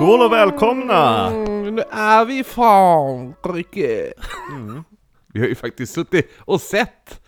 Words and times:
Skål 0.00 0.22
och 0.22 0.32
välkomna! 0.32 1.26
Mm, 1.26 1.74
nu 1.74 1.82
är 1.90 2.24
vi 2.24 2.38
i 2.38 2.44
Frankrike! 2.44 4.12
Mm. 4.52 4.84
Vi 5.32 5.40
har 5.40 5.46
ju 5.46 5.54
faktiskt 5.54 5.94
suttit 5.94 6.30
och 6.38 6.60
sett 6.60 7.20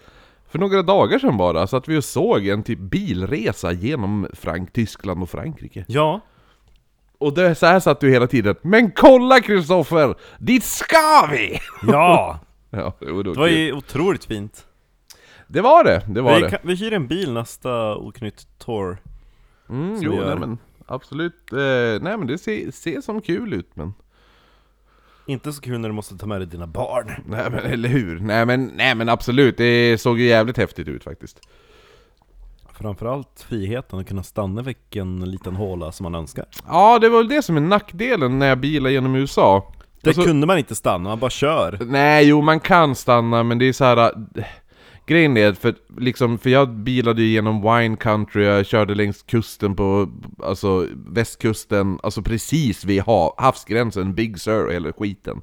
för 0.48 0.58
några 0.58 0.82
dagar 0.82 1.18
sedan 1.18 1.36
bara, 1.36 1.66
så 1.66 1.76
att 1.76 1.88
vi 1.88 2.02
såg 2.02 2.46
en 2.46 2.62
typ 2.62 2.78
bilresa 2.78 3.72
genom 3.72 4.28
Frank 4.32 4.72
Tyskland 4.72 5.22
och 5.22 5.30
Frankrike. 5.30 5.84
Ja, 5.88 6.20
Och 7.18 7.34
det, 7.34 7.54
så 7.54 7.66
här 7.66 7.80
satt 7.80 8.00
du 8.00 8.10
hela 8.10 8.26
tiden, 8.26 8.54
Men 8.62 8.90
kolla 8.90 9.40
Kristoffer! 9.40 10.14
Dit 10.38 10.64
ska 10.64 11.28
vi! 11.30 11.58
ja! 11.82 12.38
Ja, 12.70 12.92
det, 12.98 13.22
Det 13.22 13.32
var 13.32 13.48
ju 13.48 13.72
otroligt 13.72 14.24
fint. 14.24 14.66
det 15.46 15.60
var 15.60 15.84
det, 15.84 16.02
det 16.08 16.20
var 16.20 16.34
Vi, 16.36 16.42
det. 16.42 16.50
kan, 16.50 16.58
vi 16.62 16.74
hyr 16.74 16.92
en 16.92 17.06
bil 17.06 17.32
nästa 17.32 17.96
Oknytt 17.96 18.46
Tour. 18.58 18.98
Mm, 19.68 19.98
jo, 20.00 20.12
nej, 20.12 20.36
men 20.36 20.58
absolut. 20.86 21.52
Eh, 21.52 21.58
nej 22.02 22.16
men 22.18 22.26
det 22.26 22.38
ser, 22.38 22.70
ser 22.70 23.00
som 23.00 23.20
kul 23.22 23.52
ut 23.52 23.70
men... 23.76 23.94
Inte 25.26 25.52
så 25.52 25.60
kul 25.60 25.78
när 25.80 25.88
du 25.88 25.94
måste 25.94 26.16
ta 26.18 26.26
med 26.26 26.40
dig 26.40 26.46
dina 26.48 26.66
barn. 26.66 27.10
Nej 27.26 27.50
men 27.50 27.58
eller 27.58 27.88
hur? 27.88 28.20
Nej 28.20 28.46
men, 28.46 28.64
nej 28.74 28.94
men 28.94 29.08
absolut, 29.08 29.56
det 29.56 30.00
såg 30.00 30.18
ju 30.20 30.26
jävligt 30.26 30.56
häftigt 30.56 30.88
ut 30.88 31.04
faktiskt. 31.04 31.40
Framförallt 32.72 33.44
friheten 33.48 33.98
att 33.98 34.08
kunna 34.08 34.22
stanna 34.22 34.60
i 34.60 34.64
vilken 34.64 35.30
liten 35.30 35.56
håla 35.56 35.92
som 35.92 36.04
man 36.04 36.14
önskar. 36.14 36.44
Ja, 36.66 36.98
det 36.98 37.08
var 37.08 37.18
väl 37.18 37.28
det 37.28 37.42
som 37.42 37.56
är 37.56 37.60
nackdelen 37.60 38.38
när 38.38 38.46
jag 38.48 38.58
bilade 38.58 38.92
genom 38.94 39.14
USA. 39.14 39.72
Det 40.00 40.10
Alltså- 40.10 40.22
kunde 40.24 40.46
man 40.46 40.58
inte 40.58 40.74
stanna, 40.74 41.08
man 41.08 41.18
bara 41.18 41.30
kör. 41.30 41.78
Nej, 41.86 42.28
jo 42.28 42.40
man 42.42 42.60
kan 42.60 42.94
stanna 42.94 43.42
men 43.42 43.58
det 43.58 43.64
är 43.68 43.72
så 43.72 43.84
här. 43.84 43.96
äh, 44.38 44.44
Grejen 45.06 45.36
är, 45.36 45.52
för, 45.52 45.74
liksom, 45.98 46.38
för 46.38 46.50
jag 46.50 46.70
bilade 46.70 47.22
ju 47.22 47.28
genom 47.28 47.62
wine 47.62 47.96
country, 47.96 48.44
jag 48.44 48.66
körde 48.66 48.94
längs 48.94 49.22
kusten 49.22 49.76
på, 49.76 50.08
alltså 50.42 50.86
västkusten, 51.06 51.98
alltså 52.02 52.22
precis 52.22 52.84
vid 52.84 53.02
ha, 53.02 53.34
havsgränsen, 53.38 54.14
Big 54.14 54.40
Sur 54.40 54.66
och 54.66 54.72
hela 54.72 54.92
skiten. 54.92 55.40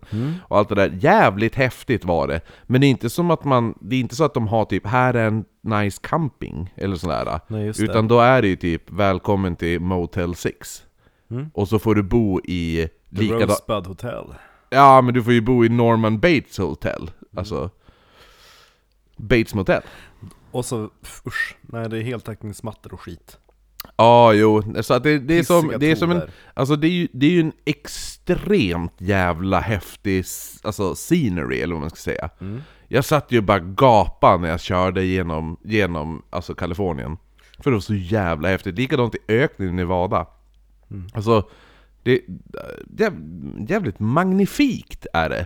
Och 0.48 0.58
allt 0.58 0.70
det 0.70 0.76
där, 0.76 0.98
jävligt 1.00 1.56
häftigt 1.56 2.06
var 2.06 2.28
det. 2.28 2.42
Men 2.64 2.82
det 2.82 2.88
är 2.88 2.90
inte 2.90 3.10
som 3.10 3.32
att 3.32 3.44
man, 3.44 3.74
det 3.82 3.96
är 3.96 4.00
inte 4.00 4.16
så 4.16 4.24
att 4.24 4.34
de 4.34 4.48
har 4.48 4.66
typ, 4.66 4.88
här 4.88 5.14
är 5.14 5.28
en 5.28 5.46
nice 5.62 6.00
camping, 6.04 6.74
eller 6.76 6.96
sådär. 6.96 7.40
Nej. 7.48 7.74
Utan 7.80 8.08
då 8.08 8.20
är 8.20 8.42
det 8.42 8.48
ju 8.48 8.56
typ, 8.56 8.92
välkommen 8.92 9.56
till 9.56 9.80
Motel 9.80 10.36
6. 10.36 10.84
Mm. 11.32 11.50
Och 11.54 11.68
så 11.68 11.80
får 11.80 11.96
du 11.96 12.04
bo 12.04 12.42
i 12.44 12.90
The 13.16 13.22
likadant... 13.22 13.50
Rosebud 13.50 13.88
Hotel. 13.88 14.26
Ja, 14.70 15.02
men 15.02 15.14
du 15.14 15.24
får 15.24 15.34
ju 15.34 15.42
bo 15.42 15.66
i 15.66 15.70
Norman 15.70 16.20
Bates 16.20 16.58
Hotel. 16.58 17.12
Alltså... 17.36 17.70
Bates 19.20 19.54
Motel. 19.54 19.82
Och 20.52 20.66
så, 20.66 20.90
usch, 21.28 21.58
nej 21.62 21.90
det 21.90 21.98
är 21.98 22.02
heltäckningsmattor 22.02 22.94
och 22.94 23.02
skit. 23.02 23.38
Ja, 23.96 24.34
jo. 24.34 24.64
Så 24.82 24.94
att 24.94 25.04
det, 25.04 25.20
det 25.20 25.40
är 25.40 25.44
som, 25.44 25.74
det 25.80 25.92
är 25.92 25.96
som 25.96 26.12
en... 26.12 26.22
Alltså 26.54 26.76
det 26.76 26.88
är 26.88 26.92
ju, 26.92 27.08
det 27.14 27.26
är 27.26 27.32
ju 27.32 27.40
en 27.40 27.54
extremt 27.66 28.94
jävla 28.98 29.60
häftig 29.60 30.26
alltså, 30.64 30.96
scenery, 30.96 31.60
eller 31.60 31.74
vad 31.74 31.82
man 31.82 31.90
ska 31.90 31.98
säga. 31.98 32.30
Mm. 32.42 32.62
Jag 32.88 33.06
satt 33.06 33.32
ju 33.32 33.42
bara 33.42 33.60
gapa 33.60 34.38
när 34.38 34.50
jag 34.50 34.60
körde 34.60 35.06
genom, 35.06 35.58
genom 35.64 36.22
alltså 36.30 36.54
Kalifornien. 36.54 37.18
För 37.60 37.72
det 37.72 37.76
var 37.76 37.82
så 37.82 37.96
jävla 37.96 38.48
häftigt. 38.48 38.76
Likadant 38.76 39.16
i 39.16 39.20
öknen 39.28 39.70
i 39.70 39.72
Nevada. 39.72 40.26
Mm. 40.92 41.08
Alltså, 41.14 41.50
det, 42.04 42.22
är 42.98 43.14
jävligt 43.68 44.00
magnifikt 44.00 45.06
är 45.14 45.30
det. 45.30 45.46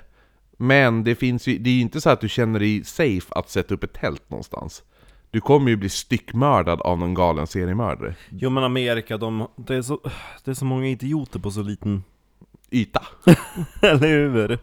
Men 0.57 1.03
det 1.03 1.15
finns 1.15 1.47
ju, 1.47 1.57
det 1.57 1.69
är 1.69 1.73
ju 1.73 1.81
inte 1.81 2.01
så 2.01 2.09
att 2.09 2.21
du 2.21 2.29
känner 2.29 2.59
dig 2.59 2.83
safe 2.83 3.27
att 3.29 3.49
sätta 3.49 3.73
upp 3.73 3.83
ett 3.83 3.93
tält 3.93 4.29
någonstans. 4.29 4.83
Du 5.31 5.41
kommer 5.41 5.69
ju 5.69 5.75
bli 5.77 5.89
styckmördad 5.89 6.81
av 6.81 6.99
någon 6.99 7.13
galen 7.13 7.47
seriemördare. 7.47 8.15
Jo 8.29 8.49
men 8.49 8.63
Amerika, 8.63 9.17
de, 9.17 9.47
det, 9.55 9.75
är 9.75 9.81
så, 9.81 9.99
det 10.43 10.51
är 10.51 10.55
så 10.55 10.65
många 10.65 10.87
idioter 10.87 11.39
på 11.39 11.51
så 11.51 11.61
liten 11.61 12.03
Yta. 12.71 13.03
Eller 13.81 14.07
hur? 14.07 14.59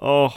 Åh 0.00 0.32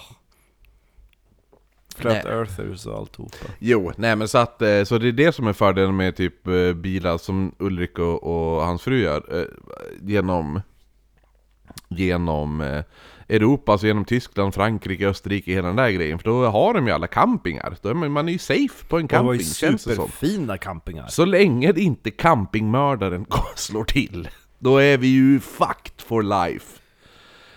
Flat 1.95 2.23
Nej. 2.23 2.33
Earthers 2.33 2.85
och 2.85 2.97
alltihopa 2.97 3.35
Jo, 3.59 3.91
nej 3.97 4.15
men 4.15 4.27
så 4.27 4.37
att, 4.37 4.61
eh, 4.61 4.83
så 4.83 4.97
det 4.97 5.07
är 5.07 5.11
det 5.11 5.31
som 5.31 5.47
är 5.47 5.53
fördelen 5.53 5.95
med 5.95 6.15
typ 6.15 6.47
eh, 6.47 6.73
bilar 6.73 7.17
som 7.17 7.55
Ulrik 7.59 7.99
och, 7.99 8.23
och 8.23 8.65
hans 8.65 8.81
fru 8.81 9.01
gör. 9.01 9.39
eh, 9.39 9.45
Genom, 10.01 10.61
genom 11.89 12.61
Europa, 13.31 13.71
alltså 13.71 13.87
genom 13.87 14.05
Tyskland, 14.05 14.53
Frankrike, 14.53 15.07
Österrike, 15.07 15.51
hela 15.51 15.67
den 15.67 15.75
där 15.75 15.89
grejen. 15.89 16.19
För 16.19 16.29
då 16.29 16.45
har 16.45 16.73
de 16.73 16.87
ju 16.87 16.93
alla 16.93 17.07
campingar. 17.07 17.77
Då 17.81 17.89
är 17.89 17.93
man, 17.93 18.11
man 18.11 18.27
är 18.27 18.31
ju 18.33 18.37
safe 18.37 18.85
på 18.87 18.97
en 18.97 19.07
Det 19.07 19.15
camping, 19.15 19.33
ju 19.39 19.43
känns 19.43 19.83
det 19.83 19.95
som. 19.95 20.05
superfina 20.05 20.57
campingar 20.57 21.07
Så 21.07 21.25
länge 21.25 21.71
det 21.71 21.81
inte 21.81 22.11
campingmördaren 22.11 23.25
slår 23.55 23.83
till, 23.83 24.29
då 24.59 24.77
är 24.77 24.97
vi 24.97 25.07
ju 25.07 25.39
fucked 25.39 26.01
for 26.07 26.23
life. 26.23 26.77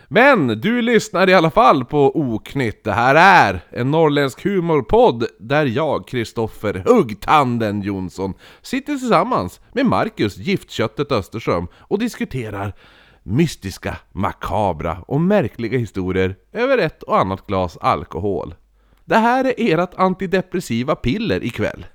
Men 0.09 0.61
du 0.61 0.83
lyssnar 0.83 1.29
i 1.29 1.35
alla 1.35 1.51
fall 1.51 1.85
på 1.85 2.19
Oknytt. 2.19 2.85
Det 2.85 2.93
här 2.93 3.15
är 3.15 3.61
en 3.71 3.91
norrländsk 3.91 4.45
humorpodd 4.45 5.27
där 5.39 5.67
jag, 5.67 6.09
Kristoffer 6.09 6.83
Huggtanden 6.87 7.83
Jonsson, 7.83 8.35
sitter 8.62 8.97
tillsammans 8.97 9.61
med 9.73 9.87
Marcus 9.87 10.37
Giftköttet 10.37 11.12
Österström 11.12 11.67
och 11.75 11.99
diskuterar 11.99 12.75
mystiska, 13.25 13.97
makabra 14.12 14.99
och 15.07 15.21
märkliga 15.21 15.79
historier 15.79 16.37
över 16.53 16.79
ett 16.79 17.03
och 17.03 17.19
annat 17.19 17.47
glas 17.47 17.77
alkohol. 17.77 18.55
Det 19.05 19.17
här 19.17 19.45
är 19.45 19.79
ert 19.79 19.95
antidepressiva 19.95 20.95
piller 20.95 21.45
ikväll. 21.45 21.87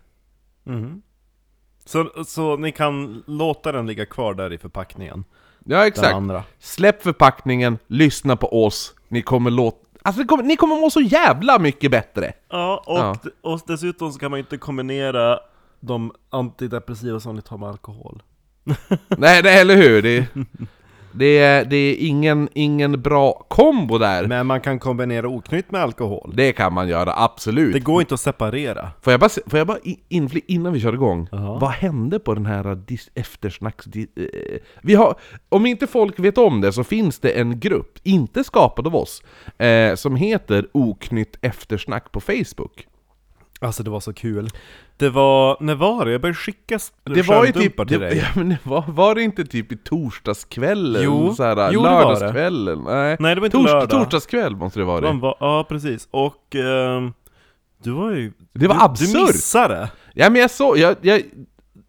så, 1.85 2.23
så 2.25 2.57
ni 2.57 2.71
kan 2.71 3.23
låta 3.27 3.71
den 3.71 3.87
ligga 3.87 4.05
kvar 4.05 4.33
där 4.33 4.53
i 4.53 4.57
förpackningen 4.57 5.23
Ja 5.65 5.87
exakt. 5.87 6.47
Släpp 6.59 7.03
förpackningen, 7.03 7.77
lyssna 7.87 8.35
på 8.35 8.65
oss. 8.65 8.95
Ni 9.07 9.21
kommer 9.21 9.51
låta... 9.51 9.77
Alltså 10.01 10.21
ni 10.21 10.27
kommer, 10.27 10.43
ni 10.43 10.55
kommer 10.55 10.75
må 10.75 10.89
så 10.89 11.01
jävla 11.01 11.59
mycket 11.59 11.91
bättre! 11.91 12.33
Ja, 12.49 12.83
och, 12.85 12.97
Ja. 12.97 13.15
och 13.41 13.61
dessutom 13.67 14.11
så 14.11 14.19
kan 14.19 14.31
man 14.31 14.39
inte 14.39 14.57
kombinera 14.57 15.39
de 15.79 16.11
antidepressiva 16.29 17.19
som 17.19 17.35
ni 17.35 17.41
tar 17.41 17.57
med 17.57 17.69
alkohol 17.69 18.23
nej, 19.17 19.43
nej, 19.43 19.59
eller 19.61 19.75
hur? 19.75 20.01
Det, 20.01 20.27
det, 21.11 21.37
är, 21.39 21.65
det 21.65 21.75
är 21.75 21.95
ingen, 21.99 22.49
ingen 22.53 23.01
bra 23.01 23.45
kombo 23.47 23.97
där. 23.97 24.27
Men 24.27 24.47
man 24.47 24.61
kan 24.61 24.79
kombinera 24.79 25.27
oknytt 25.27 25.71
med 25.71 25.81
alkohol 25.81 26.33
Det 26.35 26.51
kan 26.51 26.73
man 26.73 26.87
göra, 26.87 27.13
absolut. 27.15 27.73
Det 27.73 27.79
går 27.79 28.01
inte 28.01 28.13
att 28.13 28.19
separera 28.19 28.91
Får 29.01 29.13
jag 29.13 29.19
bara, 29.19 29.29
se- 29.29 29.41
får 29.47 29.57
jag 29.59 29.67
bara 29.67 29.77
infli, 30.09 30.41
innan 30.47 30.73
vi 30.73 30.79
kör 30.79 30.93
igång, 30.93 31.27
Jaha. 31.31 31.59
vad 31.59 31.69
hände 31.71 32.19
på 32.19 32.33
den 32.33 32.45
här 32.45 32.75
dis, 32.75 33.09
eftersnacks... 33.15 33.85
Di, 33.85 34.01
eh, 34.15 34.59
vi 34.83 34.95
har, 34.95 35.15
om 35.49 35.65
inte 35.65 35.87
folk 35.87 36.19
vet 36.19 36.37
om 36.37 36.61
det 36.61 36.73
så 36.73 36.83
finns 36.83 37.19
det 37.19 37.29
en 37.29 37.59
grupp, 37.59 37.97
inte 38.03 38.43
skapad 38.43 38.87
av 38.87 38.95
oss, 38.95 39.23
eh, 39.57 39.95
som 39.95 40.15
heter 40.15 40.67
Oknytt 40.71 41.37
eftersnack 41.41 42.11
på 42.11 42.19
Facebook. 42.21 42.85
Alltså 43.61 43.83
det 43.83 43.89
var 43.89 43.99
så 43.99 44.13
kul 44.13 44.49
Det 44.99 45.09
var, 45.09 45.57
när 45.59 45.75
var 45.75 46.05
det? 46.05 46.11
Jag 46.11 46.21
började 46.21 46.37
skicka 46.37 46.79
Det 47.03 47.21
var 47.21 47.45
ju 47.45 47.51
typ, 47.51 47.87
till 47.87 47.99
det, 47.99 48.05
dig 48.05 48.17
ja, 48.23 48.27
men 48.35 48.49
det 48.49 48.57
var, 48.63 48.83
var 48.87 49.15
det 49.15 49.23
inte 49.23 49.45
typ 49.45 49.71
i 49.71 49.77
torsdagskvällen? 49.77 51.03
Jo. 51.03 51.33
så 51.35 51.43
här, 51.43 51.71
Jo, 51.71 51.83
det 51.83 51.89
var 51.89 51.99
det. 51.99 52.05
lördagskvällen? 52.13 52.83
Nej, 52.83 53.17
Nej 53.19 53.35
det 53.35 53.41
var 53.41 53.47
inte 53.47 53.57
Tors, 53.57 53.65
lördag 53.65 53.89
torsdagskväll 53.89 54.55
måste 54.55 54.79
det 54.79 54.85
vara 54.85 55.01
Det 55.01 55.07
det. 55.07 55.13
var, 55.13 55.37
ja, 55.39 55.65
precis. 55.69 56.07
Och 56.11 56.55
ehm, 56.55 57.13
du 57.83 57.91
var 57.91 58.11
ju... 58.11 58.31
Det 58.53 58.67
var 58.67 58.75
du, 58.75 58.81
absurt. 58.81 59.13
Du 59.13 59.21
missade! 59.21 59.89
Ja 60.13 60.29
men 60.29 60.41
jag 60.41 60.51
såg, 60.51 60.77
jag, 60.77 60.95
jag, 61.01 61.21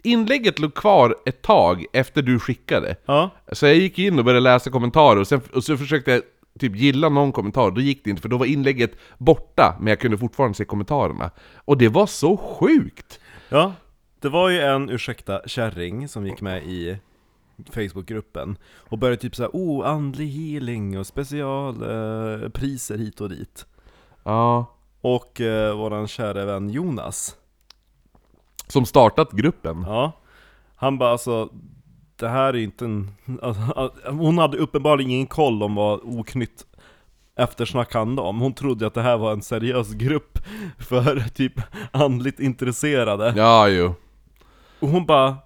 inlägget 0.03 0.59
låg 0.59 0.75
kvar 0.75 1.15
ett 1.27 1.43
tag 1.43 1.85
efter 1.93 2.23
du 2.23 2.39
skickade. 2.39 2.97
Ja. 3.07 3.31
Så 3.53 3.67
jag 3.67 3.77
gick 3.77 3.99
in 3.99 4.19
och 4.19 4.25
började 4.25 4.41
läsa 4.41 4.71
kommentarer, 4.71 5.21
och, 5.21 5.27
sen, 5.27 5.41
och 5.55 5.65
så 5.65 5.77
försökte 5.77 6.11
jag 6.11 6.23
typ 6.59 6.77
gilla 6.77 7.09
någon 7.09 7.33
kommentar, 7.33 7.71
då 7.71 7.81
gick 7.81 8.05
det 8.05 8.11
inte 8.11 8.23
för 8.23 8.29
då 8.29 8.37
var 8.37 8.47
inlägget 8.47 8.93
borta, 9.19 9.77
men 9.81 9.87
jag 9.87 10.01
kunde 10.01 10.19
fortfarande 10.19 10.55
se 10.57 10.65
kommentarerna. 10.65 11.31
Och 11.55 11.79
det 11.79 11.89
var 11.89 12.07
så 12.07 12.37
sjukt! 12.37 13.21
Ja. 13.49 13.73
Det 14.21 14.29
var 14.29 14.49
ju 14.49 14.61
en, 14.61 14.91
ursäkta, 14.91 15.41
kärring 15.47 16.09
som 16.09 16.27
gick 16.27 16.41
med 16.41 16.63
i 16.65 16.99
Facebookgruppen 17.71 18.57
och 18.77 18.99
började 18.99 19.23
typ 19.23 19.37
såhär, 19.37 19.51
oh, 19.53 19.89
andlig 19.89 20.29
healing 20.29 20.99
och 20.99 21.07
specialpriser 21.07 22.95
eh, 22.95 23.01
hit 23.01 23.21
och 23.21 23.29
dit. 23.29 23.67
Ja. 24.23 24.67
Och 25.01 25.41
eh, 25.41 25.77
våran 25.77 26.09
kära 26.09 26.45
vän 26.45 26.71
Jonas, 26.71 27.37
Som 28.67 28.87
startat 28.87 29.33
gruppen. 29.33 29.85
ja, 29.87 30.13
han 30.77 30.99
bara 30.99 31.11
alltså 31.11 31.49
det 32.21 32.29
här 32.29 32.49
är 32.55 32.59
inte 32.59 32.85
en... 32.85 33.11
alltså, 33.43 33.93
Hon 34.11 34.39
hade 34.39 34.57
uppenbarligen 34.57 35.11
ingen 35.11 35.27
koll 35.27 35.63
om 35.63 35.75
vad 35.75 36.01
oknytt 36.03 36.67
eftersnack 37.37 37.95
handlade 37.95 38.29
om. 38.29 38.41
Hon 38.41 38.55
trodde 38.55 38.87
att 38.87 38.95
det 38.95 39.03
här 39.03 39.19
var 39.19 39.33
en 39.33 39.43
seriös 39.43 39.93
grupp 39.93 40.39
för 40.79 41.29
typ 41.35 41.53
andligt 41.91 42.41
intresserade. 42.41 43.33
Ja, 43.37 43.69
jo. 43.69 43.95
Och 44.81 44.89
hon 44.89 45.07
bara, 45.07 45.37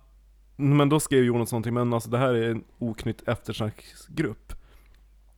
men 0.57 0.89
då 0.89 1.01
skrev 1.01 1.25
Jonas 1.25 1.53
någonting, 1.53 1.75
men 1.75 1.93
alltså 1.93 2.11
det 2.11 2.19
här 2.19 2.35
är 2.35 2.51
en 2.51 2.65
oknytt 2.79 3.29
eftersnacksgrupp. 3.29 4.53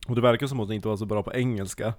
Och 0.07 0.15
det 0.15 0.21
verkar 0.21 0.47
som 0.47 0.59
att 0.59 0.67
hon 0.67 0.75
inte 0.75 0.87
var 0.87 0.97
så 0.97 1.05
bra 1.05 1.23
på 1.23 1.33
engelska. 1.33 1.93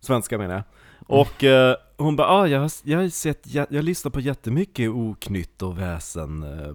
Svenska 0.00 0.38
menar 0.38 0.54
jag. 0.54 0.64
Och 1.06 1.44
eh, 1.44 1.76
hon 1.96 2.16
bara, 2.16 2.28
ah, 2.28 2.46
jag, 2.46 2.60
har, 2.60 2.70
jag 2.82 2.98
har 2.98 3.08
sett, 3.08 3.54
jag, 3.54 3.66
jag 3.70 3.84
lyssnar 3.84 4.10
på 4.10 4.20
jättemycket 4.20 4.90
oknytt 4.90 5.62
och 5.62 5.78
väsen 5.78 6.42
eh. 6.42 6.74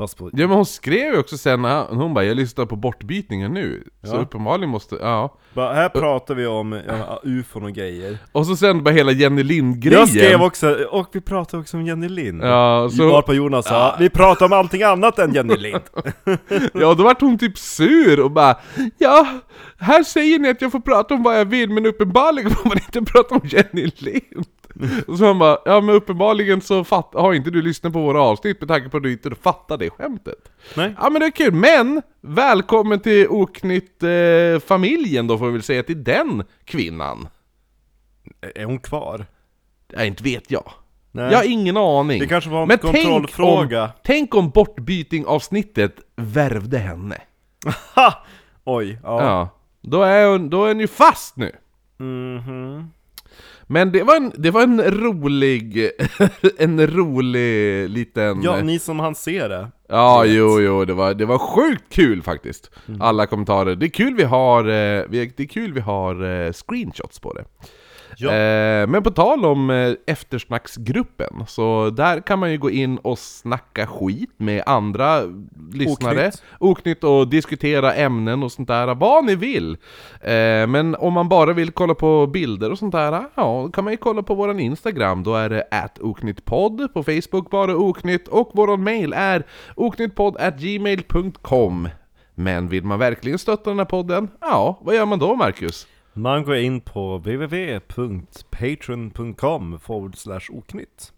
Fast 0.00 0.18
på... 0.18 0.30
Ja 0.32 0.46
men 0.46 0.56
hon 0.56 0.66
skrev 0.66 1.12
ju 1.12 1.18
också 1.18 1.38
sen, 1.38 1.64
hon 1.64 2.14
bara 2.14 2.24
'Jag 2.24 2.36
lyssnar 2.36 2.66
på 2.66 2.76
bortbytningen 2.76 3.54
nu' 3.54 3.84
Så 4.02 4.14
Ja. 4.14 4.20
uppenbarligen 4.20 4.70
måste, 4.70 4.94
ja 5.00 5.36
Bara, 5.54 5.74
här 5.74 5.88
pratar 5.88 6.34
vi 6.34 6.46
om 6.46 6.80
ja, 6.88 7.20
ufon 7.24 7.64
och 7.64 7.72
grejer. 7.72 8.18
Och 8.32 8.46
så 8.46 8.56
sen 8.56 8.84
bara 8.84 8.94
hela 8.94 9.12
Jenny 9.12 9.42
Lind-grejen 9.42 10.00
Jag 10.00 10.08
skrev 10.08 10.42
också, 10.42 10.86
och 10.90 11.08
vi 11.12 11.20
pratade 11.20 11.60
också 11.60 11.76
om 11.76 11.86
Jenny 11.86 12.08
Lind. 12.08 12.42
Ja, 12.44 12.90
så, 12.96 13.08
Varpå 13.10 13.34
Jonas 13.34 13.66
sa, 13.66 13.96
vi 13.98 14.10
pratar 14.10 14.46
om 14.46 14.52
allting 14.52 14.82
annat 14.82 15.18
än 15.18 15.34
Jenny 15.34 15.56
Lind. 15.56 15.82
ja, 16.74 16.94
då 16.94 17.04
vart 17.04 17.20
hon 17.20 17.38
typ 17.38 17.58
sur 17.58 18.20
och 18.20 18.30
bara 18.30 18.56
Ja, 18.98 19.26
här 19.78 20.02
säger 20.02 20.38
ni 20.38 20.48
att 20.48 20.62
jag 20.62 20.72
får 20.72 20.80
prata 20.80 21.14
om 21.14 21.22
vad 21.22 21.38
jag 21.40 21.44
vill 21.44 21.70
men 21.70 21.86
uppenbarligen 21.86 22.50
får 22.50 22.68
man 22.68 22.78
inte 22.78 23.12
prata 23.12 23.34
om 23.34 23.40
Jenny 23.44 23.90
Lind 23.96 24.46
Och 25.08 25.18
så 25.18 25.26
han 25.26 25.38
bara, 25.38 25.58
ja 25.64 25.80
men 25.80 25.94
uppenbarligen 25.94 26.60
så 26.60 26.84
fatt, 26.84 27.10
har 27.14 27.34
inte 27.34 27.50
du 27.50 27.62
lyssnat 27.62 27.92
på 27.92 28.00
våra 28.00 28.22
avsnitt 28.22 28.60
med 28.60 28.68
tanke 28.68 28.88
på 28.88 28.96
att 28.96 29.02
du 29.02 29.12
inte 29.12 29.34
fattar 29.34 29.76
det 29.78 29.90
skämtet 29.90 30.52
Nej. 30.76 30.94
Ja 31.00 31.10
men 31.10 31.20
det 31.20 31.26
är 31.26 31.30
kul, 31.30 31.52
men 31.54 32.02
välkommen 32.20 33.00
till 33.00 33.26
Oknytt-familjen 33.28 35.26
då 35.26 35.38
får 35.38 35.46
vi 35.46 35.52
väl 35.52 35.62
säga 35.62 35.82
till 35.82 36.04
den 36.04 36.42
kvinnan 36.64 37.28
Är 38.54 38.64
hon 38.64 38.78
kvar? 38.78 39.26
Ja, 39.92 40.04
inte 40.04 40.22
vet 40.24 40.50
jag 40.50 40.72
Nej. 41.12 41.30
Jag 41.32 41.38
har 41.38 41.44
ingen 41.50 41.76
aning 41.76 42.20
Det 42.20 42.26
kanske 42.26 42.50
var 42.50 42.62
en 42.62 42.68
Men 42.68 42.78
kontrollfråga. 42.78 43.86
Tänk 43.86 43.94
om, 43.94 44.00
tänk 44.04 44.34
om 44.34 44.50
bortbyting-avsnittet 44.50 45.94
värvde 46.16 46.78
henne! 46.78 47.16
Oj, 48.64 48.98
ja. 49.02 49.22
Ja, 49.22 49.48
då 49.80 50.02
är 50.02 50.28
hon, 50.28 50.50
då 50.50 50.64
är 50.64 50.68
hon 50.68 50.80
ju 50.80 50.86
fast 50.86 51.36
nu 51.36 51.56
Mhm. 51.98 52.90
Men 53.72 53.92
det 53.92 54.02
var 54.02 54.16
en, 54.16 54.32
det 54.34 54.50
var 54.50 54.62
en 54.62 54.82
rolig, 54.82 55.90
en 56.58 56.86
rolig 56.86 57.90
liten... 57.90 58.42
Ja, 58.42 58.56
ni 58.62 58.78
som 58.78 59.00
han 59.00 59.14
ser 59.14 59.48
det. 59.48 59.68
Ja, 59.88 60.24
jo, 60.24 60.60
jo, 60.60 60.84
det 60.84 60.94
var, 60.94 61.14
det 61.14 61.26
var 61.26 61.38
sjukt 61.38 61.84
kul 61.92 62.22
faktiskt. 62.22 62.70
Mm. 62.88 63.02
Alla 63.02 63.26
kommentarer. 63.26 63.76
Det 63.76 63.86
är 63.86 63.90
kul 63.90 64.14
vi 64.14 64.24
har, 64.24 64.64
eh, 64.64 65.04
det 65.10 65.38
är 65.38 65.46
kul 65.46 65.72
vi 65.72 65.80
har 65.80 66.24
eh, 66.24 66.52
screenshots 66.52 67.20
på 67.20 67.32
det. 67.32 67.44
Ja. 68.20 68.32
Eh, 68.32 68.86
men 68.86 69.02
på 69.02 69.10
tal 69.10 69.44
om 69.44 69.70
eh, 69.70 69.92
eftersnacksgruppen, 70.06 71.44
så 71.48 71.90
där 71.90 72.20
kan 72.20 72.38
man 72.38 72.50
ju 72.50 72.58
gå 72.58 72.70
in 72.70 72.98
och 72.98 73.18
snacka 73.18 73.86
skit 73.86 74.30
med 74.36 74.62
andra 74.66 75.20
lyssnare. 75.72 76.26
Oknytt. 76.26 76.42
Oknytt 76.58 77.04
och 77.04 77.28
diskutera 77.28 77.94
ämnen 77.94 78.42
och 78.42 78.52
sånt 78.52 78.68
där, 78.68 78.94
vad 78.94 79.24
ni 79.24 79.34
vill. 79.34 79.76
Eh, 80.20 80.66
men 80.66 80.96
om 80.98 81.12
man 81.12 81.28
bara 81.28 81.52
vill 81.52 81.70
kolla 81.70 81.94
på 81.94 82.26
bilder 82.26 82.70
och 82.70 82.78
sånt 82.78 82.92
där, 82.92 83.12
ja, 83.12 83.30
då 83.34 83.70
kan 83.72 83.84
man 83.84 83.92
ju 83.92 83.96
kolla 83.96 84.22
på 84.22 84.34
våran 84.34 84.60
Instagram, 84.60 85.22
då 85.22 85.34
är 85.34 85.48
det 85.48 85.64
oknyttpodd, 86.00 86.94
på 86.94 87.02
Facebook 87.02 87.50
bara 87.50 87.76
oknytt, 87.76 88.28
och 88.28 88.50
våran 88.54 88.84
mail 88.84 89.12
är 89.12 89.46
oknyttpodd@gmail.com. 89.76 91.88
Men 92.34 92.68
vill 92.68 92.84
man 92.84 92.98
verkligen 92.98 93.38
stötta 93.38 93.70
den 93.70 93.78
här 93.78 93.86
podden, 93.86 94.28
ja, 94.40 94.78
vad 94.82 94.94
gör 94.94 95.06
man 95.06 95.18
då 95.18 95.36
Marcus? 95.36 95.86
Man 96.12 96.44
går 96.44 96.56
in 96.56 96.80
på 96.80 97.18
www.patreon.com 97.18 99.78
oknytt. 100.52 101.12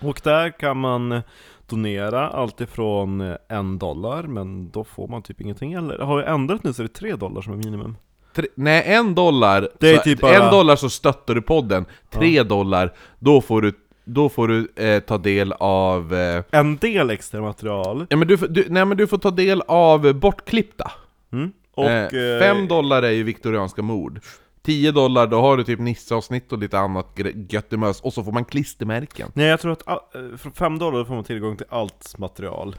Och 0.00 0.20
där 0.24 0.50
kan 0.58 0.76
man 0.76 1.20
donera 1.66 2.28
allt 2.28 2.60
ifrån 2.60 3.20
eh, 3.20 3.36
en 3.48 3.78
dollar, 3.78 4.22
men 4.22 4.70
då 4.70 4.84
får 4.84 5.08
man 5.08 5.22
typ 5.22 5.40
ingenting. 5.40 5.72
Eller 5.72 5.98
har 5.98 6.20
jag 6.22 6.34
ändrat 6.34 6.64
nu 6.64 6.72
så 6.72 6.82
är 6.82 6.86
det 6.86 6.92
tre 6.92 7.14
dollar 7.16 7.42
som 7.42 7.52
är 7.52 7.56
minimum. 7.56 7.96
Tre, 8.34 8.46
nej, 8.54 8.82
en 8.86 9.14
dollar, 9.14 9.68
Det 9.80 9.90
är 9.90 9.96
så, 9.96 10.02
typ 10.02 10.20
bara- 10.20 10.44
en 10.44 10.50
dollar 10.50 10.76
så 10.76 10.90
stöttar 10.90 11.34
du 11.34 11.42
podden, 11.42 11.84
tre 12.10 12.42
dollar, 12.42 12.92
då 13.18 13.40
får 13.40 13.62
du, 13.62 13.72
då 14.04 14.28
får 14.28 14.48
du 14.48 14.68
eh, 14.76 15.00
ta 15.00 15.18
del 15.18 15.52
av... 15.52 16.14
Eh, 16.14 16.44
En 16.50 16.76
del 16.76 17.10
extra 17.10 17.40
material. 17.40 18.06
ja, 18.10 18.16
men 18.16 18.28
du, 18.28 18.36
du, 18.36 18.66
nej 18.68 18.84
men 18.84 18.96
du 18.96 19.06
får 19.06 19.18
ta 19.18 19.30
del 19.30 19.62
av 19.68 20.14
bortklippta. 20.14 20.90
Mm. 21.32 21.52
Och, 21.76 21.84
eh, 21.84 22.34
eh, 22.34 22.40
fem 22.40 22.68
dollar 22.68 23.02
är 23.02 23.10
ju 23.10 23.22
viktorianska 23.22 23.82
mord. 23.82 24.20
10 24.62 24.92
dollar, 24.92 25.26
då 25.26 25.40
har 25.40 25.56
du 25.56 25.64
typ 25.64 25.80
Nisse-avsnitt 25.80 26.52
och 26.52 26.58
lite 26.58 26.78
annat 26.78 27.18
göttemös, 27.50 28.00
och 28.00 28.12
så 28.12 28.24
får 28.24 28.32
man 28.32 28.44
klistermärken. 28.44 29.30
Nej 29.34 29.46
jag 29.46 29.60
tror 29.60 29.72
att 29.72 29.88
all- 29.88 29.98
eh, 30.32 30.36
för 30.36 30.50
5 30.50 30.78
dollar 30.78 31.04
får 31.04 31.14
man 31.14 31.24
tillgång 31.24 31.56
till 31.56 31.66
allt 31.68 32.18
material 32.18 32.76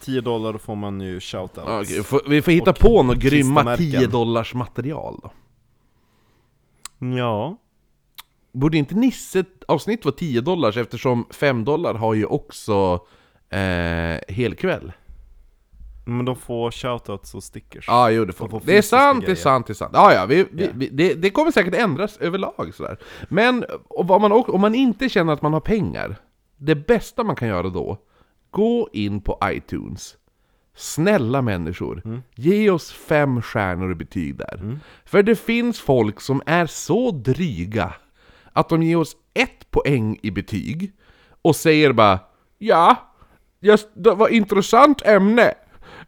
10 0.00 0.20
dollar 0.20 0.52
då 0.52 0.58
får 0.58 0.74
man 0.76 1.00
ju 1.00 1.20
shoutouts 1.20 2.06
får- 2.06 2.22
vi 2.28 2.42
får 2.42 2.52
hitta 2.52 2.70
Och 2.70 2.78
på 2.78 3.02
något 3.02 3.16
grymma 3.16 3.62
klistermärken. 3.76 4.00
10 4.00 4.06
dollars 4.06 4.54
material 4.54 5.20
då. 5.22 5.30
Ja, 7.16 7.56
Borde 8.52 8.76
inte 8.78 8.94
Nisse-avsnitt 8.94 10.04
vara 10.04 10.14
10 10.14 10.40
dollars 10.40 10.76
eftersom 10.76 11.26
5 11.30 11.64
dollar 11.64 11.94
har 11.94 12.14
ju 12.14 12.24
också 12.26 13.00
eh, 13.50 14.34
helkväll? 14.34 14.92
Men 16.04 16.24
de 16.24 16.36
får 16.36 16.70
shoutouts 16.70 17.34
och 17.34 17.42
stickers 17.42 17.84
Ja, 17.88 18.10
jo 18.10 18.24
det 18.24 18.32
får 18.32 18.48
De 18.48 18.60
Det 18.64 18.78
är 18.78 18.82
sant, 18.82 19.20
det 19.20 19.24
är 19.24 19.26
grejer. 19.26 19.36
sant, 19.42 19.66
det 19.66 19.72
är 19.72 19.74
sant. 19.74 19.90
Ja, 19.94 20.14
ja, 20.14 20.26
vi, 20.26 20.46
vi, 20.50 20.64
Ja. 20.64 20.70
vi, 20.74 20.88
det, 20.88 21.14
det 21.14 21.30
kommer 21.30 21.50
säkert 21.50 21.74
ändras 21.74 22.16
överlag 22.16 22.72
sådär. 22.74 22.98
Men 23.28 23.64
vad 23.88 24.20
man, 24.20 24.32
om 24.32 24.60
man 24.60 24.74
inte 24.74 25.08
känner 25.08 25.32
att 25.32 25.42
man 25.42 25.52
har 25.52 25.60
pengar, 25.60 26.16
det 26.56 26.74
bästa 26.74 27.24
man 27.24 27.36
kan 27.36 27.48
göra 27.48 27.68
då, 27.68 27.98
gå 28.50 28.88
in 28.92 29.20
på 29.20 29.38
iTunes. 29.44 30.16
Snälla 30.76 31.42
människor, 31.42 32.02
Mm. 32.04 32.22
ge 32.34 32.70
oss 32.70 32.92
fem 32.92 33.42
stjärnor 33.42 33.92
i 33.92 33.94
betyg 33.94 34.36
där. 34.38 34.78
För 35.04 35.22
det 35.22 35.36
finns 35.36 35.80
folk 35.80 36.20
som 36.20 36.42
är 36.46 36.66
så 36.66 37.10
dryga 37.10 37.94
att 38.52 38.68
de 38.68 38.82
ger 38.82 38.96
oss 38.96 39.16
ett 39.34 39.70
poäng 39.70 40.18
i 40.22 40.30
betyg 40.30 40.92
och 41.42 41.56
säger 41.56 41.92
bara 41.92 42.18
Ja, 42.58 42.96
just, 43.60 43.88
det 43.94 44.14
var 44.14 44.28
intressant 44.28 45.02
ämne. 45.02 45.54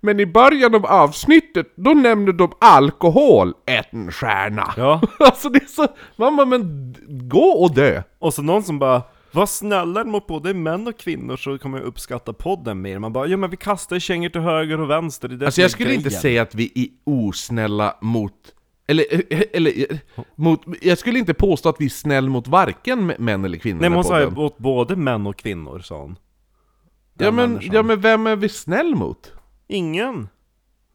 Men 0.06 0.20
i 0.20 0.26
början 0.26 0.75
av 0.75 0.87
avsnittet, 0.87 1.67
då 1.76 1.91
nämnde 1.91 2.32
de 2.32 2.53
alkohol, 2.61 3.55
en 3.67 4.12
stjärna. 4.12 4.75
Ja, 4.76 5.00
Alltså 5.19 5.49
det 5.49 5.62
är 5.62 5.67
så, 5.67 5.87
mamma 6.17 6.44
men 6.44 6.93
d- 6.93 6.99
gå 7.08 7.44
och 7.49 7.75
dö. 7.75 8.03
och 8.19 8.35
så 8.35 8.43
någon 8.43 8.62
som 8.62 8.79
bara 8.79 9.03
Var 9.32 9.47
snällare 9.47 10.05
mot 10.05 10.26
både 10.26 10.55
män 10.55 10.87
och 10.87 10.99
kvinnor 10.99 11.37
så 11.37 11.58
kommer 11.58 11.79
jag 11.79 11.87
uppskatta 11.87 12.32
podden 12.32 12.82
mer 12.82 12.99
Man 12.99 13.12
bara, 13.12 13.26
ja 13.26 13.37
men 13.37 13.50
vi 13.50 13.56
kastar 13.56 13.99
kängor 13.99 14.29
till 14.29 14.41
höger 14.41 14.81
och 14.81 14.91
vänster, 14.91 15.29
det 15.29 15.44
är 15.44 15.47
Alltså 15.47 15.61
jag 15.61 15.70
skulle 15.70 15.94
inte 15.94 16.08
grejen." 16.08 16.20
säga 16.20 16.43
att 16.43 16.55
vi 16.55 16.73
är 16.75 16.87
osnälla 17.12 17.97
mot 18.00 18.32
eller, 18.88 19.05
eller, 19.56 19.73
mot, 20.35 20.62
jag 20.82 20.99
skulle 20.99 21.19
inte 21.19 21.35
påstå 21.35 21.69
att 21.69 21.77
vi 21.81 21.84
är 21.84 21.89
snäll 21.91 22.29
mot 22.29 22.48
varken 22.48 23.06
män 23.19 23.44
eller 23.44 23.58
kvinnor 23.58 23.81
Nej 23.81 23.91
men 23.91 23.96
hon 23.96 24.05
sa 24.05 24.20
ju 24.20 24.27
åt 24.36 24.58
både 24.58 24.96
män 24.96 25.27
och 25.27 25.36
kvinnor 25.36 25.79
sa 25.79 26.01
hon 26.01 26.19
ja, 27.19 27.31
men, 27.31 27.51
människan. 27.53 27.75
ja 27.75 27.82
men 27.82 28.01
vem 28.01 28.27
är 28.27 28.36
vi 28.36 28.48
snäll 28.48 28.94
mot? 28.94 29.32
Ingen! 29.69 30.29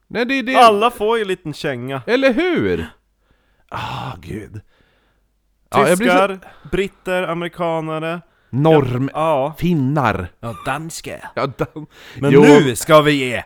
Nej 0.08 0.26
det 0.26 0.34
är 0.40 0.44
det, 0.44 0.56
Alla 0.56 0.92
får 0.92 1.18
ju 1.18 1.22
en 1.22 1.28
liten 1.28 1.54
känga 1.54 2.02
eller 2.08 2.34
hur? 2.34 2.88
Ah, 3.70 4.14
gud. 4.22 4.62
Ja, 5.72 5.88
jag 5.90 5.98
blir 5.98 6.08
så- 6.10 6.28
Tyskar, 6.28 6.40
britter, 6.72 7.24
amerikanare 7.24 8.22
Norm... 8.50 9.10
Ja, 9.14 9.56
Finnar. 9.58 10.28
ja 10.40 10.56
danska 10.66 11.30
Ja, 11.36 11.48
dan- 11.48 11.86
Men 12.20 12.32
Jo. 12.32 12.42
nu 12.42 12.76
ska 12.76 13.02
vi 13.02 13.12
ge 13.12 13.44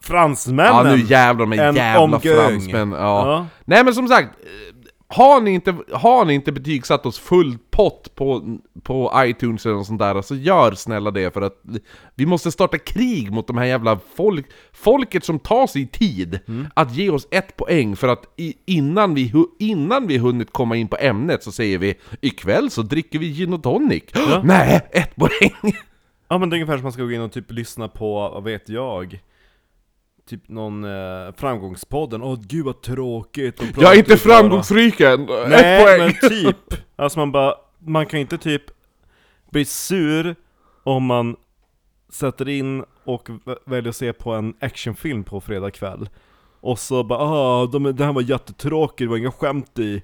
fransmännen 0.00 0.72
Ja 0.86 0.96
nu 0.96 1.02
jävlar 1.02 1.46
med 1.46 1.58
en 1.58 1.74
jävla 1.74 2.00
omgång. 2.00 2.20
fransmän. 2.20 2.92
Ja. 2.92 2.98
Ja. 3.32 3.46
Nej 3.64 3.84
men 3.84 3.94
som 3.94 4.08
sagt, 4.08 4.28
eh, 4.40 4.73
har 5.14 5.40
ni 5.40 5.50
inte, 5.50 5.74
har 5.92 6.24
ni 6.24 6.34
inte 6.34 6.52
betygsatt 6.52 7.06
oss 7.06 7.18
full 7.18 7.58
pott 7.70 8.14
på, 8.14 8.58
på 8.82 9.12
iTunes 9.16 9.66
eller 9.66 9.82
sånt 9.82 9.98
där, 9.98 10.22
så 10.22 10.34
gör 10.34 10.72
snälla 10.72 11.10
det 11.10 11.34
för 11.34 11.42
att 11.42 11.62
vi 12.14 12.26
måste 12.26 12.52
starta 12.52 12.78
krig 12.78 13.32
mot 13.32 13.46
de 13.46 13.56
här 13.58 13.64
jävla 13.64 13.98
folk, 14.16 14.46
folket 14.72 15.24
som 15.24 15.38
tar 15.38 15.66
sig 15.66 15.86
tid 15.86 16.40
Mm. 16.46 16.66
att 16.74 16.94
ge 16.94 17.10
oss 17.10 17.28
ett 17.30 17.56
poäng 17.56 17.96
för 17.96 18.08
att 18.08 18.24
i, 18.36 18.54
innan, 18.66 19.14
vi, 19.14 19.32
innan 19.58 20.06
vi 20.06 20.18
hunnit 20.18 20.52
komma 20.52 20.76
in 20.76 20.88
på 20.88 20.96
ämnet 21.00 21.42
så 21.42 21.52
säger 21.52 21.78
vi 21.78 21.94
ikväll 22.20 22.70
så 22.70 22.82
dricker 22.82 23.18
vi 23.18 23.26
gin 23.32 23.52
och 23.52 23.62
tonic. 23.62 24.04
Nej, 24.44 24.80
ett 24.90 25.16
poäng! 25.16 25.74
Ja 26.28 26.38
men 26.38 26.50
det 26.50 26.54
är 26.54 26.58
ungefär 26.58 26.76
som 26.76 26.82
man 26.82 26.92
ska 26.92 27.02
gå 27.02 27.12
in 27.12 27.20
och 27.20 27.32
typ 27.32 27.50
lyssna 27.52 27.88
på, 27.88 28.14
vad 28.34 28.44
vet 28.44 28.68
jag 28.68 29.20
Typ 30.28 30.48
någon 30.48 30.84
eh, 30.84 31.32
framgångspodden, 31.36 32.22
åh 32.22 32.38
gud 32.42 32.64
vad 32.64 32.82
tråkigt 32.82 33.56
de 33.56 33.82
Jag 33.82 33.92
är 33.94 33.98
inte 33.98 34.10
bara- 34.10 34.18
framgångsrik 34.18 35.00
än! 35.00 35.22
ett 35.22 35.48
Nej 35.48 35.84
poäng! 35.84 35.98
men 36.22 36.30
typ, 36.30 36.56
alltså 36.96 37.18
man 37.18 37.32
bara, 37.32 37.54
man 37.78 38.06
kan 38.06 38.20
inte 38.20 38.38
typ 38.38 38.62
bli 39.50 39.64
sur 39.64 40.36
om 40.84 41.04
man 41.04 41.36
sätter 42.12 42.48
in 42.48 42.84
och 43.04 43.28
väljer 43.66 43.88
att 43.88 43.96
se 43.96 44.12
på 44.12 44.32
en 44.32 44.54
actionfilm 44.60 45.24
på 45.24 45.40
fredag 45.40 45.70
kväll. 45.70 46.08
Och 46.60 46.78
så 46.78 47.04
bara 47.04 47.18
ah, 47.18 47.66
de, 47.66 47.82
det 47.96 48.04
här 48.04 48.12
var 48.12 48.22
jättetråkigt, 48.22 48.98
det 48.98 49.06
var 49.06 49.16
inga 49.16 49.32
skämt 49.32 49.78
i. 49.78 50.02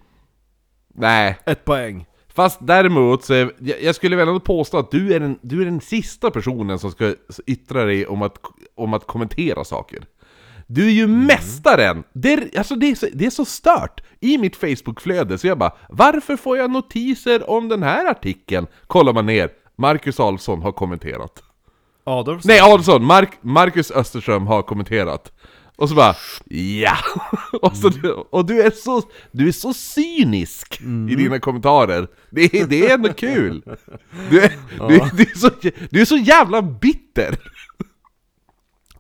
Nej, 0.94 1.38
Ett 1.46 1.64
poäng. 1.64 2.06
Fast 2.28 2.58
däremot 2.66 3.24
så, 3.24 3.34
är, 3.34 3.52
jag, 3.58 3.82
jag 3.82 3.94
skulle 3.94 4.16
väl 4.16 4.28
ändå 4.28 4.40
påstå 4.40 4.78
att 4.78 4.90
du 4.90 5.14
är, 5.14 5.20
den, 5.20 5.38
du 5.42 5.60
är 5.60 5.64
den 5.64 5.80
sista 5.80 6.30
personen 6.30 6.78
som 6.78 6.90
ska 6.90 7.14
yttra 7.46 7.84
dig 7.84 8.06
om 8.06 8.22
att, 8.22 8.38
om 8.74 8.94
att 8.94 9.06
kommentera 9.06 9.64
saker. 9.64 10.04
Du 10.72 10.86
är 10.86 10.90
ju 10.90 11.06
mästaren! 11.06 12.04
Det 12.12 12.32
är, 12.32 12.58
alltså 12.58 12.74
det, 12.74 12.90
är 12.90 12.94
så, 12.94 13.06
det 13.12 13.26
är 13.26 13.30
så 13.30 13.44
stört! 13.44 14.00
I 14.20 14.38
mitt 14.38 14.56
Facebook-flöde, 14.56 15.38
så 15.38 15.46
jag 15.46 15.58
bara 15.58 15.72
Varför 15.88 16.36
får 16.36 16.58
jag 16.58 16.70
notiser 16.70 17.50
om 17.50 17.68
den 17.68 17.82
här 17.82 18.10
artikeln? 18.10 18.66
Kollar 18.86 19.12
man 19.12 19.26
ner, 19.26 19.50
Marcus 19.76 20.20
Alfsson 20.20 20.62
har 20.62 20.72
kommenterat. 20.72 21.42
Adolfsson? 22.04 22.48
Nej 22.48 22.60
Adolfsson, 22.60 23.04
Mark, 23.04 23.38
Marcus 23.40 23.90
Österström 23.90 24.46
har 24.46 24.62
kommenterat. 24.62 25.32
Och 25.76 25.88
så 25.88 25.94
bara 25.94 26.14
ja! 26.82 26.96
och, 27.62 27.76
så, 27.76 27.90
och 28.30 28.46
du 28.46 28.62
är 28.62 28.70
så, 28.70 29.02
du 29.32 29.48
är 29.48 29.52
så 29.52 29.74
cynisk 29.74 30.80
i 31.10 31.14
dina 31.14 31.38
kommentarer. 31.38 32.08
Det 32.30 32.60
är, 32.60 32.66
det 32.66 32.86
är 32.86 32.94
ändå 32.94 33.12
kul! 33.12 33.62
Du 34.30 34.40
är, 34.40 34.52
du, 34.88 35.00
du, 35.16 35.22
är 35.22 35.38
så, 35.38 35.50
du 35.90 36.00
är 36.00 36.04
så 36.04 36.16
jävla 36.16 36.62
bitter! 36.62 37.36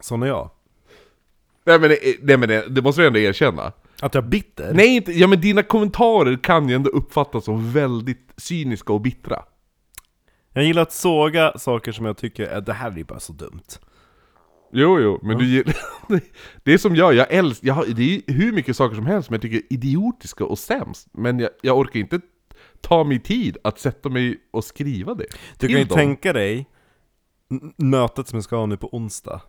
Sån 0.00 0.22
är 0.22 0.26
jag. 0.26 0.50
Nej 1.66 1.80
men, 1.80 1.88
det- 1.90 2.16
nej, 2.22 2.36
men 2.36 2.48
det, 2.48 2.68
det 2.68 2.82
måste 2.82 3.00
du 3.02 3.06
ändå 3.06 3.18
erkänna. 3.18 3.72
Att 4.02 4.14
jag 4.14 4.24
är 4.24 4.28
bitter? 4.28 4.74
Nej 4.74 4.96
inte, 4.96 5.12
ja 5.12 5.26
men 5.26 5.40
dina 5.40 5.62
kommentarer 5.62 6.36
kan 6.42 6.68
ju 6.68 6.74
ändå 6.74 6.90
uppfattas 6.90 7.44
som 7.44 7.72
väldigt 7.72 8.32
cyniska 8.36 8.92
och 8.92 9.00
bittra. 9.00 9.42
Jag 10.52 10.64
gillar 10.64 10.82
att 10.82 10.92
såga 10.92 11.58
saker 11.58 11.92
som 11.92 12.04
jag 12.06 12.16
tycker 12.16 12.46
är 12.46 12.60
det 12.60 12.72
här 12.72 12.98
är 12.98 13.04
bara 13.04 13.20
så 13.20 13.32
dumt. 13.32 13.62
Jo, 14.72 15.00
jo, 15.00 15.18
men 15.22 15.38
du 15.38 15.44
gill- 15.44 15.72
Det 16.64 16.72
är 16.72 16.78
som 16.78 16.96
jag, 16.96 17.14
jag 17.14 17.32
älskar, 17.32 17.66
jag 17.68 17.74
har, 17.74 17.86
det 17.86 18.14
är 18.14 18.32
hur 18.32 18.52
mycket 18.52 18.76
saker 18.76 18.94
som 18.96 19.06
helst 19.06 19.26
som 19.26 19.34
jag 19.34 19.42
tycker 19.42 19.56
är 19.56 19.62
idiotiska 19.72 20.44
och 20.44 20.58
sämst. 20.58 21.08
Men 21.12 21.38
jag, 21.38 21.50
jag 21.62 21.78
orkar 21.78 22.00
inte 22.00 22.20
ta 22.80 23.04
mig 23.04 23.18
tid 23.18 23.56
att 23.64 23.78
sätta 23.80 24.08
mig 24.08 24.36
och 24.50 24.64
skriva 24.64 25.14
det. 25.14 25.26
Du 25.58 25.68
kan 25.68 25.78
ju 25.78 25.84
dem. 25.84 25.96
tänka 25.96 26.32
dig 26.32 26.66
mötet 27.76 28.28
som 28.28 28.36
jag 28.36 28.44
ska 28.44 28.56
ha 28.56 28.66
nu 28.66 28.76
på 28.76 28.94
onsdag 28.96 29.40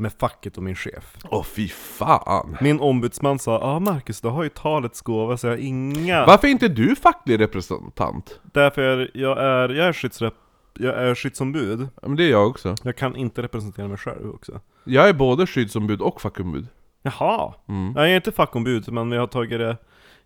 med 0.00 0.12
facket 0.12 0.56
och 0.56 0.62
min 0.62 0.74
chef. 0.74 1.16
Åh 1.30 1.42
fy 1.42 1.68
fan! 1.68 2.56
Min 2.60 2.80
ombudsman 2.80 3.38
sa 3.38 3.52
ja 3.52 3.58
ah, 3.60 3.80
Marcus, 3.80 4.20
du 4.20 4.28
har 4.28 4.42
ju 4.42 4.48
talets 4.48 5.00
gåva 5.00 5.36
så 5.36 5.46
jag 5.46 5.52
har 5.52 5.58
inga... 5.58 6.26
Varför 6.26 6.46
är 6.46 6.52
inte 6.52 6.68
du 6.68 6.96
facklig 6.96 7.40
representant? 7.40 8.40
Därför 8.42 8.82
är 8.82 9.10
jag 9.14 9.38
är, 9.38 9.68
jag 9.68 9.86
är, 9.86 9.92
skyddsrep... 9.92 10.34
jag 10.78 10.94
är 10.94 11.14
skyddsombud. 11.14 11.88
Ja, 12.02 12.08
men 12.08 12.16
det 12.16 12.24
är 12.24 12.30
jag 12.30 12.48
också. 12.48 12.74
Jag 12.82 12.96
kan 12.96 13.16
inte 13.16 13.42
representera 13.42 13.88
mig 13.88 13.96
själv 13.96 14.30
också. 14.30 14.60
Jag 14.84 15.08
är 15.08 15.12
både 15.12 15.46
skyddsombud 15.46 16.00
och 16.00 16.20
fackombud. 16.20 16.66
Jaha! 17.02 17.54
Mm. 17.68 17.92
Jag 17.96 18.10
är 18.10 18.16
inte 18.16 18.32
fackombud, 18.32 18.92
men 18.92 19.10
vi 19.10 19.16
har 19.16 19.26
tagit 19.26 19.58
det 19.58 19.76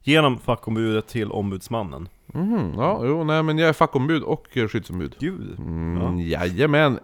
genom 0.02 0.38
fackombudet 0.38 1.06
till 1.06 1.32
ombudsmannen. 1.32 2.08
Mhm, 2.26 2.74
ja, 2.76 3.00
jo, 3.04 3.24
nej 3.24 3.42
men 3.42 3.58
jag 3.58 3.68
är 3.68 3.72
fackombud 3.72 4.22
och 4.22 4.46
skyddsombud. 4.52 5.14
Gud! 5.18 5.58
Mm, 5.58 6.20
Jajamän. 6.20 6.98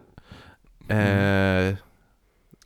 Eh, 0.88 1.74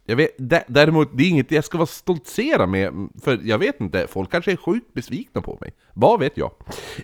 jag 0.07 0.17
vet, 0.17 0.39
dä- 0.39 0.65
däremot, 0.69 1.09
det 1.13 1.25
är 1.25 1.29
inget 1.29 1.51
jag 1.51 1.65
ska 1.65 1.79
vara 1.79 1.87
stoltsera 1.87 2.67
med, 2.67 3.09
för 3.25 3.41
jag 3.43 3.59
vet 3.59 3.81
inte, 3.81 4.07
folk 4.07 4.31
kanske 4.31 4.53
är 4.53 4.57
sjukt 4.57 4.95
besvikna 4.95 5.41
på 5.43 5.59
mig. 5.61 5.71
Vad 5.95 6.21
vet 6.21 6.37
jag? 6.37 6.51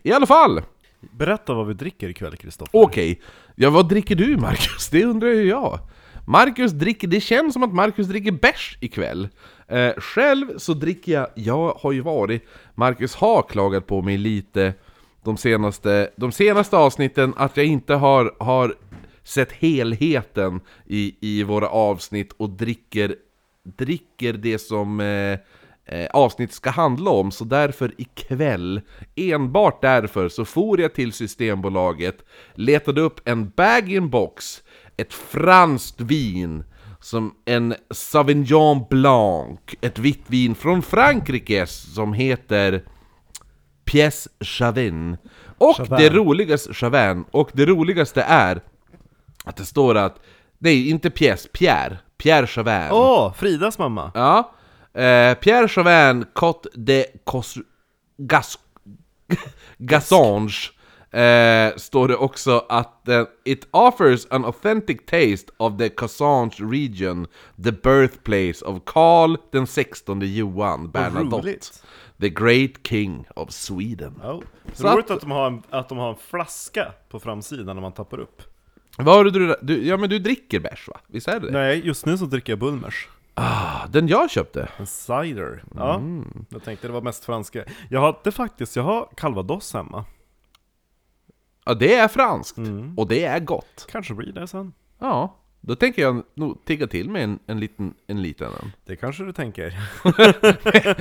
I 0.02 0.12
alla 0.12 0.26
fall, 0.26 0.62
Berätta 1.12 1.54
vad 1.54 1.66
vi 1.66 1.74
dricker 1.74 2.08
ikväll 2.08 2.36
Kristoffer. 2.36 2.80
okej. 2.80 3.20
Ja, 3.56 3.70
vad 3.70 3.88
dricker 3.88 4.14
du 4.14 4.36
Marcus? 4.36 4.88
Det 4.90 5.04
undrar 5.04 5.28
ju 5.28 5.42
jag. 5.48 5.78
Marcus 6.26 6.72
dricker, 6.72 7.08
det 7.08 7.20
känns 7.20 7.52
som 7.52 7.62
att 7.62 7.72
Marcus 7.74 8.06
dricker 8.06 8.32
bärs 8.32 8.78
ikväll. 8.80 9.28
Eh, 9.68 9.92
själv 9.96 10.58
så 10.58 10.74
dricker 10.74 11.12
jag, 11.12 11.28
jag 11.34 11.74
har 11.80 11.92
ju 11.92 12.00
varit, 12.00 12.44
Marcus 12.74 13.14
har 13.14 13.42
klagat 13.42 13.86
på 13.86 14.02
mig 14.02 14.18
lite 14.18 14.74
de 15.24 15.36
senaste, 15.36 16.10
de 16.16 16.32
senaste 16.32 16.76
avsnitten 16.76 17.34
att 17.36 17.56
jag 17.56 17.66
inte 17.66 17.94
har, 17.94 18.34
har 18.38 18.74
sett 19.30 19.52
helheten 19.52 20.60
i, 20.86 21.14
i 21.20 21.42
våra 21.42 21.68
avsnitt 21.68 22.32
och 22.32 22.50
dricker, 22.50 23.16
dricker 23.62 24.32
det 24.32 24.58
som 24.58 25.00
eh, 25.00 25.38
eh, 25.84 26.10
avsnitt 26.10 26.52
ska 26.52 26.70
handla 26.70 27.10
om, 27.10 27.30
så 27.30 27.44
därför 27.44 27.94
ikväll, 27.98 28.80
enbart 29.16 29.82
därför, 29.82 30.28
så 30.28 30.44
for 30.44 30.80
jag 30.80 30.94
till 30.94 31.12
Systembolaget, 31.12 32.24
letade 32.54 33.00
upp 33.00 33.28
en 33.28 33.50
bag-in-box, 33.50 34.62
ett 34.96 35.14
franskt 35.14 36.00
vin, 36.00 36.64
som 37.00 37.34
en 37.44 37.74
Sauvignon 37.90 38.84
Blanc, 38.90 39.60
ett 39.80 39.98
vitt 39.98 40.24
vin 40.26 40.54
från 40.54 40.82
Frankrike 40.82 41.66
som 41.66 42.12
heter 42.12 42.84
Pièce 43.84 44.28
Chavin. 44.40 45.16
Och 45.58 45.76
Chavin. 45.76 45.98
det 45.98 46.10
roligaste, 46.10 46.74
Chavin, 46.74 47.24
och 47.30 47.50
det 47.52 47.66
roligaste 47.66 48.22
är 48.22 48.60
att 49.44 49.56
det 49.56 49.64
står 49.64 49.94
att, 49.94 50.20
nej 50.58 50.90
inte 50.90 51.08
Pièce, 51.08 51.48
Pierre, 51.52 51.98
Pierre 52.16 52.46
Chavin. 52.46 52.88
Åh! 52.92 53.32
Fridas 53.32 53.78
mamma! 53.78 54.10
Ja. 54.14 54.52
Eh, 55.00 55.34
Pierre 55.34 55.68
Chauvin 55.68 56.24
Cote 56.34 56.68
de 56.74 57.06
Cos 57.24 57.58
Gas 58.18 58.58
Gassange 59.78 60.54
eh, 61.10 61.76
står 61.76 62.08
det 62.08 62.16
också 62.16 62.66
att 62.68 63.08
eh, 63.08 63.22
It 63.44 63.66
offers 63.70 64.26
an 64.30 64.44
authentic 64.44 64.98
taste 65.06 65.52
of 65.56 65.78
the 65.78 65.88
Cassange 65.88 66.54
region, 66.58 67.26
the 67.64 67.72
birthplace 67.72 68.64
of 68.64 68.78
Karl 68.86 69.36
den 69.52 69.66
16 69.66 70.20
Johan 70.20 70.90
Bernadotte, 70.90 71.58
the 72.20 72.28
great 72.28 72.86
king 72.88 73.24
of 73.36 73.50
Sweden. 73.50 74.20
Oh. 74.24 74.40
Så 74.74 74.88
Roligt 74.88 75.04
att- 75.04 75.10
att 75.10 75.20
de, 75.20 75.30
har 75.30 75.46
en, 75.46 75.62
att 75.70 75.88
de 75.88 75.98
har 75.98 76.08
en 76.10 76.16
flaska 76.30 76.92
på 77.08 77.20
framsidan 77.20 77.76
när 77.76 77.82
man 77.82 77.92
tappar 77.92 78.20
upp. 78.20 78.42
Vad 78.98 79.14
har 79.16 79.24
du, 79.24 79.56
du, 79.62 79.86
ja 79.86 79.96
men 79.96 80.10
du 80.10 80.18
dricker 80.18 80.60
bärs 80.60 80.88
va? 80.88 81.00
Visst 81.06 81.28
är 81.28 81.40
det 81.40 81.46
det? 81.46 81.52
Nej, 81.52 81.86
just 81.86 82.06
nu 82.06 82.18
så 82.18 82.24
dricker 82.26 82.52
jag 82.52 82.58
Bulmers. 82.60 83.08
Ah, 83.34 83.86
den 83.86 84.08
jag 84.08 84.30
köpte. 84.30 84.68
En 84.78 84.86
cider. 84.86 85.62
Ja, 85.76 85.94
Mm. 85.94 86.44
jag 86.48 86.62
tänkte 86.64 86.86
det 86.86 86.92
var 86.92 87.00
mest 87.02 87.24
franska. 87.24 87.64
Jag 87.90 88.00
har 88.00 88.18
det 88.24 88.32
faktiskt, 88.32 88.76
jag 88.76 88.82
har 88.82 89.08
calvados 89.16 89.74
hemma. 89.74 90.04
Ja, 91.64 91.74
det 91.74 91.94
är 91.94 92.08
franskt. 92.08 92.58
Mm. 92.58 92.98
Och 92.98 93.08
det 93.08 93.24
är 93.24 93.40
gott. 93.40 93.86
Kanske 93.90 94.14
blir 94.14 94.32
det 94.32 94.46
sen. 94.46 94.72
Ja, 94.98 95.36
då 95.60 95.74
tänker 95.76 96.02
jag 96.02 96.22
nog 96.34 96.64
tigga 96.64 96.86
till 96.86 97.10
med 97.10 97.24
en, 97.24 97.38
en 97.46 97.60
liten 97.60 97.94
en 98.06 98.22
liten 98.22 98.46
en. 98.62 98.72
Det 98.84 98.96
kanske 98.96 99.24
du 99.24 99.32
tänker. 99.32 99.74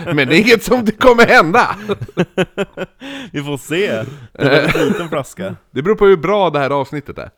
Men 0.16 0.28
det 0.28 0.36
är 0.38 0.42
inget 0.42 0.64
som 0.64 0.86
det 0.86 0.92
kommer 0.92 1.28
hända! 1.28 1.76
Vi 3.32 3.44
får 3.44 3.58
se. 3.58 3.88
Det 4.34 4.58
är 4.58 4.82
en 4.82 4.88
liten 4.88 5.10
flaska. 5.10 5.56
Det 5.72 5.82
beror 5.82 5.96
på 5.96 6.06
hur 6.06 6.18
bra 6.18 6.50
det 6.50 6.60
här 6.60 6.70
avsnittet 6.70 7.18
är. 7.18 7.32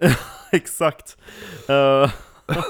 Exakt. 0.58 1.18
Eh, 1.70 2.12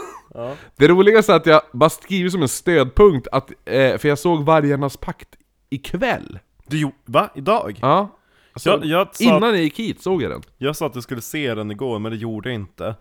Det 0.78 0.88
roligaste 0.88 1.32
är 1.34 1.36
att 1.36 1.46
jag 1.46 1.62
bara 1.74 1.90
skrivit 1.90 2.32
som 2.32 2.42
en 2.42 2.48
stödpunkt 2.48 3.28
att, 3.32 3.52
eh, 3.66 3.98
för 3.98 4.08
jag 4.08 4.20
såg 4.20 4.46
Vargarnas 4.46 4.98
pakt 4.98 5.28
ikväll. 5.70 6.40
du, 6.68 6.78
jo- 6.80 6.92
va? 7.06 7.30
Idag? 7.36 7.80
Ja. 7.82 8.18
Alltså, 8.54 8.70
Jag, 8.70 8.86
jag, 8.86 9.08
innan 9.20 9.44
jag 9.50 9.58
gick 9.64 9.80
hit 9.80 10.02
såg 10.02 10.22
jag 10.24 10.32
den. 10.32 10.42
jag 10.58 10.76
sa 10.76 10.86
att 10.86 10.96
jag 10.96 11.04
skulle 11.04 11.22
se 11.22 11.56
den 11.56 11.72
igår, 11.72 12.00
men 12.00 12.12
det 12.12 12.18
gjorde 12.18 12.50
jag 12.50 12.56
inte. 12.56 12.96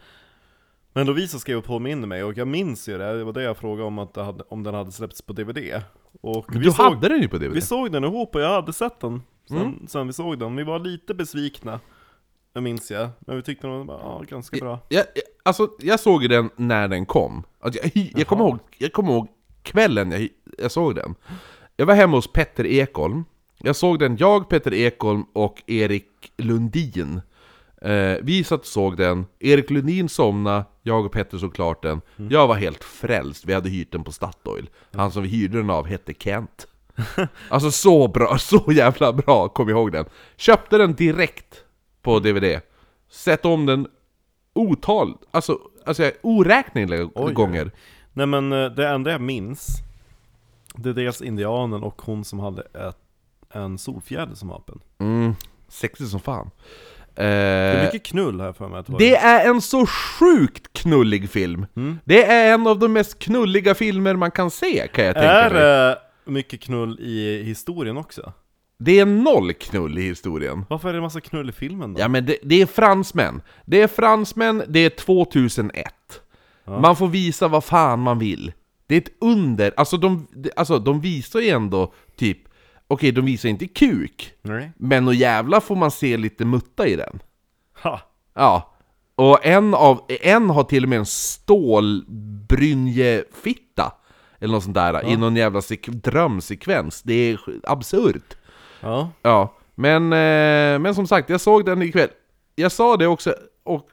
Men 0.93 1.07
Lovisa 1.07 1.39
skrev 1.39 1.59
och 1.59 1.65
påminner 1.65 2.07
mig, 2.07 2.25
och 2.25 2.37
jag 2.39 2.49
minns 2.49 2.89
ju 2.89 2.99
det, 2.99 3.19
det 3.19 3.25
var 3.25 3.33
det 3.33 3.43
jag 3.43 3.57
frågade 3.57 3.87
om, 3.87 3.99
att 3.99 4.17
hade, 4.17 4.45
om 4.49 4.63
den 4.63 4.75
hade 4.75 4.93
släppts 4.93 5.23
på 5.23 5.33
DVD. 5.33 5.83
Och 6.21 6.47
vi 6.55 6.59
Du 6.59 6.73
såg, 6.73 6.85
hade 6.95 7.09
den 7.09 7.23
ju 7.23 7.29
på 7.29 7.39
DVD. 7.39 7.55
Vi 7.55 7.61
såg 7.61 7.93
den 7.93 8.05
ihop 8.05 8.35
och 8.35 8.41
jag 8.41 8.49
hade 8.53 8.73
sett 8.73 9.01
den 9.01 9.23
sen, 9.49 9.57
Mm. 9.59 9.87
sen 9.89 10.07
vi 10.07 10.13
såg 10.13 10.39
den. 10.39 10.57
Vi 10.57 10.65
var 10.65 10.79
lite 10.79 11.15
besvikna, 11.15 11.81
det 12.53 12.61
minns 12.61 12.91
jag. 12.91 13.09
Men 13.21 13.37
vi 13.37 13.43
tyckte 13.43 13.67
den 13.67 13.87
var 13.87 13.99
ja, 13.99 14.23
ganska 14.29 14.57
bra. 14.57 14.79
Jag, 14.89 15.05
jag, 15.15 15.25
alltså, 15.43 15.71
jag 15.79 16.01
såg 16.01 16.29
den 16.29 16.51
när 16.57 16.89
den 16.89 17.07
kom. 17.07 17.43
Alltså, 17.61 17.81
jag, 17.83 18.11
jag, 18.17 18.27
kommer 18.27 18.45
ihåg, 18.45 18.59
jag 18.79 18.93
kommer 18.93 19.13
ihåg 19.13 19.29
kvällen 19.63 20.11
jag, 20.11 20.29
jag 20.59 20.73
såg 20.73 20.95
den. 20.95 21.15
Jag 21.77 21.87
var 21.87 21.95
hemma 21.95 22.17
hos 22.17 22.33
Petter 22.33 22.67
Ekholm. 22.67 23.25
Jag 23.59 23.77
såg 23.77 23.99
den, 23.99 24.17
jag, 24.17 24.49
Petter 24.49 24.75
Ekholm 24.75 25.25
och 25.33 25.63
Erik 25.67 26.33
Lundin. 26.37 27.21
Eh, 27.83 28.17
vi 28.23 28.45
satt 28.45 28.61
och 28.61 28.67
såg 28.67 28.97
den, 28.97 29.27
Erik 29.39 29.71
Lundin 29.71 30.09
somnade, 30.09 30.65
jag 30.83 31.07
och 31.07 31.13
Petter 31.13 31.39
såg 31.39 31.55
klart 31.55 31.83
den. 31.83 32.01
Jag 32.17 32.47
var 32.47 32.55
helt 32.55 32.85
frälst, 32.85 33.45
vi 33.47 33.53
hade 33.53 33.69
hyrt 33.69 33.93
den 33.93 34.05
på 34.05 34.13
Statoil. 34.13 34.71
Han 34.93 35.11
som 35.11 35.23
vi 35.23 35.29
hyrde 35.29 35.57
den 35.57 35.71
av 35.71 35.87
hette 35.87 36.15
Kent. 36.19 36.67
Alltså 37.49 37.71
så 37.71 38.09
bra, 38.09 38.39
så 38.39 38.73
jävla 38.73 39.13
bra, 39.13 39.49
kom 39.49 39.69
ihåg 39.69 39.93
den. 39.93 40.05
Köpte 40.37 40.79
den 40.79 40.95
direkt 40.95 41.65
på 42.03 42.19
DVD. 42.19 42.61
Sett 43.11 43.45
om 43.45 43.67
den 43.67 43.89
otal, 44.53 45.17
alltså, 45.31 45.59
alltså 45.85 46.11
oräkneliga 46.23 47.09
Oj. 47.15 47.33
gånger. 47.33 47.71
Nej 48.13 48.27
men 48.27 48.53
eh, 48.53 48.71
det 48.71 48.89
enda 48.89 49.11
jag 49.11 49.21
minns, 49.21 49.69
det 50.75 50.89
är 50.89 50.95
dels 50.95 51.23
indianen 51.23 51.83
och 51.83 52.03
hon 52.03 52.25
som 52.25 52.39
hade 52.39 52.63
ett, 52.63 52.97
en 53.53 53.79
solfjäder 53.79 54.35
som 54.35 54.49
vapen. 54.49 54.81
Mm, 54.99 55.35
sexigt 55.69 56.11
som 56.11 56.21
fan. 56.21 56.51
Det 57.15 57.23
är 57.23 57.77
Eh, 57.79 57.85
mycket 57.85 58.03
knull 58.03 58.41
här 58.41 58.53
för 58.53 58.69
mig 58.69 58.83
det 58.99 59.17
är 59.17 59.51
en 59.51 59.61
så 59.61 59.87
sjukt 59.87 60.73
knullig 60.73 61.31
film. 61.31 61.67
Mm. 61.77 61.99
Det 62.05 62.25
är 62.25 62.55
en 62.55 62.67
av 62.67 62.79
de 62.79 62.93
mest 62.93 63.19
knulliga 63.19 63.75
filmer 63.75 64.15
man 64.15 64.31
kan 64.31 64.51
se, 64.51 64.89
kan 64.95 65.05
jag 65.05 65.15
tänka 65.15 65.31
Är 65.31 65.51
mig. 65.51 65.63
det 65.63 65.99
mycket 66.25 66.61
knull 66.61 67.01
i 67.01 67.43
historien 67.43 67.97
också? 67.97 68.33
Det 68.83 68.99
är 68.99 69.07
noll 69.07 69.53
knull 69.53 69.99
i 69.99 70.03
historien. 70.03 70.65
Varför 70.69 70.89
är 70.89 70.93
det 70.93 70.99
en 70.99 71.03
massa 71.03 71.21
knull 71.21 71.49
i 71.49 71.53
filmen 71.53 71.95
då? 71.95 72.01
Ja 72.01 72.09
men 72.09 72.27
det, 72.27 72.37
det 72.43 72.63
är 72.63 72.67
fransmän. 72.67 73.43
Det 73.67 73.83
är 73.83 73.87
fransmän, 73.89 74.63
det 74.69 74.81
är 74.81 74.91
2001. 74.91 75.95
Man 76.65 76.97
får 76.97 77.09
visa 77.09 77.49
vad 77.49 77.65
fan 77.65 78.01
man 78.01 78.19
vill. 78.19 78.53
Det 78.87 78.95
är 78.95 78.99
ett 79.01 79.13
under. 79.21 79.73
Alltså 79.77 79.97
de, 79.97 80.27
alltså, 80.57 80.79
de 80.79 81.01
visar 81.01 81.41
ju 81.41 81.49
ändå 81.49 81.93
typ, 82.17 82.39
okej 82.89 83.13
de 83.13 83.25
visar 83.25 83.49
inte 83.49 83.67
kuk, 83.67 84.33
Nej. 84.43 84.73
men 84.77 85.09
och 85.09 85.15
jävla 85.15 85.61
får 85.61 85.77
man 85.77 85.91
se 85.91 86.17
lite 86.17 86.45
mutta 86.45 86.87
i 86.87 86.97
den. 86.97 87.19
Ha! 87.83 88.01
Ja. 88.35 88.75
Och 89.15 89.47
en, 89.47 89.75
av, 89.75 90.01
en 90.23 90.51
har 90.51 90.65
till 90.65 90.83
och 90.83 90.89
med 90.89 90.99
en 90.99 91.07
stålbrynjefitta. 91.07 93.93
Eller 94.41 94.55
något 94.55 94.65
sånt 94.65 94.75
där, 94.75 95.09
i 95.09 95.17
någon 95.17 95.37
jävla 95.37 95.61
sek- 95.61 95.91
drömsekvens. 95.91 97.03
Det 97.03 97.15
är 97.15 97.39
absurt. 97.65 98.37
Ja. 98.81 99.09
Ja, 99.23 99.55
men, 99.75 100.03
eh, 100.13 100.79
men 100.79 100.95
som 100.95 101.07
sagt, 101.07 101.31
jag 101.31 101.41
såg 101.41 101.65
den 101.65 101.83
ikväll. 101.83 102.09
Jag 102.57 102.73
sa 102.73 102.97
det 102.97 103.07
också, 103.07 103.35
och 103.65 103.89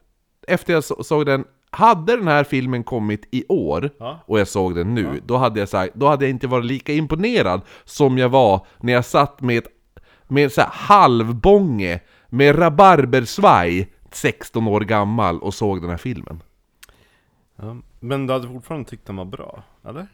efter 0.48 0.72
jag 0.72 0.84
så- 0.84 1.04
såg 1.04 1.26
den, 1.26 1.44
hade 1.70 2.16
den 2.16 2.28
här 2.28 2.44
filmen 2.44 2.84
kommit 2.84 3.28
i 3.30 3.44
år, 3.48 3.90
Ja. 3.98 4.18
och 4.26 4.40
jag 4.40 4.48
såg 4.48 4.74
den 4.74 4.94
nu, 4.94 5.22
då, 5.26 5.36
hade 5.36 5.60
jag 5.60 5.68
sagt, 5.68 5.94
då 5.94 6.06
hade 6.08 6.24
jag 6.24 6.30
inte 6.30 6.46
varit 6.46 6.64
lika 6.64 6.92
imponerad 6.92 7.60
som 7.84 8.18
jag 8.18 8.28
var 8.28 8.66
när 8.80 8.92
jag 8.92 9.04
satt 9.04 9.40
med 9.40 9.58
ett 9.58 9.68
med 10.30 10.52
så 10.52 10.60
här 10.60 10.70
halvbånge, 10.72 12.00
med 12.28 12.58
rabarbersvaj, 12.58 13.88
16 14.12 14.68
år 14.68 14.80
gammal, 14.80 15.38
och 15.38 15.54
såg 15.54 15.80
den 15.80 15.90
här 15.90 15.96
filmen. 15.96 16.42
ja. 17.56 17.76
Men 18.00 18.26
du 18.26 18.32
hade 18.32 18.48
fortfarande 18.48 18.90
tyckt 18.90 19.06
den 19.06 19.16
var 19.16 19.24
bra, 19.24 19.62
eller? 19.88 20.06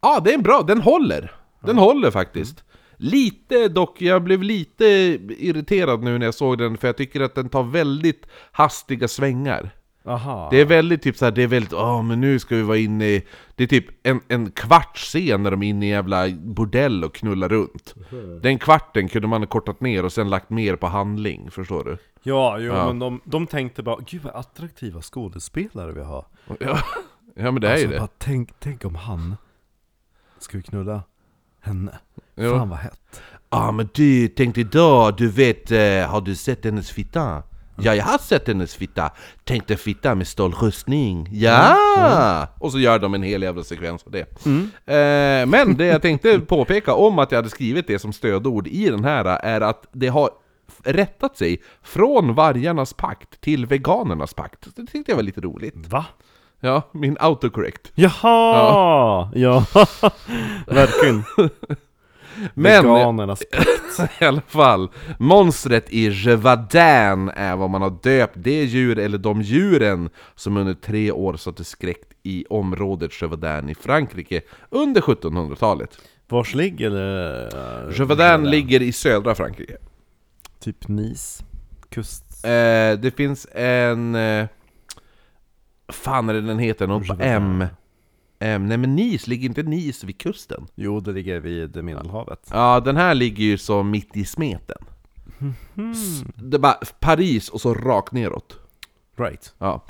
Ja, 0.00 0.20
det 0.24 0.34
är 0.34 0.38
bra, 0.38 0.62
den 0.62 0.80
håller. 0.80 1.32
Den 1.60 1.78
håller 1.78 2.10
faktiskt. 2.10 2.64
Lite 3.02 3.68
dock, 3.68 4.02
jag 4.02 4.22
blev 4.22 4.42
lite 4.42 4.84
irriterad 5.38 6.02
nu 6.02 6.18
när 6.18 6.26
jag 6.26 6.34
såg 6.34 6.58
den, 6.58 6.76
för 6.78 6.88
jag 6.88 6.96
tycker 6.96 7.20
att 7.20 7.34
den 7.34 7.48
tar 7.48 7.62
väldigt 7.62 8.26
hastiga 8.52 9.08
svängar. 9.08 9.70
Aha. 10.04 10.48
Det 10.50 10.60
är 10.60 10.64
väldigt 10.64 11.02
typ 11.02 11.16
såhär, 11.16 11.32
det 11.32 11.42
är 11.42 11.46
väldigt, 11.46 11.72
åh 11.72 12.02
men 12.02 12.20
nu 12.20 12.38
ska 12.38 12.56
vi 12.56 12.62
vara 12.62 12.76
inne 12.78 13.06
i... 13.06 13.26
Det 13.54 13.62
är 13.62 13.66
typ 13.68 13.86
en, 14.02 14.20
en 14.28 14.50
kvarts 14.50 15.04
scen 15.04 15.42
när 15.42 15.50
de 15.50 15.62
är 15.62 15.68
inne 15.68 15.86
i 15.86 15.88
jävla 15.88 16.28
bordell 16.30 17.04
och 17.04 17.14
knullar 17.14 17.48
runt. 17.48 17.94
Den 18.42 18.58
kvarten 18.58 19.08
kunde 19.08 19.28
man 19.28 19.42
ha 19.42 19.46
kortat 19.46 19.80
ner 19.80 20.04
och 20.04 20.12
sen 20.12 20.30
lagt 20.30 20.50
mer 20.50 20.76
på 20.76 20.86
handling, 20.86 21.50
förstår 21.50 21.84
du? 21.84 21.98
Ja, 22.22 22.58
jo, 22.58 22.72
Ja. 22.72 22.86
men 22.86 22.98
de, 22.98 23.20
de 23.24 23.46
tänkte 23.46 23.82
bara 23.82 24.00
Gud 24.06 24.22
vad 24.22 24.34
attraktiva 24.34 25.02
skådespelare 25.02 25.92
vi 25.92 26.02
har 26.02 26.24
Ja, 26.60 26.78
ja 27.34 27.50
men 27.50 27.60
det 27.60 27.68
är 27.68 27.72
alltså, 27.72 27.86
ju 27.86 27.92
det. 27.92 27.98
Bara, 27.98 28.08
tänk, 28.18 28.50
tänk 28.58 28.84
om 28.84 28.94
han 28.94 29.36
Ska 30.38 30.56
vi 30.56 30.62
knulla 30.62 31.02
henne? 31.60 31.98
Ja. 32.40 32.58
Fan 32.58 32.68
vad 32.68 32.78
hett 32.78 33.20
Ja 33.50 33.72
men 33.72 33.88
du, 33.94 34.28
tänkte 34.28 34.62
då, 34.62 35.10
du 35.10 35.28
vet, 35.28 35.70
eh, 35.70 36.10
har 36.10 36.20
du 36.20 36.34
sett 36.34 36.64
hennes 36.64 36.90
fitta? 36.90 37.42
Ja, 37.82 37.94
jag 37.94 38.04
har 38.04 38.18
sett 38.18 38.48
hennes 38.48 38.74
fitta. 38.74 39.10
Tänkte 39.44 39.76
fitta 39.76 40.14
med 40.14 40.26
stålrustning. 40.26 41.28
Ja! 41.32 42.46
Och 42.58 42.72
så 42.72 42.78
gör 42.78 42.98
de 42.98 43.14
en 43.14 43.22
hel 43.22 43.42
jävla 43.42 43.64
sekvens 43.64 44.02
av 44.04 44.12
det. 44.12 44.20
Eh, 44.20 45.46
men 45.46 45.76
det 45.76 45.86
jag 45.86 46.02
tänkte 46.02 46.40
påpeka 46.40 46.94
om 46.94 47.18
att 47.18 47.32
jag 47.32 47.38
hade 47.38 47.50
skrivit 47.50 47.86
det 47.86 47.98
som 47.98 48.12
stödord 48.12 48.66
i 48.66 48.90
den 48.90 49.04
här 49.04 49.24
är 49.24 49.60
att 49.60 49.86
det 49.92 50.08
har 50.08 50.30
rättat 50.84 51.36
sig 51.36 51.62
från 51.82 52.34
vargarnas 52.34 52.92
pakt 52.92 53.40
till 53.40 53.66
veganernas 53.66 54.34
pakt. 54.34 54.76
Det 54.76 54.86
tyckte 54.86 55.12
jag 55.12 55.16
var 55.16 55.22
lite 55.22 55.40
roligt. 55.40 55.86
Va? 55.88 56.06
Ja, 56.60 56.82
min 56.92 57.16
autocorrect. 57.20 57.92
Jaha! 57.94 59.30
Ja, 59.34 59.64
verkligen 60.66 61.24
Men 62.54 62.84
Veganernas 62.84 63.42
i 64.20 64.24
alla 64.24 64.40
fall, 64.40 64.88
monstret 65.18 65.92
i 65.92 66.10
Gévaudan 66.10 67.28
är 67.28 67.56
vad 67.56 67.70
man 67.70 67.82
har 67.82 67.98
döpt 68.02 68.34
det 68.36 68.64
djur 68.64 68.98
eller 68.98 69.18
de 69.18 69.42
djuren 69.42 70.10
som 70.34 70.56
under 70.56 70.74
tre 70.74 71.12
år 71.12 71.36
satte 71.36 71.64
skräck 71.64 72.02
i 72.22 72.44
området 72.50 73.22
Gévaudan 73.22 73.68
i 73.68 73.74
Frankrike 73.74 74.40
under 74.70 75.00
1700-talet. 75.00 75.98
Vars 76.28 76.54
ligger 76.54 76.90
uh, 76.90 77.92
Gévaudan 77.92 78.50
ligger 78.50 78.82
i 78.82 78.92
södra 78.92 79.34
Frankrike. 79.34 79.76
Typ 80.60 80.88
Nice 80.88 81.44
Kust 81.88 82.30
Eh, 82.44 82.98
det 82.98 83.16
finns 83.16 83.46
en... 83.54 84.14
Eh, 84.14 84.46
fan 85.88 86.28
är 86.28 86.34
det 86.34 86.40
den 86.40 86.58
heter? 86.58 86.86
Någon 86.86 87.04
på 87.04 87.16
M. 87.20 87.64
M. 88.40 88.66
Nej 88.66 88.76
men 88.76 88.96
Nice, 88.96 89.30
ligger 89.30 89.48
inte 89.48 89.62
Nice 89.62 90.06
vid 90.06 90.18
kusten? 90.18 90.66
Jo, 90.74 91.00
det 91.00 91.12
ligger 91.12 91.40
vid 91.40 91.84
Medelhavet 91.84 92.48
Ja, 92.52 92.80
den 92.80 92.96
här 92.96 93.14
ligger 93.14 93.44
ju 93.44 93.58
så 93.58 93.82
mitt 93.82 94.16
i 94.16 94.24
smeten. 94.24 94.76
S- 95.92 96.22
Det 96.36 96.56
är 96.56 96.58
bara 96.60 96.78
Paris 97.00 97.48
och 97.48 97.60
så 97.60 97.74
rakt 97.74 98.12
neråt. 98.12 98.58
Right 99.16 99.54
Ja. 99.58 99.84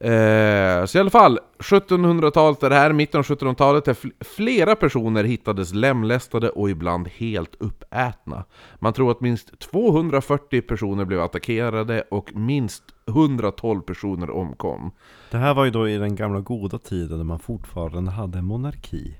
Eh, 0.00 0.84
så 0.86 0.98
i 0.98 1.00
alla 1.00 1.10
fall, 1.10 1.38
1700-talet 1.58 2.62
är 2.62 2.70
det 2.70 2.76
här, 2.76 2.92
mitten 2.92 3.18
av 3.18 3.24
1700-talet, 3.24 3.84
där 3.84 3.94
fl- 3.94 4.24
flera 4.24 4.76
personer 4.76 5.24
hittades 5.24 5.74
lemlästade 5.74 6.48
och 6.50 6.70
ibland 6.70 7.08
helt 7.08 7.54
uppätna. 7.58 8.44
Man 8.78 8.92
tror 8.92 9.10
att 9.10 9.20
minst 9.20 9.58
240 9.60 10.60
personer 10.62 11.04
blev 11.04 11.20
attackerade 11.20 12.02
och 12.10 12.30
minst 12.36 12.82
112 13.08 13.80
personer 13.80 14.30
omkom. 14.30 14.90
Det 15.30 15.36
här 15.38 15.54
var 15.54 15.64
ju 15.64 15.70
då 15.70 15.88
i 15.88 15.96
den 15.98 16.16
gamla 16.16 16.40
goda 16.40 16.78
tiden 16.78 17.16
när 17.18 17.24
man 17.24 17.38
fortfarande 17.38 18.10
hade 18.10 18.42
monarki 18.42 19.14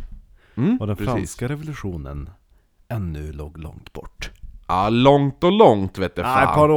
Mm, 0.57 0.77
Och 0.81 0.87
den 0.87 0.97
precis. 0.97 1.13
franska 1.15 1.49
revolutionen 1.49 2.31
ännu 2.89 3.33
låg 3.33 3.59
långt 3.59 3.93
bort 3.93 4.31
Ja, 4.69 4.89
långt 4.89 5.45
och 5.45 5.53
långt 5.53 5.99
vet 5.99 6.19
ah, 6.19 6.35
fan. 6.35 6.49
Ett 6.49 6.55
par 6.55 6.69
Ja. 6.69 6.75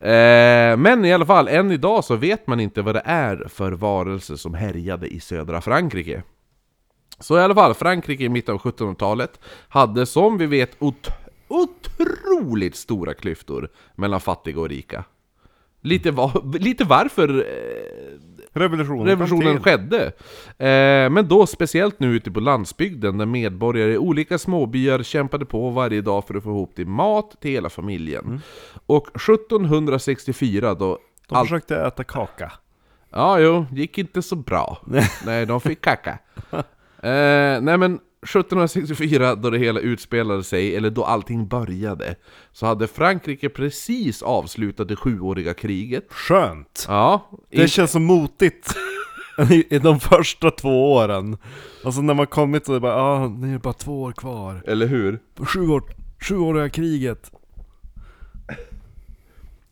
Eh, 0.00 0.76
men 0.76 1.04
i 1.04 1.12
alla 1.12 1.26
fall, 1.26 1.48
än 1.48 1.70
idag 1.70 2.04
så 2.04 2.16
vet 2.16 2.46
man 2.46 2.60
inte 2.60 2.82
vad 2.82 2.94
det 2.94 3.02
är 3.04 3.44
för 3.48 3.72
varelse 3.72 4.36
som 4.38 4.54
härjade 4.54 5.06
i 5.06 5.20
södra 5.20 5.60
Frankrike. 5.60 6.22
Så 7.20 7.38
i 7.38 7.40
alla 7.40 7.54
fall, 7.54 7.74
Frankrike 7.74 8.24
i 8.24 8.28
mitten 8.28 8.54
av 8.54 8.60
1700-talet 8.60 9.40
hade 9.68 10.06
som 10.06 10.38
vi 10.38 10.46
vet 10.46 10.76
ot- 10.78 11.10
otroligt 11.48 12.76
stora 12.76 13.14
klyftor 13.14 13.68
mellan 13.94 14.20
fattiga 14.20 14.60
och 14.60 14.68
rika. 14.68 15.04
Lite, 15.80 16.10
va- 16.10 16.42
lite 16.58 16.84
varför 16.84 17.38
eh, 17.38 18.35
Revolutionen, 18.56 19.06
revolutionen 19.06 19.62
skedde. 19.62 20.06
Eh, 20.58 21.10
men 21.10 21.28
då 21.28 21.46
speciellt 21.46 22.00
nu 22.00 22.16
ute 22.16 22.30
på 22.30 22.40
landsbygden 22.40 23.18
där 23.18 23.26
medborgare 23.26 23.92
i 23.92 23.98
olika 23.98 24.38
småbyar 24.38 25.02
kämpade 25.02 25.44
på 25.44 25.70
varje 25.70 26.00
dag 26.00 26.26
för 26.26 26.34
att 26.34 26.42
få 26.42 26.50
ihop 26.50 26.74
till 26.74 26.86
mat 26.86 27.40
till 27.40 27.50
hela 27.50 27.70
familjen. 27.70 28.40
Och 28.86 29.08
1764 29.16 30.74
då... 30.74 30.98
De 31.28 31.34
allt- 31.34 31.48
försökte 31.48 31.76
äta 31.76 32.04
kaka 32.04 32.52
Ja, 33.10 33.38
jo, 33.38 33.66
gick 33.72 33.98
inte 33.98 34.22
så 34.22 34.36
bra. 34.36 34.78
nej, 35.26 35.46
de 35.46 35.60
fick 35.60 35.80
kacka. 35.80 36.18
Eh, 37.02 37.60
nej 37.60 37.78
men 37.78 38.00
1764 38.26 39.34
då 39.34 39.50
det 39.50 39.58
hela 39.58 39.80
utspelade 39.80 40.44
sig, 40.44 40.76
eller 40.76 40.90
då 40.90 41.04
allting 41.04 41.48
började, 41.48 42.14
så 42.52 42.66
hade 42.66 42.86
Frankrike 42.86 43.48
precis 43.48 44.22
avslutat 44.22 44.88
det 44.88 44.96
sjuåriga 44.96 45.54
kriget. 45.54 46.06
Skönt! 46.10 46.86
Ja, 46.88 47.30
Det 47.50 47.68
känns 47.68 47.90
så 47.90 48.00
motigt 48.00 48.74
i, 49.70 49.78
de 49.78 50.00
första 50.00 50.50
två 50.50 50.92
åren 50.92 51.36
Alltså 51.84 52.02
när 52.02 52.14
man 52.14 52.26
kommit 52.26 52.68
är 52.68 52.72
det 52.72 52.80
bara 52.80 52.94
ah, 52.94 53.28
det 53.28 53.48
är 53.48 53.58
bara 53.58 53.74
två 53.74 54.02
år 54.02 54.12
kvar 54.12 54.62
eller 54.66 54.86
hur? 54.86 55.18
Sju 55.36 55.68
år, 55.68 55.82
sjuåriga 56.20 56.68
kriget 56.68 57.30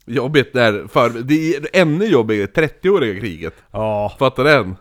Jobbigt 0.07 0.53
där, 0.53 0.87
för 0.89 1.11
det 1.11 1.57
är 1.57 1.67
ännu 1.73 2.07
jobbigare, 2.07 2.47
30-åriga 2.47 3.21
kriget. 3.21 3.55
Ja, 3.71 4.17
Fattar 4.19 4.45
den? 4.45 4.77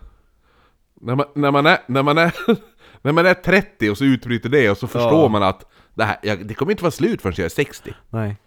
När 1.01 1.15
man, 1.15 1.25
när 1.35 1.51
man, 1.51 1.65
är, 1.65 1.77
när 1.87 2.03
man, 2.03 2.17
är, 2.17 2.33
när 3.03 3.11
man 3.11 3.25
är 3.25 3.33
30 3.33 3.89
och 3.89 3.97
så 3.97 4.03
utbryter 4.03 4.49
det 4.49 4.69
och 4.69 4.77
så 4.77 4.87
förstår 4.87 5.21
Ja. 5.23 5.27
man 5.27 5.43
att 5.43 5.65
det, 5.93 6.03
här, 6.03 6.17
ja, 6.23 6.35
det 6.35 6.53
kommer 6.53 6.71
inte 6.71 6.83
vara 6.83 6.91
slut 6.91 7.21
förrän 7.21 7.35
jag 7.37 7.45
är 7.45 7.49
60. 7.49 7.93
nej 8.09 8.37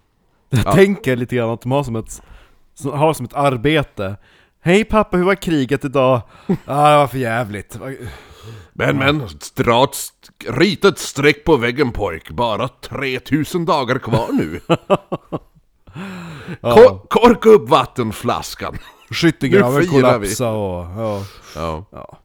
Jag 0.51 0.73
tänker 0.75 1.17
lite 1.17 1.37
grann 1.37 1.51
att 1.51 1.61
de 1.63 1.73
har 1.73 1.85
som 1.85 1.97
ett, 1.97 2.23
som, 2.75 2.91
har 2.93 3.15
som 3.15 3.27
ett 3.27 3.35
arbete 3.35 4.17
Hej 4.61 4.85
pappa, 4.85 5.17
hur 5.17 5.25
var 5.25 5.35
kriget 5.35 5.85
idag? 5.85 6.21
ah, 6.67 6.91
det 6.91 6.97
var 6.97 7.07
för 7.07 7.19
jävligt. 7.19 7.79
Men 8.73 8.97
men, 8.99 9.19
dra 9.57 9.85
ett 9.85 9.95
st- 9.95 10.51
rita 10.53 10.89
ett 10.89 10.99
streck 10.99 11.45
på 11.45 11.57
väggen 11.57 11.93
pojk, 11.93 12.31
bara 12.31 12.69
3000 12.69 13.65
dagar 13.65 13.99
kvar 13.99 14.29
nu. 14.33 14.61
Ko- 16.61 16.99
korka 17.11 17.49
upp 17.49 17.69
vattenflaskan. 17.69 18.79
Skyttegraven 19.11 19.87
kollapsade 19.87 20.51
och... 20.51 20.85
Ja. 21.01 21.25
Ja. 21.55 21.85
Ja. 21.93 22.19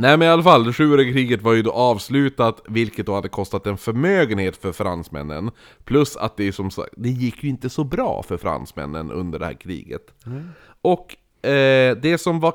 Nej 0.00 0.16
men 0.16 0.28
i 0.28 0.30
alla 0.30 0.42
fall, 0.42 0.64
det 0.64 0.72
sjuåriga 0.72 1.12
kriget 1.12 1.42
var 1.42 1.52
ju 1.52 1.62
då 1.62 1.72
avslutat, 1.72 2.62
vilket 2.68 3.06
då 3.06 3.14
hade 3.14 3.28
kostat 3.28 3.66
en 3.66 3.76
förmögenhet 3.78 4.56
för 4.56 4.72
fransmännen. 4.72 5.50
Plus 5.84 6.16
att 6.16 6.36
det 6.36 6.52
som 6.52 6.70
sagt, 6.70 6.94
det 6.96 7.08
gick 7.08 7.44
ju 7.44 7.48
inte 7.50 7.70
så 7.70 7.84
bra 7.84 8.22
för 8.22 8.36
fransmännen 8.36 9.10
under 9.10 9.38
det 9.38 9.44
här 9.46 9.54
kriget. 9.60 10.02
Och 10.82 11.16
eh, 11.48 11.96
det 11.96 12.18
som 12.20 12.40
var 12.40 12.54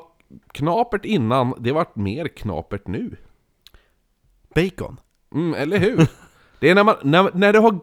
knapert 0.52 1.04
innan, 1.04 1.54
det 1.58 1.72
vart 1.72 1.96
mer 1.96 2.28
knapert 2.28 2.86
nu. 2.86 3.16
Bacon. 4.54 5.00
Mm, 5.34 5.54
eller 5.54 5.78
hur? 5.78 6.06
det 6.60 6.70
är 6.70 6.74
när 6.74 6.84
man, 6.84 6.96
när, 7.02 7.30
när 7.34 7.52
du 7.52 7.58
har, 7.58 7.80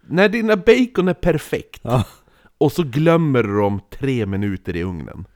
när 0.00 0.28
dina 0.28 0.56
bacon 0.56 1.08
är 1.08 1.14
perfekt, 1.14 1.80
Ja. 1.82 2.04
och 2.58 2.72
så 2.72 2.82
glömmer 2.82 3.42
du 3.42 3.56
dem 3.56 3.80
tre 3.90 4.26
minuter 4.26 4.76
i 4.76 4.82
ugnen. 4.82 5.26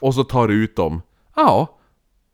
Och 0.00 0.14
så 0.14 0.24
tar 0.24 0.48
du 0.48 0.54
ut 0.54 0.76
dem, 0.76 1.02
ja, 1.36 1.78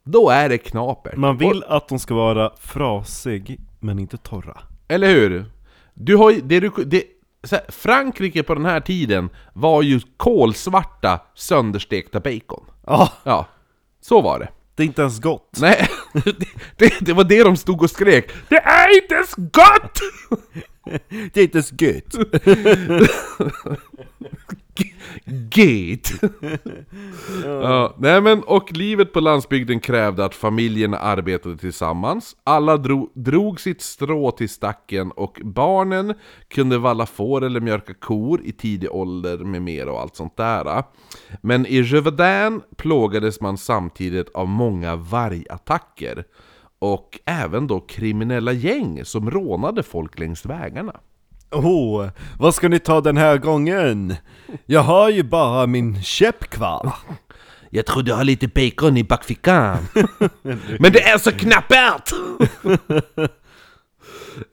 då 0.05 0.31
är 0.31 0.49
det 0.49 0.59
knapert. 0.59 1.17
Man 1.17 1.39
vill 1.39 1.65
att 1.69 1.89
de 1.89 1.99
ska 1.99 2.15
vara 2.15 2.53
frasig, 2.61 3.61
men 3.81 3.99
inte 3.99 4.17
torra. 4.17 4.59
Eller 4.89 5.09
hur? 5.09 5.45
Du 5.95 6.17
har 6.17 6.31
ju- 6.31 6.41
det 6.41 6.61
du, 6.61 6.71
det, 6.87 7.05
här, 7.51 7.61
Frankrike 7.69 8.43
på 8.43 8.55
den 8.55 8.65
här 8.65 8.81
tiden 8.81 9.31
var 9.53 9.83
ju 9.83 10.01
kolsvarta 10.17 11.21
sönderstekta 11.35 12.21
bacon. 12.21 12.65
Ja, 12.87 13.13
Ja, 13.25 13.47
så 14.01 14.21
var 14.23 14.39
det. 14.39 14.49
det 14.75 14.83
är 14.83 14.87
inte 14.87 15.03
ens 15.03 15.21
gott. 15.21 15.59
Nej, 15.61 15.89
det, 16.25 16.37
det, 16.77 16.93
det 17.01 17.13
var 17.13 17.25
det 17.25 17.43
de 17.45 17.57
stod 17.57 17.83
och 17.83 17.91
skrek. 17.91 18.31
Det 18.49 18.57
är 18.59 19.03
inte 19.03 19.15
ens 19.15 19.35
gott! 19.37 19.99
Det 21.33 21.41
är 21.41 21.45
inte 21.45 21.59
ens 21.59 21.73
gött. 21.83 22.15
Gate! 25.25 26.31
ja, 27.45 27.95
nej 27.99 28.21
men, 28.21 28.43
och 28.43 28.73
livet 28.73 29.13
på 29.13 29.21
landsbygden 29.21 29.81
krävde 29.81 30.25
att 30.25 30.35
familjerna 30.35 30.99
arbetade 30.99 31.57
tillsammans. 31.57 32.37
Alla 32.45 32.77
dro, 32.77 33.11
drog 33.15 33.61
sitt 33.61 33.83
strå 33.83 34.31
till 34.31 34.49
stacken 34.49 35.11
och 35.11 35.41
barnen 35.45 36.15
kunde 36.49 36.79
valla 36.79 37.07
får 37.07 37.45
eller 37.45 37.61
mjölka 37.61 37.95
kor 37.95 38.41
i 38.45 38.53
tidig 38.53 38.91
ålder 38.93 39.39
med 39.39 39.63
mera 39.63 39.93
och 39.93 40.01
allt 40.01 40.17
sånt 40.17 40.37
där. 40.37 40.85
Men 41.41 41.67
i 41.67 41.83
Gévaudan 41.83 42.63
plågades 42.77 43.41
man 43.41 43.59
samtidigt 43.59 44.29
av 44.35 44.49
många 44.49 44.97
vargattacker. 44.97 46.25
Och 46.79 47.21
även 47.25 47.67
då 47.67 47.81
kriminella 47.81 48.53
gäng 48.53 49.05
som 49.05 49.31
rånade 49.31 49.83
folk 49.83 50.19
längs 50.19 50.47
vägarna. 50.47 51.01
Oh, 51.53 52.09
vad 52.39 52.55
ska 52.55 52.69
ni 52.69 52.79
ta 52.79 53.01
den 53.01 53.17
här 53.17 53.39
gången? 53.39 54.17
Jag 54.67 54.81
har 54.81 55.11
ju 55.11 55.23
bara 55.23 55.67
min 55.67 56.03
käpp 56.03 56.51
kvar. 56.51 56.93
Jag 57.71 57.87
tror 57.87 58.03
du 58.03 58.13
har 58.13 58.25
lite 58.25 58.49
bacon 58.49 58.97
i 58.97 59.05
bakfickan. 59.05 59.77
Men 60.79 60.93
det 60.93 61.03
är 61.03 61.19
så 61.19 61.33
knappert! 61.33 62.13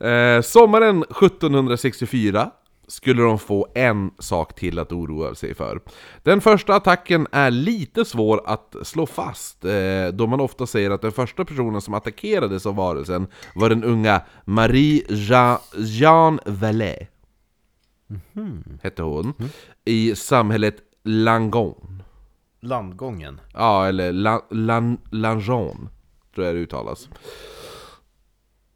eh, 0.00 0.42
sommaren 0.42 1.02
1764 1.02 2.50
skulle 2.90 3.22
de 3.22 3.38
få 3.38 3.66
en 3.74 4.10
sak 4.18 4.54
till 4.54 4.78
att 4.78 4.92
oroa 4.92 5.34
sig 5.34 5.54
för. 5.54 5.80
Den 6.22 6.40
första 6.40 6.74
attacken 6.74 7.26
är 7.32 7.50
lite 7.50 8.04
svår 8.04 8.42
att 8.46 8.76
slå 8.82 9.06
fast, 9.06 9.64
eh, 9.64 10.08
då 10.12 10.26
man 10.26 10.40
ofta 10.40 10.66
säger 10.66 10.90
att 10.90 11.02
den 11.02 11.12
första 11.12 11.44
personen 11.44 11.80
som 11.80 11.94
attackerades 11.94 12.66
av 12.66 12.76
varelsen 12.76 13.26
var 13.54 13.68
den 13.68 13.84
unga 13.84 14.22
Marie 14.44 15.04
Jean, 15.08 15.58
Jean 15.76 16.40
Vallet. 16.46 17.10
Hette 18.82 19.02
hon. 19.02 19.34
I 19.84 20.16
samhället 20.16 20.76
Langon. 21.02 22.02
Landgången. 22.60 23.40
Ja, 23.54 23.86
eller 23.86 24.12
la, 24.12 24.46
lan, 24.50 24.98
Langeon, 25.10 25.88
tror 26.34 26.46
jag 26.46 26.54
det 26.54 26.60
uttalas. 26.60 27.08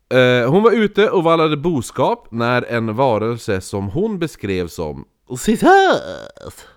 Eh, 0.09 0.51
hon 0.51 0.63
var 0.63 0.73
ute 0.73 1.11
och 1.11 1.25
vallade 1.25 1.57
boskap 1.57 2.29
när 2.31 2.63
en 2.63 2.95
varelse 2.97 3.61
som 3.61 3.89
hon 3.89 4.19
beskrev 4.19 4.67
som 4.69 5.05
Citat! 5.39 6.69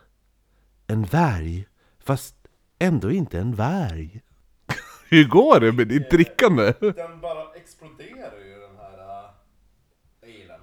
En 0.88 1.04
varg, 1.04 1.68
fast 2.00 2.36
ändå 2.80 3.12
inte 3.12 3.40
en 3.40 3.56
varg. 3.56 4.22
Hur 5.10 5.28
går 5.28 5.60
det 5.60 5.72
med 5.72 5.88
ditt 5.88 6.12
drickande? 6.12 6.74
Den 6.80 7.22
bara 7.22 7.54
exploderar 7.56 8.38
ju 8.46 8.60
den 8.60 8.78
här 8.78 9.30
elen. 10.22 10.60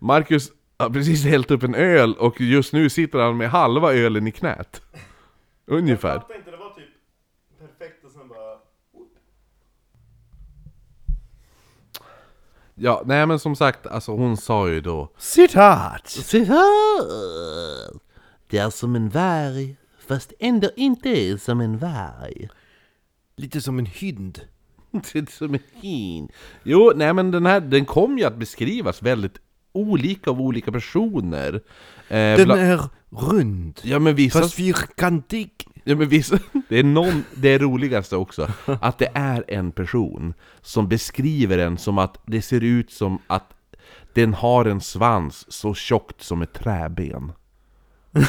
Marcus 0.00 0.52
har 0.78 0.90
precis 0.90 1.24
hällt 1.24 1.50
upp 1.50 1.62
en 1.62 1.74
öl 1.74 2.14
och 2.14 2.40
just 2.40 2.72
nu 2.72 2.90
sitter 2.90 3.18
han 3.18 3.36
med 3.36 3.50
halva 3.50 3.94
ölen 3.94 4.26
i 4.26 4.32
knät. 4.32 4.82
Ungefär. 5.66 6.18
fattar 6.18 6.36
inte, 6.36 6.50
det 6.50 6.56
var 6.56 6.70
typ 6.70 6.88
perfekt 7.58 8.04
och 8.04 8.10
sen 8.10 8.28
bara... 8.28 8.58
Ja, 12.80 13.02
nej 13.06 13.26
men 13.26 13.38
som 13.38 13.56
sagt, 13.56 13.86
alltså 13.86 14.12
hon 14.12 14.36
sa 14.36 14.68
ju 14.68 14.80
då 14.80 15.08
Citat! 15.18 16.08
Citat! 16.08 16.56
Det 18.50 18.58
är 18.58 18.70
som 18.70 18.96
en 18.96 19.08
varg, 19.08 19.76
fast 20.08 20.32
ändå 20.38 20.70
inte 20.76 21.38
som 21.38 21.60
en 21.60 21.78
varg. 21.78 22.48
Lite 23.36 23.60
som 23.60 23.78
en 23.78 23.86
hund. 23.86 24.40
Det 24.90 25.14
är 25.18 25.38
som 25.38 25.54
en 25.54 25.60
hin. 25.74 26.28
Jo, 26.62 26.92
nej 26.96 27.12
men 27.14 27.30
den 27.30 27.46
här, 27.46 27.60
den 27.60 27.84
kom 27.84 28.18
ju 28.18 28.24
att 28.24 28.36
beskrivas 28.36 29.02
väldigt 29.02 29.38
olika 29.72 30.30
av 30.30 30.40
olika 30.40 30.72
personer. 30.72 31.54
Eh, 32.08 32.36
Den 32.36 32.46
bla- 32.48 32.56
är 32.58 32.80
rund. 33.10 33.80
Ja 33.82 33.98
men 33.98 34.14
vissa... 34.14 34.40
Fast 34.40 34.54
fyrkantig. 34.54 35.50
Ja, 35.88 35.96
men 35.96 36.08
vissa, 36.08 36.38
det 36.68 36.78
är 36.78 36.84
någon, 36.84 37.24
det 37.34 37.58
roligaste 37.58 38.16
också, 38.16 38.48
att 38.80 38.98
det 38.98 39.08
är 39.14 39.44
en 39.48 39.72
person 39.72 40.34
som 40.62 40.88
beskriver 40.88 41.56
den 41.56 41.78
som 41.78 41.98
att 41.98 42.18
det 42.26 42.42
ser 42.42 42.64
ut 42.64 42.92
som 42.92 43.18
att 43.26 43.44
den 44.12 44.34
har 44.34 44.64
en 44.64 44.80
svans 44.80 45.52
så 45.52 45.74
tjockt 45.74 46.22
som 46.22 46.42
ett 46.42 46.52
träben. 46.52 47.32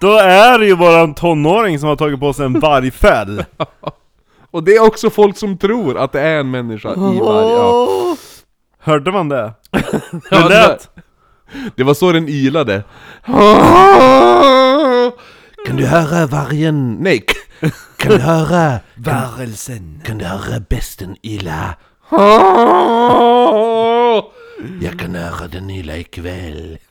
Då 0.00 0.18
är 0.18 0.58
det 0.58 0.66
ju 0.66 0.76
bara 0.76 1.00
en 1.00 1.14
tonåring 1.14 1.78
som 1.78 1.88
har 1.88 1.96
tagit 1.96 2.20
på 2.20 2.32
sig 2.32 2.46
en 2.46 2.60
vargfäll. 2.60 3.44
Och 4.50 4.62
det 4.62 4.76
är 4.76 4.86
också 4.86 5.10
folk 5.10 5.36
som 5.36 5.58
tror 5.58 5.98
att 5.98 6.12
det 6.12 6.20
är 6.20 6.40
en 6.40 6.50
människa 6.50 6.90
i 6.92 7.20
varje... 7.20 7.50
Ja. 7.50 8.16
Hörde 8.78 9.12
man 9.12 9.28
det? 9.28 9.52
Det 10.30 10.48
lät... 10.48 10.90
Det 11.76 11.84
var 11.84 11.94
så 11.94 12.12
den 12.12 12.28
ylade. 12.28 12.84
Kan 15.66 15.76
du 15.76 15.86
höra 15.86 16.26
vargen? 16.26 16.94
Nej, 16.94 17.24
kan 17.96 18.12
du 18.12 18.18
höra? 18.18 18.80
Varelsen. 18.94 20.00
Kan 20.04 20.18
du 20.18 20.24
höra 20.24 20.60
besten 20.60 21.16
yla? 21.22 21.74
Jag 24.80 24.98
kan 24.98 25.14
höra 25.14 25.48
den 25.48 25.70
yla 25.70 25.96
ikväll. 25.96 26.78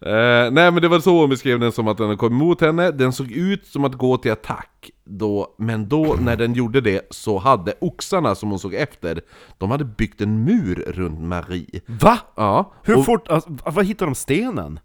Eh, 0.00 0.50
nej 0.50 0.70
men 0.70 0.82
det 0.82 0.88
var 0.88 1.00
så 1.00 1.20
hon 1.20 1.30
beskrev 1.30 1.60
den 1.60 1.72
som 1.72 1.88
att 1.88 1.96
den 1.96 2.16
kom 2.16 2.32
emot 2.32 2.60
henne, 2.60 2.90
den 2.90 3.12
såg 3.12 3.32
ut 3.32 3.66
som 3.66 3.84
att 3.84 3.94
gå 3.94 4.16
till 4.16 4.32
attack 4.32 4.90
då, 5.18 5.54
men 5.58 5.88
då 5.88 6.16
när 6.20 6.36
den 6.36 6.54
gjorde 6.54 6.80
det 6.80 7.06
så 7.10 7.38
hade 7.38 7.74
oxarna 7.80 8.34
som 8.34 8.50
hon 8.50 8.58
såg 8.58 8.74
efter, 8.74 9.20
de 9.58 9.70
hade 9.70 9.84
byggt 9.84 10.20
en 10.20 10.44
mur 10.44 10.84
runt 10.86 11.20
Marie. 11.20 11.80
Va? 11.86 12.18
Ja, 12.36 12.72
Hur 12.84 12.98
och, 12.98 13.04
fort, 13.04 13.28
alltså, 13.28 13.50
var 13.66 13.82
hittade 13.82 14.10
de 14.10 14.14
stenen? 14.14 14.80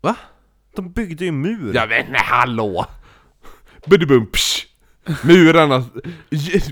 Va? 0.00 0.16
De 0.76 0.92
byggde 0.92 1.24
ju 1.24 1.28
en 1.28 1.40
mur. 1.40 1.72
Vet 1.72 2.06
inte, 2.06 2.20
hallå! 2.24 2.86
Budibum, 3.86 4.26
psh. 4.26 4.66
Murarna, 5.24 5.84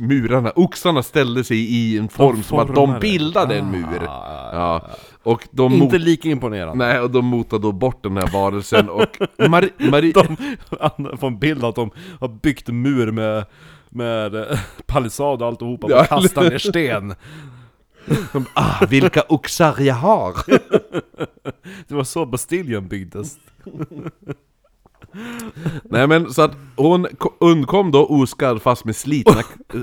murarna, 0.00 0.52
oxarna 0.56 1.02
ställde 1.02 1.44
sig 1.44 1.58
i 1.58 1.98
en 1.98 2.08
form 2.08 2.42
som 2.42 2.58
att 2.58 2.74
de 2.74 2.98
bildade 3.00 3.58
en 3.58 3.70
mur. 3.70 4.00
Ja, 4.02 4.88
och 5.22 5.48
de 5.50 5.72
Inte 5.72 5.84
mot, 5.84 6.02
lika 6.04 6.28
imponerande. 6.28 6.86
nej, 6.86 7.00
och 7.00 7.10
de 7.10 7.24
motade 7.24 7.62
då 7.62 7.72
bort 7.72 8.02
den 8.02 8.16
här 8.16 8.30
varelsen 8.32 8.88
och 8.88 9.18
De 9.36 10.36
han 10.80 11.18
får 11.18 11.26
en 11.26 11.38
bild 11.38 11.64
att 11.64 11.74
de 11.74 11.90
har 12.20 12.28
byggt 12.28 12.68
en 12.68 12.82
mur 12.82 13.12
med, 13.12 13.44
med 13.88 14.34
eh, 14.34 14.58
palissad 14.86 15.42
och 15.42 15.48
alltihopa, 15.48 15.86
Ja. 15.90 16.00
och 16.00 16.06
kastar 16.06 16.42
ner 16.50 16.58
sten. 16.58 17.14
ah, 18.54 18.86
vilka 18.88 19.22
oxar 19.28 19.80
jag 19.80 19.94
har! 19.94 20.34
Det 21.88 21.94
var 21.94 22.04
så 22.04 22.26
Bastiljen 22.26 22.88
byggdes. 22.88 23.36
nej 25.84 26.06
men 26.06 26.32
så 26.32 26.42
att 26.42 26.56
hon 26.76 27.06
ko- 27.18 27.32
undkom 27.40 27.90
då 27.90 28.06
oskadd 28.06 28.62
fast 28.62 28.84
med 28.84 28.96
slitna... 28.96 29.42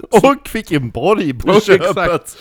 Och 0.10 0.47
fick 0.47 0.71
en 0.71 0.89
borg 0.89 1.34
på 1.34 1.47
Ja, 1.47 1.60
köpet! 1.60 1.89
exakt. 1.89 2.38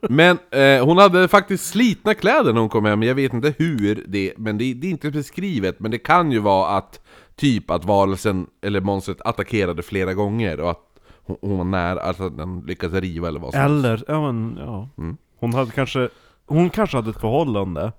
Men 0.00 0.38
eh, 0.50 0.84
hon 0.84 0.98
hade 0.98 1.28
faktiskt 1.28 1.66
slitna 1.66 2.14
kläder 2.14 2.52
när 2.52 2.60
hon 2.60 2.68
kom 2.68 2.84
hem, 2.84 3.02
jag 3.02 3.14
vet 3.14 3.32
inte 3.32 3.54
hur 3.58 4.04
det, 4.08 4.32
men 4.36 4.58
det, 4.58 4.74
det 4.74 4.86
är 4.86 4.90
inte 4.90 5.10
beskrivet, 5.10 5.80
men 5.80 5.90
det 5.90 5.98
kan 5.98 6.32
ju 6.32 6.38
vara 6.38 6.68
att 6.76 7.00
typ 7.36 7.70
att 7.70 7.84
varelsen, 7.84 8.46
eller 8.62 8.80
monstret 8.80 9.20
attackerade 9.20 9.82
flera 9.82 10.14
gånger 10.14 10.60
och 10.60 10.70
att 10.70 10.80
hon, 11.26 11.36
hon 11.40 11.58
var 11.58 11.64
nära, 11.64 12.00
alltså 12.00 12.26
att 12.26 12.36
den 12.36 12.60
lyckades 12.66 13.00
riva 13.00 13.28
eller 13.28 13.40
vad 13.40 13.52
som. 13.52 13.60
Eller, 13.62 14.04
ja 14.08 14.32
men 14.32 14.56
ja. 14.60 14.88
Mm. 14.98 15.16
Hon 15.40 15.54
hade 15.54 15.70
kanske, 15.70 16.08
hon 16.46 16.70
kanske 16.70 16.96
hade 16.96 17.10
ett 17.10 17.20
förhållande 17.20 17.92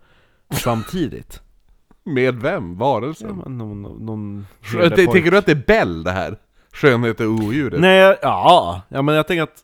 samtidigt. 0.51 1.41
Med 2.03 2.35
vem? 2.35 2.69
Ja, 2.79 2.85
Varelsen? 2.85 3.41
men 3.45 3.57
någon, 3.57 3.81
någon 3.81 4.47
t- 4.73 4.89
Tänker 4.89 5.31
du 5.31 5.37
att 5.37 5.45
det 5.45 5.51
är 5.51 5.63
Bell 5.67 6.03
det 6.03 6.11
här? 6.11 6.37
Skönhet 6.73 7.19
och 7.19 7.25
odjuret? 7.27 7.79
Nej, 7.79 8.17
ja, 8.21 8.81
ja 8.89 9.01
men 9.01 9.15
jag 9.15 9.27
tänker 9.27 9.43
att 9.43 9.63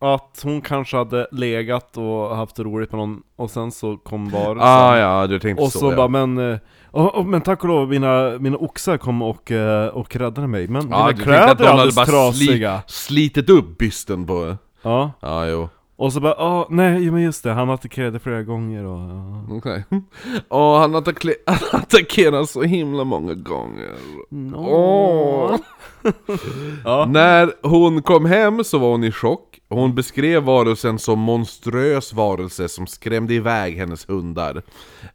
att 0.00 0.40
hon 0.42 0.60
kanske 0.60 0.96
hade 0.96 1.26
legat 1.32 1.96
och 1.96 2.36
haft 2.36 2.58
roligt 2.58 2.92
med 2.92 2.98
någon, 2.98 3.22
och 3.36 3.50
sen 3.50 3.72
så 3.72 3.96
kom 3.96 4.28
varelsen 4.28 4.68
Ah 4.68 4.98
ja, 4.98 5.26
du 5.26 5.38
tänkte 5.38 5.62
Och 5.64 5.72
så, 5.72 5.78
så 5.78 5.92
ja. 5.92 5.96
bara, 5.96 6.08
men, 6.08 6.52
eh, 6.52 6.58
och, 6.90 7.14
och, 7.14 7.26
men 7.26 7.40
tack 7.40 7.62
och 7.62 7.68
lov, 7.68 7.88
mina, 7.88 8.38
mina 8.38 8.56
oxar 8.56 8.98
kom 8.98 9.22
och, 9.22 9.50
eh, 9.50 9.88
och 9.88 10.16
räddade 10.16 10.46
mig 10.46 10.68
Men 10.68 10.88
Ja, 10.90 10.96
dina 10.96 11.06
du 11.06 11.14
tänkte 11.14 11.44
att 11.44 11.46
kläder 11.46 11.54
de 11.54 11.64
är 11.64 11.68
hade 11.68 11.72
alldeles 11.72 11.94
bara 11.96 12.06
trasiga 12.06 12.82
slitit 12.86 13.50
upp 13.50 13.78
bysten 13.78 14.26
på... 14.26 14.56
Ja, 14.82 15.12
Ja, 15.20 15.46
jo. 15.46 15.68
Och 15.98 16.12
så 16.12 16.20
bara, 16.20 16.32
ah, 16.34 16.66
nej 16.70 17.10
men 17.10 17.22
just 17.22 17.42
det, 17.44 17.52
han 17.52 17.70
attackerade 17.70 18.18
flera 18.18 18.42
gånger 18.42 18.84
och... 18.84 18.98
Ja. 18.98 19.42
Okej. 19.56 19.84
Och 20.48 20.58
han, 20.78 20.94
attackle- 20.96 21.34
han 21.46 21.80
attackerar 21.80 22.44
så 22.44 22.62
himla 22.62 23.04
många 23.04 23.34
gånger. 23.34 23.94
Åh. 24.56 25.56
Ja. 26.84 27.06
När 27.08 27.52
hon 27.68 28.02
kom 28.02 28.24
hem 28.24 28.64
så 28.64 28.78
var 28.78 28.90
hon 28.90 29.04
i 29.04 29.12
chock. 29.12 29.58
Hon 29.68 29.94
beskrev 29.94 30.42
varelsen 30.42 30.98
som 30.98 31.18
monströs 31.18 32.12
varelse 32.12 32.68
som 32.68 32.86
skrämde 32.86 33.34
iväg 33.34 33.76
hennes 33.76 34.08
hundar. 34.08 34.62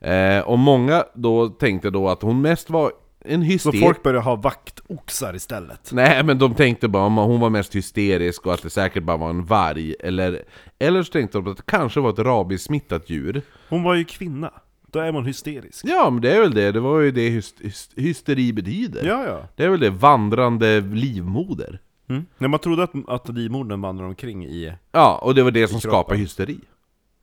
Eh, 0.02 0.40
och 0.40 0.60
många 0.60 1.04
då 1.14 1.48
tänkte 1.50 1.90
då 1.90 2.10
att 2.10 2.22
hon 2.22 2.42
mest 2.42 2.70
var 2.70 2.92
en 3.26 3.42
Så 3.42 3.46
hyster... 3.46 3.72
folk 3.72 4.04
började 4.04 4.24
ha 4.24 4.36
vaktoxar 4.36 5.36
istället? 5.36 5.90
Nej 5.92 6.24
men 6.24 6.40
de 6.40 6.56
tänkte 6.56 6.88
bara 6.88 7.06
att 7.06 7.28
hon 7.28 7.40
var 7.40 7.50
mest 7.50 7.76
hysterisk 7.76 8.46
och 8.46 8.54
att 8.54 8.64
det 8.64 8.70
säkert 8.70 9.04
bara 9.04 9.18
var 9.18 9.30
en 9.30 9.46
varg. 9.46 9.96
Eller, 10.00 10.44
eller 10.80 11.04
så 11.04 11.12
tänkte 11.12 11.38
de 11.38 11.48
att 11.52 11.58
det 11.58 11.64
kanske 11.66 12.00
var 12.00 12.10
ett 12.10 12.20
rabiessmittat 12.20 13.10
djur. 13.10 13.42
Hon 13.70 13.84
var 13.84 13.94
ju 13.96 14.04
kvinna, 14.04 14.52
då 14.92 15.00
är 15.00 15.12
man 15.12 15.26
hysterisk. 15.26 15.86
Ja 15.88 16.10
men 16.10 16.22
det 16.22 16.36
är 16.36 16.42
väl 16.42 16.54
det, 16.54 16.72
det 16.72 16.80
var 16.80 17.00
ju 17.00 17.12
det 17.12 17.30
hys- 17.30 17.62
hys- 17.62 17.92
hysteri 18.02 18.54
betyder. 18.54 19.06
Ja, 19.08 19.26
ja. 19.26 19.40
Det 19.56 19.64
är 19.64 19.70
väl 19.70 19.80
det, 19.80 19.90
vandrande 19.90 20.82
livmoder. 20.82 21.80
Mm. 22.10 22.26
När 22.38 22.48
man 22.48 22.60
trodde 22.60 22.84
att, 22.84 22.92
att 23.08 23.30
livmodern 23.30 23.82
vandrar 23.82 24.06
omkring 24.06 24.46
i... 24.46 24.74
Ja, 24.92 25.20
och 25.24 25.36
det 25.36 25.44
var 25.44 25.52
det 25.52 25.68
som 25.68 25.80
kroppen. 25.80 25.92
skapade 26.00 26.20
hysteri. 26.20 26.60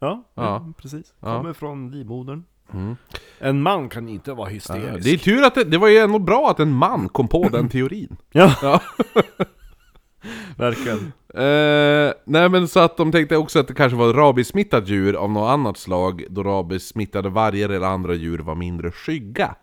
Ja, 0.00 0.24
Ja. 0.34 0.72
precis. 0.76 1.14
Ja. 1.20 1.36
Kommer 1.36 1.52
från 1.52 1.90
livmodern. 1.90 2.44
Mm. 2.74 2.96
En 3.38 3.62
man 3.62 3.88
kan 3.88 4.08
inte 4.08 4.32
vara 4.32 4.48
Ja, 4.48 4.54
hysterisk. 4.54 5.04
det 5.04 5.10
är 5.10 5.16
tur 5.16 5.42
att 5.44 5.54
det, 5.54 5.64
det 5.64 5.78
var 5.78 5.88
ju 5.88 5.98
ändå 5.98 6.18
bra 6.18 6.50
att 6.50 6.60
en 6.60 6.72
man 6.72 7.08
kom 7.08 7.28
på 7.28 7.48
den 7.48 7.68
teorin. 7.70 8.16
Ja, 8.32 8.54
Ja. 8.62 8.80
verkligen. 10.56 11.12
Eh, 11.34 12.12
nej 12.24 12.48
men 12.48 12.68
så 12.68 12.80
att 12.80 12.96
de 12.96 13.12
tänkte 13.12 13.36
också 13.36 13.58
att 13.58 13.68
det 13.68 13.74
kanske 13.74 13.96
var 13.98 14.10
ett 14.10 14.16
rabiessmittat 14.16 14.88
djur 14.88 15.14
av 15.14 15.30
något 15.30 15.50
annat 15.50 15.76
slag, 15.78 16.24
då 16.30 16.42
rabiessmittade 16.42 17.28
vargar 17.28 17.68
eller 17.68 17.86
andra 17.86 18.14
djur 18.14 18.38
var 18.38 18.54
mindre 18.54 18.90
skygga. 18.90 19.54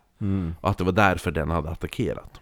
Och 0.60 0.70
att 0.70 0.78
det 0.78 0.84
var 0.84 0.92
därför 0.92 1.30
den 1.30 1.50
hade 1.50 1.70
attackerat. 1.70 2.40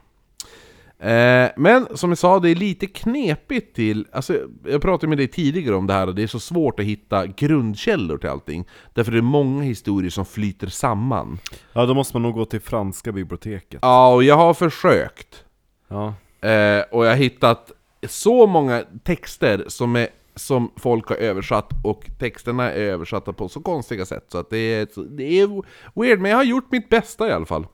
Eh, 1.04 1.50
men 1.56 1.86
som 1.96 2.10
jag 2.10 2.18
sa, 2.18 2.38
det 2.38 2.50
är 2.50 2.54
lite 2.54 2.86
knepigt 2.86 3.76
till... 3.76 4.06
Alltså, 4.12 4.38
jag 4.64 4.82
pratade 4.82 5.08
med 5.08 5.18
dig 5.18 5.28
tidigare 5.28 5.74
om 5.74 5.86
det 5.86 5.92
här 5.92 6.06
och 6.06 6.14
det 6.14 6.22
är 6.22 6.26
så 6.26 6.40
svårt 6.40 6.80
att 6.80 6.86
hitta 6.86 7.26
grundkällor 7.26 8.18
till 8.18 8.28
allting. 8.28 8.64
Därför 8.92 9.12
det 9.12 9.18
är 9.18 9.22
många 9.22 9.62
historier 9.62 10.10
som 10.10 10.24
flyter 10.24 10.66
samman. 10.66 11.38
Ja, 11.72 11.86
då 11.86 11.94
måste 11.94 12.16
man 12.16 12.22
nog 12.22 12.34
gå 12.34 12.44
till 12.44 12.60
franska 12.60 13.12
biblioteket. 13.12 13.78
Ja, 13.82 14.14
och 14.14 14.24
jag 14.24 14.36
har 14.36 14.54
försökt. 14.54 15.44
Ja. 15.88 16.14
Eh, 16.48 16.82
och 16.90 17.06
jag 17.06 17.10
har 17.10 17.16
hittat 17.16 17.72
så 18.08 18.46
många 18.46 18.84
texter 19.02 19.64
som, 19.68 19.96
är, 19.96 20.08
som 20.34 20.72
folk 20.76 21.08
har 21.08 21.16
översatt 21.16 21.70
och 21.84 22.10
texterna 22.18 22.72
är 22.72 22.80
översatta 22.80 23.32
på 23.32 23.48
så 23.48 23.60
konstiga 23.60 24.06
sätt 24.06 24.24
så 24.28 24.38
att 24.38 24.50
det 24.50 24.58
är, 24.58 24.88
det 25.16 25.40
är 25.40 25.62
weird, 26.00 26.20
men 26.20 26.30
jag 26.30 26.38
har 26.38 26.44
gjort 26.44 26.72
mitt 26.72 26.88
bästa 26.88 27.28
i 27.28 27.32
alla 27.32 27.46
fall. 27.46 27.66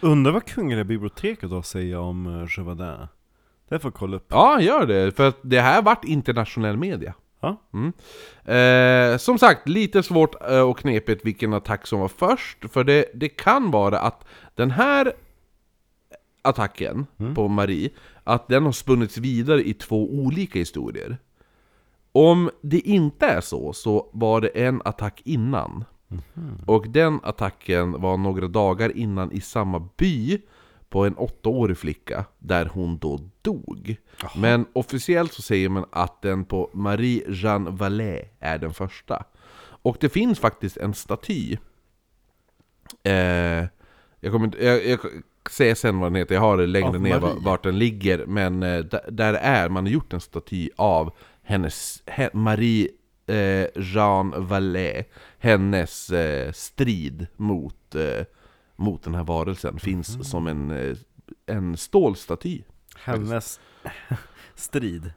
Undrar 0.00 0.32
vad 0.32 0.44
Kungliga 0.44 0.84
biblioteket 0.84 1.50
har 1.50 1.58
att 1.58 1.66
säga 1.66 2.00
om 2.00 2.26
uh, 2.26 2.46
Chevadin? 2.46 3.06
Det 3.68 3.78
får 3.78 3.88
jag 3.88 3.94
kolla 3.94 4.16
upp. 4.16 4.26
Ja, 4.28 4.60
gör 4.60 4.86
det, 4.86 5.16
för 5.16 5.28
att 5.28 5.38
det 5.42 5.60
här 5.60 5.82
vart 5.82 6.04
internationell 6.04 6.76
media. 6.76 7.14
Ja. 7.40 7.56
Mm. 7.72 7.92
Eh, 8.44 9.18
som 9.18 9.38
sagt, 9.38 9.68
lite 9.68 10.02
svårt 10.02 10.50
eh, 10.50 10.60
och 10.60 10.78
knepigt 10.78 11.26
vilken 11.26 11.52
attack 11.52 11.86
som 11.86 12.00
var 12.00 12.08
först, 12.08 12.58
för 12.72 12.84
det, 12.84 13.04
det 13.14 13.28
kan 13.28 13.70
vara 13.70 13.98
att 13.98 14.24
den 14.54 14.70
här 14.70 15.12
attacken 16.42 17.06
på 17.34 17.48
Marie, 17.48 17.90
att 18.24 18.48
den 18.48 18.64
har 18.64 18.72
spunnits 18.72 19.18
vidare 19.18 19.68
i 19.68 19.74
två 19.74 20.10
olika 20.10 20.58
historier. 20.58 21.18
Om 22.12 22.50
det 22.60 22.80
inte 22.80 23.26
är 23.26 23.40
så, 23.40 23.72
så 23.72 24.10
var 24.12 24.40
det 24.40 24.48
en 24.48 24.82
attack 24.84 25.22
innan. 25.24 25.84
Och 26.66 26.88
den 26.88 27.20
attacken 27.22 28.00
var 28.00 28.16
några 28.16 28.48
dagar 28.48 28.96
innan 28.96 29.32
i 29.32 29.40
samma 29.40 29.88
by 29.96 30.38
på 30.88 31.04
en 31.04 31.16
åttaårig 31.16 31.78
flicka, 31.78 32.24
där 32.38 32.66
hon 32.66 32.98
då 32.98 33.20
dog. 33.42 33.96
Men 34.36 34.66
officiellt 34.72 35.32
så 35.32 35.42
säger 35.42 35.68
man 35.68 35.84
att 35.92 36.22
den 36.22 36.44
på 36.44 36.70
Marie 36.72 37.24
Jeanne 37.28 37.70
Vallée 37.70 38.24
är 38.40 38.58
den 38.58 38.72
första. 38.74 39.24
Och 39.84 39.96
det 40.00 40.08
finns 40.08 40.38
faktiskt 40.38 40.76
en 40.76 40.94
staty. 40.94 41.56
Eh, 43.02 43.12
jag 44.20 44.32
kommer 44.32 44.44
inte... 44.44 44.64
Jag, 44.64 44.86
jag 44.86 44.98
säger 45.50 45.74
sen 45.74 45.98
vad 45.98 46.12
den 46.12 46.16
heter, 46.16 46.34
jag 46.34 46.42
har 46.42 46.56
det 46.56 46.66
längre 46.66 46.88
Av 46.88 47.00
ner 47.00 47.20
Marie. 47.20 47.34
vart 47.40 47.62
den 47.62 47.78
ligger. 47.78 48.26
Men 48.26 48.62
eh, 48.62 48.78
där, 48.78 49.10
där 49.10 49.34
är, 49.34 49.68
man 49.68 49.86
har 49.86 49.92
gjort 49.92 50.12
en 50.12 50.20
staty 50.20 50.68
av 50.76 51.12
hennes, 51.42 52.02
he, 52.06 52.30
Marie 52.32 52.88
eh, 53.26 53.66
Jeanne 53.76 54.38
Vallée. 54.38 55.04
Hennes 55.38 56.10
eh, 56.10 56.52
strid 56.52 57.26
mot, 57.36 57.94
eh, 57.94 58.24
mot 58.76 59.02
den 59.02 59.14
här 59.14 59.24
varelsen 59.24 59.78
finns 59.78 60.14
Mhm. 60.16 60.24
som 60.24 60.46
en, 60.46 60.70
eh, 60.70 60.96
en 61.46 61.76
stålstaty. 61.76 62.62
Hennes 63.04 63.60
strid. 64.54 65.12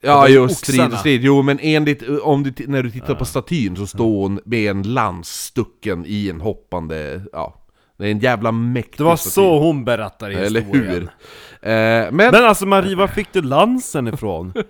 Ja, 0.00 0.28
jo, 0.28 0.48
strid, 0.48 0.92
strid. 0.98 1.24
Jo, 1.24 1.42
men 1.42 1.58
enligt, 1.62 2.02
om 2.22 2.42
du, 2.42 2.52
när 2.66 2.82
du 2.82 2.90
tittar 2.90 3.14
på 3.14 3.24
statyn 3.24 3.76
så 3.76 3.86
står 3.86 4.06
hon 4.22 4.40
med 4.44 4.70
en 4.70 4.82
lans 4.82 5.28
stucken 5.28 6.04
i 6.06 6.28
en 6.30 6.40
hoppande, 6.40 7.22
ja, 7.32 7.62
det 7.96 8.06
är 8.06 8.10
en 8.10 8.18
jävla 8.18 8.52
mäktig 8.52 8.98
Det 8.98 9.04
var 9.04 9.16
staty. 9.16 9.30
så 9.34 9.58
hon 9.58 9.84
berättar 9.84 10.30
i 10.30 10.34
Eller 10.34 10.60
historien. 10.60 10.92
hur? 10.92 11.02
Eh, 11.02 12.10
men, 12.12 12.16
Men 12.16 12.34
alltså 12.44 12.66
Marie, 12.66 12.96
var 12.96 13.06
fick 13.08 13.32
du 13.32 13.42
lansen 13.42 14.08
ifrån? 14.08 14.52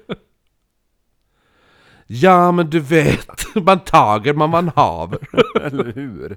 ja 2.07 2.53
men 2.53 2.71
du 2.71 2.81
vet, 2.81 3.55
man 3.55 3.81
tager 3.81 4.35
man 4.35 4.51
man 4.51 4.69
haver. 4.69 5.19
Eller 5.61 5.93
hur? 5.93 6.37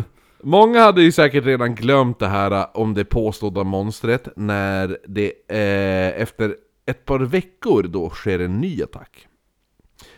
Många 0.42 0.80
hade 0.80 1.02
ju 1.02 1.12
säkert 1.12 1.44
redan 1.44 1.74
glömt 1.74 2.18
det 2.18 2.28
här 2.28 2.50
eh, 2.50 2.66
om 2.74 2.94
det 2.94 3.04
påstådda 3.04 3.64
monstret 3.64 4.28
när 4.36 4.98
det 5.06 5.32
eh, 5.48 6.22
efter 6.22 6.56
ett 6.86 7.04
par 7.04 7.18
veckor 7.18 7.82
då 7.82 8.10
sker 8.10 8.38
en 8.38 8.60
ny 8.60 8.82
attack. 8.82 9.28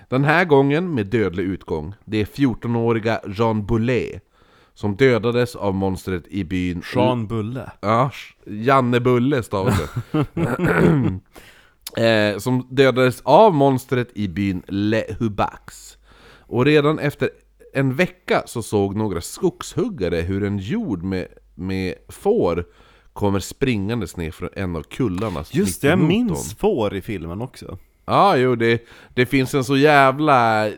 Den 0.08 0.24
här 0.24 0.44
gången 0.44 0.94
med 0.94 1.06
dödlig 1.06 1.44
utgång. 1.44 1.94
Det 2.04 2.20
är 2.20 2.24
14-åriga 2.24 3.20
Jean 3.26 3.66
Boulet 3.66 4.22
som 4.78 4.96
dödades 4.96 5.56
av 5.56 5.74
monstret 5.74 6.26
i 6.26 6.44
byn... 6.44 6.82
Jean 6.94 7.26
Bulle. 7.26 7.70
Ja, 7.80 8.10
Janne 8.46 9.00
Bulle 9.00 9.42
stavas 9.42 9.80
det. 10.12 10.24
eh, 11.98 12.38
som 12.38 12.66
dödades 12.70 13.20
av 13.24 13.54
monstret 13.54 14.08
i 14.14 14.28
byn 14.28 14.62
Le 14.68 15.04
Hubax. 15.18 15.98
Och 16.38 16.64
redan 16.64 16.98
efter 16.98 17.30
en 17.74 17.94
vecka 17.94 18.42
så 18.46 18.62
såg 18.62 18.96
några 18.96 19.20
skogshuggare 19.20 20.16
hur 20.16 20.44
en 20.44 20.58
jord 20.58 21.02
med, 21.02 21.26
med 21.54 21.94
får 22.08 22.64
kommer 23.12 23.40
springandes 23.40 24.16
ner 24.16 24.30
från 24.30 24.48
en 24.56 24.76
av 24.76 24.82
kullarna 24.82 25.44
Just 25.50 25.82
det, 25.82 25.88
jag 25.88 25.98
minns 25.98 26.54
får 26.54 26.96
i 26.96 27.00
filmen 27.00 27.42
också. 27.42 27.78
Ja, 28.04 28.36
jo, 28.36 28.54
det, 28.54 28.86
det 29.14 29.26
finns 29.26 29.54
en 29.54 29.64
så 29.64 29.76
jävla 29.76 30.70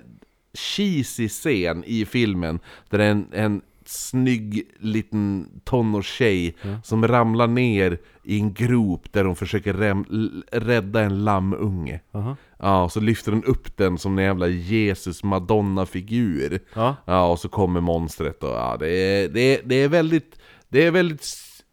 cheesy 0.55 1.29
scen 1.29 1.85
i 1.87 2.05
filmen 2.05 2.61
där 2.89 2.99
en, 2.99 3.27
en 3.33 3.63
snygg 3.85 4.71
liten 4.79 5.49
tonårstjej 5.65 6.57
som 6.85 7.09
ramlar 7.09 7.47
ner 7.47 7.99
i 8.31 8.41
en 8.41 8.53
grop 8.55 9.13
där 9.13 9.25
hon 9.25 9.37
försöker 9.37 9.75
rem, 9.75 10.05
rädda 10.53 11.01
en 11.01 11.25
lammunge. 11.25 12.01
Aha. 12.13 12.37
Ja, 12.59 12.83
och 12.85 12.93
så 12.93 13.01
lyfter 13.01 13.33
hon 13.33 13.45
upp 13.45 13.77
den 13.77 13.99
som 13.99 14.19
en 14.19 14.25
jävla 14.25 14.47
Jesus 14.49 15.23
Madonna-figur. 15.25 16.61
Ja. 16.75 16.97
Ja, 17.05 17.27
och 17.31 17.39
så 17.39 17.49
kommer 17.49 17.81
monstret 17.81 18.43
och 18.43 18.51
ja, 18.51 18.77
det 18.81 18.89
är, 18.89 19.29
det 19.29 19.41
är, 19.41 19.61
det 19.65 19.75
är 19.75 19.89
väldigt, 19.89 20.39
det 20.69 20.87
är 20.87 20.91
väldigt 20.91 21.25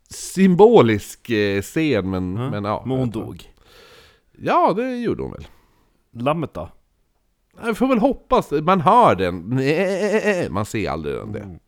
symbolisk 0.09 1.29
eh, 1.29 1.61
scen 1.61 2.09
men, 2.09 2.33
men 2.33 2.63
ja. 2.63 2.83
Men 2.85 2.97
hon 2.97 3.09
dog. 3.09 3.43
Ja, 4.37 4.73
det 4.73 4.97
gjorde 4.97 5.23
hon 5.23 5.31
väl. 5.31 5.47
Lammet 6.13 6.53
då? 6.53 6.69
Jag 7.65 7.77
får 7.77 7.87
väl 7.87 7.99
hoppas, 7.99 8.51
man 8.51 8.81
hör 8.81 9.15
den, 9.15 9.49
Nej, 9.49 10.47
man 10.49 10.65
ser 10.65 10.89
aldrig 10.89 11.15
den 11.15 11.31
det. 11.31 11.59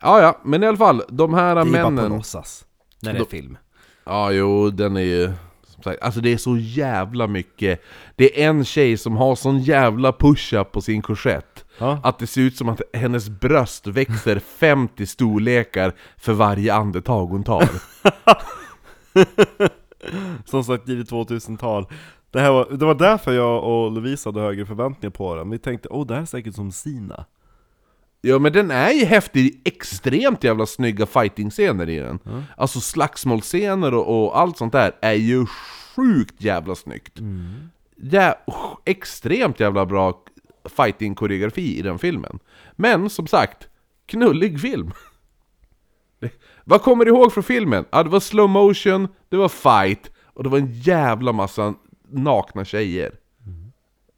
Ja, 0.00 0.22
ja, 0.22 0.40
men 0.44 0.62
i 0.62 0.66
alla 0.66 0.76
fall, 0.76 1.02
de 1.08 1.34
här 1.34 1.54
Det 1.54 1.60
är 1.60 1.64
bara 1.64 1.84
på 1.84 1.90
männen... 1.90 2.12
låtsas. 2.16 2.64
När 3.02 3.12
det 3.12 3.18
är 3.18 3.20
Då- 3.20 3.26
film. 3.26 3.58
Ja, 4.04 4.32
jo, 4.32 4.70
den 4.70 4.96
är 4.96 5.00
ju... 5.00 5.32
Som 5.64 5.82
sagt, 5.82 6.02
alltså 6.02 6.20
det 6.20 6.32
är 6.32 6.36
så 6.36 6.56
jävla 6.56 7.26
mycket. 7.26 7.82
Det 8.16 8.42
är 8.42 8.48
en 8.48 8.64
tjej 8.64 8.96
som 8.96 9.16
har 9.16 9.34
sån 9.34 9.60
jävla 9.60 10.12
push-up 10.12 10.72
på 10.72 10.80
sin 10.80 11.02
korsett. 11.02 11.64
Ja. 11.78 12.00
Att 12.02 12.18
det 12.18 12.26
ser 12.26 12.40
ut 12.40 12.56
som 12.56 12.68
att 12.68 12.80
hennes 12.92 13.28
bröst 13.28 13.86
växer 13.86 14.38
50 14.38 15.06
storlekar 15.06 15.92
för 16.16 16.32
varje 16.32 16.74
andetag 16.74 17.26
hon 17.26 17.44
tar. 17.44 17.68
Som 20.44 20.64
sagt, 20.64 20.88
i 20.88 21.02
2000-tal. 21.02 21.86
Det, 22.30 22.40
här 22.40 22.52
var, 22.52 22.66
det 22.70 22.84
var 22.84 22.94
därför 22.94 23.32
jag 23.32 23.64
och 23.64 23.92
Lovisa 23.92 24.28
hade 24.28 24.40
högre 24.40 24.66
förväntningar 24.66 25.10
på 25.10 25.34
den. 25.34 25.50
Vi 25.50 25.58
tänkte, 25.58 25.88
åh 25.88 26.06
det 26.06 26.14
här 26.14 26.22
är 26.22 26.26
säkert 26.26 26.54
som 26.54 26.72
Sina. 26.72 27.24
Ja 28.20 28.38
men 28.38 28.52
den 28.52 28.70
är 28.70 28.90
ju 28.90 29.04
häftig, 29.04 29.60
extremt 29.64 30.44
jävla 30.44 30.66
snygga 30.66 31.06
fighting-scener 31.06 31.88
i 31.88 31.98
den. 31.98 32.18
Alltså 32.56 32.80
slagsmålscener 32.80 33.94
och, 33.94 34.24
och 34.24 34.38
allt 34.40 34.58
sånt 34.58 34.72
där 34.72 34.92
är 35.00 35.12
ju 35.12 35.46
sjukt 35.96 36.34
jävla 36.42 36.74
snyggt. 36.74 37.18
jä 37.96 38.34
extremt 38.84 39.60
jävla 39.60 39.86
bra 39.86 40.24
fighting-koreografi 40.64 41.78
i 41.78 41.82
den 41.82 41.98
filmen. 41.98 42.38
Men 42.76 43.10
som 43.10 43.26
sagt, 43.26 43.68
knullig 44.06 44.60
film. 44.60 44.92
Vad 46.64 46.82
kommer 46.82 47.04
du 47.04 47.10
ihåg 47.10 47.32
från 47.32 47.44
filmen? 47.44 47.84
Ja, 47.90 48.02
det 48.02 48.10
var 48.10 48.20
slow 48.20 48.48
motion, 48.48 49.08
det 49.28 49.36
var 49.36 49.48
fight, 49.48 50.10
och 50.24 50.42
det 50.42 50.48
var 50.48 50.58
en 50.58 50.72
jävla 50.72 51.32
massa 51.32 51.74
nakna 52.08 52.64
tjejer. 52.64 53.12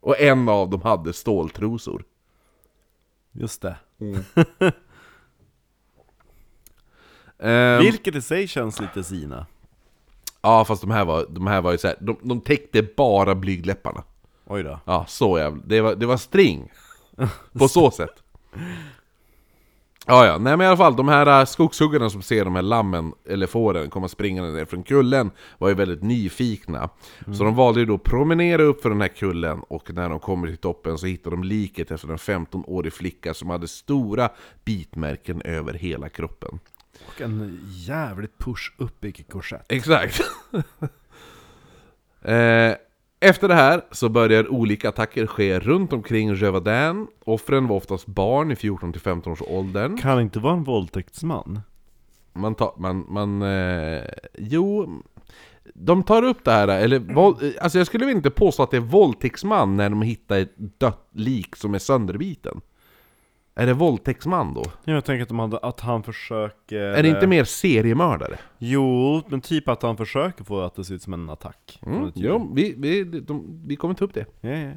Och 0.01 0.21
en 0.21 0.49
av 0.49 0.71
dem 0.71 0.83
hade 0.83 1.12
ståltrosor. 1.12 2.05
Just 3.33 3.62
det. 3.62 3.77
Ehm, 7.38 7.83
Vilket 7.83 8.14
i 8.14 8.23
sig 8.23 8.49
känns 8.49 8.81
lite 8.81 9.05
Sina. 9.05 9.47
ja, 10.42 10.64
fast 10.64 10.81
de 10.83 10.90
här 10.90 11.05
var, 11.05 11.27
de 11.29 11.47
här 11.47 11.61
var 11.61 11.73
ju 11.73 11.79
såhär, 11.79 11.97
de, 12.01 12.16
de 12.23 12.40
täckte 12.40 12.83
bara 12.97 13.35
blygdläpparna. 13.35 14.05
Oj 14.47 14.62
då. 14.62 14.81
Ja, 14.85 15.05
så 15.09 15.38
jävla... 15.38 15.62
Det 15.66 15.81
var, 15.81 15.95
det 15.95 16.07
var 16.07 16.16
string. 16.16 16.73
På 17.53 17.68
så 17.68 17.90
sätt. 17.90 18.23
Ja, 20.07 20.27
ja. 20.27 20.38
Nej 20.38 20.57
men 20.57 20.61
i 20.61 20.69
alla 20.69 20.77
fall, 20.77 20.97
de 20.97 21.09
här 21.09 21.41
äh, 21.41 21.45
skogshuggarna 21.45 22.11
som 22.11 22.23
ser 22.23 22.45
de 22.45 22.55
här 22.55 22.62
lammen, 22.62 23.12
eller 23.29 23.47
fåren, 23.47 23.91
komma 23.91 24.09
springande 24.09 24.51
ner 24.51 24.65
från 24.65 24.83
kullen 24.83 25.31
var 25.59 25.69
ju 25.69 25.75
väldigt 25.75 26.03
nyfikna. 26.03 26.88
Så 27.38 27.45
de 27.45 27.55
valde 27.55 27.81
ju 27.81 27.87
då 27.87 27.95
att 27.95 28.03
promenera 28.03 28.62
upp 28.62 28.83
för 28.83 28.91
den 28.91 29.01
här 29.01 29.09
kullen, 29.09 29.61
och 29.69 29.95
när 29.95 30.09
de 30.09 30.21
kommer 30.21 30.49
till 30.49 30.57
toppen 30.57 30.99
så 30.99 31.07
hittar 31.07 31.31
de 31.31 31.45
liket 31.45 31.91
efter 31.91 32.09
en 32.09 32.17
15-årig 32.17 32.93
flicka 32.93 33.35
som 33.35 33.51
hade 33.51 33.69
stora 33.69 34.31
bitmärken 34.65 35.43
över 35.43 35.75
hela 35.75 36.09
kroppen. 36.09 36.59
Och 37.07 37.21
en 37.21 37.61
jävligt 37.71 38.38
push 38.38 38.73
upp 38.77 39.05
i 39.05 39.12
korsett. 39.12 39.73
Exakt. 39.73 40.21
eh, 42.23 42.75
efter 43.23 43.49
det 43.49 43.55
här 43.55 43.85
så 43.91 44.09
börjar 44.09 44.53
olika 44.53 44.89
attacker 44.89 45.27
ske 45.27 45.59
runt 45.59 45.93
omkring 45.93 46.35
Rövadän. 46.35 47.07
Offren 47.25 47.69
var 47.69 47.77
oftast 47.77 48.07
barn 48.07 48.51
i 48.51 48.55
14-15 48.55 49.33
års 49.33 49.43
åldern. 49.43 49.99
Kan 49.99 50.21
inte 50.21 50.39
vara 50.39 50.53
en 50.53 50.65
våldtäktsman? 50.65 51.61
Man 52.33 52.55
tar, 52.55 52.75
man, 52.79 53.07
man, 53.09 53.43
eh, 53.43 54.03
jo... 54.39 54.89
De 55.75 56.03
tar 56.03 56.23
upp 56.23 56.45
det 56.45 56.51
här, 56.51 56.69
eller 56.69 56.99
våld, 56.99 57.55
alltså 57.61 57.79
jag 57.79 57.87
skulle 57.87 58.11
inte 58.11 58.31
påstå 58.31 58.63
att 58.63 58.71
det 58.71 58.77
är 58.77 58.81
våldtäktsman 58.81 59.77
när 59.77 59.91
de 59.91 60.03
hittar 60.03 60.39
ett 60.39 60.55
dött 60.57 61.09
lik 61.13 61.57
som 61.57 61.75
är 61.75 61.79
sönderbiten. 61.79 62.61
Är 63.55 63.67
det 63.67 63.75
våldtäktsman 63.75 64.55
då? 64.55 64.65
Jag 64.85 65.05
tänker 65.05 65.23
att, 65.23 65.29
de 65.29 65.38
hade, 65.38 65.59
att 65.59 65.81
han 65.81 66.03
försöker... 66.03 66.81
Är 66.81 67.03
det 67.03 67.09
inte 67.09 67.27
mer 67.27 67.45
seriemördare? 67.45 68.38
Jo, 68.59 69.23
men 69.29 69.41
typ 69.41 69.69
att 69.69 69.83
han 69.83 69.97
försöker 69.97 70.45
få 70.45 70.61
att 70.61 70.75
det 70.75 70.85
ser 70.85 70.95
ut 70.95 71.03
som 71.03 71.12
en 71.12 71.31
attack. 71.31 71.79
Mm, 71.87 72.12
jo, 72.15 72.53
vi, 72.55 72.75
vi, 72.79 73.05
de, 73.05 73.62
vi 73.67 73.77
kommer 73.77 73.95
ta 73.95 74.05
upp 74.05 74.15
det. 74.15 74.27
Ja, 74.41 74.51
ja. 74.51 74.71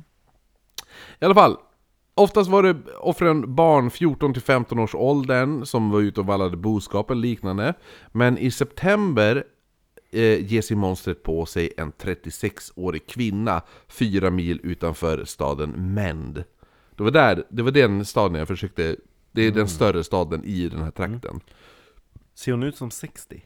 I 1.19 1.25
alla 1.25 1.33
fall, 1.33 1.57
oftast 2.13 2.49
var 2.49 2.63
det 2.63 2.75
offren 2.99 3.55
barn 3.55 3.89
14-15 3.89 4.83
års 4.83 4.95
åldern 4.95 5.65
som 5.65 5.91
var 5.91 5.99
ute 5.99 6.19
och 6.19 6.27
vallade 6.27 6.57
boskap 6.57 7.11
eller 7.11 7.21
liknande. 7.21 7.73
Men 8.11 8.37
i 8.37 8.51
september 8.51 9.43
eh, 10.11 10.45
ger 10.45 10.61
sig 10.61 10.77
monstret 10.77 11.23
på 11.23 11.45
sig 11.45 11.73
en 11.77 11.91
36-årig 11.91 13.07
kvinna 13.07 13.61
fyra 13.87 14.29
mil 14.29 14.59
utanför 14.63 15.25
staden 15.25 15.93
Mend. 15.93 16.43
Det 16.95 17.03
var, 17.03 17.11
där, 17.11 17.43
det 17.49 17.63
var 17.63 17.71
den 17.71 18.05
staden 18.05 18.39
jag 18.39 18.47
försökte... 18.47 18.95
Det 19.31 19.41
är 19.41 19.51
den 19.51 19.67
större 19.67 20.03
staden 20.03 20.43
i 20.43 20.69
den 20.69 20.81
här 20.83 20.91
trakten. 20.91 21.39
Ser 22.33 22.51
hon 22.51 22.63
ut 22.63 22.77
som 22.77 22.91
60? 22.91 23.45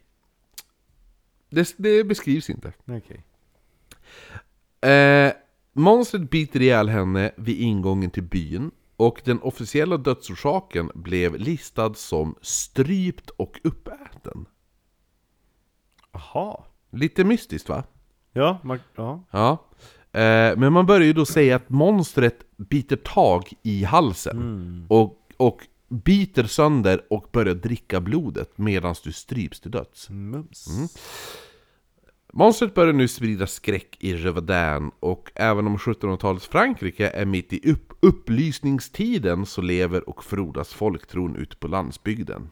Det, 1.50 1.76
det 1.78 2.04
beskrivs 2.04 2.50
inte. 2.50 2.74
Okej. 2.86 3.24
Eh, 4.92 5.34
monstret 5.74 6.30
biter 6.30 6.62
ihjäl 6.62 6.90
henne 6.90 7.32
vid 7.38 7.60
ingången 7.60 8.12
till 8.12 8.24
byn 8.24 8.72
och 8.96 9.22
den 9.26 9.42
officiella 9.42 9.98
dödsorsaken 9.98 10.92
blev 10.94 11.36
listad 11.36 11.94
som 11.94 12.36
strypt 12.42 13.30
och 13.30 13.60
uppäten. 13.64 14.46
Jaha. 16.12 16.64
Lite 16.90 17.24
mystiskt 17.24 17.70
va? 17.70 17.84
Ja, 18.34 18.60
man, 18.64 18.80
ja. 18.96 19.24
Ja. 19.32 19.66
Eh, 20.12 20.58
men 20.58 20.74
man 20.74 20.86
börjar 20.86 21.08
ju 21.08 21.14
då 21.14 21.26
säga 21.26 21.56
att 21.56 21.70
monstret 21.70 22.40
biter 22.58 22.96
tag 22.96 23.54
i 23.64 23.84
halsen 23.84 24.86
och, 24.90 25.18
och 25.38 25.68
biter 25.90 26.44
sönder 26.44 27.02
och 27.10 27.28
börjar 27.32 27.56
dricka 27.56 28.02
blodet 28.02 28.58
medan 28.58 28.96
du 29.04 29.12
stryps 29.12 29.60
till 29.60 29.72
döds. 29.72 30.10
Mums. 30.10 30.68
Monstret 32.34 32.74
börjar 32.74 32.94
nu 32.94 33.08
sprida 33.08 33.48
skräck 33.48 33.98
i 34.00 34.14
Rövadän 34.16 34.92
och 35.00 35.32
även 35.36 35.68
om 35.68 35.78
1700-talets 35.78 36.48
Frankrike 36.48 37.10
är 37.10 37.26
mitt 37.26 37.54
i 37.54 37.72
upp 37.72 37.94
upplysningstiden 38.00 39.46
så 39.46 39.62
lever 39.62 40.10
och 40.10 40.24
frodas 40.24 40.74
folktron 40.74 41.36
ute 41.36 41.56
på 41.56 41.68
landsbygden. 41.68 42.50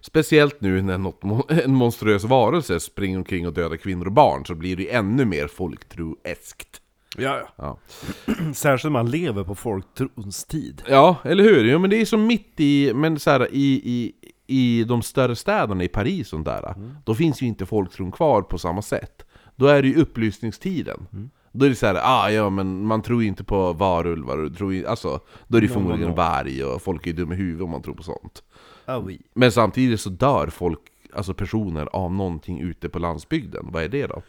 Speciellt 0.00 0.60
nu 0.60 0.82
när 0.82 0.98
något, 0.98 1.50
en 1.50 1.74
monstruös 1.74 2.24
varelse 2.24 2.80
springer 2.80 3.18
omkring 3.18 3.46
och 3.46 3.52
dödar 3.52 3.76
kvinnor 3.76 4.06
och 4.06 4.12
barn 4.12 4.46
så 4.46 4.54
blir 4.54 4.76
det 4.76 4.82
ju 4.82 4.88
ännu 4.88 5.24
mer 5.24 5.46
folktroeskt. 5.46 6.80
Ja, 7.18 7.48
ja. 7.56 7.78
Särskilt 8.54 8.84
när 8.84 9.02
man 9.02 9.10
lever 9.10 9.44
på 9.44 9.54
folktrons 9.54 10.44
tid. 10.44 10.82
ja, 10.88 11.16
eller 11.24 11.44
hur? 11.44 11.64
Jo, 11.64 11.78
men 11.78 11.90
det 11.90 12.00
är 12.00 12.04
som 12.04 12.26
mitt 12.26 12.54
i, 12.56 12.94
men 12.94 13.18
så 13.18 13.30
här, 13.30 13.48
i, 13.52 13.80
i, 13.84 14.12
i 14.46 14.84
de 14.84 15.02
större 15.02 15.36
städerna, 15.36 15.84
i 15.84 15.88
Paris 15.88 16.32
och 16.32 16.40
där, 16.40 16.74
då 17.04 17.14
finns 17.14 17.42
ju 17.42 17.46
inte 17.46 17.66
folktron 17.66 18.12
kvar 18.12 18.42
på 18.42 18.58
samma 18.58 18.82
sätt. 18.82 19.24
Då 19.56 19.66
är 19.66 19.82
det 19.82 19.88
ju 19.88 19.94
upplysningstiden. 19.94 21.30
Då 21.52 21.64
är 21.64 21.68
det 21.68 21.74
så 21.74 21.86
här, 21.86 22.00
ah, 22.02 22.30
ja 22.30 22.50
men 22.50 22.86
man 22.86 23.02
tror 23.02 23.22
ju 23.22 23.28
inte 23.28 23.44
på 23.44 23.72
varulvar, 23.72 24.54
tror 24.56 24.74
ju, 24.74 24.86
alltså, 24.86 25.20
då 25.48 25.56
är 25.56 25.60
det 25.60 25.66
No, 25.66 25.70
no, 25.70 25.74
förmodligen 25.74 26.10
no. 26.10 26.16
varg 26.16 26.64
och 26.64 26.82
folk 26.82 27.06
är 27.06 27.12
dumma 27.12 27.34
i 27.34 27.36
huvudet 27.36 27.64
om 27.64 27.70
man 27.70 27.82
tror 27.82 27.94
på 27.94 28.02
sånt. 28.02 28.42
Ah, 28.90 28.98
oui. 28.98 29.20
Men 29.34 29.52
samtidigt 29.52 30.00
så 30.00 30.10
dör 30.10 30.46
folk, 30.46 30.80
alltså 31.12 31.34
personer, 31.34 31.88
av 31.92 32.12
någonting 32.12 32.60
ute 32.60 32.88
på 32.88 32.98
landsbygden. 32.98 33.68
Vad 33.72 33.82
är 33.82 33.88
det 33.88 34.06
då? 34.06 34.22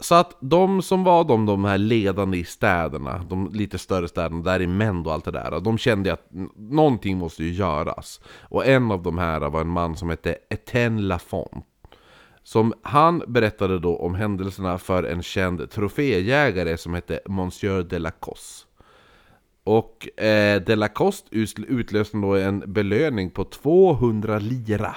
Så 0.00 0.14
att 0.14 0.36
de 0.40 0.82
som 0.82 1.04
var 1.04 1.24
de, 1.24 1.46
de 1.46 1.64
här 1.64 1.78
ledande 1.78 2.38
i 2.38 2.44
städerna, 2.44 3.24
de 3.28 3.50
lite 3.52 3.78
större 3.78 4.08
städerna, 4.08 4.42
där 4.42 4.62
i 4.62 4.66
män 4.66 5.06
och 5.06 5.12
allt 5.12 5.24
det 5.24 5.30
där, 5.30 5.60
de 5.60 5.78
kände 5.78 6.12
att 6.12 6.28
någonting 6.56 7.18
måste 7.18 7.44
ju 7.44 7.52
göras. 7.52 8.20
Och 8.40 8.66
en 8.66 8.90
av 8.90 9.02
de 9.02 9.18
här 9.18 9.40
var 9.40 9.60
en 9.60 9.68
man 9.68 9.96
som 9.96 10.10
hette 10.10 10.38
Etienne 10.50 11.02
Lafont. 11.02 11.66
Som 12.42 12.74
han 12.82 13.22
berättade 13.26 13.78
då 13.78 13.96
om 13.96 14.14
händelserna 14.14 14.78
för 14.78 15.04
en 15.04 15.22
känd 15.22 15.70
troféjägare 15.70 16.76
som 16.76 16.94
hette 16.94 17.20
Monsieur 17.28 17.82
de 17.82 17.98
Lacoste. 17.98 18.66
Och 19.64 20.20
eh, 20.20 20.62
de 20.62 20.76
Lacoste 20.76 21.28
utlöste 21.68 22.16
då 22.16 22.34
en 22.36 22.72
belöning 22.72 23.30
på 23.30 23.44
200 23.44 24.38
lira 24.38 24.96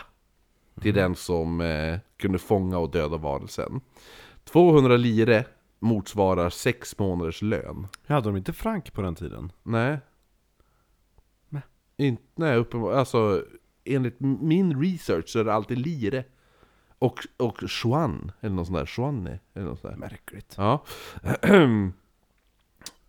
till 0.81 0.93
den 0.93 1.15
som 1.15 1.61
eh, 1.61 1.99
kunde 2.17 2.39
fånga 2.39 2.77
och 2.77 2.91
döda 2.91 3.17
varelsen. 3.17 3.81
200 4.43 4.97
lire 4.97 5.45
motsvarar 5.79 6.49
sex 6.49 6.99
månaders 6.99 7.41
lön. 7.41 7.87
Hade 8.07 8.29
de 8.29 8.37
inte 8.37 8.53
frank 8.53 8.93
på 8.93 9.01
den 9.01 9.15
tiden? 9.15 9.51
Nej. 9.63 9.97
Nej. 11.49 11.61
Inte, 11.97 12.23
nej, 12.35 12.57
uppenbarligen. 12.57 12.99
Alltså, 12.99 13.45
enligt 13.83 14.19
min 14.19 14.81
research 14.81 15.29
så 15.29 15.39
är 15.39 15.43
det 15.43 15.53
alltid 15.53 15.77
lire. 15.77 16.23
Och, 16.99 17.19
och 17.37 17.71
chuan, 17.71 18.31
eller 18.41 18.55
något 18.55 18.67
sånt 18.67 18.79
där. 18.79 18.85
Chuanne, 18.85 19.39
eller 19.53 19.65
något 19.65 19.79
sånt 19.79 19.93
där. 19.93 19.99
Märkligt. 19.99 20.55
Ja. 20.57 20.83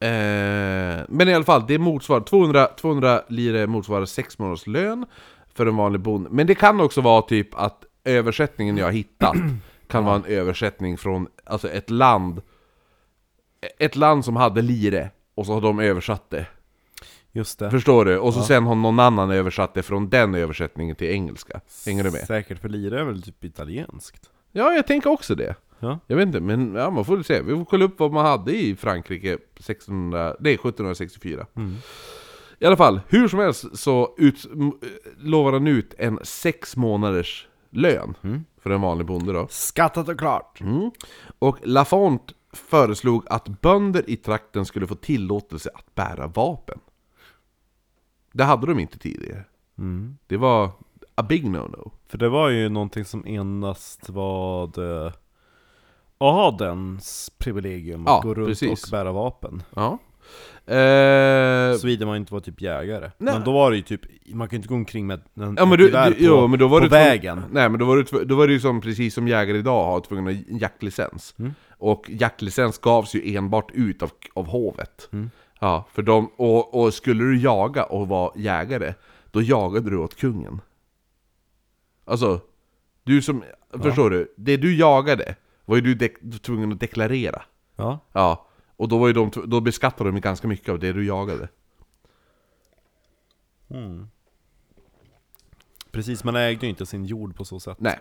eh, 0.00 1.04
men 1.08 1.28
i 1.28 1.34
alla 1.34 1.44
fall, 1.44 1.64
det 1.68 1.78
motsvarar 1.78 2.20
200, 2.20 2.66
200 2.66 3.22
lire 3.28 3.66
motsvarar 3.66 4.04
6 4.04 4.38
månaders 4.38 4.66
lön 4.66 5.06
för 5.54 5.66
en 5.66 5.76
vanlig 5.76 6.00
bonde. 6.00 6.30
Men 6.32 6.46
det 6.46 6.54
kan 6.54 6.80
också 6.80 7.00
vara 7.00 7.22
typ 7.22 7.54
att 7.54 7.84
översättningen 8.04 8.76
jag 8.76 8.86
har 8.86 8.92
hittat 8.92 9.36
kan 9.88 10.04
vara 10.04 10.16
en 10.16 10.24
översättning 10.24 10.98
från 10.98 11.28
alltså 11.44 11.68
ett 11.68 11.90
land 11.90 12.42
Ett 13.78 13.96
land 13.96 14.24
som 14.24 14.36
hade 14.36 14.62
lire, 14.62 15.10
och 15.34 15.46
så 15.46 15.54
har 15.54 15.60
de 15.60 15.80
översatt 15.80 16.30
det. 16.30 16.46
Just 17.32 17.58
det. 17.58 17.70
Förstår 17.70 18.04
du? 18.04 18.18
Och 18.18 18.34
så 18.34 18.42
sen 18.42 18.66
har 18.66 18.74
någon 18.74 19.00
annan 19.00 19.30
översatt 19.30 19.74
det 19.74 19.82
från 19.82 20.08
den 20.08 20.34
översättningen 20.34 20.96
till 20.96 21.10
engelska. 21.10 21.60
Hänger 21.86 22.04
du 22.04 22.10
med? 22.10 22.26
Säkert, 22.26 22.58
för 22.58 22.68
lira 22.68 23.00
är 23.00 23.04
väl 23.04 23.22
typ 23.22 23.44
italienskt? 23.44 24.30
Ja, 24.52 24.72
jag 24.72 24.86
tänker 24.86 25.10
också 25.10 25.34
det. 25.34 25.54
Ja. 25.80 25.98
Jag 26.06 26.16
vet 26.16 26.26
inte, 26.26 26.40
men 26.40 26.74
ja, 26.74 26.90
man 26.90 27.04
får 27.04 27.14
väl 27.14 27.24
se. 27.24 27.42
Vi 27.42 27.56
får 27.56 27.64
kolla 27.64 27.84
upp 27.84 27.98
vad 27.98 28.12
man 28.12 28.26
hade 28.26 28.56
i 28.56 28.76
Frankrike 28.76 29.32
1600, 29.32 30.36
nej, 30.40 30.54
1764. 30.54 31.46
I 32.58 32.66
alla 32.66 32.76
fall, 32.76 33.00
hur 33.08 33.28
som 33.28 33.38
helst 33.38 33.78
så 33.78 34.14
ut, 34.18 34.46
lovar 35.18 35.52
han 35.52 35.66
ut 35.66 35.94
en 35.98 36.18
sex 36.22 36.76
månaders 36.76 37.48
lön 37.70 38.14
för 38.62 38.70
en 38.70 38.80
vanlig 38.80 39.06
bonde 39.06 39.32
då. 39.32 39.46
Skattat 39.50 40.08
och 40.08 40.18
klart! 40.18 40.60
Mm. 40.60 40.90
Och 41.38 41.58
Lafont 41.62 42.32
föreslog 42.52 43.24
att 43.30 43.48
bönder 43.60 44.10
i 44.10 44.16
trakten 44.16 44.64
skulle 44.64 44.86
få 44.86 44.94
tillåtelse 44.94 45.70
att 45.74 45.94
bära 45.94 46.26
vapen. 46.26 46.78
Det 48.32 48.44
hade 48.44 48.66
de 48.66 48.78
inte 48.78 48.98
tidigare. 48.98 49.44
Mm. 49.78 50.18
Det 50.26 50.36
var 50.36 50.70
a 51.14 51.22
big 51.22 51.44
no-no. 51.44 51.90
För 52.06 52.18
det 52.18 52.28
var 52.28 52.48
ju 52.48 52.68
någonting 52.68 53.04
som 53.04 53.24
endast 53.26 54.08
var 54.08 54.66
det... 54.66 55.12
adens 56.18 57.30
privilegium 57.38 58.06
att 58.06 58.10
Ja, 58.12 58.20
gå 58.22 58.34
runt 58.34 58.48
precis. 58.48 58.84
och 58.84 58.90
bära 58.90 59.12
vapen. 59.12 59.62
Ja. 59.74 59.98
Eh, 60.74 61.76
Såvida 61.76 62.06
man 62.06 62.16
inte 62.16 62.32
var 62.32 62.40
typ 62.40 62.60
jägare. 62.60 63.10
Nej. 63.18 63.34
Men 63.34 63.44
då 63.44 63.52
var 63.52 63.70
det 63.70 63.76
ju 63.76 63.82
typ, 63.82 64.00
man 64.26 64.48
kan 64.48 64.56
ju 64.56 64.58
inte 64.58 64.68
gå 64.68 64.74
omkring 64.74 65.06
med 65.06 65.20
en, 65.34 65.56
Ja 65.58 65.66
men 65.66 65.78
du, 65.78 65.90
du, 65.90 66.14
jo, 66.18 66.46
men 66.46 66.58
då 66.58 66.68
var 66.68 66.78
på 66.80 66.84
du 66.84 66.90
vägen. 66.90 67.42
Nej 67.50 67.68
men 67.68 67.80
då 67.80 67.86
var, 67.86 67.96
du, 67.96 68.24
då 68.24 68.34
var 68.34 68.46
det 68.46 68.52
ju 68.52 68.60
som, 68.60 68.80
precis 68.80 69.14
som 69.14 69.28
jägare 69.28 69.58
idag 69.58 69.84
har 69.84 70.00
tvungen 70.00 70.28
att 70.28 70.34
ha 70.34 70.42
en 70.50 70.58
jaktlicens. 70.58 71.34
Mm. 71.38 71.54
Och 71.78 72.06
jaktlicens 72.08 72.78
gavs 72.78 73.14
ju 73.14 73.36
enbart 73.36 73.70
ut 73.74 74.02
av, 74.02 74.10
av 74.34 74.46
hovet. 74.46 75.08
Mm. 75.12 75.30
Ja, 75.60 75.86
för 75.94 76.02
de, 76.02 76.30
och, 76.36 76.74
och 76.80 76.94
skulle 76.94 77.24
du 77.24 77.38
jaga 77.38 77.84
och 77.84 78.08
vara 78.08 78.32
jägare, 78.36 78.94
då 79.30 79.42
jagade 79.42 79.90
du 79.90 79.96
åt 79.96 80.16
kungen. 80.16 80.60
Alltså, 82.04 82.40
du 83.04 83.22
som, 83.22 83.44
förstår 83.82 84.10
du? 84.10 84.34
Det 84.36 84.56
du 84.56 84.76
jagade 84.76 85.34
var 85.66 85.76
ju 85.76 85.94
du 85.94 86.38
tvungen 86.38 86.72
att 86.72 86.80
deklarera. 86.80 87.42
Ja. 87.76 87.98
Ja, 88.12 88.46
och 88.76 88.88
då, 88.88 88.98
var 88.98 89.06
ju 89.06 89.12
de, 89.12 89.30
då 89.46 89.60
beskattade 89.60 90.10
de 90.10 90.20
ganska 90.20 90.48
mycket 90.48 90.68
av 90.68 90.78
det 90.78 90.92
du 90.92 91.06
jagade. 91.06 91.48
Precis, 95.90 96.24
man 96.24 96.36
ägde 96.36 96.66
ju 96.66 96.70
inte 96.70 96.86
sin 96.86 97.04
jord 97.04 97.36
på 97.36 97.44
så 97.44 97.60
sätt. 97.60 97.76
Nej. 97.80 97.98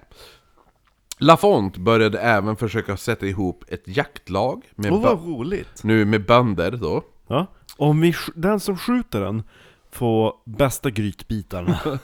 Lafont 1.18 1.78
började 1.78 2.20
även 2.20 2.56
försöka 2.56 2.98
sätta 2.98 3.26
ihop 3.26 3.64
ett 3.68 3.84
jaktlag 3.86 4.64
med, 4.76 4.92
Åh 4.92 5.02
vad 5.02 5.26
roligt! 5.26 5.84
nu 5.84 6.06
med 6.06 6.26
bönder 6.26 6.72
då. 6.72 7.04
Ja. 7.28 7.48
Om 7.78 8.02
vi, 8.02 8.14
den 8.36 8.60
som 8.60 8.78
skjuter 8.78 9.22
den 9.22 9.44
får 9.92 10.34
bästa 10.46 10.90
grytbitarna. 10.90 11.80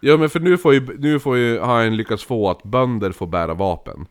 Ja 0.00 0.16
men 0.16 0.30
för 0.30 0.40
nu 0.40 0.58
får 0.58 0.74
ju, 0.74 0.98
nu 0.98 1.20
får 1.20 1.36
ju, 1.36 1.58
har 1.58 1.82
han 1.82 1.96
lyckats 1.96 2.24
få 2.24 2.50
att 2.50 2.62
bönder 2.62 3.12
får 3.12 3.26
bära 3.26 3.54
vapen. 3.54 4.06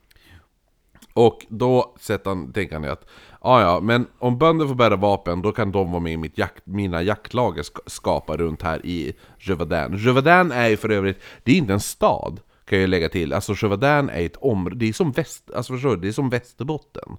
Och 1.18 1.46
då 1.50 1.96
sätter 2.00 2.30
han, 2.30 2.54
tänker 2.54 2.76
han 2.76 2.86
att 2.86 3.06
ja 3.42 3.62
ja, 3.62 3.80
men 3.80 4.08
om 4.20 4.38
bönder 4.38 4.68
får 4.68 4.76
bära 4.76 4.96
vapen 4.96 5.42
då 5.42 5.52
kan 5.52 5.72
de 5.72 5.92
vara 5.92 6.02
med 6.02 6.14
i 6.14 6.18
mitt 6.18 6.38
jakt, 6.38 6.66
mina 6.66 7.02
jaktlag 7.02 7.58
jag 7.58 7.66
ska, 7.66 7.82
skapar 7.86 8.38
runt 8.38 8.62
här 8.62 8.86
i 8.86 9.14
Jövadin. 9.40 9.98
Jövadin 9.98 10.52
är 10.52 10.68
ju 10.68 10.78
för 10.78 10.90
övrigt, 10.90 11.20
det 11.44 11.52
är 11.52 11.56
inte 11.56 11.74
en 11.74 11.80
stad 11.80 12.40
kan 12.70 12.80
jag 12.80 12.90
lägga 12.90 13.10
till. 13.10 13.34
Alltså 13.34 13.54
Jövadin 13.54 14.10
är 14.10 14.26
ett 14.26 14.38
område, 14.38 14.76
det 14.76 14.90
är 14.90 14.94
som 14.94 15.12
väst, 15.12 15.52
alltså 15.56 15.74
förstår 15.74 15.90
du, 15.90 16.02
det 16.02 16.08
är 16.08 16.12
som 16.12 16.30
Västerbotten. 16.30 17.18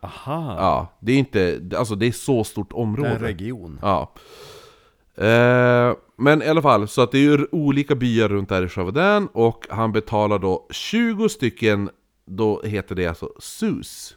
Aha, 0.00 0.56
Ja, 0.58 0.86
det 1.00 1.12
är 1.12 1.18
inte, 1.18 1.60
alltså 1.76 1.94
det 1.94 2.06
är 2.06 2.12
så 2.12 2.44
stort 2.44 2.70
det 2.70 2.76
område. 2.76 3.08
är 3.08 3.14
en 3.14 3.20
region. 3.20 3.78
Ja. 3.82 4.12
Eh, 5.16 5.94
men 6.16 6.42
i 6.42 6.48
alla 6.48 6.62
fall, 6.62 6.88
så 6.88 7.02
att 7.02 7.12
det 7.12 7.18
är 7.18 7.22
ju 7.22 7.46
olika 7.52 7.94
byar 7.94 8.28
runt 8.28 8.48
där 8.48 8.64
i 8.64 8.68
Chavadan 8.68 9.28
och 9.32 9.66
han 9.70 9.92
betalar 9.92 10.38
då 10.38 10.66
20 10.70 11.28
stycken, 11.28 11.90
då 12.24 12.62
heter 12.62 12.94
det 12.94 13.06
alltså 13.06 13.32
SUS. 13.38 14.16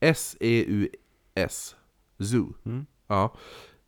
S-E-U-S. 0.00 1.76
Zoo. 2.18 2.54
Ja. 3.06 3.34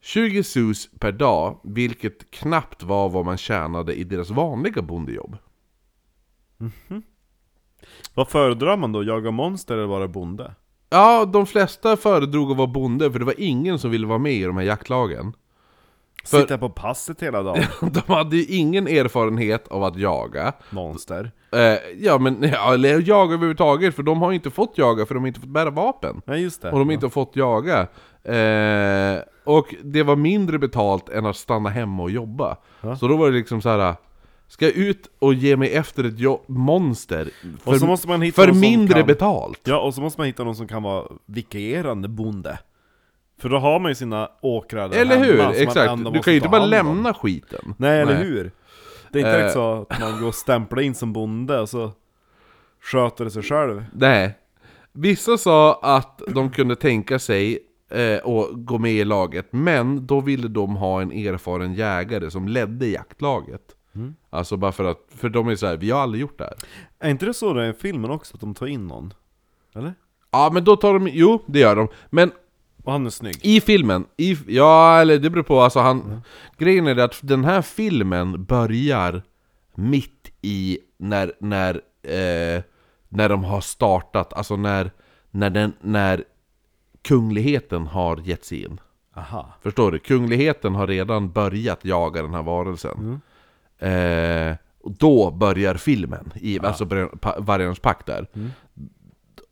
20 0.00 0.42
SUS 0.42 0.90
per 0.98 1.12
dag, 1.12 1.60
vilket 1.64 2.30
knappt 2.30 2.82
var 2.82 3.08
vad 3.08 3.24
man 3.24 3.36
tjänade 3.36 3.94
i 3.94 4.04
deras 4.04 4.30
vanliga 4.30 4.82
bondejobb. 4.82 5.36
Vad 8.14 8.28
föredrar 8.28 8.76
man 8.76 8.92
då? 8.92 9.04
Jaga 9.04 9.30
monster 9.30 9.74
eller 9.74 9.86
vara 9.86 10.08
bonde? 10.08 10.54
Ja, 10.90 11.24
de 11.24 11.46
flesta 11.46 11.96
föredrog 11.96 12.50
att 12.50 12.56
vara 12.56 12.66
bonde, 12.66 13.12
för 13.12 13.18
det 13.18 13.24
var 13.24 13.34
ingen 13.40 13.78
som 13.78 13.90
ville 13.90 14.06
vara 14.06 14.18
med 14.18 14.32
i 14.32 14.42
de 14.42 14.56
här 14.56 14.64
jaktlagen. 14.64 15.32
För- 16.24 16.40
Sitta 16.40 16.58
på 16.58 16.68
passet 16.70 17.22
hela 17.22 17.42
dagen? 17.42 17.62
De 17.80 18.12
hade 18.14 18.36
ju 18.36 18.44
ingen 18.56 18.88
erfarenhet 18.88 19.68
av 19.68 19.84
att 19.84 19.96
jaga. 19.96 20.52
Monster? 20.70 21.30
Eh, 21.52 21.60
ja 21.98 22.18
men, 22.18 22.42
ja, 22.52 22.74
eller 22.74 23.08
jaga 23.08 23.34
överhuvudtaget, 23.34 23.94
för 23.94 24.02
de 24.02 24.22
har 24.22 24.32
inte 24.32 24.50
fått 24.50 24.78
jaga 24.78 25.06
för 25.06 25.14
de 25.14 25.20
har 25.20 25.28
inte 25.28 25.40
fått 25.40 25.48
bära 25.48 25.70
vapen. 25.70 26.22
Nej 26.24 26.42
just 26.42 26.62
det. 26.62 26.70
Och 26.70 26.78
de 26.78 26.88
har 26.88 26.92
inte 26.94 27.08
fått 27.10 27.36
jaga. 27.36 27.80
Eh, 28.24 29.20
och 29.44 29.74
det 29.84 30.02
var 30.02 30.16
mindre 30.16 30.58
betalt 30.58 31.08
än 31.08 31.26
att 31.26 31.36
stanna 31.36 31.68
hemma 31.70 32.02
och 32.02 32.10
jobba. 32.10 32.56
Ja. 32.80 32.96
Så 32.96 33.08
då 33.08 33.16
var 33.16 33.30
det 33.30 33.36
liksom 33.36 33.62
så 33.62 33.68
här. 33.68 33.94
Ska 34.48 34.64
jag 34.64 34.74
ut 34.74 35.06
och 35.18 35.34
ge 35.34 35.56
mig 35.56 35.74
efter 35.74 36.04
ett 36.04 36.48
monster? 36.48 37.28
För, 37.64 38.32
för 38.32 38.52
mindre 38.52 38.94
kan- 38.98 39.06
betalt? 39.06 39.60
Ja, 39.64 39.80
och 39.80 39.94
så 39.94 40.00
måste 40.00 40.20
man 40.20 40.26
hitta 40.26 40.44
någon 40.44 40.56
som 40.56 40.68
kan 40.68 40.82
vara 40.82 41.04
vikarierande 41.26 42.08
bonde. 42.08 42.58
För 43.40 43.48
då 43.48 43.58
har 43.58 43.80
man 43.80 43.90
ju 43.90 43.94
sina 43.94 44.30
åkrar 44.40 44.88
där 44.88 44.98
Eller 45.00 45.16
hemma 45.16 45.48
hur? 45.52 45.62
Exakt, 45.62 45.96
du 46.12 46.22
kan 46.22 46.32
ju 46.32 46.38
inte 46.38 46.48
bara 46.48 46.66
lämna 46.66 47.14
skiten. 47.14 47.74
Nej, 47.76 48.00
eller 48.00 48.14
Nej. 48.14 48.24
hur? 48.24 48.50
Det 49.12 49.18
är 49.18 49.20
inte 49.20 49.30
Eh. 49.30 49.36
direkt 49.38 49.52
så 49.52 49.86
att 49.90 50.00
man 50.00 50.20
går 50.20 50.28
och 50.28 50.34
stämplar 50.34 50.82
in 50.82 50.94
som 50.94 51.12
bonde 51.12 51.60
och 51.60 51.68
så 51.68 51.92
sköter 52.82 53.24
det 53.24 53.30
sig 53.30 53.42
själv. 53.42 53.84
Nej. 53.92 54.34
Vissa 54.92 55.38
sa 55.38 55.80
att 55.82 56.22
de 56.28 56.50
kunde 56.50 56.76
tänka 56.76 57.18
sig 57.18 57.58
eh, 57.90 58.14
att 58.14 58.48
gå 58.52 58.78
med 58.78 58.92
i 58.92 59.04
laget, 59.04 59.46
men 59.50 60.06
då 60.06 60.20
ville 60.20 60.48
de 60.48 60.76
ha 60.76 61.02
en 61.02 61.12
erfaren 61.12 61.74
jägare 61.74 62.30
som 62.30 62.48
ledde 62.48 62.86
jaktlaget. 62.86 63.62
Mm. 63.94 64.14
Alltså 64.30 64.56
bara 64.56 64.72
för 64.72 64.84
att, 64.84 64.98
för 65.16 65.28
de 65.28 65.48
är 65.48 65.56
så 65.56 65.66
här, 65.66 65.76
vi 65.76 65.90
har 65.90 66.00
aldrig 66.00 66.20
gjort 66.20 66.38
det 66.38 66.44
här. 66.44 66.54
Är 66.98 67.10
inte 67.10 67.26
det 67.26 67.34
så 67.34 67.52
det 67.52 67.64
är 67.64 67.70
i 67.70 67.72
filmen 67.72 68.10
också, 68.10 68.34
att 68.34 68.40
de 68.40 68.54
tar 68.54 68.66
in 68.66 68.86
någon? 68.86 69.14
Eller? 69.74 69.94
Ja 70.30 70.50
men 70.52 70.64
då 70.64 70.76
tar 70.76 70.92
de, 70.94 71.08
jo 71.12 71.42
det 71.46 71.58
gör 71.58 71.76
de. 71.76 71.88
Men 72.10 72.30
Och 72.84 72.92
han 72.92 73.06
är 73.06 73.10
snygg. 73.10 73.38
i 73.42 73.60
filmen, 73.60 74.06
i, 74.16 74.38
ja 74.46 75.00
eller 75.00 75.18
det 75.18 75.30
beror 75.30 75.42
på, 75.42 75.60
alltså 75.60 75.80
han... 75.80 76.22
Grejen 76.58 76.86
är 76.86 76.96
att 76.98 77.18
den 77.22 77.44
här 77.44 77.62
filmen 77.62 78.44
börjar 78.44 79.22
mitt 79.74 80.30
i 80.42 80.78
när, 80.98 81.32
när, 81.40 81.74
eh, 82.02 82.62
när 83.08 83.28
de 83.28 83.44
har 83.44 83.60
startat, 83.60 84.32
alltså 84.32 84.56
när, 84.56 84.90
när, 85.30 85.50
den, 85.50 85.72
när 85.80 86.24
kungligheten 87.02 87.86
har 87.86 88.16
gett 88.24 88.44
sig 88.44 88.64
in. 88.64 88.80
Aha. 89.16 89.54
Förstår 89.62 89.92
du? 89.92 89.98
Kungligheten 89.98 90.74
har 90.74 90.86
redan 90.86 91.32
börjat 91.32 91.84
jaga 91.84 92.22
den 92.22 92.34
här 92.34 92.42
varelsen. 92.42 93.20
Eh, 93.78 94.56
och 94.82 94.90
då 94.92 95.30
börjar 95.30 95.74
filmen, 95.74 96.32
i, 96.34 96.58
alltså 96.60 96.84
börjar 96.84 97.06
pa- 97.06 97.36
Vargarnas 97.38 97.78
pakt 97.78 98.06
där. 98.06 98.26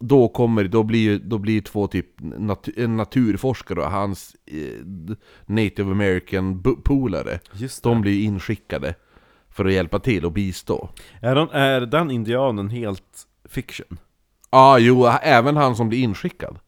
Då 0.01 0.28
kommer, 0.28 0.64
då 0.64 0.82
blir 0.82 1.18
då 1.18 1.38
blir 1.38 1.61
två 1.61 1.86
typ 1.86 2.07
nat 2.20 2.68
en 2.76 2.96
naturforskare 2.96 3.80
och 3.80 3.90
hans 3.90 4.36
eh, 4.46 4.86
native 5.46 5.90
american 5.90 6.62
polare, 6.84 7.40
de 7.82 8.01
blir 8.01 8.12
ju 8.12 8.22
inskickade 8.22 8.94
för 9.51 9.64
att 9.64 9.72
hjälpa 9.72 9.99
till 9.99 10.24
och 10.24 10.32
bistå. 10.32 10.88
Är, 11.20 11.34
den, 11.34 11.51
är 11.51 11.80
den 11.80 12.11
indianen 12.11 12.68
helt 12.68 13.26
fiction? 13.44 13.99
Ja, 14.51 14.59
ah, 14.59 14.78
jo, 14.78 15.07
även 15.22 15.57
han 15.57 15.76
som 15.76 15.88
blir 15.88 15.99
inskickad. 15.99 16.59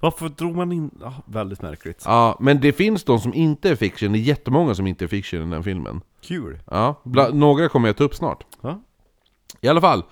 Varför 0.00 0.28
drog 0.28 0.56
man 0.56 0.72
in... 0.72 0.90
Ja, 1.00 1.14
väldigt 1.26 1.62
märkligt. 1.62 2.02
Ja, 2.06 2.36
men 2.40 2.60
det 2.60 2.72
finns 2.72 3.04
de 3.04 3.20
som 3.20 3.34
inte 3.34 3.70
är 3.70 3.76
fiction, 3.76 4.12
det 4.12 4.18
är 4.18 4.20
jättemånga 4.20 4.74
som 4.74 4.86
inte 4.86 5.04
är 5.04 5.08
fiction 5.08 5.48
i 5.48 5.50
den 5.50 5.64
filmen. 5.64 6.00
Kul. 6.20 6.58
Ja, 6.70 7.00
bla, 7.04 7.28
några 7.28 7.68
kommer 7.68 7.88
jag 7.88 7.96
ta 7.96 8.04
upp 8.04 8.14
snart. 8.14 8.44
Ja. 8.60 8.80
I 9.60 9.68
alla 9.68 9.80
fall. 9.80 10.02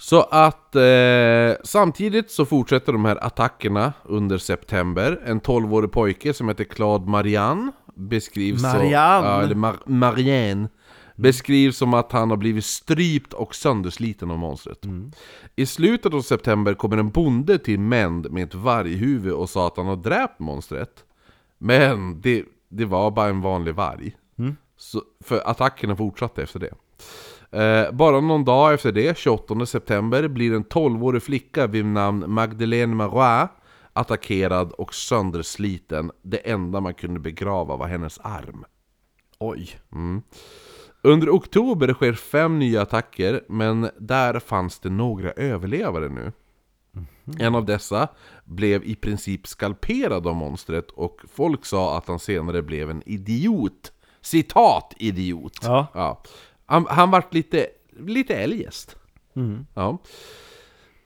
Så 0.00 0.20
att 0.22 0.76
eh, 0.76 1.52
samtidigt 1.64 2.30
så 2.30 2.44
fortsätter 2.44 2.92
de 2.92 3.04
här 3.04 3.24
attackerna 3.24 3.92
under 4.04 4.38
september. 4.38 5.20
En 5.26 5.40
12-årig 5.40 5.92
pojke 5.92 6.34
som 6.34 6.48
heter 6.48 6.64
Claude 6.64 7.10
Marianne 7.10 7.72
beskrivs 7.94 8.62
Marianne. 8.62 8.88
Så, 8.88 8.92
ja, 9.26 9.42
eller 9.42 9.54
Mar- 9.54 9.82
Marianne. 9.86 10.68
Beskrivs 11.16 11.76
som 11.76 11.94
att 11.94 12.12
han 12.12 12.30
har 12.30 12.36
blivit 12.36 12.64
strypt 12.64 13.32
och 13.32 13.54
söndersliten 13.54 14.30
av 14.30 14.38
monstret. 14.38 14.78
I 15.56 15.66
slutet 15.66 16.14
av 16.14 16.20
september 16.20 16.74
kommer 16.74 16.96
en 16.96 17.10
bonde 17.10 17.58
till 17.58 17.80
Mend 17.80 18.30
med 18.32 18.44
ett 18.44 18.54
varghuvud 18.54 19.32
och 19.32 19.50
sa 19.50 19.66
att 19.66 19.76
han 19.76 19.86
har 19.86 19.96
dräpt 19.96 20.38
monstret. 20.38 21.04
Men 21.58 22.20
det, 22.20 22.44
det 22.68 22.84
var 22.84 23.10
bara 23.10 23.28
en 23.28 23.40
vanlig 23.40 23.74
varg. 23.74 24.16
Så, 24.76 25.02
för 25.24 25.42
attackerna 25.50 25.96
fortsatte 25.96 26.42
efter 26.42 26.58
det. 26.60 26.70
Eh, 27.50 27.92
bara 27.92 28.20
någon 28.20 28.44
dag 28.44 28.74
efter 28.74 28.92
det, 28.92 29.18
28 29.18 29.66
september, 29.66 30.28
blir 30.28 30.54
en 30.54 30.64
12-årig 30.64 31.22
flicka 31.22 31.66
vid 31.66 31.84
namn 31.84 32.24
Magdalene 32.26 32.94
Marois 32.94 33.48
attackerad 33.92 34.72
och 34.72 34.94
söndersliten. 34.94 36.10
Det 36.22 36.50
enda 36.50 36.80
man 36.80 36.94
kunde 36.94 37.20
begrava 37.20 37.76
var 37.76 37.86
hennes 37.86 38.18
arm. 38.18 38.64
Oj. 39.38 39.80
Under 41.02 41.30
oktober 41.30 41.94
sker 41.94 42.12
fem 42.12 42.58
nya 42.58 42.82
attacker, 42.82 43.44
men 43.48 43.90
där 43.98 44.40
fanns 44.40 44.78
det 44.78 44.90
några 44.90 45.30
överlevare 45.30 46.08
nu. 46.08 46.32
En 47.38 47.54
av 47.54 47.64
dessa 47.64 48.08
blev 48.44 48.84
i 48.84 48.94
princip 48.94 49.46
skalperad 49.46 50.26
av 50.26 50.34
monstret 50.34 50.90
och 50.90 51.20
folk 51.34 51.64
sa 51.64 51.98
att 51.98 52.08
han 52.08 52.18
senare 52.18 52.62
blev 52.62 52.90
en 52.90 53.02
idiot. 53.06 53.92
Citat 54.20 54.94
idiot. 54.96 55.58
Ja. 55.62 55.86
Ja. 55.94 56.22
Han, 56.68 56.86
han 56.88 57.10
vart 57.10 57.34
lite, 57.34 57.66
lite 58.06 58.36
eljest. 58.36 58.96
Ja. 59.74 59.98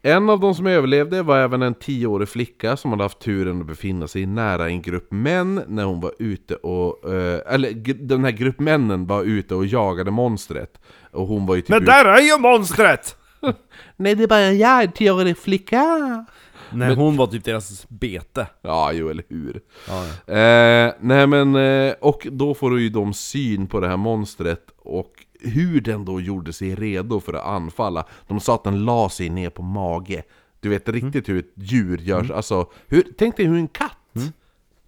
En 0.03 0.31
av 0.31 0.41
de 0.41 0.55
som 0.55 0.67
överlevde 0.67 1.23
var 1.23 1.39
även 1.39 1.63
en 1.63 1.75
tioårig 1.75 2.29
flicka 2.29 2.77
som 2.77 2.91
hade 2.91 3.03
haft 3.03 3.19
turen 3.19 3.61
att 3.61 3.67
befinna 3.67 4.09
sig 4.09 4.27
nära 4.27 4.69
en 4.69 4.83
grupp 4.83 5.07
män 5.13 5.63
när 5.69 5.85
hon 5.85 6.01
var 6.01 6.13
ute 6.19 6.55
och... 6.55 7.11
eh, 7.13 7.55
eller 7.55 7.73
den 8.07 8.25
här 8.25 8.31
grupp 8.31 8.61
männen 8.61 9.07
var 9.07 9.23
ute 9.25 9.55
och 9.55 9.67
jagade 9.67 10.11
monstret. 10.11 10.81
Och 11.11 11.27
hon 11.27 11.47
var 11.47 11.55
ju 11.55 11.61
typ 11.61 11.69
Men 11.71 11.85
där 11.85 12.05
är 12.05 12.21
ju 12.21 12.39
monstret! 12.39 13.17
Nej, 13.97 14.15
det 14.15 14.23
är 14.23 14.29
bara 14.29 14.53
jag, 14.53 14.85
en 14.85 14.93
tioårig 14.93 15.39
flicka. 15.39 16.27
Nej, 16.73 16.95
hon 16.95 17.17
var 17.17 17.27
typ 17.27 17.45
deras 17.45 17.89
bete. 17.89 18.47
Ja, 18.63 18.93
jo, 18.93 19.09
eller 19.09 19.25
hur. 19.29 19.61
Ja, 19.89 20.05
Eh, 20.35 20.93
nej 21.01 21.27
men, 21.27 21.55
eh, 21.55 21.95
och 22.01 22.27
då 22.31 22.55
får 22.55 22.81
ju 22.81 22.89
de 22.89 23.15
syn 23.15 23.67
på 23.67 23.81
det 23.81 23.89
här 23.89 23.97
monstret 23.97 24.67
och 24.77 25.13
hur 25.45 25.81
den 25.81 26.05
då 26.05 26.21
gjorde 26.21 26.53
sig 26.53 26.75
redo 26.75 27.21
för 27.21 27.33
att 27.35 27.47
anfalla. 27.47 28.07
De 28.29 28.41
sa 28.41 28.55
att 28.55 28.65
den 28.65 28.85
la 28.85 29.09
sig 29.09 29.29
ner 29.31 29.51
på 29.51 29.63
mage. 29.63 30.23
Du 30.61 30.69
vet 30.69 30.89
riktigt 30.89 31.29
hur 31.29 31.39
ett 31.39 31.53
djur 31.55 31.99
gör 31.99 32.25
sig, 32.25 32.37
alltså, 32.37 32.71
hur, 32.89 33.05
tänk 33.19 33.37
dig 33.37 33.47
hur 33.47 33.57
en 33.57 33.69
katt 33.69 33.97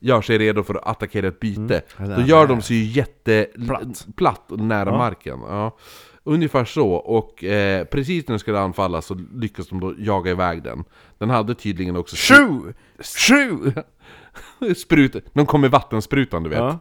gör 0.01 0.23
sig 0.23 0.39
redo 0.39 0.63
för 0.63 0.75
att 0.75 0.87
attackera 0.87 1.29
ett 1.29 1.41
byte. 1.41 1.83
Då 1.99 2.21
gör 2.23 2.47
de 2.47 2.63
sig 2.63 2.77
ju 2.77 2.85
jätteplatt 2.85 4.07
Platt. 4.17 4.53
och 4.53 4.59
nära 4.61 4.91
Ja. 4.91 4.99
marken. 4.99 5.41
Ja. 5.41 5.77
Ungefär 6.27 6.65
så, 6.65 6.91
och 6.93 7.45
eh, 7.45 7.85
precis 7.85 8.29
när 8.29 8.33
den 8.33 8.39
skulle 8.39 8.61
anfalla 8.61 9.03
så 9.03 9.15
lyckas 9.35 9.69
de 9.69 9.81
då 9.81 9.95
jaga 9.99 10.31
iväg 10.31 10.63
den. 10.63 10.85
Den 11.19 11.31
hade 11.31 11.55
tydligen 11.55 11.97
också... 11.97 12.17
Sju! 12.35 12.75
Sju! 13.29 13.73
Sprut, 14.77 15.17
de 15.33 15.47
kom 15.47 15.61
med 15.61 15.71
vattensprutan 15.71 16.43
du 16.43 16.51
vet. 16.51 16.59
Ja. 16.59 16.79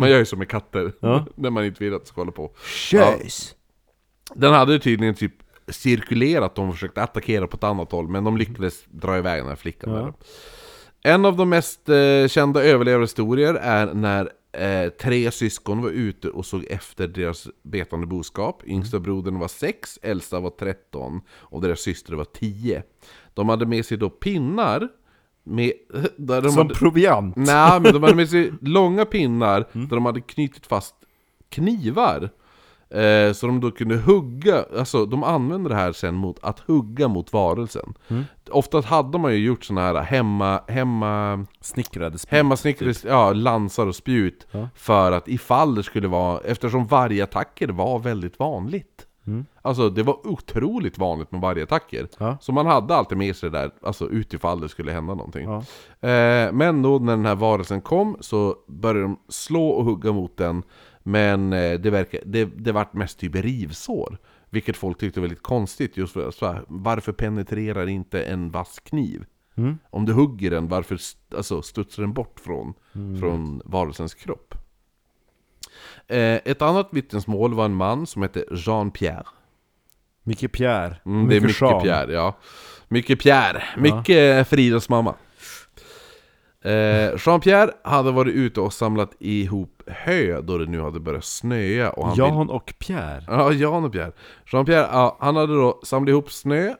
Man 0.00 0.10
gör 0.10 0.18
ju 0.18 0.24
så 0.24 0.36
med 0.36 0.48
katter, 0.48 0.92
Ja. 1.00 1.26
när 1.34 1.50
man 1.50 1.64
inte 1.64 1.84
vill 1.84 1.94
att 1.94 2.00
det 2.02 2.08
ska 2.08 2.20
hålla 2.20 2.32
på. 2.32 2.50
Tjös! 2.64 3.54
Den 4.34 4.52
hade 4.52 4.72
ju 4.72 4.78
tydligen 4.78 5.14
typ 5.14 5.32
cirkulerat 5.68 6.58
och 6.58 6.72
försökte 6.72 7.02
attackera 7.02 7.46
på 7.46 7.56
ett 7.56 7.64
annat 7.64 7.92
håll, 7.92 8.08
men 8.08 8.24
de 8.24 8.36
lyckades 8.36 8.84
dra 8.88 9.18
iväg 9.18 9.40
den 9.40 9.48
här 9.48 9.56
flickan. 9.56 9.92
Ja. 9.94 9.98
Där. 10.00 10.12
En 11.02 11.24
av 11.24 11.36
de 11.36 11.48
mest 11.48 11.88
eh, 11.88 12.28
kända 12.28 12.62
överlevarhistorier 12.64 13.54
är 13.54 13.94
när 13.94 14.30
eh, 14.52 14.90
tre 14.90 15.30
syskon 15.30 15.82
var 15.82 15.90
ute 15.90 16.28
och 16.28 16.46
såg 16.46 16.64
efter 16.70 17.08
deras 17.08 17.48
betande 17.62 18.06
boskap. 18.06 18.62
Yngsta 18.66 19.00
brodern 19.00 19.38
var 19.38 19.48
6, 19.48 19.98
äldsta 20.02 20.40
var 20.40 20.50
13 20.50 21.20
och 21.30 21.60
deras 21.60 21.80
syster 21.80 22.14
var 22.14 22.24
10. 22.24 22.82
De 23.34 23.48
hade 23.48 23.66
med 23.66 23.86
sig 23.86 23.96
då 23.96 24.10
pinnar 24.10 24.88
med, 25.42 25.72
där 26.16 26.42
de 26.42 26.50
Som 26.50 26.58
hade, 26.58 26.74
proviant. 26.74 27.36
Nej, 27.36 27.80
men 27.80 27.92
de 27.92 28.02
hade 28.02 28.14
med 28.14 28.28
sig 28.28 28.52
långa 28.60 29.04
pinnar 29.04 29.66
där 29.72 29.96
de 29.96 30.06
hade 30.06 30.20
knutit 30.20 30.66
fast 30.66 30.94
knivar. 31.48 32.30
Eh, 32.90 33.32
så 33.32 33.46
de 33.46 33.60
då 33.60 33.70
kunde 33.70 33.96
hugga, 33.96 34.64
alltså 34.78 35.06
de 35.06 35.24
använde 35.24 35.68
det 35.68 35.74
här 35.74 35.92
sen 35.92 36.14
mot 36.14 36.44
att 36.44 36.60
hugga 36.60 37.08
mot 37.08 37.32
varelsen. 37.32 37.94
Ofta 38.50 38.80
hade 38.80 39.18
man 39.18 39.32
ju 39.32 39.38
gjort 39.38 39.64
såna 39.64 39.80
här 39.80 39.94
hemma, 39.94 40.60
hemma, 40.68 41.46
Snickrade 41.60 42.18
spjut. 42.18 42.32
hemmasnickrade 42.32 42.94
ja, 43.04 43.32
lansar 43.32 43.86
och 43.86 43.96
spjut. 43.96 44.46
Ja. 44.50 44.68
För 44.74 45.12
att 45.12 45.28
ifall 45.28 45.74
det 45.74 45.82
skulle 45.82 46.08
vara, 46.08 46.40
eftersom 46.40 46.86
vargattacker 46.86 47.68
var 47.68 47.98
väldigt 47.98 48.38
vanligt. 48.38 49.06
Alltså 49.62 49.90
det 49.90 50.02
var 50.02 50.26
otroligt 50.26 50.98
vanligt 50.98 51.32
med 51.32 51.40
vargattacker. 51.40 52.08
Ja. 52.18 52.38
Så 52.40 52.52
man 52.52 52.66
hade 52.66 52.94
alltid 52.94 53.18
med 53.18 53.36
sig 53.36 53.50
det 53.50 53.58
där, 53.58 53.70
alltså 53.82 54.08
utifall 54.08 54.60
det 54.60 54.68
skulle 54.68 54.92
hända 54.92 55.14
någonting. 55.14 55.44
Ja. 55.44 55.58
Eh, 56.08 56.52
men 56.52 56.82
då 56.82 56.98
när 56.98 57.16
den 57.16 57.26
här 57.26 57.34
varelsen 57.34 57.80
kom 57.80 58.16
så 58.20 58.56
började 58.68 59.02
de 59.02 59.18
slå 59.28 59.68
och 59.68 59.84
hugga 59.84 60.12
mot 60.12 60.36
den. 60.36 60.62
Men 61.02 61.52
eh, 61.52 61.80
det, 61.80 61.90
verkar, 61.90 62.20
det, 62.26 62.44
det 62.44 62.72
vart 62.72 62.92
mest 62.92 63.18
typ 63.18 63.34
rivsår. 63.34 64.18
Vilket 64.50 64.76
folk 64.76 64.98
tyckte 64.98 65.20
var 65.20 65.28
lite 65.28 65.40
konstigt. 65.40 65.96
Just 65.96 66.12
för, 66.12 66.30
så 66.30 66.46
här, 66.46 66.64
varför 66.68 67.12
penetrerar 67.12 67.86
inte 67.86 68.22
en 68.22 68.50
vass 68.50 68.80
kniv? 68.80 69.24
Mm. 69.54 69.78
Om 69.90 70.06
du 70.06 70.12
hugger 70.12 70.50
den, 70.50 70.68
varför 70.68 70.94
st- 70.94 71.36
alltså, 71.36 71.62
studsar 71.62 72.02
den 72.02 72.12
bort 72.12 72.40
från, 72.40 72.74
från 73.20 73.62
varelsens 73.64 74.14
kropp? 74.14 74.54
Eh, 76.08 76.34
ett 76.44 76.62
annat 76.62 76.88
vittnesmål 76.92 77.54
var 77.54 77.64
en 77.64 77.74
man 77.74 78.06
som 78.06 78.22
hette 78.22 78.44
Jean-Pierre. 78.50 79.26
Micke 80.22 80.52
Pierre. 80.52 80.96
Mm, 81.06 81.28
det 81.28 81.36
är 81.36 81.40
mycket 81.40 81.60
Jean. 81.60 81.82
Pierre, 81.82 82.12
ja. 82.12 82.36
Mycket 82.88 83.20
Pierre, 83.20 83.62
mycket 83.76 84.48
Fridas 84.48 84.88
mamma. 84.88 85.14
Eh, 86.64 87.16
Jean-Pierre 87.16 87.70
hade 87.84 88.10
varit 88.10 88.34
ute 88.34 88.60
och 88.60 88.72
samlat 88.72 89.10
ihop 89.18 89.82
hö 89.86 90.40
då 90.40 90.58
det 90.58 90.66
nu 90.66 90.80
hade 90.80 91.00
börjat 91.00 91.24
snöa 91.24 91.90
och 91.90 92.06
han 92.06 92.16
Jan 92.16 92.50
och 92.50 92.74
Pierre. 92.78 93.24
Ja, 93.26 93.52
Jan 93.52 93.84
och 93.84 93.92
Pierre. 93.92 94.12
Jean-Pierre, 94.46 94.88
ja, 94.92 95.16
han 95.20 95.36
hade 95.36 95.54
då 95.54 95.80
samlat 95.84 96.08
ihop 96.08 96.32
snö 96.32 96.74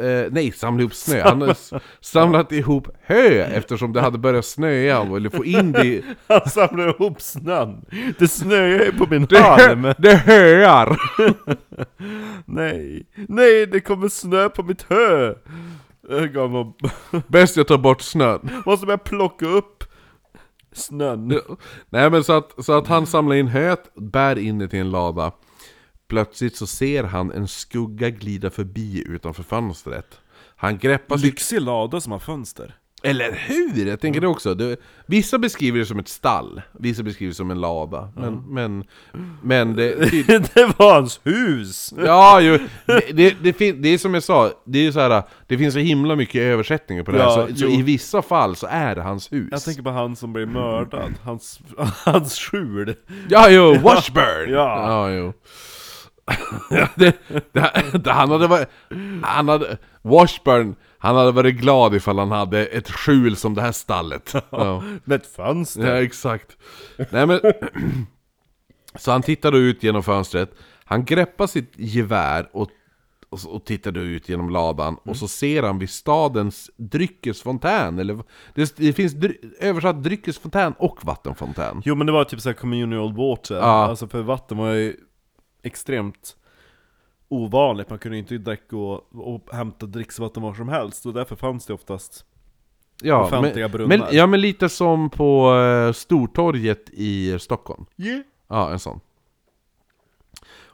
eh, 0.00 0.32
Nej, 0.32 0.52
samlat 0.52 0.80
ihop 0.80 0.94
snö. 0.94 1.22
Han 1.22 1.42
s- 1.42 1.72
samlat 2.00 2.52
ihop 2.52 2.88
hö 3.02 3.42
eftersom 3.44 3.92
det 3.92 4.00
hade 4.00 4.18
börjat 4.18 4.44
snöa 4.44 5.04
ville 5.04 5.30
få 5.30 5.44
in 5.44 5.72
det 5.72 5.84
i- 5.86 6.02
Han 6.28 6.48
samlar 6.48 6.88
ihop 6.88 7.20
snön. 7.20 7.84
Det 8.18 8.28
snöar 8.28 8.68
ju 8.68 8.92
på 8.92 9.06
min 9.10 9.26
Det, 9.26 9.38
hö, 9.38 9.42
halm. 9.68 9.82
det 9.98 10.14
höar! 10.16 10.96
Nej, 12.46 13.06
nej 13.28 13.66
det 13.66 13.80
kommer 13.80 14.08
snö 14.08 14.48
på 14.48 14.62
mitt 14.62 14.82
hö. 14.88 15.34
Jag 16.08 16.34
kommer- 16.34 16.72
Bäst 17.28 17.56
jag 17.56 17.66
tar 17.68 17.78
bort 17.78 18.00
snön. 18.00 18.48
Måste 18.66 18.86
börja 18.86 18.98
plocka 18.98 19.46
upp 19.46 19.84
snön. 20.72 21.40
Nej 21.90 22.10
men 22.10 22.24
så 22.24 22.32
att, 22.32 22.64
så 22.64 22.72
att 22.72 22.86
han 22.86 23.06
samlar 23.06 23.36
in 23.36 23.48
höet, 23.48 23.94
bär 23.94 24.38
in 24.38 24.58
det 24.58 24.68
till 24.68 24.80
en 24.80 24.90
lada. 24.90 25.32
Plötsligt 26.12 26.56
så 26.56 26.66
ser 26.66 27.04
han 27.04 27.32
en 27.32 27.48
skugga 27.48 28.10
glida 28.10 28.50
förbi 28.50 29.04
utanför 29.06 29.42
fönstret. 29.42 30.20
Han 30.56 30.78
greppar 30.78 31.16
sitt... 31.16 31.26
Lyxig 31.26 31.60
lada 31.60 32.00
som 32.00 32.12
har 32.12 32.18
fönster. 32.18 32.74
Eller 33.02 33.32
hur? 33.32 33.86
Jag 33.86 34.00
tänker 34.00 34.20
det 34.20 34.26
också. 34.26 34.54
Det, 34.54 34.80
vissa 35.06 35.38
beskriver 35.38 35.78
det 35.78 35.86
som 35.86 35.98
ett 35.98 36.08
stall, 36.08 36.62
vissa 36.72 37.02
beskriver 37.02 37.30
det 37.30 37.34
som 37.34 37.50
en 37.50 37.60
lada. 37.60 38.12
Men, 38.16 38.54
men, 38.54 38.84
men 39.42 39.76
det... 39.76 39.94
det 40.26 40.54
det 40.54 40.78
var 40.78 40.94
hans 40.94 41.20
hus! 41.24 41.94
Ja, 42.04 42.40
jo, 42.40 42.58
det, 42.86 43.12
det, 43.12 43.36
det, 43.42 43.52
fin, 43.52 43.82
det 43.82 43.88
är 43.88 43.98
som 43.98 44.14
jag 44.14 44.22
sa, 44.22 44.50
det 44.64 44.78
är 44.78 44.82
ju 44.82 44.92
så 44.92 45.00
här, 45.00 45.22
det 45.46 45.58
finns 45.58 45.74
så 45.74 45.80
himla 45.80 46.16
mycket 46.16 46.42
översättningar 46.42 47.02
på 47.02 47.10
det 47.12 47.18
här, 47.18 47.24
Ja, 47.24 47.46
så, 47.48 47.56
så 47.56 47.64
jo. 47.64 47.70
i 47.70 47.82
vissa 47.82 48.22
fall 48.22 48.56
så 48.56 48.66
är 48.70 48.94
det 48.94 49.02
hans 49.02 49.32
hus. 49.32 49.48
Jag 49.50 49.64
tänker 49.64 49.82
på 49.82 49.90
han 49.90 50.16
som 50.16 50.32
blev 50.32 50.48
mördad, 50.48 51.12
hans, 51.22 51.60
hans 52.04 52.38
skjul. 52.38 52.94
Ja, 53.28 53.50
jo, 53.50 53.74
Washburn! 53.82 54.52
Ja. 54.52 55.08
ja 55.08 55.10
jo. 55.10 55.32
Det, 56.96 57.16
det, 58.04 58.10
han 58.10 58.30
hade 58.30 58.46
varit, 58.46 58.68
han 59.22 59.48
hade, 59.48 59.78
Washburn, 60.02 60.76
han 60.98 61.16
hade 61.16 61.32
varit 61.32 61.54
glad 61.54 61.94
ifall 61.94 62.18
han 62.18 62.30
hade 62.30 62.66
ett 62.66 62.90
skjul 62.90 63.36
som 63.36 63.54
det 63.54 63.62
här 63.62 63.72
stallet. 63.72 64.34
Ja. 64.50 64.82
Med 65.04 65.16
ett 65.16 65.26
fönster. 65.36 65.94
Ja, 65.94 66.02
exakt. 66.02 66.56
Nej 67.10 67.26
men... 67.26 67.40
Så 68.94 69.10
han 69.12 69.22
tittar 69.22 69.52
då 69.52 69.58
ut 69.58 69.82
genom 69.82 70.02
fönstret, 70.02 70.50
han 70.84 71.04
greppar 71.04 71.46
sitt 71.46 71.72
gevär 71.76 72.48
och, 72.52 72.68
och, 73.28 73.38
och 73.48 73.64
tittar 73.64 73.92
då 73.92 74.00
ut 74.00 74.28
genom 74.28 74.50
ladan, 74.50 74.96
och 75.04 75.16
så 75.16 75.28
ser 75.28 75.62
han 75.62 75.78
vid 75.78 75.90
stadens 75.90 76.70
dryckesfontän, 76.76 77.98
eller 77.98 78.18
det, 78.54 78.76
det 78.76 78.92
finns 78.92 79.12
dry, 79.12 79.36
översatt 79.60 80.02
dryckesfontän 80.02 80.74
och 80.78 81.04
vattenfontän. 81.04 81.82
Jo 81.84 81.94
men 81.94 82.06
det 82.06 82.12
var 82.12 82.24
typ 82.24 82.40
såhär 82.40 82.54
communal 82.56 83.12
water, 83.16 83.54
Ja. 83.54 83.62
alltså 83.62 84.08
för 84.08 84.22
vatten 84.22 84.58
var 84.58 84.70
ju 84.72 84.96
extremt 85.62 86.36
ovanligt, 87.28 87.90
man 87.90 87.98
kunde 87.98 88.16
ju 88.16 88.22
inte 88.22 88.38
direkt 88.38 88.70
gå 88.70 88.92
och 89.12 89.48
hämta 89.52 89.86
dricksvatten 89.86 90.42
var 90.42 90.54
som 90.54 90.68
helst, 90.68 91.06
och 91.06 91.12
därför 91.12 91.36
fanns 91.36 91.66
det 91.66 91.74
oftast 91.74 92.24
Ja, 93.02 93.24
Offentliga 93.24 93.68
men, 93.68 93.72
brunnar. 93.72 93.98
men, 93.98 94.16
ja 94.16 94.26
men 94.26 94.40
lite 94.40 94.68
som 94.68 95.10
på 95.10 95.52
uh, 95.52 95.92
Stortorget 95.92 96.90
i 96.92 97.38
Stockholm. 97.38 97.84
yeah. 97.96 98.20
Ja, 98.48 98.70
en 98.72 98.78
sån. 98.78 99.00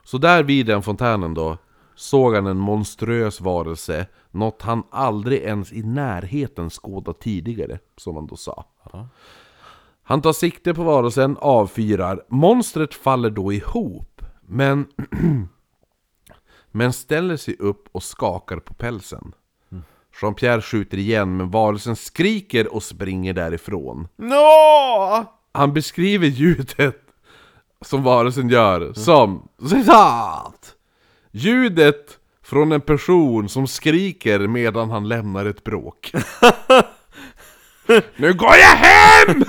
Så 0.03 0.17
där 0.17 0.43
vid 0.43 0.65
den 0.65 0.81
fontänen 0.81 1.33
då 1.33 1.57
såg 1.95 2.35
han 2.35 2.47
en 2.47 2.57
monströs 2.57 3.41
varelse, 3.41 4.07
något 4.31 4.61
han 4.61 4.83
aldrig 4.89 5.39
ens 5.41 5.73
i 5.73 5.83
närheten 5.83 6.69
skådat 6.69 7.19
tidigare, 7.19 7.79
som 7.97 8.15
han 8.15 8.27
då 8.27 8.35
sa. 8.35 8.65
Ja. 8.93 9.07
Han 10.03 10.21
tar 10.21 10.33
sikte 10.33 10.73
på 10.73 10.83
varelsen, 10.83 11.37
avfyrar, 11.39 12.23
monstret 12.27 12.93
faller 12.93 13.29
då 13.29 13.53
ihop, 13.53 14.18
men, 14.49 14.87
men 16.71 16.93
ställer 16.93 17.37
sig 17.37 17.55
upp 17.59 17.87
och 17.91 18.03
skakar 18.03 18.57
på 18.57 18.73
pälsen. 18.73 19.33
Jean-Pierre 20.21 20.61
skjuter 20.61 20.97
igen, 20.97 21.37
men 21.37 21.49
varelsen 21.49 21.95
skriker 21.95 22.73
och 22.73 22.83
springer 22.83 23.33
därifrån. 23.33 24.07
Nå! 24.15 25.25
Han 25.51 25.73
beskriver 25.73 26.27
ljudet 26.27 26.95
som 27.81 28.03
varelsen 28.03 28.49
gör 28.49 28.93
som 28.93 29.49
citat! 29.69 30.75
Ljudet 31.31 32.17
från 32.43 32.71
en 32.71 32.81
person 32.81 33.49
som 33.49 33.67
skriker 33.67 34.39
medan 34.39 34.89
han 34.89 35.07
lämnar 35.07 35.45
ett 35.45 35.63
bråk. 35.63 36.11
nu 38.15 38.33
går 38.33 38.55
jag 38.55 38.75
hem! 38.75 39.43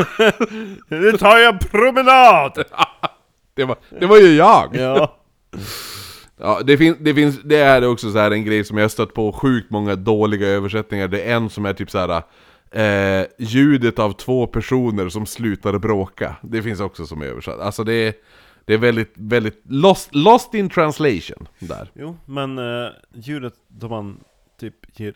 Nu 0.89 1.13
tar 1.13 1.39
jag 1.39 1.55
en 1.55 1.59
promenad! 1.59 2.65
Det 3.61 3.67
var, 3.67 3.77
det 4.01 4.07
var 4.07 4.17
ju 4.19 4.35
jag! 4.37 4.77
ja. 4.77 5.17
Ja, 6.43 6.61
det, 6.65 6.79
fin, 6.79 6.97
det 7.01 7.15
finns, 7.15 7.41
det 7.45 7.57
är 7.57 7.89
också 7.89 8.13
så 8.13 8.19
här 8.19 8.31
en 8.31 8.45
grej 8.45 8.65
som 8.65 8.77
jag 8.77 8.85
har 8.85 8.89
stött 8.89 9.15
på 9.15 9.33
sjukt 9.33 9.71
många 9.71 9.97
dåliga 9.97 10.49
översättningar. 10.49 11.09
Det 11.09 11.23
är 11.23 11.37
en 11.37 11.51
som 11.51 11.67
är 11.67 11.73
typ 11.73 11.91
så 11.91 11.99
här. 11.99 12.23
Eh, 12.71 13.27
ljudet 13.39 13.99
av 13.99 14.13
två 14.13 14.47
personer 14.47 15.09
som 15.09 15.27
slutar 15.27 15.79
bråka. 15.79 16.37
Det 16.43 16.63
finns 16.63 16.81
också 16.81 17.07
som 17.07 17.23
översatt. 17.23 17.61
Alltså 17.61 17.85
det 17.85 17.93
är, 17.93 18.15
det 18.65 18.75
är 18.75 18.79
väldigt, 18.79 19.13
väldigt 19.15 19.63
lost, 19.65 20.15
lost 20.15 20.55
in 20.55 20.69
translation 20.71 21.49
där. 21.59 21.91
Jo, 21.95 22.17
men 22.25 22.59
uh, 22.59 22.91
djuret 23.15 23.55
då 23.69 23.89
man 23.89 24.21
typ 24.61 24.75
ger, 25.01 25.15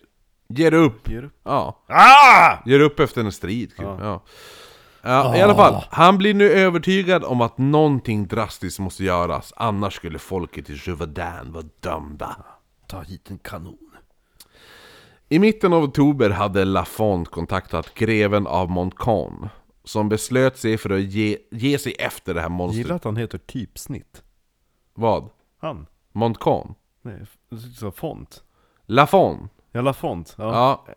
Ger 0.49 0.75
upp. 0.75 1.11
ger 1.11 1.25
upp. 1.25 1.33
Ja. 1.45 1.85
Ah! 1.89 2.59
Ger 2.67 2.81
upp 2.81 3.01
efter 3.01 3.21
en 3.21 3.33
strid. 3.33 3.73
Ja. 3.79 3.99
Ja. 4.01 4.23
Ja, 5.07 5.37
I 5.37 5.43
alla 5.43 5.55
fall, 5.55 5.85
han 5.91 6.19
blir 6.19 6.35
nu 6.35 6.51
övertygad 6.51 7.25
om 7.25 7.41
att 7.41 7.59
någonting 7.59 8.27
drastiskt 8.27 8.79
måste 8.79 9.05
göras, 9.05 9.53
annars 9.57 9.95
skulle 9.95 10.19
folket 10.19 10.71
i 10.71 10.73
Juvadin 10.87 11.53
vara 11.53 11.65
dömda. 11.81 12.37
Ta 12.87 13.01
hit 13.01 13.31
en 13.31 13.39
kanon. 13.39 13.79
I 15.29 15.39
mitten 15.39 15.73
av 15.73 15.83
oktober 15.83 16.31
hade 16.31 16.65
Lafont 16.65 17.29
kontaktat 17.31 17.95
greven 17.95 18.47
av 18.47 18.71
Montcalm, 18.71 19.49
som 19.85 20.09
beslöt 20.09 20.59
sig 20.59 20.79
för 20.79 20.91
att 20.91 21.03
ge, 21.03 21.39
ge 21.51 21.79
sig 21.79 21.93
efter 21.93 22.35
det 22.35 22.41
här 22.41 22.49
monstret. 22.49 22.79
Gillar 22.79 22.97
att 22.97 23.05
han 23.05 23.17
heter 23.17 23.39
typsnitt. 23.39 24.23
Vad? 24.95 25.31
Han? 25.61 25.87
Montcalm? 26.13 26.75
Nej, 27.03 27.21
så 27.77 27.91
font. 27.91 28.43
Lafont? 28.87 29.53
Ja, 29.73 29.81
Lafont. 29.81 30.35
Ja. 30.39 30.85
Ja. 30.87 30.95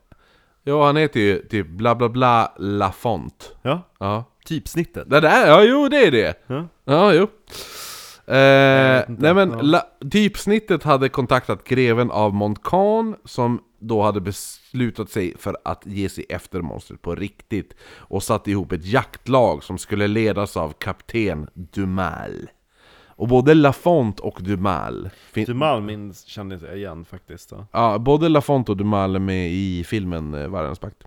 Jo, 0.68 0.82
han 0.82 0.95
heter 0.97 1.20
ju 1.20 1.41
typ 1.47 1.68
bla 1.68 1.95
bla 1.95 2.09
bla 2.09 2.53
Lafont. 2.57 3.55
ja. 3.61 3.82
Ja. 3.99 4.24
Typsnittet. 4.45 5.09
Det 5.09 5.20
där, 5.20 5.47
ja 5.47 5.63
jo 5.63 5.88
det 5.89 5.97
är 6.07 6.11
det! 6.11 6.34
Ja. 6.47 6.68
Ja, 6.86 7.13
jo. 7.13 7.24
Eh, 8.34 9.03
nej 9.07 9.34
men, 9.34 9.49
Ja. 9.51 9.61
la, 9.61 9.82
typsnittet 10.11 10.84
hade 10.84 11.09
kontaktat 11.09 11.63
greven 11.63 12.11
av 12.11 12.34
Montcalm 12.34 13.15
som 13.26 13.59
då 13.80 14.01
hade 14.01 14.22
beslutat 14.22 15.09
sig 15.09 15.34
för 15.38 15.57
att 15.63 15.82
ge 15.86 16.09
sig 16.09 16.26
efter 16.30 16.61
monstret 16.61 17.01
på 17.01 17.15
riktigt 17.15 17.74
och 17.97 18.24
satt 18.24 18.47
ihop 18.47 18.72
ett 18.72 18.86
jaktlag 18.86 19.63
som 19.63 19.78
skulle 19.78 20.07
ledas 20.07 20.57
av 20.57 20.74
kapten 20.80 21.47
Dumal. 21.53 22.49
Och 23.18 23.28
både 23.28 23.53
Lafont 23.53 24.20
och 24.20 24.39
Dumal 24.43 25.09
fin- 25.32 25.45
Dumal 25.45 25.82
minns, 25.82 26.26
kände 26.26 26.59
jag 26.68 26.78
igen 26.78 27.05
faktiskt. 27.05 27.49
Då. 27.49 27.65
Ja, 27.72 27.97
både 27.97 28.30
Lafont 28.30 28.70
och 28.70 28.78
Dumal 28.78 29.15
är 29.15 29.20
med 29.20 29.51
i 29.51 29.84
filmen 29.84 30.34
eh, 30.34 30.47
Vargens 30.47 30.80
pakt. 30.80 31.03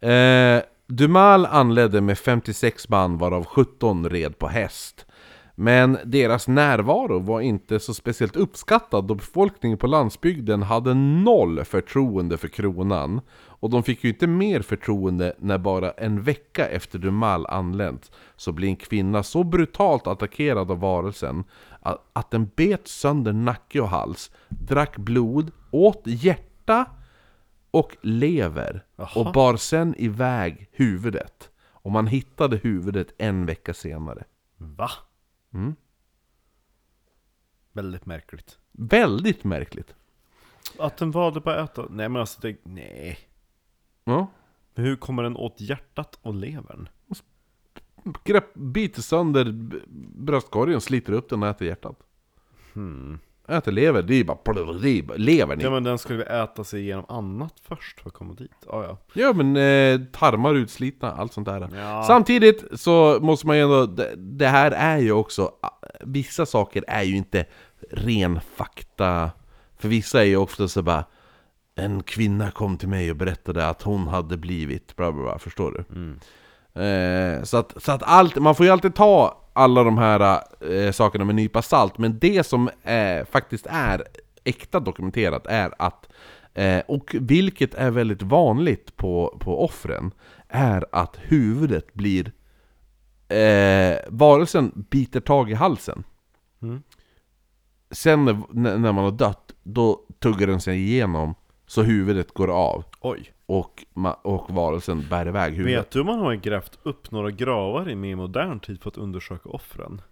Eh, 0.00 0.62
Dumal 0.86 1.46
anledde 1.46 2.00
med 2.00 2.18
56 2.18 2.88
man 2.88 3.18
varav 3.18 3.44
17 3.44 4.08
red 4.10 4.38
på 4.38 4.48
häst. 4.48 5.06
Men 5.54 5.98
deras 6.04 6.48
närvaro 6.48 7.18
var 7.18 7.40
inte 7.40 7.80
så 7.80 7.94
speciellt 7.94 8.36
uppskattad 8.36 9.04
då 9.04 9.14
befolkningen 9.14 9.78
på 9.78 9.86
landsbygden 9.86 10.62
hade 10.62 10.94
noll 10.94 11.64
förtroende 11.64 12.36
för 12.36 12.48
kronan. 12.48 13.20
Och 13.62 13.70
de 13.70 13.82
fick 13.82 14.04
ju 14.04 14.10
inte 14.10 14.26
mer 14.26 14.62
förtroende 14.62 15.36
när 15.38 15.58
bara 15.58 15.90
en 15.90 16.22
vecka 16.22 16.68
efter 16.68 16.98
Dumal 16.98 17.46
anlänt 17.46 18.10
så 18.36 18.52
blev 18.52 18.68
en 18.68 18.76
kvinna 18.76 19.22
så 19.22 19.44
brutalt 19.44 20.06
attackerad 20.06 20.70
av 20.70 20.80
varelsen 20.80 21.44
att, 21.80 22.10
att 22.12 22.30
den 22.30 22.50
bet 22.56 22.88
sönder 22.88 23.32
nacke 23.32 23.80
och 23.80 23.88
hals, 23.88 24.30
drack 24.48 24.96
blod, 24.96 25.52
åt 25.70 26.02
hjärta 26.04 26.86
och 27.70 27.96
lever 28.02 28.84
och 29.14 29.32
bar 29.32 29.56
sen 29.56 29.94
iväg 29.98 30.68
huvudet. 30.72 31.50
Och 31.64 31.92
man 31.92 32.06
hittade 32.06 32.56
huvudet 32.56 33.14
en 33.18 33.46
vecka 33.46 33.74
senare. 33.74 34.24
Va? 34.56 34.90
Mm. 35.54 35.74
Väldigt 37.72 38.06
märkligt. 38.06 38.58
Väldigt 38.72 39.44
märkligt. 39.44 39.94
Att 40.78 40.96
den 40.96 41.10
valde 41.10 41.40
på 41.40 41.50
att 41.50 41.70
äta... 41.70 41.86
Nej 41.90 42.08
men 42.08 42.20
alltså 42.20 42.40
det... 42.40 42.56
Nej. 42.62 43.18
Ja. 44.04 44.26
Men 44.74 44.84
hur 44.84 44.96
kommer 44.96 45.22
den 45.22 45.36
åt 45.36 45.60
hjärtat 45.60 46.18
och 46.22 46.34
levern? 46.34 46.88
Grepp, 48.24 48.54
biter 48.54 49.02
sönder 49.02 49.54
bröstkorgen, 50.16 50.80
sliter 50.80 51.12
upp 51.12 51.28
den 51.28 51.42
och 51.42 51.48
äter 51.48 51.68
hjärtat. 51.68 51.96
Hmm. 52.74 53.18
Äter 53.48 53.72
lever, 53.72 54.02
det 54.02 54.14
är 54.14 54.24
bara, 54.24 54.62
det 54.80 54.88
är 54.88 55.02
bara 55.02 55.16
levern 55.16 55.60
i. 55.60 55.64
Ja 55.64 55.70
men 55.70 55.84
den 55.84 55.98
skulle 55.98 56.18
väl 56.18 56.42
äta 56.44 56.64
sig 56.64 56.80
igenom 56.80 57.04
annat 57.08 57.54
först 57.62 58.00
för 58.00 58.08
att 58.08 58.14
komma 58.14 58.34
dit? 58.34 58.66
Ah, 58.68 58.82
ja. 58.82 58.98
Ja 59.12 59.32
men 59.32 59.56
eh, 59.56 60.06
tarmar 60.12 60.54
utslitna, 60.54 61.12
allt 61.12 61.32
sånt 61.32 61.46
där. 61.46 61.68
Ja. 61.76 62.04
Samtidigt 62.06 62.80
så 62.80 63.18
måste 63.22 63.46
man 63.46 63.56
ju 63.56 63.62
ändå, 63.62 63.86
det, 63.86 64.14
det 64.16 64.46
här 64.46 64.70
är 64.70 64.98
ju 64.98 65.12
också, 65.12 65.52
vissa 66.00 66.46
saker 66.46 66.84
är 66.88 67.02
ju 67.02 67.16
inte 67.16 67.46
ren 67.90 68.40
fakta. 68.56 69.30
För 69.78 69.88
vissa 69.88 70.20
är 70.20 70.26
ju 70.26 70.36
ofta 70.36 70.68
så 70.68 70.82
bara, 70.82 71.04
en 71.74 72.02
kvinna 72.02 72.50
kom 72.50 72.76
till 72.76 72.88
mig 72.88 73.10
och 73.10 73.16
berättade 73.16 73.66
att 73.66 73.82
hon 73.82 74.08
hade 74.08 74.36
blivit, 74.36 74.96
bla 74.96 75.12
bla 75.12 75.22
bla, 75.22 75.38
förstår 75.38 75.70
du? 75.72 75.84
Mm. 75.94 76.18
Eh, 76.74 77.42
så 77.42 77.56
att, 77.56 77.82
så 77.82 77.92
att 77.92 78.02
allt, 78.02 78.36
man 78.36 78.54
får 78.54 78.66
ju 78.66 78.72
alltid 78.72 78.94
ta 78.94 79.38
alla 79.52 79.84
de 79.84 79.98
här 79.98 80.42
eh, 80.70 80.92
sakerna 80.92 81.24
med 81.24 81.32
en 81.32 81.36
nypa 81.36 81.62
salt, 81.62 81.98
men 81.98 82.18
det 82.18 82.46
som 82.46 82.70
eh, 82.82 83.24
faktiskt 83.30 83.66
är 83.70 84.04
äkta 84.44 84.80
dokumenterat 84.80 85.46
är 85.46 85.74
att, 85.78 86.08
eh, 86.54 86.82
och 86.88 87.16
vilket 87.20 87.74
är 87.74 87.90
väldigt 87.90 88.22
vanligt 88.22 88.96
på, 88.96 89.38
på 89.40 89.64
offren, 89.64 90.12
är 90.48 90.84
att 90.92 91.16
huvudet 91.22 91.94
blir, 91.94 92.32
eh, 93.28 93.98
varelsen 94.08 94.86
biter 94.90 95.20
tag 95.20 95.50
i 95.50 95.54
halsen. 95.54 96.04
Mm. 96.62 96.82
Sen 97.90 98.24
när, 98.24 98.78
när 98.78 98.92
man 98.92 99.04
har 99.04 99.10
dött, 99.10 99.52
då 99.62 100.00
tuggar 100.18 100.46
den 100.46 100.60
sig 100.60 100.76
igenom 100.76 101.34
så 101.72 101.82
huvudet 101.82 102.34
går 102.34 102.48
av. 102.48 102.84
Oj. 103.00 103.32
Och, 103.46 103.84
och 104.22 104.50
varelsen 104.50 105.06
bär 105.10 105.28
iväg 105.28 105.54
huvudet. 105.54 105.78
Vet 105.78 105.90
du 105.90 106.00
om 106.00 106.06
man 106.06 106.18
har 106.18 106.34
grävt 106.34 106.78
upp 106.82 107.10
några 107.10 107.30
gravar 107.30 107.90
i 107.90 107.94
mer 107.94 108.16
modern 108.16 108.60
tid 108.60 108.82
för 108.82 108.88
att 108.90 108.96
undersöka 108.96 109.48
offren? 109.48 110.02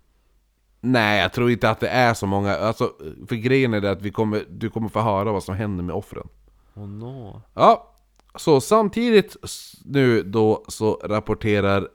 Nej, 0.81 1.21
jag 1.21 1.33
tror 1.33 1.51
inte 1.51 1.71
att 1.71 1.81
det 1.81 1.89
är 1.89 2.15
så 2.15 2.27
många. 2.27 2.57
Alltså, 2.57 2.93
för 3.29 3.37
grejen 3.37 3.75
är 3.75 3.81
det 3.81 3.91
att 3.91 4.03
vi 4.03 4.11
kommer, 4.11 4.45
du 4.49 4.71
kommer 4.71 4.89
få 4.89 5.01
höra 5.01 5.33
vad 5.33 5.43
som 5.43 5.55
händer 5.55 5.85
med 5.85 5.95
offren. 5.95 6.29
Oh 6.75 6.89
no. 6.89 7.43
Ja, 7.55 7.95
så 8.35 8.61
samtidigt 8.61 9.37
nu 9.85 10.23
då 10.23 10.65
så 10.69 11.01
rapporterar 11.05 11.89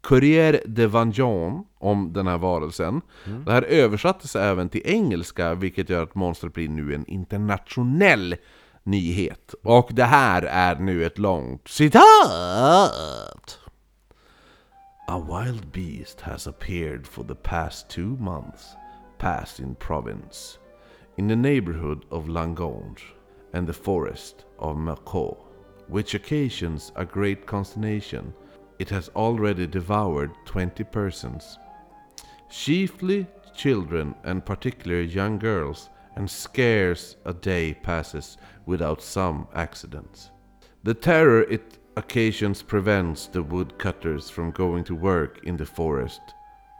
Courier 0.00 0.60
de 0.66 0.86
Vangeon 0.86 1.64
om 1.78 2.12
den 2.12 2.26
här 2.26 2.38
varelsen. 2.38 3.00
Det 3.46 3.52
här 3.52 3.62
översattes 3.62 4.36
även 4.36 4.68
till 4.68 4.82
engelska, 4.84 5.54
vilket 5.54 5.90
gör 5.90 6.02
att 6.02 6.14
monstret 6.14 6.52
blir 6.52 6.68
nu 6.68 6.94
en 6.94 7.06
internationell 7.06 8.36
nyhet. 8.84 9.54
Och 9.62 9.90
det 9.92 10.04
här 10.04 10.42
är 10.42 10.76
nu 10.76 11.04
ett 11.04 11.18
långt 11.18 11.68
citat! 11.68 12.02
A 15.08 15.18
wild 15.18 15.66
beast 15.72 16.20
has 16.20 16.46
appeared 16.46 17.06
for 17.06 17.24
the 17.24 17.34
past 17.34 17.88
two 17.88 18.16
months, 18.18 18.76
past 19.18 19.60
in 19.60 19.74
province, 19.74 20.58
in 21.16 21.28
the 21.28 21.36
neighborhood 21.36 22.04
of 22.10 22.28
Langonge 22.28 23.02
and 23.52 23.66
the 23.66 23.72
forest 23.72 24.46
of 24.58 24.76
Mercaux, 24.76 25.36
which 25.88 26.14
occasions 26.14 26.92
a 26.96 27.04
great 27.04 27.46
consternation. 27.46 28.32
It 28.78 28.90
has 28.90 29.10
already 29.14 29.66
devoured 29.66 30.30
twenty 30.46 30.84
persons, 30.84 31.58
chiefly 32.50 33.26
children 33.54 34.14
and 34.24 34.44
particularly 34.44 35.06
young 35.06 35.38
girls, 35.38 35.90
and 36.16 36.30
scarce 36.30 37.16
a 37.24 37.32
day 37.32 37.74
passes 37.74 38.36
without 38.66 39.02
some 39.02 39.48
accidents. 39.54 40.30
The 40.84 40.94
terror 40.94 41.42
it 41.42 41.78
occasions 41.96 42.62
prevents 42.62 43.26
the 43.26 43.42
woodcutters 43.42 44.30
from 44.30 44.50
going 44.50 44.84
to 44.84 44.94
work 44.94 45.40
in 45.44 45.56
the 45.56 45.66
forest, 45.66 46.20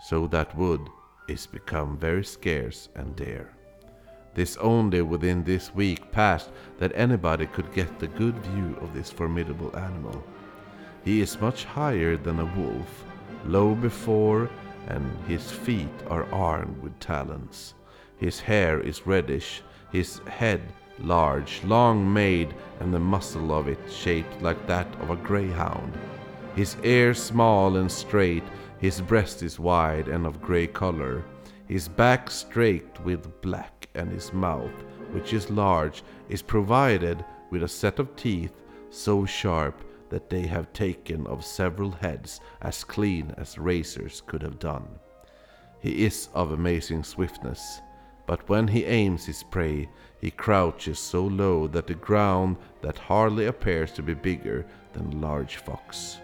so 0.01 0.27
that 0.29 0.57
wood 0.57 0.89
is 1.29 1.47
become 1.47 1.99
very 1.99 2.25
scarce 2.25 2.89
and 2.95 3.15
dear. 3.15 3.53
This 4.35 4.57
only 4.57 5.03
within 5.03 5.45
this 5.45 5.75
week 5.75 6.11
past 6.11 6.51
that 6.79 6.93
anybody 6.95 7.47
could 7.47 7.73
get 7.75 8.03
a 8.03 8.07
good 8.07 8.37
view 8.39 8.77
of 8.81 8.95
this 8.95 9.11
formidable 9.11 9.77
animal. 9.77 10.25
He 11.05 11.21
is 11.21 11.41
much 11.41 11.65
higher 11.65 12.17
than 12.17 12.41
a 12.41 12.53
wolf, 12.57 13.05
low 13.45 13.75
before, 13.75 14.49
and 14.89 15.05
his 15.27 15.51
feet 15.51 15.93
are 16.09 16.25
armed 16.33 16.83
with 16.83 16.99
talons. 16.99 17.75
His 18.23 18.39
hair 18.39 18.79
is 18.79 19.05
reddish, 19.05 19.63
his 19.91 20.21
head 20.29 20.63
large, 21.01 21.61
long 21.65 22.13
made, 22.13 22.55
and 22.79 22.95
the 22.95 23.01
muzzle 23.01 23.53
of 23.53 23.67
it 23.67 23.81
shaped 23.91 24.41
like 24.41 24.65
that 24.69 24.87
of 25.01 25.11
a 25.11 25.17
greyhound. 25.17 25.99
His 26.55 26.77
ears 26.85 27.21
small 27.21 27.79
and 27.79 27.91
straight, 27.91 28.45
his 28.79 29.01
breast 29.01 29.43
is 29.43 29.59
wide 29.59 30.07
and 30.07 30.25
of 30.25 30.41
grey 30.41 30.69
color, 30.69 31.25
his 31.67 31.89
back 31.89 32.31
straight 32.31 33.01
with 33.01 33.41
black, 33.41 33.89
and 33.97 34.13
his 34.13 34.33
mouth, 34.33 34.85
which 35.11 35.33
is 35.33 35.51
large, 35.51 36.05
is 36.29 36.43
provided 36.43 37.25
with 37.51 37.65
a 37.65 37.69
set 37.69 37.99
of 37.99 38.15
teeth 38.15 38.55
so 38.91 39.27
sharp 39.27 39.83
that 40.11 40.31
they 40.31 40.47
have 40.47 40.73
taken 40.73 41.27
of 41.27 41.45
several 41.45 41.91
heads 41.91 42.41
as 42.61 42.85
clean 42.85 43.35
as 43.37 43.59
razors 43.59 44.23
could 44.29 44.43
have 44.43 44.61
done. 44.61 44.87
He 45.81 46.05
is 46.05 46.29
of 46.35 46.53
amazing 46.53 47.03
swiftness, 47.03 47.81
but 48.27 48.49
when 48.49 48.69
he 48.69 48.85
aims 48.85 49.27
his 49.27 49.43
prey, 49.43 49.89
he 50.21 50.31
crouches 50.31 50.99
so 50.99 51.25
low 51.25 51.67
that 51.69 51.87
the 51.87 51.95
ground 51.95 52.57
that 52.81 52.99
hardly 52.99 53.47
appears 53.47 53.93
to 53.93 54.03
be 54.03 54.15
bigger 54.15 54.65
than 54.93 55.21
large 55.21 55.57
fox, 55.57 56.19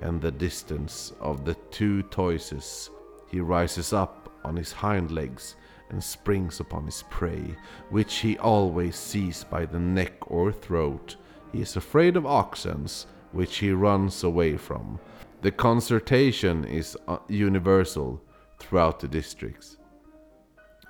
and 0.00 0.20
the 0.20 0.30
distance 0.30 1.12
of 1.20 1.44
the 1.44 1.54
two 1.70 2.02
toises 2.04 2.90
he 3.28 3.40
rises 3.40 3.92
up 3.92 4.30
on 4.44 4.56
his 4.56 4.72
hind 4.72 5.10
legs 5.10 5.56
and 5.90 6.02
springs 6.02 6.60
upon 6.60 6.84
his 6.84 7.04
prey, 7.10 7.54
which 7.90 8.16
he 8.16 8.38
always 8.38 8.96
sees 8.96 9.44
by 9.44 9.64
the 9.64 9.78
neck 9.78 10.14
or 10.30 10.52
throat. 10.52 11.16
He 11.52 11.60
is 11.60 11.76
afraid 11.76 12.16
of 12.16 12.24
oxens, 12.24 13.06
which 13.32 13.58
he 13.58 13.70
runs 13.70 14.24
away 14.24 14.56
from. 14.56 14.98
The 15.42 15.50
concertation 15.52 16.64
is 16.64 16.96
uh, 17.06 17.18
universal 17.28 18.20
throughout 18.58 19.00
the 19.00 19.08
districts, 19.08 19.76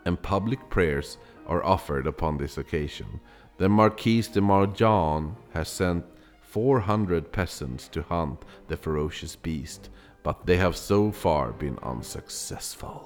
and 0.07 0.22
public 0.22 0.59
prayers 0.70 1.18
are 1.48 1.62
offered 1.64 2.07
upon 2.07 2.38
this 2.38 2.59
occasion. 2.59 3.20
The 3.59 3.68
Marquis 3.68 4.22
de 4.34 4.40
Marjan 4.40 5.34
has 5.52 5.68
sent 5.68 6.04
400 6.42 7.32
peasants 7.32 7.88
to 7.88 8.00
hunt 8.09 8.40
the 8.68 8.76
ferocious 8.76 9.42
beast, 9.42 9.90
but 10.24 10.36
they 10.46 10.57
have 10.57 10.76
so 10.76 11.12
far 11.12 11.52
been 11.59 11.78
unsuccessful. 11.82 13.00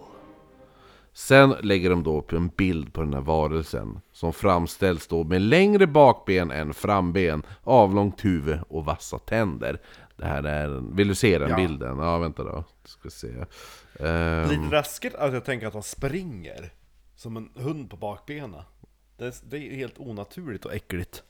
Sen 1.13 1.55
lägger 1.63 1.91
de 1.91 2.03
då 2.03 2.19
upp 2.19 2.33
en 2.33 2.49
bild 2.49 2.93
på 2.93 3.01
den 3.03 3.15
här 3.15 3.21
varelsen 3.21 4.01
som 4.13 4.33
framställs 4.33 5.07
då 5.07 5.25
med 5.25 5.43
längre 5.43 5.87
bakben 5.87 6.51
än 6.51 6.75
framben, 6.75 7.43
avlångt 7.63 8.25
huvud 8.25 8.59
och 8.69 8.85
vassa 8.85 9.19
tänder. 9.19 9.81
Det 10.17 10.27
här 10.27 10.43
är 10.45 10.65
en... 10.69 10.97
Vill 10.97 11.09
du 11.09 11.15
se 11.15 11.39
den 11.39 11.51
Ja. 11.51 11.57
bilden? 11.57 11.99
Ja, 11.99 12.19
vänta 12.19 12.45
då. 12.45 12.65
Ska 12.85 13.11
se. 13.11 13.29
Ehm, 14.01 14.49
Lite 14.49 14.71
läskigt 14.71 15.15
att 15.15 15.33
jag 15.33 15.45
tänker 15.45 15.67
att 15.67 15.75
han 15.75 15.83
springer 15.83 16.73
som 17.21 17.37
en 17.37 17.51
hund 17.55 17.91
på 17.91 17.97
bakbenen. 17.97 18.63
Det 19.17 19.25
är, 19.27 19.35
det 19.51 19.57
är 19.57 19.77
helt 19.77 19.99
onaturligt 19.99 20.65
och 20.65 20.75
äckligt. 20.75 21.23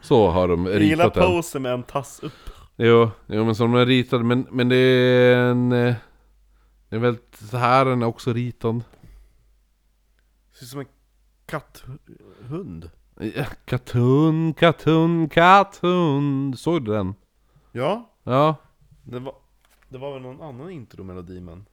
så 0.00 0.28
har 0.30 0.48
de 0.48 0.66
Jag 0.66 0.82
gillar 0.82 1.04
ritat 1.04 1.14
den. 1.14 1.26
posen 1.36 1.62
med 1.62 1.72
en 1.72 1.82
tass 1.82 2.20
upp. 2.22 2.32
Jo, 2.76 3.10
jo 3.26 3.44
men 3.44 3.54
som 3.54 3.72
de 3.72 3.80
är 3.80 3.86
ritade, 3.86 4.24
men, 4.24 4.46
men 4.50 4.68
det 4.68 4.76
är 4.76 5.36
en... 5.50 5.72
eh, 5.72 5.94
Det 6.88 6.96
är 6.96 7.00
väl 7.00 7.18
så 7.32 7.56
här 7.56 7.84
den 7.84 8.02
är 8.02 8.06
också 8.06 8.32
ritad. 8.32 8.82
Ser 10.52 10.62
ut 10.64 10.68
som 10.70 10.80
en 10.80 10.86
katthund. 11.46 12.90
Ja, 13.34 13.44
Katun, 13.64 14.54
katun, 14.54 15.28
katun. 15.28 16.56
Såg 16.56 16.84
du 16.84 16.92
den? 16.92 17.14
Ja, 17.72 18.10
Ja. 18.22 18.56
det 19.02 19.18
var, 19.18 19.34
det 19.88 19.98
var 19.98 20.12
väl 20.12 20.22
någon 20.22 20.40
annan 20.42 20.70
intromelodi 20.70 21.40
men... 21.40 21.66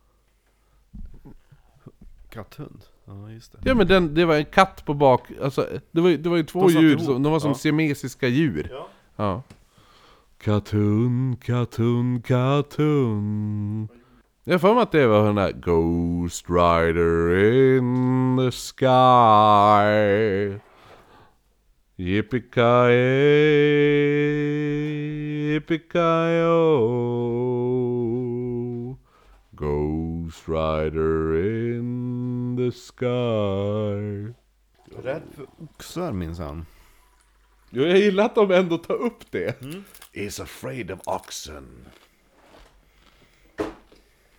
Katthund? 2.29 2.81
Ja 3.05 3.29
just 3.31 3.51
det. 3.51 3.57
Ja 3.65 3.75
men 3.75 3.87
den, 3.87 4.13
det 4.15 4.25
var 4.25 4.35
en 4.35 4.45
katt 4.45 4.85
på 4.85 4.93
bak, 4.93 5.21
alltså 5.41 5.67
det 5.91 6.01
var, 6.01 6.09
ju- 6.09 6.17
det 6.17 6.29
var 6.29 6.37
ju 6.37 6.43
två 6.43 6.61
De 6.67 6.73
satt 6.73 6.81
djur, 6.83 6.89
ihop, 6.91 7.01
som, 7.01 7.23
de 7.23 7.31
var 7.31 7.39
som 7.39 7.51
ja. 7.51 7.55
siamesiska 7.55 8.27
djur. 8.27 8.67
Ja. 8.71 8.87
Ja. 9.15 9.43
Katun, 10.43 11.35
katun, 11.41 12.21
katun. 12.21 13.87
Jag 14.43 14.53
har 14.53 14.59
för 14.59 14.73
mig 14.73 14.83
att 14.83 14.91
det 14.91 15.07
var 15.07 15.25
den 15.25 15.35
där 15.35 15.51
Ghost 15.51 16.45
Rider 16.49 17.37
in 17.77 18.37
the 18.37 18.51
sky 18.51 18.87
Yippee-ki-yay, 24.07 25.53
yippee 25.53 25.79
Ghost 29.57 30.47
Rider 30.47 31.35
in 31.41 32.57
the 32.57 32.71
sky 32.71 34.33
Rädd 35.03 35.23
för 35.35 35.45
oxar 35.63 36.11
minsann. 36.11 36.65
Jo, 37.69 37.83
jag 37.83 37.97
gillar 37.97 38.25
att 38.25 38.35
de 38.35 38.51
ändå 38.51 38.77
tar 38.77 38.93
upp 38.93 39.31
det. 39.31 39.55
Is 40.13 40.39
afraid 40.39 40.91
of 40.91 40.99
oxen. 41.05 41.85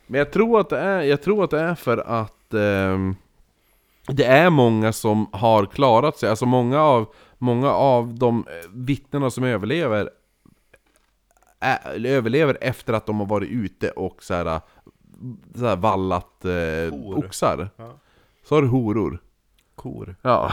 Men 0.06 0.18
jag 0.18 0.32
tror 0.32 0.60
att 0.60 0.68
det 0.68 0.78
är, 0.78 1.02
jag 1.02 1.22
tror 1.22 1.44
att 1.44 1.50
det 1.50 1.60
är 1.60 1.74
för 1.74 1.98
att 1.98 2.54
ehm, 2.54 3.16
det 4.06 4.24
är 4.24 4.50
många 4.50 4.92
som 4.92 5.26
har 5.32 5.66
klarat 5.66 6.18
sig. 6.18 6.30
Alltså 6.30 6.46
många 6.46 6.80
av, 6.80 7.14
många 7.38 7.70
av 7.70 8.14
de 8.14 8.46
eh, 8.48 8.70
vittnena 8.70 9.30
som 9.30 9.44
överlever 9.44 10.10
är, 11.60 11.90
eller 11.94 12.10
överlever 12.10 12.58
efter 12.60 12.92
att 12.92 13.06
de 13.06 13.20
har 13.20 13.26
varit 13.26 13.50
ute 13.50 13.90
och 13.90 14.22
så 14.22 14.34
här, 14.34 14.60
så 15.54 15.66
här 15.66 15.76
vallat 15.76 16.44
eh, 16.44 16.90
Hor. 16.98 17.18
oxar. 17.26 17.70
Ja. 17.76 17.92
Så 18.44 18.54
har 18.54 18.62
du 18.62 18.68
horor. 18.68 19.18
Kor. 19.74 20.16
Ja. 20.22 20.52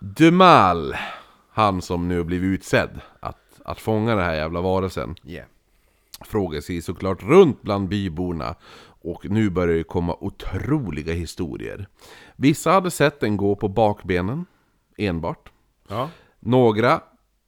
Dumal, 0.00 0.94
han 1.50 1.82
som 1.82 2.08
nu 2.08 2.16
har 2.16 2.24
blivit 2.24 2.46
utsedd 2.60 3.00
att, 3.20 3.60
att 3.64 3.80
fånga 3.80 4.14
den 4.14 4.24
här 4.24 4.34
jävla 4.34 4.60
varelsen, 4.60 5.14
Yeah. 5.24 5.46
frågar 6.20 6.60
sig 6.60 6.82
såklart 6.82 7.22
runt 7.22 7.62
bland 7.62 7.88
byborna. 7.88 8.54
Och 9.04 9.30
nu 9.30 9.50
börjar 9.50 9.76
det 9.76 9.82
komma 9.84 10.16
otroliga 10.20 11.12
historier. 11.12 11.88
Vissa 12.36 12.72
hade 12.72 12.90
sett 12.90 13.20
den 13.20 13.36
gå 13.36 13.56
på 13.56 13.68
bakbenen, 13.68 14.46
enbart. 14.96 15.52
Ja. 15.88 16.10
Några 16.40 17.00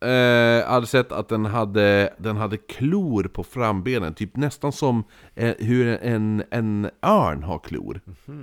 eh, 0.04 0.68
hade 0.68 0.86
sett 0.86 1.12
att 1.12 1.28
den 1.28 1.44
hade, 1.44 2.14
den 2.18 2.36
hade 2.36 2.56
klor 2.56 3.24
på 3.24 3.44
frambenen, 3.44 4.14
typ 4.14 4.36
nästan 4.36 4.72
som 4.72 5.04
eh, 5.34 5.54
hur 5.58 5.98
en, 6.02 6.44
en 6.50 6.90
örn 7.02 7.42
har 7.42 7.58
klor. 7.58 8.00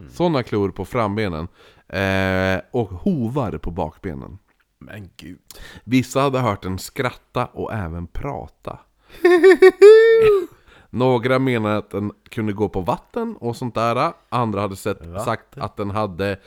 Sådana 0.10 0.44
klor 0.44 0.70
på 0.70 0.86
frambenen. 0.86 1.48
Eh, 1.88 2.62
och 2.72 2.90
hovar 2.90 3.58
på 3.58 3.72
bakbenen. 3.72 4.38
Men 4.80 5.10
gud. 5.18 5.40
Vissa 5.84 6.22
hade 6.22 6.40
hört 6.40 6.62
den 6.62 6.80
skratta 6.80 7.46
och 7.46 7.74
även 7.74 8.08
prata. 8.08 8.80
Några 10.90 11.40
menade 11.40 11.78
att 11.78 11.90
den 11.90 12.12
kunde 12.30 12.54
gå 12.54 12.70
på 12.70 12.82
vatten 12.82 13.36
och 13.36 13.56
sånt 13.56 13.76
där. 13.76 14.14
Andra 14.30 14.62
hade 14.62 14.76
sett, 14.76 14.98
sagt 15.26 15.58
att 15.58 15.78
den 15.78 15.92
hade... 15.92 16.40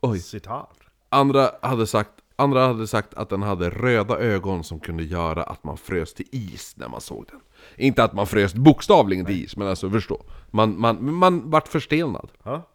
Oj. 0.00 0.18
Citat. 0.18 0.78
Andra 1.08 1.50
hade 1.62 1.86
sagt 1.86 2.12
Andra 2.36 2.66
hade 2.66 2.86
sagt 2.86 3.14
att 3.14 3.28
den 3.28 3.42
hade 3.42 3.70
röda 3.70 4.18
ögon 4.18 4.64
som 4.64 4.80
kunde 4.80 5.04
göra 5.04 5.42
att 5.42 5.64
man 5.64 5.76
frös 5.76 6.14
till 6.14 6.26
is 6.30 6.74
när 6.76 6.88
man 6.88 7.00
såg 7.00 7.26
den. 7.30 7.40
Inte 7.76 8.04
att 8.04 8.12
man 8.12 8.26
frös 8.26 8.54
bokstavligen 8.54 9.26
till 9.26 9.44
is, 9.44 9.56
men 9.56 9.68
alltså 9.68 9.90
förstå. 9.90 10.24
Man, 10.50 10.80
man, 10.80 11.14
man 11.14 11.50
vart 11.50 11.68
förstelnad. 11.68 12.30
Ja. 12.42 12.70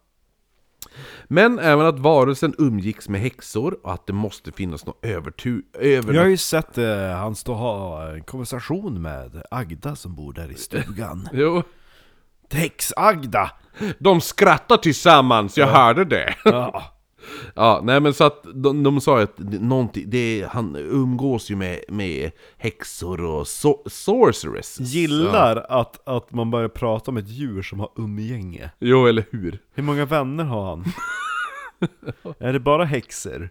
Men 1.24 1.58
även 1.58 1.86
att 1.86 1.98
varelsen 1.98 2.54
umgicks 2.58 3.08
med 3.08 3.20
häxor 3.20 3.78
och 3.82 3.92
att 3.92 4.06
det 4.06 4.12
måste 4.12 4.52
finnas 4.52 4.86
något 4.86 5.04
övertu... 5.04 5.62
Över... 5.72 6.14
Jag 6.14 6.22
har 6.22 6.28
ju 6.28 6.36
sett 6.36 6.78
eh, 6.78 7.10
han 7.10 7.34
stå 7.34 7.52
och 7.52 7.58
ha 7.58 8.08
en 8.08 8.22
konversation 8.22 9.02
med 9.02 9.42
Agda 9.50 9.96
som 9.96 10.14
bor 10.14 10.32
där 10.32 10.50
i 10.50 10.54
stugan. 10.54 11.28
Jo. 11.32 11.62
Tex-Agda! 12.48 13.50
De 13.98 14.20
skrattar 14.20 14.76
tillsammans, 14.76 15.58
jag 15.58 15.66
hörde 15.66 16.04
det. 16.04 16.34
Ja. 16.44 16.82
Ja, 17.54 17.80
nej 17.84 18.00
men 18.00 18.14
så 18.14 18.24
att 18.24 18.46
de, 18.54 18.82
de 18.82 19.00
sa 19.00 19.18
ju 19.18 19.24
att 19.24 19.38
någonting, 19.38 20.04
det, 20.06 20.46
han 20.50 20.76
umgås 20.76 21.50
ju 21.50 21.56
med, 21.56 21.80
med 21.88 22.30
häxor 22.58 23.24
och 23.24 23.48
so 23.48 23.82
sorceress. 23.86 24.80
Gillar 24.80 25.66
att, 25.68 26.08
att 26.08 26.32
man 26.32 26.50
börjar 26.50 26.68
prata 26.68 27.10
om 27.10 27.16
ett 27.16 27.28
djur 27.28 27.62
som 27.62 27.80
har 27.80 27.90
umgänge. 27.96 28.70
Jo, 28.78 29.06
eller 29.06 29.24
hur? 29.30 29.58
Hur 29.74 29.82
många 29.82 30.04
vänner 30.04 30.44
har 30.44 30.66
han? 30.66 30.84
är 32.38 32.52
det 32.52 32.60
bara 32.60 32.84
häxor? 32.84 33.42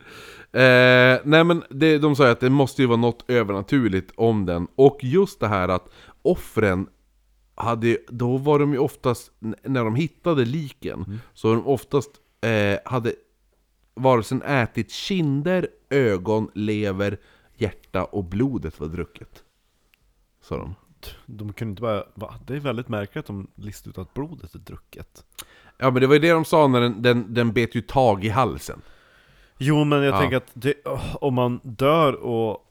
Eh, 0.52 1.18
nej 1.24 1.44
men 1.44 1.64
det, 1.70 1.98
de 1.98 2.16
sa 2.16 2.26
ju 2.26 2.32
att 2.32 2.40
det 2.40 2.50
måste 2.50 2.82
ju 2.82 2.88
vara 2.88 2.98
något 2.98 3.24
övernaturligt 3.28 4.12
om 4.16 4.46
den, 4.46 4.68
och 4.76 5.00
just 5.02 5.40
det 5.40 5.48
här 5.48 5.70
att 5.70 5.90
offren 6.22 6.88
hade, 7.56 7.98
då 8.10 8.38
var 8.38 8.60
de 8.60 8.74
ju 8.74 8.80
oftast, 8.80 9.32
när 9.64 9.84
de 9.84 9.96
hittade 9.96 10.46
liken, 10.46 11.20
så 11.34 11.48
var 11.48 11.56
de 11.56 11.68
oftast, 11.68 12.12
eh, 12.42 12.92
hade 12.92 13.14
varelsen 14.00 14.42
ätit 14.42 14.92
kinder, 14.92 15.68
ögon, 15.90 16.52
lever, 16.54 17.18
hjärta 17.58 18.04
och 18.04 18.24
blodet 18.24 18.80
var 18.80 18.88
drucket. 18.88 19.44
Sa 20.42 20.58
de. 20.58 20.76
De 21.26 21.54
kunde 21.54 21.70
inte 21.70 21.82
bara, 21.82 22.04
va? 22.16 22.36
Det 22.48 22.56
är 22.56 22.60
väldigt 22.60 22.90
märkligt 22.90 23.18
att 23.18 23.28
de 23.28 23.48
listar 23.56 23.90
ut 23.92 23.98
att 23.98 24.14
blodet 24.14 24.56
är 24.56 24.60
drucket. 24.60 25.24
Ja 25.78 25.92
men 25.92 26.02
det 26.02 26.08
var 26.08 26.14
ju 26.14 26.20
det 26.20 26.32
de 26.32 26.46
sa 26.46 26.68
när 26.68 26.82
den, 26.82 27.02
den, 27.02 27.34
den 27.34 27.52
bet 27.54 27.76
ju 27.76 27.82
tag 27.82 28.26
i 28.26 28.30
halsen. 28.30 28.82
Jo 29.58 29.84
men 29.84 30.04
jag 30.04 30.14
Ja. 30.16 30.20
tänker 30.20 30.38
att 30.38 30.52
det, 30.54 30.74
åh, 30.86 31.16
om 31.22 31.34
man 31.34 31.60
dör 31.64 32.14
och... 32.14 32.66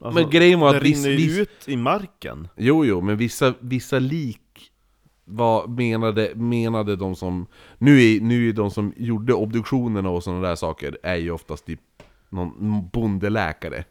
alltså, 0.00 0.20
Men 0.20 0.30
grejen 0.30 0.60
var 0.60 0.72
det 0.72 0.78
att 0.78 0.84
viss- 0.84 1.04
rinner 1.06 1.18
ju 1.18 1.42
ut 1.42 1.68
i 1.68 1.76
marken. 1.76 2.48
Jo, 2.56 2.84
jo, 2.84 3.00
men 3.00 3.16
vissa, 3.16 3.54
vissa 3.60 3.98
lik 3.98 4.40
var, 5.24 5.66
menade, 5.66 6.32
menade 6.34 6.96
de 6.96 7.16
som... 7.16 7.46
Nu 7.78 8.02
är, 8.02 8.20
nu 8.20 8.48
är 8.48 8.52
de 8.52 8.70
som 8.70 8.92
gjorde 8.96 9.34
obduktionerna 9.34 10.10
och 10.10 10.22
sådana 10.22 10.48
där 10.48 10.54
saker, 10.54 10.98
är 11.02 11.16
ju 11.16 11.30
oftast 11.30 11.66
typ 11.66 11.80
någon 12.28 12.88
bondeläkare. 12.92 13.84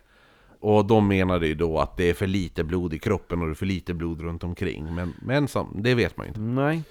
Och 0.59 0.85
de 0.85 1.07
menade 1.07 1.47
ju 1.47 1.55
då 1.55 1.79
att 1.79 1.97
det 1.97 2.09
är 2.09 2.13
för 2.13 2.27
lite 2.27 2.63
blod 2.63 2.93
i 2.93 2.99
kroppen 2.99 3.41
och 3.41 3.47
det 3.47 3.53
är 3.53 3.55
för 3.55 3.65
lite 3.65 3.93
blod 3.93 4.21
runt 4.21 4.43
omkring. 4.43 4.95
Men, 4.95 5.13
men 5.21 5.47
som, 5.47 5.75
det 5.75 5.95
vet 5.95 6.17
man 6.17 6.25
ju 6.25 6.27
inte. 6.27 6.41
Nej. 6.41 6.83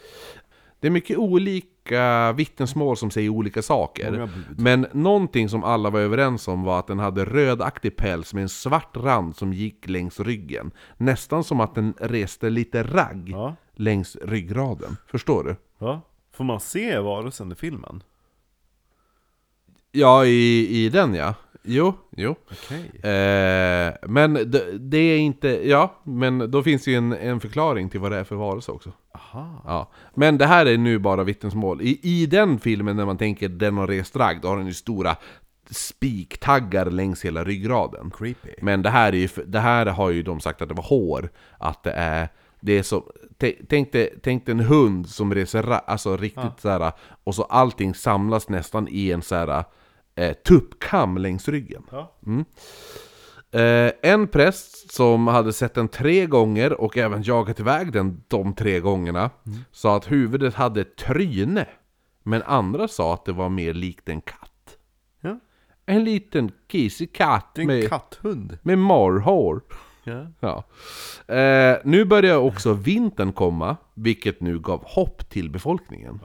Det 0.81 0.87
är 0.87 0.91
mycket 0.91 1.19
olik 1.19 1.73
olika 1.83 2.33
vittnesmål 2.33 2.97
som 2.97 3.11
säger 3.11 3.29
olika 3.29 3.63
saker. 3.63 4.29
Men 4.57 4.87
någonting 4.93 5.49
som 5.49 5.65
alla 5.65 5.91
var 5.91 6.01
överens 6.01 6.49
om 6.49 6.63
var 6.63 6.79
att 6.79 6.87
den 6.87 6.99
hade 6.99 7.25
rödaktig 7.25 7.97
päls 7.97 8.35
med 8.35 8.43
en 8.43 8.49
svart 8.49 8.97
rand 8.97 9.37
som 9.37 9.53
gick 9.53 9.89
längs 9.89 10.21
ryggen. 10.21 10.71
Nästan 10.97 11.45
som 11.45 11.61
att 11.61 11.75
den 11.75 11.95
reste 12.01 12.51
lite 12.51 12.83
ragg 12.83 13.29
Ja. 13.29 13.57
Längs 13.77 14.17
ryggraden. 14.17 14.97
Förstår 15.07 15.45
du? 15.45 15.57
ja. 15.79 16.01
Får 16.33 16.45
man 16.45 16.61
se 16.61 16.99
varelsen 16.99 17.53
i 17.53 17.55
filmen? 17.55 18.03
Ja, 19.93 20.25
i, 20.25 20.69
i 20.85 20.89
den 20.89 21.15
ja. 21.15 21.35
Jo, 21.63 21.95
jo. 22.17 22.35
Okej. 22.51 23.13
Eh, 23.13 23.95
men 24.03 24.35
det, 24.35 24.79
det 24.79 24.99
är 24.99 25.19
inte, 25.19 25.69
ja, 25.69 26.01
men 26.03 26.51
då 26.51 26.63
finns 26.63 26.87
ju 26.87 26.95
en, 26.95 27.13
en 27.13 27.41
förklaring 27.41 27.89
till 27.89 28.01
vad 28.01 28.13
det 28.13 28.19
är 28.19 28.25
för 28.25 28.37
varelse 28.37 28.73
också. 28.73 28.93
Aha. 29.15 29.63
Ja. 29.67 29.91
Men 30.15 30.39
det 30.39 30.47
här 30.47 30.67
är 30.67 30.79
nu 30.79 30.99
bara 30.99 31.25
vittnesmål. 31.25 31.83
I, 31.83 32.01
I 32.03 32.27
den 32.27 32.59
filmen 32.59 32.97
när 32.97 33.07
man 33.07 33.19
tänker 33.19 33.49
den 33.49 33.77
har 33.77 33.87
rest 33.87 34.17
ragg, 34.17 34.41
då 34.41 34.49
har 34.49 34.57
den 34.57 34.67
ju 34.67 34.75
stora 34.75 35.17
spiktaggar 35.71 36.91
längs 36.91 37.25
hela 37.25 37.45
ryggraden. 37.45 38.11
Creepy. 38.11 38.55
Men 38.63 38.83
det 38.83 38.91
här, 38.91 39.13
är 39.13 39.17
ju, 39.17 39.29
det 39.47 39.61
här 39.61 39.87
har 39.87 40.11
ju 40.11 40.23
de 40.23 40.41
sagt 40.41 40.63
att 40.63 40.69
det 40.69 40.75
var 40.75 40.85
hår, 40.85 41.31
att 41.59 41.83
det 41.83 41.93
är 41.93 42.29
det 42.63 42.73
är 42.79 42.83
som, 42.83 43.03
tä- 43.39 43.67
tänk 43.69 43.93
dig, 43.93 44.19
tänk 44.23 44.47
dig 44.47 44.53
en 44.53 44.61
hund 44.61 45.09
som 45.09 45.35
reser 45.35 45.71
alltså 45.71 46.17
riktigt 46.17 46.61
så 46.61 46.69
här 46.69 46.93
och 47.25 47.35
så 47.35 47.43
allting 47.43 47.95
samlas 47.95 48.49
nästan 48.49 48.89
i 48.91 49.11
en 49.11 49.23
så 49.23 49.35
här 49.35 49.65
eh, 50.15 50.33
tuppkam 50.33 51.17
längs 51.19 51.49
ryggen. 51.49 51.83
Ja. 51.91 52.15
Eh, 53.61 53.93
en 54.03 54.29
präst 54.29 54.93
som 54.93 55.27
hade 55.27 55.53
sett 55.53 55.75
den 55.75 55.89
tre 55.89 56.27
gånger 56.27 56.81
och 56.81 56.99
även 56.99 57.23
jagat 57.23 57.61
iväg 57.61 57.93
den 57.93 58.25
de 58.29 58.55
tre 58.55 58.81
gångerna 58.81 59.31
sa 59.73 59.97
att 59.97 60.11
huvudet 60.11 60.55
hade 60.55 60.81
ett 60.81 60.97
tryne. 60.97 61.67
Men 62.23 62.43
andra 62.43 62.89
sa 62.89 63.15
att 63.15 63.25
det 63.25 63.33
var 63.33 63.49
mer 63.49 63.75
likt 63.75 64.09
en 64.09 64.21
katt. 64.21 64.77
ja. 65.21 65.39
En 65.87 66.05
liten 66.05 66.53
kisig 66.69 67.15
katt 67.15 67.59
en 67.59 67.67
med, 67.67 67.89
katthund. 67.89 68.59
med 68.63 68.79
morrhår. 68.79 69.63
Ja. 70.05 70.27
Ja. 70.41 70.65
Eh, 71.35 71.77
nu 71.85 72.05
börjar 72.05 72.37
också 72.37 72.73
vintern 72.73 73.33
komma, 73.33 73.77
vilket 73.95 74.41
nu 74.41 74.59
gav 74.59 74.85
hopp 74.85 75.29
till 75.31 75.51
befolkningen. 75.51 76.21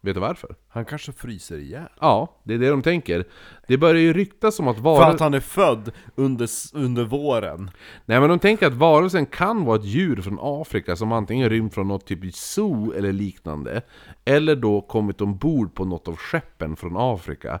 Vet 0.00 0.14
du 0.14 0.20
varför? 0.20 0.54
Han 0.68 0.84
kanske 0.84 1.12
fryser 1.12 1.58
ihjäl. 1.58 1.88
Ja, 2.00 2.40
det 2.44 2.54
är 2.54 2.58
det 2.58 2.68
de 2.70 2.82
tänker. 2.82 3.24
Det 3.68 3.78
börjar 3.78 4.02
ju 4.02 4.12
ryktas 4.12 4.60
om 4.60 4.68
att 4.68 4.76
För 4.76 4.82
varelsen... 4.82 5.14
att 5.14 5.20
han 5.20 5.34
är 5.34 5.40
född 5.40 5.92
under, 6.14 6.48
under 6.74 7.04
våren. 7.04 7.70
Nej 8.06 8.20
men 8.20 8.28
de 8.28 8.38
tänker 8.38 8.66
att 8.66 8.74
varelsen 8.74 9.26
kan 9.26 9.64
vara 9.64 9.76
ett 9.76 9.84
djur 9.84 10.22
från 10.22 10.38
Afrika 10.40 10.96
som 10.96 11.12
antingen 11.12 11.50
rymt 11.50 11.74
från 11.74 11.88
något 11.88 12.06
typ 12.06 12.34
zoo 12.34 12.92
eller 12.92 13.12
liknande 13.12 13.82
Eller 14.24 14.56
då 14.56 14.80
kommit 14.80 15.20
ombord 15.20 15.74
på 15.74 15.84
något 15.84 16.08
av 16.08 16.16
skeppen 16.16 16.76
från 16.76 16.96
Afrika 16.96 17.58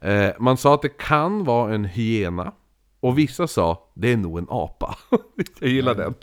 eh, 0.00 0.30
Man 0.38 0.56
sa 0.56 0.74
att 0.74 0.82
det 0.82 0.98
kan 0.98 1.44
vara 1.44 1.74
en 1.74 1.84
hyena 1.84 2.52
Och 3.00 3.18
vissa 3.18 3.46
sa, 3.46 3.90
det 3.94 4.12
är 4.12 4.16
nog 4.16 4.38
en 4.38 4.46
apa 4.50 4.96
Jag 5.60 5.70
gillar 5.70 5.94
den. 5.94 6.14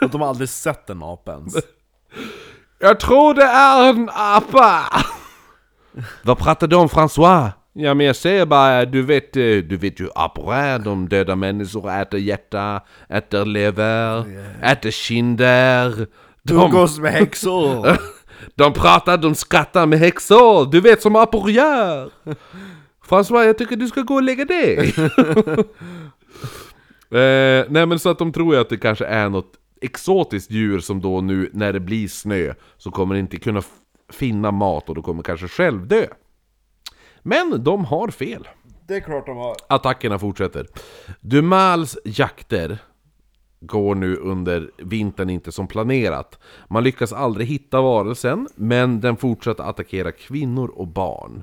Och 0.00 0.10
de 0.10 0.20
har 0.20 0.28
aldrig 0.28 0.48
sett 0.48 0.90
en 0.90 1.02
apa 1.02 1.32
ens. 1.32 1.54
Jag 2.82 3.00
tror 3.00 3.34
det 3.34 3.44
är 3.44 3.90
en 3.90 4.10
apa! 4.12 4.84
Vad 6.22 6.38
pratar 6.38 6.66
du 6.66 6.76
om 6.76 6.88
François? 6.88 7.50
Ja 7.72 7.94
men 7.94 8.06
jag 8.06 8.16
säger 8.16 8.46
bara, 8.46 8.84
du 8.84 9.02
vet, 9.02 9.36
eh, 9.36 9.42
du 9.42 9.76
vet 9.76 10.00
ju 10.00 10.08
apor 10.14 10.54
är, 10.54 10.78
de 10.78 11.08
dödar 11.08 11.36
människor, 11.36 11.90
äter 11.90 12.20
hjärta, 12.20 12.80
äter 13.08 13.44
lever, 13.44 14.24
äter 14.62 14.90
kinder 14.90 16.06
de, 16.42 16.54
Umgås 16.54 16.98
med 16.98 17.12
häxor! 17.12 17.96
de 18.54 18.72
pratar, 18.72 19.16
de 19.16 19.34
skrattar 19.34 19.86
med 19.86 19.98
häxor, 19.98 20.72
du 20.72 20.80
vet 20.80 21.02
som 21.02 21.16
apor 21.16 21.50
gör! 21.50 22.10
François, 23.10 23.44
jag 23.44 23.58
tycker 23.58 23.76
du 23.76 23.88
ska 23.88 24.02
gå 24.02 24.14
och 24.14 24.22
lägga 24.22 24.44
dig! 24.44 24.76
eh, 27.10 27.66
nej 27.68 27.86
men 27.86 27.98
så 27.98 28.08
att 28.08 28.18
de 28.18 28.32
tror 28.32 28.54
ju 28.54 28.60
att 28.60 28.68
det 28.68 28.76
kanske 28.76 29.06
är 29.06 29.28
något 29.28 29.52
exotiskt 29.80 30.50
djur 30.50 30.80
som 30.80 31.00
då 31.00 31.20
nu, 31.20 31.50
när 31.52 31.72
det 31.72 31.80
blir 31.80 32.08
snö, 32.08 32.54
så 32.76 32.90
kommer 32.90 33.14
inte 33.14 33.36
kunna 33.36 33.62
finna 34.12 34.50
mat 34.50 34.88
och 34.88 34.94
då 34.94 35.02
kommer 35.02 35.22
kanske 35.22 35.48
själv 35.48 35.86
dö. 35.88 36.06
Men 37.22 37.64
de 37.64 37.84
har 37.84 38.08
fel. 38.08 38.48
Det 38.88 38.94
är 38.96 39.00
klart 39.00 39.26
de 39.26 39.36
har. 39.36 39.56
Attackerna 39.68 40.18
fortsätter. 40.18 40.66
Dumals 41.20 41.98
jakter 42.04 42.78
går 43.60 43.94
nu 43.94 44.16
under 44.16 44.70
vintern 44.78 45.30
inte 45.30 45.52
som 45.52 45.66
planerat. 45.66 46.38
Man 46.68 46.84
lyckas 46.84 47.12
aldrig 47.12 47.46
hitta 47.46 47.80
varelsen, 47.80 48.48
men 48.54 49.00
den 49.00 49.16
fortsätter 49.16 49.64
attackera 49.64 50.12
kvinnor 50.12 50.68
och 50.68 50.88
barn. 50.88 51.42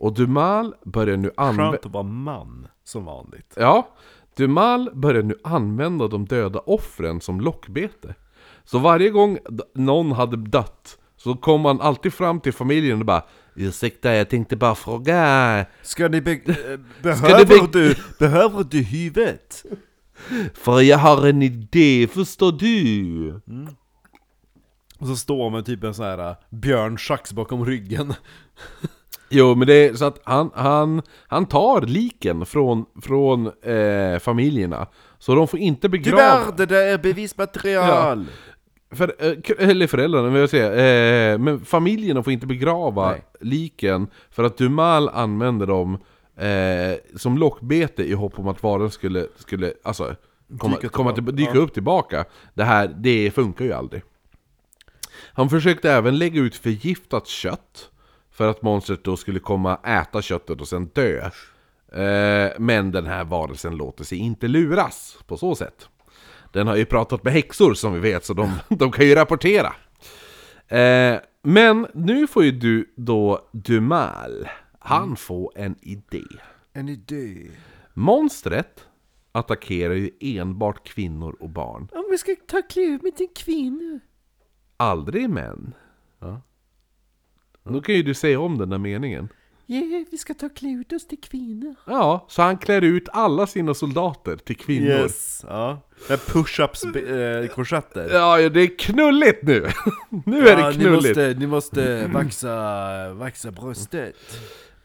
Och 0.00 0.12
Dumal 0.14 0.74
börjar 0.84 1.16
nu 1.16 1.30
använda... 1.36 1.70
Skönt 1.72 1.86
att 1.86 1.92
vara 1.92 2.02
man, 2.02 2.66
som 2.84 3.04
vanligt. 3.04 3.54
Ja, 3.56 3.88
Dumal 4.36 4.90
börjar 4.94 5.22
nu 5.22 5.34
använda 5.44 6.08
de 6.08 6.24
döda 6.26 6.58
offren 6.58 7.20
som 7.20 7.40
lockbete. 7.40 8.14
Så 8.64 8.78
varje 8.78 9.10
gång 9.10 9.38
någon 9.74 10.12
hade 10.12 10.36
dött 10.36 10.98
så 11.16 11.34
kom 11.34 11.60
man 11.60 11.80
alltid 11.80 12.14
fram 12.14 12.40
till 12.40 12.52
familjen 12.52 13.00
och 13.00 13.06
bara 13.06 13.22
Ursäkta, 13.54 14.14
jag 14.14 14.28
tänkte 14.30 14.56
bara 14.56 14.74
fråga 14.74 15.66
Ska 15.82 16.08
ni 16.08 16.20
be- 16.20 16.32
eh, 16.32 16.44
Ska 16.44 16.78
behöver, 17.02 17.38
ni 17.38 17.44
be- 17.44 17.68
du, 17.72 17.96
behöver 18.18 18.64
du 18.64 18.78
huvudet? 18.82 19.64
För 20.54 20.80
jag 20.80 20.98
har 20.98 21.26
en 21.26 21.42
idé, 21.42 22.08
förstår 22.12 22.52
du? 22.52 23.40
Och 24.98 25.06
så 25.06 25.16
står 25.16 25.50
man 25.50 25.64
typ 25.64 25.84
en 25.84 25.94
sån 25.94 26.04
här 26.04 26.30
uh, 26.30 26.36
björnsax 26.50 27.32
bakom 27.32 27.66
ryggen. 27.66 28.14
Jo, 29.32 29.54
men 29.54 29.66
det 29.66 29.74
är 29.74 29.94
så 29.94 30.04
att 30.04 30.20
han, 30.24 30.50
han, 30.54 31.02
han 31.26 31.46
tar 31.46 31.80
liken 31.80 32.46
från, 32.46 32.84
från 33.02 33.46
eh, 33.46 34.18
familjerna 34.18 34.86
Så 35.18 35.34
de 35.34 35.48
får 35.48 35.58
inte 35.58 35.88
begrava... 35.88 36.40
Tyvärr, 36.40 36.56
det 36.56 36.66
där 36.66 36.86
är 36.86 36.98
bevismaterial! 36.98 38.26
För, 38.92 39.14
eh, 39.18 39.68
eller 39.70 39.86
föräldrarna, 39.86 40.28
vill 40.28 40.40
jag 40.40 40.50
säga. 40.50 40.72
Eh, 41.32 41.38
men 41.38 41.64
familjerna 41.64 42.22
får 42.22 42.32
inte 42.32 42.46
begrava 42.46 43.10
Nej. 43.10 43.22
liken 43.40 44.06
för 44.30 44.44
att 44.44 44.56
Dumal 44.56 45.08
använder 45.08 45.66
dem 45.66 45.98
eh, 46.36 46.98
som 47.16 47.38
lockbete 47.38 48.02
i 48.02 48.12
hopp 48.12 48.38
om 48.38 48.48
att 48.48 48.62
varan 48.62 48.90
skulle, 48.90 49.26
skulle 49.36 49.72
alltså, 49.82 50.14
komma, 50.58 50.76
Dyka 50.76 50.88
komma 50.88 51.12
till, 51.12 51.36
dyka 51.36 51.58
upp 51.58 51.74
tillbaka. 51.74 52.24
Det 52.54 52.64
här, 52.64 52.94
det 52.96 53.30
funkar 53.30 53.64
ju 53.64 53.72
aldrig. 53.72 54.02
Han 55.32 55.50
försökte 55.50 55.90
även 55.92 56.18
lägga 56.18 56.40
ut 56.40 56.56
förgiftat 56.56 57.26
kött 57.26 57.90
för 58.40 58.48
att 58.50 58.62
monstret 58.62 59.04
då 59.04 59.16
skulle 59.16 59.38
komma 59.38 59.76
äta 59.76 60.22
köttet 60.22 60.60
och 60.60 60.68
sen 60.68 60.86
dö. 60.86 61.30
Eh, 61.92 62.52
men 62.58 62.90
den 62.90 63.06
här 63.06 63.24
varelsen 63.24 63.76
låter 63.76 64.04
sig 64.04 64.18
inte 64.18 64.48
luras 64.48 65.18
på 65.26 65.36
så 65.36 65.54
sätt. 65.54 65.88
Den 66.52 66.66
har 66.66 66.76
ju 66.76 66.84
pratat 66.84 67.24
med 67.24 67.32
häxor 67.32 67.74
som 67.74 67.92
vi 67.92 68.00
vet, 68.00 68.24
så 68.24 68.34
de, 68.34 68.50
de 68.68 68.92
kan 68.92 69.06
ju 69.06 69.14
rapportera. 69.14 69.72
Eh, 70.68 71.20
men 71.42 71.86
nu 71.94 72.26
får 72.26 72.44
ju 72.44 72.52
du 72.52 72.92
då 72.96 73.48
Dumal, 73.52 74.48
han 74.78 75.16
får 75.16 75.52
en 75.56 75.76
idé. 75.82 76.24
En 76.72 76.88
idé. 76.88 77.50
Monstret 77.94 78.84
attackerar 79.32 79.94
ju 79.94 80.10
enbart 80.20 80.88
kvinnor 80.88 81.36
och 81.40 81.48
barn, 81.50 81.88
Om 81.92 82.04
vi 82.10 82.18
ska 82.18 82.36
ta 82.48 82.62
kliv 82.62 83.00
med 83.02 83.20
en 83.20 83.28
kvinna. 83.36 84.00
aldrig 84.76 85.30
män. 85.30 85.74
Ja. 86.18 86.40
Då 87.64 87.80
kan 87.80 87.94
ju 87.94 88.02
du 88.02 88.14
säga 88.14 88.40
om 88.40 88.58
den 88.58 88.70
där 88.70 88.78
meningen. 88.78 89.28
Ja, 89.66 90.04
vi 90.10 90.18
ska 90.18 90.34
ta 90.34 90.48
klä 90.48 90.84
oss 90.96 91.06
till 91.06 91.20
kvinnor. 91.20 91.74
Ja, 91.86 92.26
så 92.28 92.42
han 92.42 92.58
klär 92.58 92.82
ut 92.82 93.08
alla 93.12 93.46
sina 93.46 93.74
soldater 93.74 94.36
till 94.36 94.56
kvinnor. 94.56 94.88
Yes, 94.88 95.44
ja. 95.48 95.80
Med 96.08 96.18
push-ups 96.18 96.96
eh, 97.42 97.48
korsetter. 97.48 98.08
Ja, 98.12 98.48
det 98.48 98.60
är 98.60 98.78
knulligt 98.78 99.42
nu! 99.42 99.66
nu 100.26 100.48
är 100.48 100.56
det 100.56 100.62
Ja, 100.62 100.68
ni 100.70 100.74
knulligt! 100.74 101.06
måste, 101.06 101.34
ni 101.38 101.46
måste 101.46 102.06
vaxa, 102.06 103.14
vaxa 103.14 103.50
bröstet. 103.50 104.14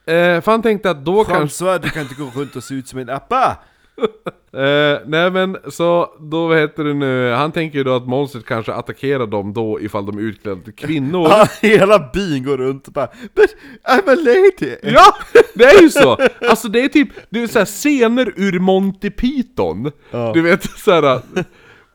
Eh, 0.05 0.41
för 0.41 0.51
han 0.51 0.61
tänkte 0.61 0.89
att 0.89 1.05
då 1.05 1.23
kanske... 1.23 1.65
François, 1.65 1.79
du 1.79 1.89
kan 1.89 2.01
inte 2.01 2.15
gå 2.15 2.31
runt 2.35 2.55
och 2.55 2.63
se 2.63 2.75
ut 2.75 2.87
som 2.87 2.99
en 2.99 3.09
appa! 3.09 3.57
Eh, 4.55 4.99
nej 5.05 5.31
men 5.31 5.57
så, 5.69 6.15
då 6.19 6.47
vad 6.47 6.57
heter 6.57 6.83
det 6.83 6.93
nu, 6.93 7.31
han 7.31 7.51
tänker 7.51 7.77
ju 7.77 7.83
då 7.83 7.95
att 7.95 8.07
monstret 8.07 8.45
kanske 8.45 8.73
attackerar 8.73 9.27
dem 9.27 9.53
då 9.53 9.81
ifall 9.81 10.05
de 10.05 10.17
är 10.17 10.21
utklädda 10.21 10.61
till 10.61 10.73
kvinnor. 10.73 11.29
Hela 11.61 12.09
byn 12.13 12.43
går 12.43 12.57
runt 12.57 12.87
och 12.87 12.93
bara 12.93 13.07
But 13.35 13.55
I'm 13.87 14.09
a 14.11 14.15
lady! 14.15 14.75
Ja, 14.93 15.15
det 15.53 15.63
är 15.63 15.81
ju 15.81 15.89
så! 15.89 16.17
Alltså 16.49 16.67
det 16.67 16.79
är 16.79 16.87
typ, 16.87 17.09
det 17.29 17.43
är 17.43 17.47
så 17.47 17.59
här 17.59 17.65
scener 17.65 18.33
ur 18.35 18.59
Monty 18.59 19.09
Python. 19.09 19.91
Ja. 20.11 20.31
Du 20.33 20.41
vet 20.41 20.63
såhär 20.63 21.01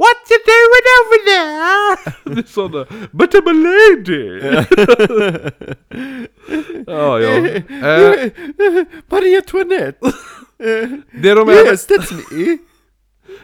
What 0.00 0.30
you 0.30 0.38
doing 0.46 0.86
over 1.00 1.20
there? 1.30 1.96
Det 2.24 2.40
är 2.40 2.52
sådana, 2.52 2.86
But 3.12 3.34
I'm 3.34 3.48
a 3.48 3.52
lady! 3.52 4.40
ja, 6.86 7.20
ja. 7.20 7.30
Eh, 7.30 8.30
Marie 9.10 9.36
Antoinette! 9.36 10.12
Det 11.22 11.34
de 11.34 11.48
även, 11.48 11.76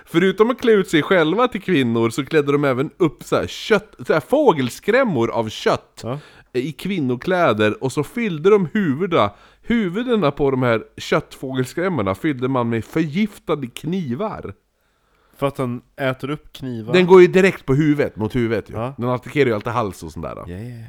förutom 0.06 0.50
att 0.50 0.60
klä 0.60 0.72
ut 0.72 0.88
sig 0.90 1.02
själva 1.02 1.48
till 1.48 1.62
kvinnor 1.62 2.10
så 2.10 2.24
klädde 2.24 2.52
de 2.52 2.64
även 2.64 2.90
upp 2.96 3.22
så 3.24 3.36
här 3.36 3.46
kött, 3.46 3.94
så 4.06 4.12
här 4.12 4.20
fågelskrämmor 4.20 5.30
av 5.30 5.48
kött 5.48 6.00
Ja. 6.02 6.18
i 6.52 6.72
kvinnokläder 6.72 7.84
och 7.84 7.92
så 7.92 8.02
fyllde 8.04 8.50
de 8.50 8.68
huvudena, 8.72 9.30
huvudena 9.62 10.30
på 10.30 10.50
de 10.50 10.62
här 10.62 10.82
köttfågelskrämmorna 10.96 12.14
fyllde 12.14 12.48
man 12.48 12.68
med 12.68 12.84
förgiftade 12.84 13.66
knivar. 13.66 14.54
För 15.36 15.46
att 15.46 15.58
han 15.58 15.80
äter 16.00 16.30
upp 16.30 16.52
knivar. 16.52 16.92
Den 16.92 17.06
går 17.06 17.20
ju 17.20 17.26
direkt 17.26 17.66
på 17.66 17.74
huvudet, 17.74 18.16
mot 18.16 18.34
huvudet 18.36 18.70
ju. 18.70 18.74
Ja. 18.74 18.94
Den 18.98 19.08
attackerar 19.08 19.46
ju 19.46 19.54
alltid 19.54 19.72
hals 19.72 20.02
och 20.02 20.12
sånt 20.12 20.26
där. 20.26 20.36
Ja, 20.36 20.44
ja, 20.48 20.58
ja. 20.58 20.84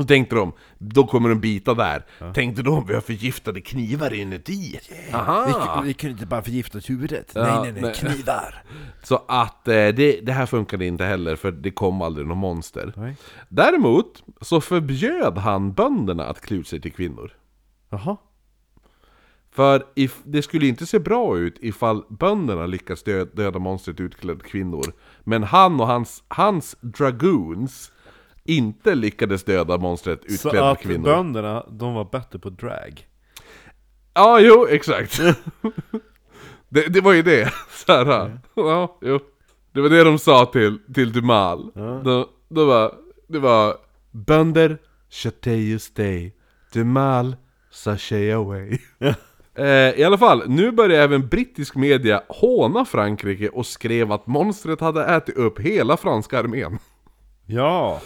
Och 0.00 0.08
tänkte 0.08 0.36
de, 0.36 0.52
då 0.78 1.06
kommer 1.06 1.28
de 1.28 1.40
bita 1.40 1.74
där. 1.74 2.04
Tänkte 2.34 2.62
de, 2.62 2.86
vi 2.86 2.94
har 2.94 3.00
förgiftade 3.00 3.60
knivar 3.60 4.14
inuti. 4.14 4.80
Aha! 5.12 5.82
vi 5.84 5.94
kunde 5.94 6.12
inte 6.12 6.26
bara 6.26 6.42
förgifta 6.42 6.78
huvudet. 6.78 7.32
Ja, 7.34 7.66
nej. 7.80 7.94
knivar. 7.94 8.62
Så 9.02 9.22
att 9.28 9.68
eh, 9.68 9.74
det, 9.74 10.20
det 10.22 10.32
här 10.32 10.46
funkade 10.46 10.86
inte 10.86 11.04
heller, 11.04 11.36
för 11.36 11.52
det 11.52 11.70
kom 11.70 12.02
aldrig 12.02 12.26
någon 12.26 12.38
monster. 12.38 12.92
Nej. 12.96 13.16
Däremot 13.48 14.24
så 14.40 14.60
förbjöd 14.60 15.38
han 15.38 15.72
bönderna 15.72 16.24
att 16.24 16.40
klä 16.40 16.56
ut 16.56 16.68
sig 16.68 16.80
till 16.80 16.92
kvinnor. 16.92 17.32
Jaha. 17.90 18.16
För 19.52 19.86
if, 19.94 20.20
det 20.24 20.42
skulle 20.42 20.66
inte 20.66 20.86
se 20.86 20.98
bra 20.98 21.38
ut 21.38 21.56
ifall 21.60 22.04
bönderna 22.08 22.66
lyckas 22.66 23.02
dö, 23.02 23.24
döda 23.24 23.58
monstret 23.58 24.00
utklädd 24.00 24.42
kvinnor. 24.42 24.92
Men 25.24 25.42
han 25.42 25.80
och 25.80 25.86
hans, 25.86 26.22
hans 26.28 26.76
dragoons 26.80 27.92
inte 28.56 28.94
lyckades 28.94 29.44
döda 29.44 29.78
monstret 29.78 30.20
Så 30.28 30.48
utklädda 30.48 30.70
att 30.70 30.80
kvinnor. 30.80 31.04
bönderna, 31.04 31.66
de 31.70 31.94
var 31.94 32.04
bättre 32.04 32.38
på 32.38 32.50
drag. 32.50 33.06
Ja, 34.14 34.40
jo, 34.40 34.66
exakt. 34.70 35.20
det, 36.68 36.86
det 36.88 37.00
var 37.00 37.12
ju 37.12 37.22
det. 37.22 37.52
Så 37.86 37.92
här, 37.92 38.38
ja, 38.54 38.98
jo. 39.02 39.18
Det 39.72 39.80
var 39.80 39.88
det 39.88 40.04
de 40.04 40.18
sa 40.18 40.46
till, 40.46 40.78
till 40.94 41.12
Dumal. 41.12 41.70
De, 41.74 42.26
de 42.48 42.66
var, 42.66 42.94
det 43.28 43.38
var 43.38 43.76
Bönder, 44.10 44.78
chate 45.10 45.50
you 45.50 45.78
stay. 45.78 46.32
Dumal, 46.72 47.36
sachet 47.70 48.34
away. 48.34 48.78
eh, 49.54 50.00
I 50.00 50.04
alla 50.04 50.18
fall, 50.18 50.42
nu 50.46 50.70
börjar 50.72 51.02
även 51.02 51.28
brittisk 51.28 51.74
media 51.76 52.22
håna 52.28 52.84
Frankrike 52.84 53.48
och 53.48 53.66
skrev 53.66 54.12
att 54.12 54.26
monstret 54.26 54.80
hade 54.80 55.04
ätit 55.04 55.36
upp 55.36 55.60
hela 55.60 55.96
franska 55.96 56.38
armén. 56.38 56.78
Ja. 57.46 58.00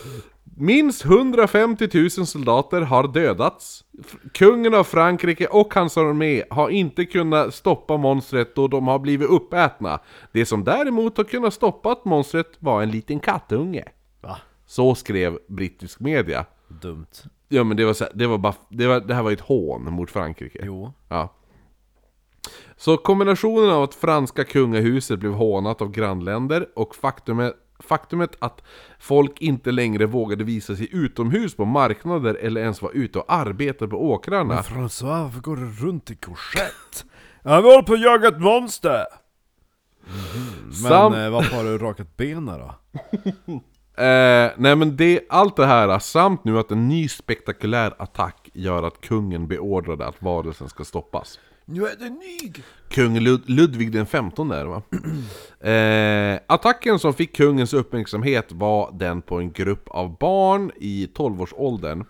Minst 0.56 1.04
150 1.04 1.88
000 1.94 2.10
soldater 2.10 2.80
har 2.80 3.08
dödats. 3.08 3.84
Kungen 4.32 4.74
av 4.74 4.84
Frankrike 4.84 5.46
och 5.46 5.74
hans 5.74 5.96
armé 5.96 6.42
har 6.50 6.68
inte 6.68 7.04
kunnat 7.04 7.54
stoppa 7.54 7.96
monstret 7.96 8.54
då 8.54 8.68
de 8.68 8.88
har 8.88 8.98
blivit 8.98 9.28
uppätna. 9.28 10.00
Det 10.32 10.46
som 10.46 10.64
däremot 10.64 11.16
har 11.16 11.24
kunnat 11.24 11.54
stoppa 11.54 11.96
monstret 12.04 12.56
var 12.58 12.82
en 12.82 12.90
liten 12.90 13.20
kattunge. 13.20 13.84
Va? 14.20 14.36
Så 14.66 14.94
skrev 14.94 15.38
brittisk 15.48 16.00
media. 16.00 16.46
Dumt. 16.68 17.06
Ja 17.48 17.64
men 17.64 17.76
det 17.76 17.84
var, 17.84 17.92
så, 17.92 18.04
det 18.14 18.26
var 18.26 18.38
bara, 18.38 18.54
det, 18.68 18.86
var, 18.86 19.00
det 19.00 19.14
här 19.14 19.22
var 19.22 19.32
ett 19.32 19.40
hån 19.40 19.92
mot 19.92 20.10
Frankrike. 20.10 20.58
Jo. 20.62 20.92
Ja. 21.08 21.34
Så 22.76 22.96
kombinationen 22.96 23.70
av 23.70 23.82
att 23.82 23.94
franska 23.94 24.44
kungahuset 24.44 25.20
blev 25.20 25.32
hånat 25.32 25.82
av 25.82 25.90
grannländer 25.90 26.68
och 26.74 26.94
faktumet, 26.94 27.54
faktumet 27.78 28.36
att 28.38 28.62
folk 28.98 29.40
inte 29.40 29.72
längre 29.72 30.06
vågade 30.06 30.44
visa 30.44 30.76
sig 30.76 30.88
utomhus 30.92 31.56
på 31.56 31.64
marknader 31.64 32.34
eller 32.34 32.60
ens 32.60 32.82
vara 32.82 32.92
ute 32.92 33.18
och 33.18 33.24
arbeta 33.32 33.88
på 33.88 34.10
åkrarna. 34.10 34.62
François, 34.62 35.22
varför 35.22 35.40
går 35.40 35.56
du 35.56 35.70
runt 35.86 36.10
i 36.10 36.14
korsett? 36.16 37.04
Ja, 37.42 37.60
vi 37.60 37.68
håller 37.68 37.82
på 37.82 37.92
att 37.94 38.00
jaga 38.00 38.28
ett 38.28 38.40
monster! 38.40 39.04
Men 40.64 40.72
Sam- 40.72 41.24
eh, 41.24 41.30
varför 41.30 41.56
har 41.56 41.64
du 41.64 41.78
rakat 41.78 42.16
benen 42.16 42.46
då? 42.58 42.74
Eh, 43.96 44.50
nej 44.56 44.76
men 44.76 44.96
det, 44.96 45.20
allt 45.28 45.56
det 45.56 45.66
här 45.66 45.98
samt 45.98 46.44
nu 46.44 46.58
att 46.58 46.70
en 46.70 46.88
ny 46.88 47.08
spektakulär 47.08 47.94
attack 47.98 48.50
gör 48.54 48.82
att 48.82 49.00
kungen 49.00 49.48
beordrade 49.48 50.06
att 50.06 50.22
varelsen 50.22 50.68
ska 50.68 50.84
stoppas. 50.84 51.38
Nu 51.66 51.86
är 51.86 51.96
det 51.98 52.10
nig! 52.10 52.62
Kung 52.88 53.18
Lud- 53.18 53.50
Ludvig 53.50 53.92
den 53.92 54.06
15 54.06 54.48
där 54.48 54.64
va? 54.64 54.82
eh, 55.70 56.40
attacken 56.46 56.98
som 56.98 57.14
fick 57.14 57.36
kungens 57.36 57.74
uppmärksamhet 57.74 58.52
var 58.52 58.90
den 58.92 59.22
på 59.22 59.38
en 59.38 59.52
grupp 59.52 59.88
av 59.88 60.18
barn 60.18 60.70
i 60.76 61.06
12-årsåldern. 61.14 62.04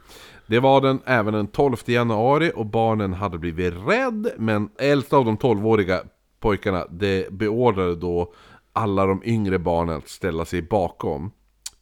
Det 0.47 0.61
var 0.61 0.81
den 0.81 1.01
även 1.07 1.35
den 1.35 1.47
12 1.47 1.77
januari 1.87 2.53
och 2.55 2.67
barnen 2.67 3.13
hade 3.13 3.39
blivit 3.39 3.75
rädd, 3.87 4.29
men 4.39 4.69
äldsta 4.79 5.17
av 5.17 5.25
de 5.25 5.37
12-åriga 5.39 6.03
pojkarna, 6.41 6.87
det 6.91 7.33
beordrade 7.33 7.97
då 7.97 8.33
alla 8.73 9.07
de 9.07 9.23
yngre 9.25 9.59
barnen 9.59 9.97
att 9.97 10.09
ställa 10.09 10.45
sig 10.45 10.63
bakom. 10.63 11.31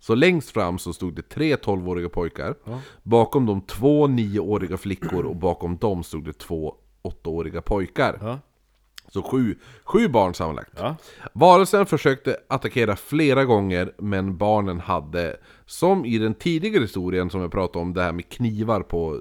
Så 0.01 0.15
längst 0.15 0.51
fram 0.51 0.79
så 0.79 0.93
stod 0.93 1.15
det 1.15 1.29
tre 1.29 1.57
12-åriga 1.57 2.09
pojkar, 2.09 2.55
bakom 3.03 3.47
de 3.47 3.61
två 3.61 4.07
9-åriga 4.07 4.77
flickor 4.77 5.25
och 5.25 5.37
bakom 5.37 5.77
dem 5.77 6.03
stod 6.03 6.25
det 6.25 6.33
två 6.39 6.75
8-åriga 7.03 7.63
pojkar. 7.63 8.19
Ja. 8.21 8.39
Så 9.09 9.23
sju, 9.23 9.57
sju 9.85 10.09
barn 10.09 10.35
sammanlagt. 10.35 10.71
Ja. 10.77 10.97
Varelsen 11.33 11.87
försökte 11.87 12.37
attackera 12.49 12.97
flera 12.97 13.45
gånger, 13.45 13.93
men 13.99 14.37
barnen 14.37 14.81
hade, 14.81 15.37
som 15.67 16.05
i 16.05 16.19
den 16.19 16.35
tidigare 16.35 16.83
historien 16.83 17.31
som 17.31 17.41
jag 17.41 17.53
pratade 17.53 17.83
om, 17.83 17.95
det 17.95 18.03
här 18.03 18.13
med 18.13 18.29
knivar 18.29 18.81
på 18.81 19.21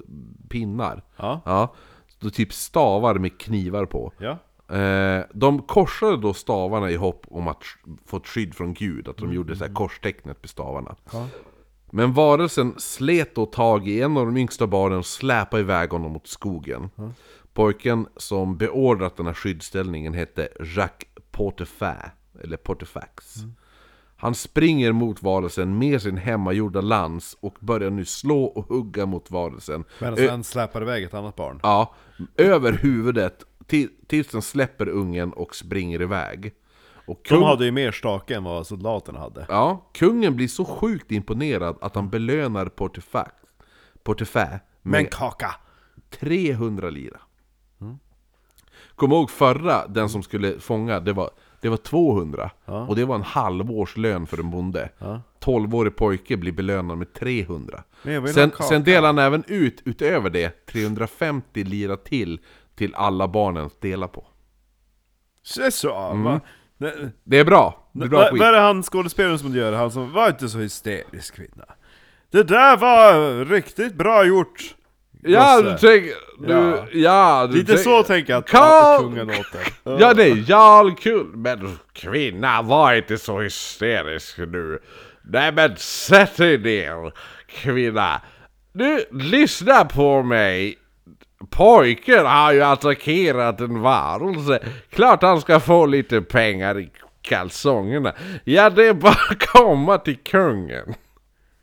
pinnar. 0.49 1.03
Ja. 1.17 1.41
Ja, 1.45 1.73
då 2.19 2.29
typ 2.29 2.53
stavar 2.53 3.15
med 3.15 3.39
knivar 3.39 3.85
på. 3.85 4.13
Ja. 4.17 4.37
Eh, 4.77 5.23
de 5.33 5.61
korsade 5.61 6.17
då 6.17 6.33
stavarna 6.33 6.91
i 6.91 6.95
hopp 6.95 7.25
om 7.29 7.47
att 7.47 7.63
få 8.05 8.17
ett 8.17 8.27
skydd 8.27 8.55
från 8.55 8.73
Gud, 8.73 9.07
att 9.07 9.17
de 9.17 9.33
gjorde 9.33 9.55
så 9.55 9.65
här 9.65 9.73
korstecknet 9.73 10.37
med 10.41 10.49
stavarna. 10.49 10.95
Ja. 11.11 11.27
Men 11.91 12.13
varelsen 12.13 12.73
slet 12.77 13.35
då 13.35 13.45
tag 13.45 13.87
i 13.87 14.01
en 14.01 14.17
av 14.17 14.25
de 14.25 14.37
yngsta 14.37 14.67
barnen 14.67 14.97
och 14.97 15.05
släpade 15.05 15.61
iväg 15.61 15.89
honom 15.89 16.11
mot 16.11 16.27
skogen. 16.27 16.89
Pojken 17.53 18.07
som 18.17 18.57
beordrat 18.57 19.17
den 19.17 19.25
här 19.25 19.33
skyddsställningen 19.33 20.13
hette 20.13 20.49
Jacques 20.75 21.09
Portefait, 21.31 22.11
eller 22.43 22.57
Portefax. 22.57 23.35
Han 24.17 24.35
springer 24.35 24.91
mot 24.91 25.23
varelsen 25.23 25.77
med 25.77 26.01
sin 26.01 26.17
hemmagjorda 26.17 26.81
lans 26.81 27.37
och 27.39 27.55
börjar 27.59 27.89
nu 27.89 28.05
slå 28.05 28.43
och 28.43 28.65
hugga 28.65 29.05
mot 29.05 29.31
varelsen. 29.31 29.83
Medan 29.99 30.19
Ö- 30.19 30.27
sen 30.27 30.43
släpar 30.43 30.81
iväg 30.81 31.03
ett 31.03 31.13
annat 31.13 31.35
barn. 31.35 31.59
Ja, 31.63 31.95
över 32.37 32.71
huvudet 32.71 33.43
till, 33.67 33.89
tills 34.07 34.27
den 34.27 34.41
släpper 34.41 34.89
ungen 34.89 35.33
och 35.33 35.55
springer 35.55 36.01
iväg. 36.01 36.53
Och 37.05 37.19
De 37.23 37.29
kung- 37.29 37.43
hade 37.43 37.65
ju 37.65 37.71
mer 37.71 37.91
stake 37.91 38.35
än 38.35 38.43
vad 38.43 38.67
soldaterna 38.67 39.19
hade. 39.19 39.45
Ja, 39.49 39.89
kungen 39.93 40.35
blir 40.35 40.47
så 40.47 40.65
sjukt 40.65 41.11
imponerad 41.11 41.77
att 41.81 41.95
han 41.95 42.09
belönar 42.09 42.65
Portefax, 42.65 43.31
Portefait 44.03 44.49
med 44.51 44.61
Men 45.01 45.05
kaka! 45.05 45.55
300 46.09 46.89
lira. 46.89 47.19
Kom 48.95 49.11
ihåg 49.11 49.29
förra, 49.29 49.87
den 49.87 50.09
som 50.09 50.23
skulle 50.23 50.59
fånga, 50.59 50.99
det 50.99 51.13
var, 51.13 51.29
det 51.61 51.69
var 51.69 51.77
200. 51.77 52.51
Och 52.65 52.95
det 52.95 53.05
var 53.05 53.15
en 53.15 53.21
halvårslön 53.23 54.27
för 54.27 54.37
en 54.37 54.51
bonde. 54.51 54.89
12-årig 55.39 55.95
pojke 55.95 56.37
blir 56.37 56.51
belönad 56.51 56.97
med 56.97 57.13
300. 57.13 57.83
Men 58.03 58.13
jag 58.13 58.21
vill 58.21 58.33
Sen, 58.33 58.51
sen 58.69 58.83
delar 58.83 59.07
han 59.07 59.19
även 59.19 59.43
ut, 59.47 59.81
utöver 59.85 60.29
det, 60.29 60.65
350 60.65 61.63
lira 61.63 61.97
till, 61.97 62.39
till 62.75 62.95
alla 62.95 63.27
barnen 63.27 63.65
att 63.65 63.81
dela 63.81 64.07
på. 64.07 64.25
Se 65.43 65.71
så! 65.71 65.93
Va? 66.13 66.41
Nej, 66.77 66.93
Det 67.23 67.39
är 67.39 67.45
bra, 67.45 67.89
det 67.91 68.05
är 68.05 68.09
bra 68.09 68.29
skit. 68.29 68.39
vad 68.39 68.47
är 68.47 68.51
det 68.53 68.59
han 68.59 68.83
skådespelaren 68.83 69.39
som 69.39 69.55
gör? 69.55 69.73
Han 69.73 69.91
som 69.91 70.13
var 70.13 70.29
inte 70.29 70.49
så 70.49 70.57
hysterisk 70.59 71.35
kvinna. 71.35 71.65
Det 72.31 72.43
där 72.43 72.77
var 72.77 73.45
riktigt 73.45 73.95
bra 73.95 74.25
gjort! 74.25 74.75
Ja, 75.23 75.61
du 75.61 75.69
tänker... 75.77 76.13
Du, 76.47 76.83
Ja. 76.99 77.47
du 77.51 77.57
Lite 77.57 77.71
tänk- 77.73 77.83
så 77.83 78.03
tänker 78.03 78.33
jag 78.33 78.39
att, 78.39 78.49
Karl- 78.49 78.95
att 78.95 78.99
kungen 79.01 79.27
låter. 79.27 79.61
Ja 79.99 80.13
är 80.23 80.49
Jarl 80.51 80.95
kul, 80.95 81.25
men 81.35 81.79
kvinna 81.93 82.61
var 82.61 82.93
inte 82.93 83.17
så 83.17 83.39
hysterisk 83.39 84.37
nu. 84.37 84.79
Nej 85.23 85.51
men 85.51 85.75
sätt 85.77 86.37
dig 86.37 86.57
ner 86.57 87.11
kvinna. 87.47 88.21
Nu 88.73 89.03
lyssna 89.11 89.85
på 89.85 90.23
mig. 90.23 90.77
Pojken 91.49 92.25
har 92.25 92.51
ju 92.53 92.61
attackerat 92.61 93.59
en 93.59 93.81
varelse. 93.81 94.59
Klart 94.89 95.21
han 95.21 95.41
ska 95.41 95.59
få 95.59 95.85
lite 95.85 96.21
pengar 96.21 96.79
i 96.79 96.89
kalsongerna. 97.21 98.13
Ja 98.43 98.69
det 98.69 98.87
är 98.87 98.93
bara 98.93 99.11
att 99.29 99.45
komma 99.47 99.97
till 99.97 100.17
kungen. 100.17 100.93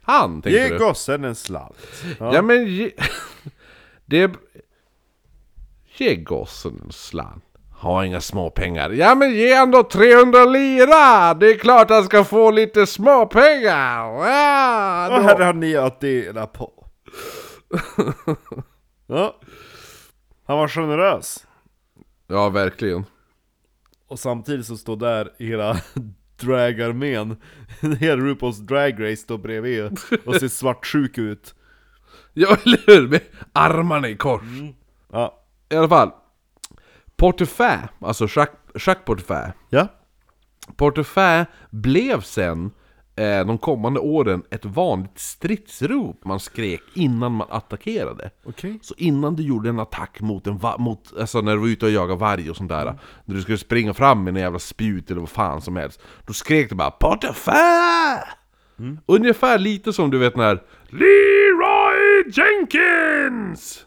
Han 0.09 0.43
Ge 0.45 0.69
du? 0.69 0.79
gossen 0.79 1.25
en 1.25 1.35
slant. 1.35 1.77
Ja, 2.19 2.43
men 2.43 2.67
ge... 2.67 2.91
Det... 4.05 4.33
Ge 5.97 6.17
gossen 6.17 6.81
en 6.85 6.93
slant. 6.93 7.45
Har 7.73 8.05
inga 8.05 8.21
små 8.21 8.51
pengar. 8.51 8.91
Ja 8.91 9.15
men 9.15 9.35
ge 9.35 9.55
han 9.55 9.71
då 9.71 9.83
300 9.83 10.45
lira! 10.45 11.35
Det 11.35 11.47
är 11.47 11.59
klart 11.59 11.91
han 11.91 12.05
ska 12.05 12.25
få 12.25 12.51
lite 12.51 12.87
små 12.87 13.27
pengar. 13.27 14.27
Ja, 14.27 15.09
då. 15.11 15.23
hade 15.23 15.45
han 15.45 15.61
ni 15.61 15.77
att 15.77 16.01
dela 16.01 16.47
på? 16.47 16.87
ja. 19.07 19.37
Han 20.47 20.59
var 20.59 20.69
generös. 20.69 21.47
ja 22.27 22.49
verkligen. 22.49 23.05
Och 24.09 24.19
samtidigt 24.19 24.67
så 24.67 24.77
står 24.77 24.97
där 24.97 25.33
hela 25.39 25.77
dragarmén, 26.39 27.37
hela 28.01 28.23
RuPaul's 28.23 28.61
Drag 28.61 29.03
Race 29.03 29.17
står 29.17 29.39
bredvid 29.39 29.99
och 30.25 30.35
ser 30.35 30.49
svartsjuk 30.59 31.19
ut. 31.19 31.55
Ja, 32.33 32.57
eller 32.65 32.81
hur? 32.87 33.09
Med 33.09 33.21
armarna 33.53 34.09
i 34.09 34.17
kors. 34.17 34.43
Ja. 35.13 35.45
I 35.71 35.77
alla 35.77 35.89
fall. 35.89 36.11
Portefeuille, 37.17 37.89
alltså 38.01 38.25
Jacques, 38.37 38.87
Jacques 38.87 39.05
Portefeuille. 39.05 39.53
Ja. 39.71 39.89
Portefeuille 40.77 41.47
blev 41.71 42.21
sen 42.21 42.71
eh, 43.19 43.47
de 43.47 43.59
kommande 43.59 44.01
åren 44.01 44.43
ett 44.51 44.65
vanligt 44.65 45.19
stridsrop 45.19 46.25
man 46.25 46.41
skrek 46.41 46.81
innan 46.95 47.33
man 47.33 47.47
attackerade. 47.51 48.31
Okej. 48.45 48.79
Så 48.83 48.95
innan 48.97 49.37
du 49.37 49.43
gjorde 49.43 49.69
en 49.69 49.81
attack 49.81 50.21
mot 50.21 50.47
en 50.47 50.61
mot, 50.79 51.13
alltså 51.21 51.41
när 51.41 51.53
du 51.53 51.59
var 51.59 51.69
ute 51.69 51.87
och 51.87 51.93
jagade 51.93 52.21
varg 52.21 52.51
och 52.51 52.57
sånt 52.57 52.69
där 52.69 52.99
När 53.25 53.35
du 53.35 53.43
skulle 53.43 53.59
springa 53.59 53.95
fram 53.95 54.25
med 54.25 54.37
en 54.37 54.43
jävla 54.43 54.59
spjut 54.59 55.11
eller 55.11 55.21
vad 55.21 55.31
fan 55.31 55.61
som 55.61 55.77
helst 55.77 56.01
Då 56.27 56.33
skrek 56.33 56.69
du 56.69 56.75
bara 56.75 56.91
'Portefeuille!' 56.91 58.25
Ungefär 59.07 59.59
lite 59.59 59.93
som 59.93 60.11
du 60.11 60.19
vet 60.19 60.37
när 60.37 60.63
Leroy 60.89 62.33
Jenkins! 62.33 63.85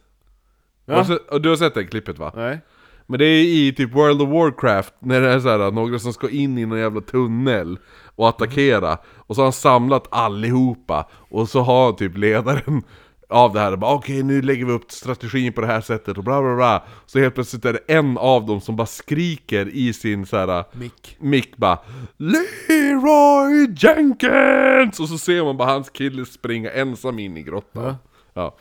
Ja. 0.85 0.99
Och, 0.99 1.05
så, 1.05 1.19
och 1.31 1.41
du 1.41 1.49
har 1.49 1.55
sett 1.55 1.73
det 1.73 1.85
klippet 1.85 2.19
va? 2.19 2.31
Nej. 2.35 2.59
Men 3.05 3.19
det 3.19 3.25
är 3.25 3.43
i 3.43 3.73
typ 3.77 3.93
World 3.93 4.21
of 4.21 4.29
Warcraft, 4.29 4.93
när 4.99 5.21
det 5.21 5.29
är 5.29 5.39
så 5.39 5.49
här, 5.49 5.71
några 5.71 5.99
som 5.99 6.13
ska 6.13 6.29
in 6.29 6.57
i 6.57 6.65
någon 6.65 6.79
jävla 6.79 7.01
tunnel 7.01 7.77
och 8.21 8.29
attackera 8.29 8.97
Och 9.15 9.35
så 9.35 9.41
har 9.41 9.45
han 9.45 9.53
samlat 9.53 10.07
allihopa, 10.11 11.07
och 11.11 11.49
så 11.49 11.61
har 11.61 11.93
typ 11.93 12.17
ledaren 12.17 12.83
av 13.29 13.53
det 13.53 13.59
här 13.59 13.75
bara 13.75 13.93
okej 13.93 14.23
nu 14.23 14.41
lägger 14.41 14.65
vi 14.65 14.71
upp 14.71 14.91
strategin 14.91 15.53
på 15.53 15.61
det 15.61 15.67
här 15.67 15.81
sättet 15.81 16.17
och 16.17 16.23
bla 16.23 16.41
bla 16.41 16.55
bla 16.55 16.83
Så 17.05 17.19
helt 17.19 17.35
plötsligt 17.35 17.65
är 17.65 17.73
det 17.73 17.79
en 17.87 18.17
av 18.17 18.45
dem 18.45 18.61
som 18.61 18.75
bara 18.75 18.87
skriker 18.87 19.69
i 19.69 19.93
sin 19.93 20.25
så 20.25 20.37
här 20.37 20.63
Mick. 20.71 21.17
mick 21.19 21.57
bara 21.57 21.79
Leroy 22.17 23.75
Jenkins! 23.77 24.99
Och 24.99 25.09
så 25.09 25.17
ser 25.17 25.43
man 25.43 25.57
bara 25.57 25.69
hans 25.71 25.89
kille 25.89 26.25
springa 26.25 26.71
ensam 26.71 27.19
in 27.19 27.37
i 27.37 27.43
grottan 27.43 27.95
ja. 28.33 28.57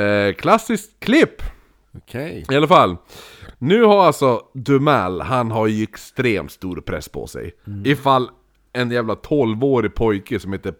Eh, 0.00 0.34
Klassiskt 0.34 1.00
klipp! 1.00 1.42
Okej. 1.96 2.44
I 2.50 2.56
alla 2.56 2.68
fall, 2.68 2.96
nu 3.58 3.82
har 3.84 4.06
alltså 4.06 4.40
Dumal, 4.54 5.20
han 5.20 5.50
har 5.50 5.66
ju 5.66 5.82
extremt 5.82 6.52
stor 6.52 6.76
press 6.80 7.08
på 7.08 7.26
sig. 7.26 7.52
Ifall 7.84 8.28
en 8.74 8.90
jävla 8.90 9.14
12-årig 9.14 9.94
pojke 9.94 10.40
som 10.40 10.52
heter, 10.52 10.74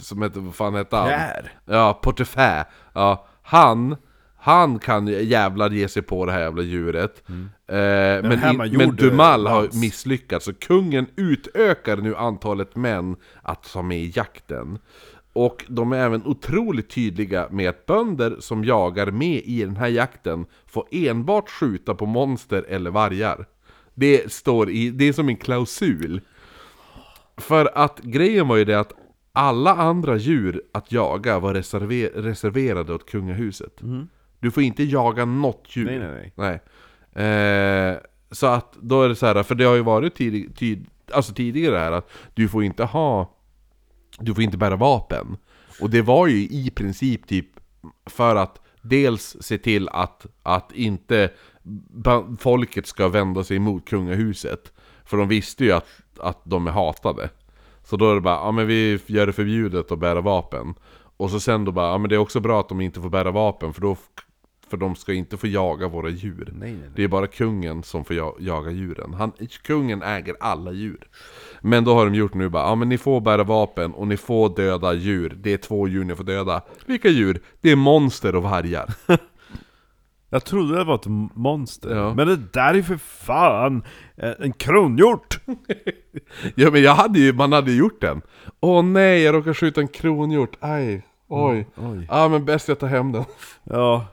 som 0.00 0.22
heter, 0.22 0.40
vad 0.40 0.54
fan 0.54 0.74
heter 0.74 0.96
han? 0.96 1.08
Pierre. 1.08 1.50
Ja, 1.64 2.00
Portefeuille. 2.02 2.64
Ja, 2.94 3.26
han, 3.42 3.96
han 4.36 4.78
kan 4.78 5.06
jävlar 5.06 5.70
ge 5.70 5.88
sig 5.88 6.02
på 6.02 6.26
det 6.26 6.32
här 6.32 6.40
jävla 6.40 6.62
djuret. 6.62 7.22
Eh, 7.28 7.34
men, 7.68 8.66
i, 8.66 8.76
men 8.76 8.96
Dumal 8.96 9.46
har 9.46 9.80
misslyckats, 9.80 10.44
så 10.44 10.54
kungen 10.54 11.06
utökar 11.16 11.96
nu 11.96 12.16
antalet 12.16 12.76
män 12.76 13.16
att 13.42 13.72
ta 13.72 13.82
med 13.82 13.98
i 13.98 14.12
jakten. 14.16 14.78
Och 15.32 15.64
de 15.68 15.92
är 15.92 15.96
även 15.96 16.26
otroligt 16.26 16.90
tydliga 16.90 17.48
med 17.50 17.68
att 17.68 17.86
bönder 17.86 18.36
som 18.40 18.64
jagar 18.64 19.10
med 19.10 19.42
i 19.44 19.64
den 19.64 19.76
här 19.76 19.88
jakten 19.88 20.46
får 20.66 20.86
enbart 20.90 21.50
skjuta 21.50 21.94
på 21.94 22.06
monster 22.06 22.64
eller 22.68 22.90
vargar. 22.90 23.46
Det 23.94 24.32
står 24.32 24.70
i, 24.70 24.90
det 24.90 25.08
är 25.08 25.12
som 25.12 25.28
en 25.28 25.36
klausul. 25.36 26.20
För 27.36 27.70
att 27.74 28.00
grejen 28.00 28.48
var 28.48 28.56
ju 28.56 28.64
det 28.64 28.80
att 28.80 28.92
alla 29.32 29.74
andra 29.74 30.16
djur 30.16 30.62
att 30.72 30.92
jaga 30.92 31.38
var 31.38 31.54
reserver, 31.54 32.22
reserverade 32.22 32.94
åt 32.94 33.10
kungahuset. 33.10 33.80
Du 34.40 34.50
får 34.50 34.62
inte 34.62 34.82
jaga 34.82 35.24
något 35.24 35.64
djur. 35.68 35.84
Nej, 35.84 35.98
nej, 35.98 36.32
nej. 36.36 36.60
Nej. 37.14 37.92
Eh, 37.92 37.98
så 38.30 38.46
att 38.46 38.72
då 38.80 39.02
är 39.02 39.08
det 39.08 39.16
så 39.16 39.26
här, 39.26 39.42
för 39.42 39.54
det 39.54 39.64
har 39.64 39.74
ju 39.74 39.82
varit 39.82 40.14
tidig, 40.14 40.56
tid, 40.56 40.86
alltså 41.12 41.34
tidigare 41.34 41.76
här 41.78 41.92
att 41.92 42.10
du 42.34 42.48
får 42.48 42.64
inte 42.64 42.84
ha 42.84 43.36
Du 44.18 44.34
får 44.34 44.44
inte 44.44 44.56
bära 44.56 44.76
vapen. 44.76 45.36
Och 45.80 45.90
det 45.90 46.02
var 46.02 46.26
ju 46.26 46.36
i 46.36 46.70
princip 46.74 47.26
typ 47.26 47.46
för 48.06 48.36
att 48.36 48.60
dels 48.82 49.36
se 49.40 49.58
till 49.58 49.88
att, 49.88 50.26
att 50.42 50.72
inte 50.72 51.30
folket 52.38 52.86
ska 52.86 53.08
vända 53.08 53.44
sig 53.44 53.56
emot 53.56 53.88
kungahuset. 53.88 54.72
För 55.04 55.16
de 55.16 55.28
visste 55.28 55.64
ju 55.64 55.72
att, 55.72 55.86
att 56.22 56.40
de 56.44 56.66
är 56.66 56.70
hatade. 56.70 57.28
Så 57.84 57.96
då 57.96 58.10
är 58.10 58.14
det 58.14 58.20
bara, 58.20 58.34
ja 58.34 58.52
men 58.52 58.66
vi 58.66 59.00
gör 59.06 59.26
det 59.26 59.32
förbjudet 59.32 59.92
att 59.92 59.98
bära 59.98 60.20
vapen. 60.20 60.74
Och 61.16 61.30
så 61.30 61.40
sen 61.40 61.64
då 61.64 61.72
bara, 61.72 61.88
ja 61.88 61.98
men 61.98 62.08
det 62.08 62.14
är 62.14 62.18
också 62.18 62.40
bra 62.40 62.60
att 62.60 62.68
de 62.68 62.80
inte 62.80 63.00
får 63.00 63.10
bära 63.10 63.30
vapen 63.30 63.72
för 63.72 63.80
då 63.80 63.96
för 64.72 64.76
de 64.76 64.96
ska 64.96 65.12
inte 65.12 65.36
få 65.36 65.46
jaga 65.46 65.88
våra 65.88 66.10
djur. 66.10 66.52
Nej, 66.52 66.70
nej, 66.72 66.80
nej. 66.80 66.90
Det 66.96 67.04
är 67.04 67.08
bara 67.08 67.26
kungen 67.26 67.82
som 67.82 68.04
får 68.04 68.16
ja- 68.16 68.36
jaga 68.38 68.70
djuren. 68.70 69.14
Han, 69.14 69.32
kungen 69.62 70.02
äger 70.02 70.36
alla 70.40 70.72
djur. 70.72 71.08
Men 71.60 71.84
då 71.84 71.94
har 71.94 72.04
de 72.04 72.14
gjort 72.14 72.34
nu 72.34 72.48
bara, 72.48 72.62
ja 72.62 72.74
men 72.74 72.88
ni 72.88 72.98
får 72.98 73.20
bära 73.20 73.44
vapen 73.44 73.92
och 73.92 74.06
ni 74.08 74.16
får 74.16 74.56
döda 74.56 74.92
djur. 74.92 75.38
Det 75.42 75.52
är 75.52 75.56
två 75.56 75.88
djur 75.88 76.04
ni 76.04 76.16
får 76.16 76.24
döda. 76.24 76.62
Vilka 76.86 77.08
djur? 77.08 77.42
Det 77.60 77.70
är 77.70 77.76
monster 77.76 78.34
och 78.36 78.42
vargar. 78.42 78.94
Jag 80.32 80.44
trodde 80.44 80.76
det 80.78 80.84
var 80.84 80.94
ett 80.94 81.06
monster. 81.34 81.96
Ja. 81.96 82.14
Men 82.14 82.26
det 82.26 82.36
där 82.36 82.74
är 82.74 82.82
för 82.82 82.96
fan 82.96 83.82
eh, 84.16 84.32
en 84.38 84.52
kronhjort! 84.52 85.40
ja 86.54 86.70
men 86.70 86.82
jag 86.82 86.94
hade 86.94 87.18
ju, 87.18 87.32
man 87.32 87.52
hade 87.52 87.72
gjort 87.72 88.00
den. 88.00 88.22
Åh 88.60 88.82
nej, 88.82 89.22
jag 89.22 89.34
råkade 89.34 89.54
skjuta 89.54 89.80
en 89.80 89.88
kronhjort. 89.88 90.56
Aj, 90.60 91.06
oj. 91.28 91.66
Ja 92.08 92.28
men 92.28 92.44
bäst 92.44 92.68
jag 92.68 92.78
tar 92.78 92.86
hem 92.86 93.12
den. 93.12 93.24
Ja. 93.64 94.06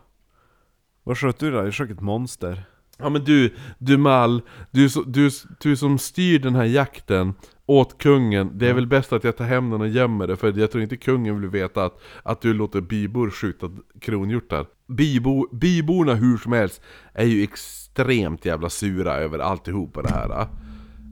Vad 1.03 1.17
sköt 1.17 1.39
du 1.39 1.51
då? 1.51 1.57
Jag 1.57 1.73
sköt 1.73 1.91
ett 1.91 2.01
monster. 2.01 2.63
Ja 2.97 3.09
men 3.09 3.23
du, 3.23 3.55
du 3.77 3.97
Mal, 3.97 4.41
du, 4.71 4.87
du, 5.05 5.29
du 5.59 5.75
som 5.75 5.97
styr 5.97 6.39
den 6.39 6.55
här 6.55 6.65
jakten 6.65 7.33
åt 7.65 7.97
kungen, 7.97 8.51
det 8.57 8.69
är 8.69 8.73
väl 8.73 8.87
bäst 8.87 9.13
att 9.13 9.23
jag 9.23 9.37
tar 9.37 9.45
hem 9.45 9.69
den 9.69 9.81
och 9.81 9.87
gömmer 9.87 10.27
det 10.27 10.35
för 10.35 10.59
jag 10.59 10.71
tror 10.71 10.83
inte 10.83 10.97
kungen 10.97 11.41
vill 11.41 11.49
veta 11.49 11.85
att, 11.85 12.01
att 12.23 12.41
du 12.41 12.53
låter 12.53 12.81
bybor 12.81 13.29
skjuta 13.29 13.71
kronhjortar. 14.01 14.65
Bybo, 14.89 15.47
byborna 15.51 16.13
hur 16.13 16.37
som 16.37 16.51
helst 16.51 16.81
är 17.13 17.25
ju 17.25 17.43
extremt 17.43 18.45
jävla 18.45 18.69
sura 18.69 19.13
över 19.13 19.39
alltihopa 19.39 20.01
det 20.01 20.09
här. 20.09 20.29
Ah. 20.29 20.47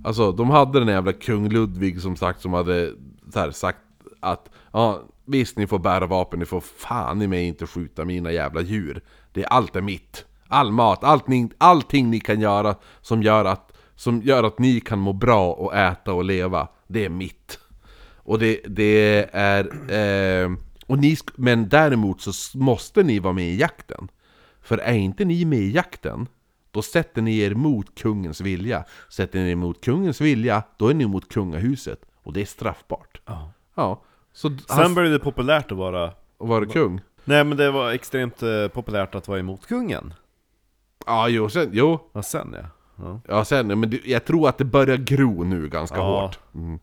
Alltså 0.04 0.32
de 0.32 0.50
hade 0.50 0.80
den 0.80 0.88
jävla 0.88 1.14
kung 1.14 1.50
Ludvig 1.50 2.02
som 2.02 2.16
sagt 2.16 2.42
som 2.42 2.54
hade 2.54 2.94
så 3.34 3.40
här, 3.40 3.52
sagt 3.52 3.78
att 4.20 4.50
ja, 4.72 5.02
visst 5.26 5.58
ni 5.58 5.68
får 5.68 5.80
bära 5.80 6.06
vapen, 6.06 6.40
ni 6.40 6.46
får 6.46 6.62
fan 6.62 7.22
i 7.22 7.28
mig 7.28 7.48
inte 7.48 7.68
skjuta 7.68 8.06
mina 8.06 8.32
jävla 8.32 8.62
djur. 8.62 9.02
Det 9.32 9.44
är 9.44 9.48
allt 9.48 9.76
är 9.76 9.82
mitt. 9.82 10.26
All 10.48 10.72
mat, 10.72 11.04
allting, 11.04 11.52
allting 11.58 12.10
ni 12.10 12.20
kan 12.20 12.42
göra 12.42 12.76
som 13.02 13.24
gör, 13.24 13.46
att, 13.46 13.72
som 13.96 14.22
gör 14.22 14.44
att 14.44 14.60
ni 14.60 14.80
kan 14.80 15.00
må 15.00 15.14
bra 15.14 15.54
och 15.54 15.76
äta 15.76 16.14
och 16.14 16.24
leva, 16.24 16.68
det 16.88 17.06
är 17.06 17.10
mitt. 17.10 17.60
Och 18.18 18.40
det, 18.40 18.62
det 18.68 19.30
är... 19.32 19.64
Eh, 19.92 20.50
och 20.88 20.98
ni, 20.98 21.18
men 21.36 21.70
däremot 21.70 22.22
så 22.22 22.58
måste 22.58 23.04
ni 23.04 23.20
vara 23.20 23.34
med 23.34 23.46
i 23.50 23.58
jakten. 23.60 24.08
För 24.62 24.78
är 24.78 24.94
inte 24.94 25.26
ni 25.26 25.46
med 25.46 25.60
i 25.60 25.72
jakten, 25.72 26.28
då 26.72 26.82
sätter 26.82 27.22
ni 27.22 27.40
er 27.40 27.56
mot 27.56 28.00
kungens 28.00 28.42
vilja. 28.42 28.84
Sätter 29.10 29.40
ni 29.40 29.52
er 29.52 29.56
mot 29.56 29.82
kungens 29.86 30.22
vilja, 30.22 30.64
då 30.78 30.88
är 30.88 30.94
ni 30.94 31.08
mot 31.08 31.30
kungahuset. 31.30 32.00
Och 32.24 32.34
det 32.34 32.42
är 32.42 32.46
straffbart. 32.46 33.22
Ja. 33.26 33.52
Ja. 33.76 34.02
Så 34.34 34.50
Sen 34.50 34.58
han, 34.68 34.96
började 34.96 35.16
det 35.16 35.20
populärt 35.24 35.72
att 35.72 35.78
vara... 35.78 36.14
var 36.38 36.62
det 36.62 36.68
kung? 36.68 37.02
Nej 37.26 37.44
men 37.44 37.58
det 37.58 37.72
var 37.72 37.92
extremt 37.92 38.44
eh, 38.44 38.68
populärt 38.68 39.16
att 39.16 39.28
vara 39.28 39.40
emot 39.40 39.68
kungen. 39.68 40.14
Ja, 41.06 41.30
jo, 41.30 41.50
sen, 41.50 41.70
jo. 41.74 42.00
Ja, 42.14 42.24
sen 42.24 42.56
ja. 42.62 42.70
ja. 43.06 43.22
Ja, 43.28 43.46
sen, 43.46 43.80
men 43.80 44.00
jag 44.06 44.26
tror 44.26 44.50
att 44.50 44.58
det 44.58 44.66
börjar 44.66 44.98
gro 44.98 45.44
nu 45.44 45.70
ganska 45.70 45.98
Ja. 45.98 46.22
hårt. 46.22 46.40
Mm. 46.56 46.80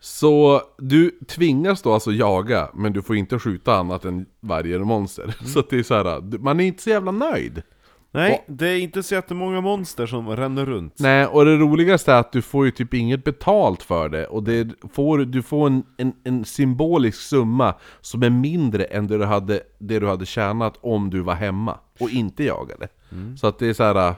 Så 0.00 0.62
du 0.78 1.10
tvingas 1.28 1.82
då 1.82 1.92
alltså 1.92 2.12
jaga, 2.12 2.70
men 2.74 2.92
du 2.92 3.02
får 3.02 3.16
inte 3.16 3.38
skjuta 3.38 3.74
annat 3.74 4.04
än 4.04 4.26
varje 4.40 4.78
monster. 4.78 5.36
Så 5.44 5.58
att 5.58 5.70
det 5.70 5.78
är 5.78 5.82
så 5.82 5.94
här, 5.94 6.38
man 6.38 6.60
är 6.60 6.64
inte 6.64 6.82
så 6.82 6.90
jävla 6.90 7.10
nöjd. 7.10 7.62
Nej, 8.10 8.44
det 8.46 8.68
är 8.68 8.78
inte 8.78 9.02
så 9.02 9.14
jättemånga 9.14 9.60
monster 9.60 10.06
som 10.06 10.28
ränner 10.28 10.66
runt. 10.66 10.94
Nej, 10.98 11.26
och 11.26 11.44
det 11.44 11.56
roligaste 11.56 12.12
är 12.12 12.20
att 12.20 12.32
du 12.32 12.42
får 12.42 12.64
ju 12.64 12.70
typ 12.70 12.94
inget 12.94 13.24
betalt 13.24 13.82
för 13.82 14.08
det. 14.08 14.26
Och 14.26 14.42
det 14.42 14.68
får, 14.92 15.18
du 15.18 15.42
får 15.42 15.66
en, 15.66 15.82
en, 15.96 16.12
en 16.24 16.44
symbolisk 16.44 17.20
summa 17.20 17.74
som 18.00 18.22
är 18.22 18.30
mindre 18.30 18.84
än 18.84 19.06
det 19.06 19.18
du, 19.18 19.24
hade, 19.24 19.60
det 19.78 19.98
du 19.98 20.08
hade 20.08 20.26
tjänat 20.26 20.78
om 20.80 21.10
du 21.10 21.20
var 21.20 21.34
hemma 21.34 21.78
och 22.00 22.10
inte 22.10 22.44
jagade. 22.44 22.88
Så 23.36 23.46
att 23.46 23.58
det 23.58 23.66
är 23.66 23.74
så 23.74 23.82
här. 23.82 24.14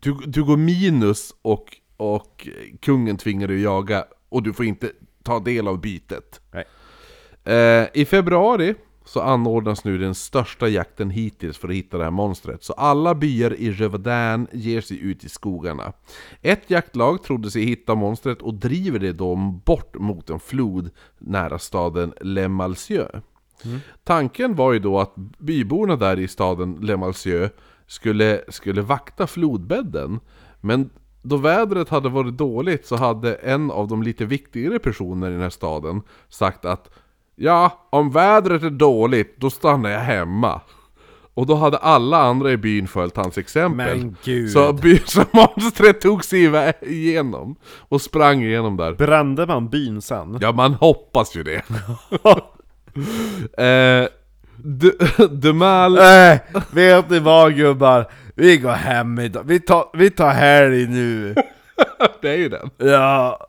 Du, 0.00 0.16
du 0.26 0.44
går 0.44 0.56
minus 0.56 1.34
och, 1.42 1.76
och 1.96 2.48
kungen 2.80 3.16
tvingar 3.16 3.48
dig 3.48 3.56
att 3.56 3.62
jaga 3.62 4.04
och 4.30 4.42
du 4.42 4.52
får 4.52 4.64
inte 4.64 4.92
ta 5.22 5.40
del 5.40 5.68
av 5.68 5.80
bytet. 5.80 6.40
Eh, 7.44 7.86
I 7.94 8.04
februari 8.04 8.74
så 9.04 9.20
anordnas 9.20 9.84
nu 9.84 9.98
den 9.98 10.14
största 10.14 10.68
jakten 10.68 11.10
hittills 11.10 11.58
för 11.58 11.68
att 11.68 11.74
hitta 11.74 11.98
det 11.98 12.04
här 12.04 12.10
monstret. 12.10 12.64
Så 12.64 12.72
alla 12.72 13.14
byar 13.14 13.54
i 13.54 13.72
Rövadan 13.72 14.46
ger 14.52 14.80
sig 14.80 15.00
ut 15.00 15.24
i 15.24 15.28
skogarna. 15.28 15.92
Ett 16.42 16.70
jaktlag 16.70 17.22
trodde 17.22 17.50
sig 17.50 17.64
hitta 17.64 17.94
monstret 17.94 18.42
och 18.42 18.54
driver 18.54 18.98
det 18.98 19.12
då 19.12 19.36
bort 19.64 19.96
mot 19.98 20.30
en 20.30 20.40
flod 20.40 20.90
nära 21.18 21.58
staden 21.58 22.12
Le 22.20 22.48
Malcieux. 22.48 23.10
Tanken 24.04 24.54
var 24.54 24.72
ju 24.72 24.78
då 24.78 25.00
att 25.00 25.14
byborna 25.38 25.96
där 25.96 26.18
i 26.18 26.28
staden 26.28 26.78
Le 26.80 26.96
Malcieux 26.96 27.52
skulle, 27.86 28.44
skulle 28.48 28.82
vakta 28.82 29.26
flodbädden. 29.26 30.20
Men 30.60 30.90
då 31.22 31.36
vädret 31.36 31.88
hade 31.88 32.08
varit 32.08 32.38
dåligt 32.38 32.86
så 32.86 32.96
hade 32.96 33.34
en 33.34 33.70
av 33.70 33.88
de 33.88 34.02
lite 34.02 34.24
viktigare 34.24 34.78
personerna 34.78 35.28
i 35.28 35.30
den 35.30 35.42
här 35.42 35.50
staden 35.50 36.02
sagt 36.28 36.64
att 36.64 36.90
Ja, 37.42 37.88
om 37.90 38.10
vädret 38.10 38.62
är 38.62 38.70
dåligt, 38.70 39.36
då 39.36 39.50
stannar 39.50 39.90
jag 39.90 40.00
hemma. 40.00 40.60
Och 41.34 41.46
då 41.46 41.54
hade 41.54 41.76
alla 41.76 42.18
andra 42.18 42.52
i 42.52 42.56
byn 42.56 42.88
följt 42.88 43.16
hans 43.16 43.38
exempel. 43.38 43.98
Men 43.98 44.16
gud. 44.24 44.50
Så, 44.50 44.78
monstret 45.32 46.00
tog 46.00 46.24
sig 46.24 46.72
igenom 46.82 47.56
och 47.64 48.02
sprang 48.02 48.42
igenom 48.42 48.76
där. 48.76 48.94
Brände 48.94 49.46
man 49.46 49.68
byn 49.68 50.02
sen? 50.02 50.38
Ja, 50.40 50.52
man 50.52 50.74
hoppas 50.74 51.36
ju 51.36 51.42
det. 51.42 51.62
eh, 53.64 54.08
Dumal... 55.30 55.94
Nej, 55.94 56.40
vet 56.72 57.10
ni 57.10 57.18
vad 57.18 57.56
gubbar? 57.56 58.12
Vi 58.34 58.58
går 58.58 58.70
hem 58.72 59.18
idag, 59.18 59.42
vi 59.46 59.60
tar, 59.60 59.90
vi 59.92 60.10
tar 60.10 60.30
helg 60.30 60.86
nu. 60.86 61.34
Det 62.22 62.30
är 62.30 62.36
ju 62.36 62.48
den. 62.48 62.70
Ja, 62.76 63.46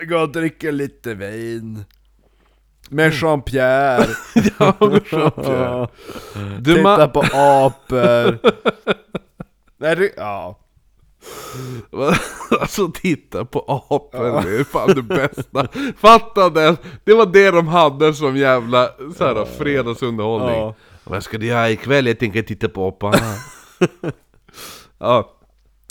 går 0.00 0.22
och 0.22 0.28
dricker 0.28 0.72
lite 0.72 1.14
vin. 1.14 1.84
Med 2.88 3.12
Jean-Pierre. 3.12 4.06
Ja, 4.58 4.74
med 4.80 5.02
Jean-Pierre. 5.02 5.88
Titta 6.64 7.08
på 7.08 7.20
apor. 7.20 8.38
Nej, 9.78 9.96
det, 9.96 10.12
ja 10.16 10.65
alltså 12.60 12.88
titta 12.88 13.44
på 13.44 13.58
apor, 13.58 14.42
det 14.42 14.60
är 14.60 14.64
fan 14.64 14.94
det 14.94 15.02
bästa. 15.02 15.68
Fatta 15.96 16.50
det! 16.50 16.76
Det 17.04 17.14
var 17.14 17.26
det 17.26 17.50
de 17.50 17.68
hade 17.68 18.14
som 18.14 18.36
jävla 18.36 18.90
så 19.16 19.24
här, 19.24 19.44
fredagsunderhållning. 19.44 20.60
Ja. 20.60 20.74
Vad 21.04 21.22
ska 21.22 21.38
du 21.38 21.46
göra 21.46 21.70
ikväll? 21.70 22.06
Jag 22.06 22.18
tänker 22.18 22.42
titta 22.42 22.68
på 22.68 22.88
aporna. 22.88 23.34
ja. 24.98 25.32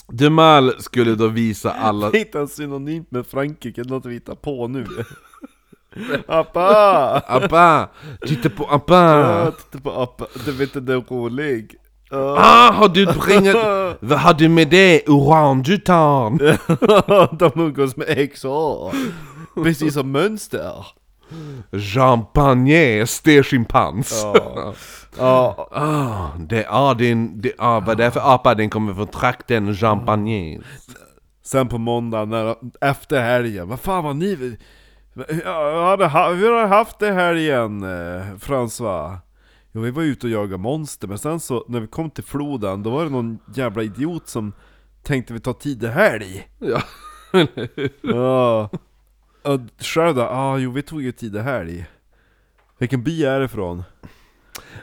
Dumal 0.07 0.73
skulle 0.81 1.15
då 1.15 1.27
visa 1.27 1.71
alla... 1.71 2.11
Hitta 2.11 2.39
en 2.39 2.47
synonymt 2.47 3.11
med 3.11 3.27
Frankrike, 3.27 3.83
något 3.83 4.05
vi 4.05 4.13
hittar 4.13 4.35
på 4.35 4.67
nu 4.67 4.85
Appa! 6.27 7.19
Appa! 7.27 7.89
Titta 8.27 8.49
på 8.49 8.65
appa! 8.65 8.95
Ja, 8.95 9.51
titta 9.51 9.79
på 9.79 9.91
appa, 9.91 10.27
du 10.45 10.51
vet 10.51 10.61
inte, 10.61 10.79
det 10.79 10.93
är 10.93 11.03
rolig 11.09 11.75
Ja. 11.75 11.84
Ah, 12.17 12.71
har 12.71 12.87
du 12.87 13.05
bringat... 13.05 13.55
Vad 13.99 14.19
har 14.19 14.33
du 14.33 14.49
med 14.49 14.67
det? 14.67 15.07
Orangutan? 15.09 16.37
De 17.39 17.51
umgås 17.55 17.97
med 17.97 18.31
XA 18.33 18.91
Precis 19.63 19.93
som 19.93 20.11
mönster 20.11 20.85
Champagne, 21.93 23.07
sterschimpans. 23.07 24.21
Ja. 24.23 24.73
Ja, 25.17 25.69
Ah, 25.71 26.37
det, 26.39 26.65
ah, 26.69 26.93
din, 26.93 27.41
det, 27.41 27.51
ah, 27.57 27.79
vad 27.79 27.97
det 27.97 28.05
är 28.05 28.11
för 28.11 28.33
apa? 28.33 28.55
Den 28.55 28.69
kommer 28.69 28.93
från 28.93 29.07
trakten 29.07 29.75
Champagne. 29.75 30.59
Sen 31.43 31.67
på 31.67 31.77
måndag, 31.77 32.25
när, 32.25 32.55
efter 32.81 33.21
helgen, 33.21 33.69
vad 33.69 33.79
fan 33.79 34.03
var 34.03 34.13
ni? 34.13 34.57
Hade, 35.45 36.07
hur 36.35 36.51
har 36.51 36.61
du 36.61 36.67
haft 36.67 36.99
det 36.99 37.11
helgen, 37.11 37.83
eh, 37.83 38.25
François? 38.39 39.17
Jo, 39.75 39.81
vi 39.81 39.91
var 39.91 40.03
ute 40.03 40.27
och 40.27 40.31
jagade 40.31 40.57
monster, 40.57 41.07
men 41.07 41.17
sen 41.17 41.39
så, 41.39 41.65
när 41.67 41.79
vi 41.79 41.87
kom 41.87 42.09
till 42.09 42.23
floden, 42.23 42.83
då 42.83 42.89
var 42.89 43.03
det 43.03 43.09
någon 43.09 43.39
jävla 43.55 43.83
idiot 43.83 44.27
som 44.29 44.53
tänkte 45.03 45.33
vi 45.33 45.39
tar 45.39 45.53
tidig 45.53 45.87
helg 45.87 46.47
Ja. 46.59 46.81
Ja 48.01 48.69
Och 49.43 49.59
själv 49.79 50.15
då? 50.15 50.21
Ja, 50.21 50.27
ah, 50.29 50.57
jo 50.57 50.71
vi 50.71 50.81
tog 50.81 51.01
ju 51.01 51.11
tidig 51.11 51.39
helg 51.39 51.85
Vilken 52.77 53.03
by 53.03 53.23
är 53.25 53.39
det 53.39 53.45
ifrån? 53.45 53.83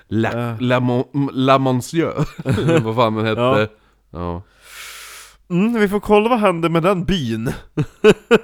La, 0.08 0.28
Äh. 0.32 0.60
la, 0.60 0.80
Mon, 0.80 1.30
la 1.32 1.58
Monsieur, 1.58 2.14
eller 2.44 2.80
vad 2.80 2.94
fan 2.96 3.14
den 3.14 3.26
hette. 3.26 3.40
Ja. 3.40 3.66
Ja. 4.10 4.42
Mm, 5.50 5.80
vi 5.80 5.88
får 5.88 6.00
kolla 6.00 6.28
vad 6.28 6.38
hände 6.40 6.68
med 6.68 6.82
den 6.82 7.04
byn 7.04 7.50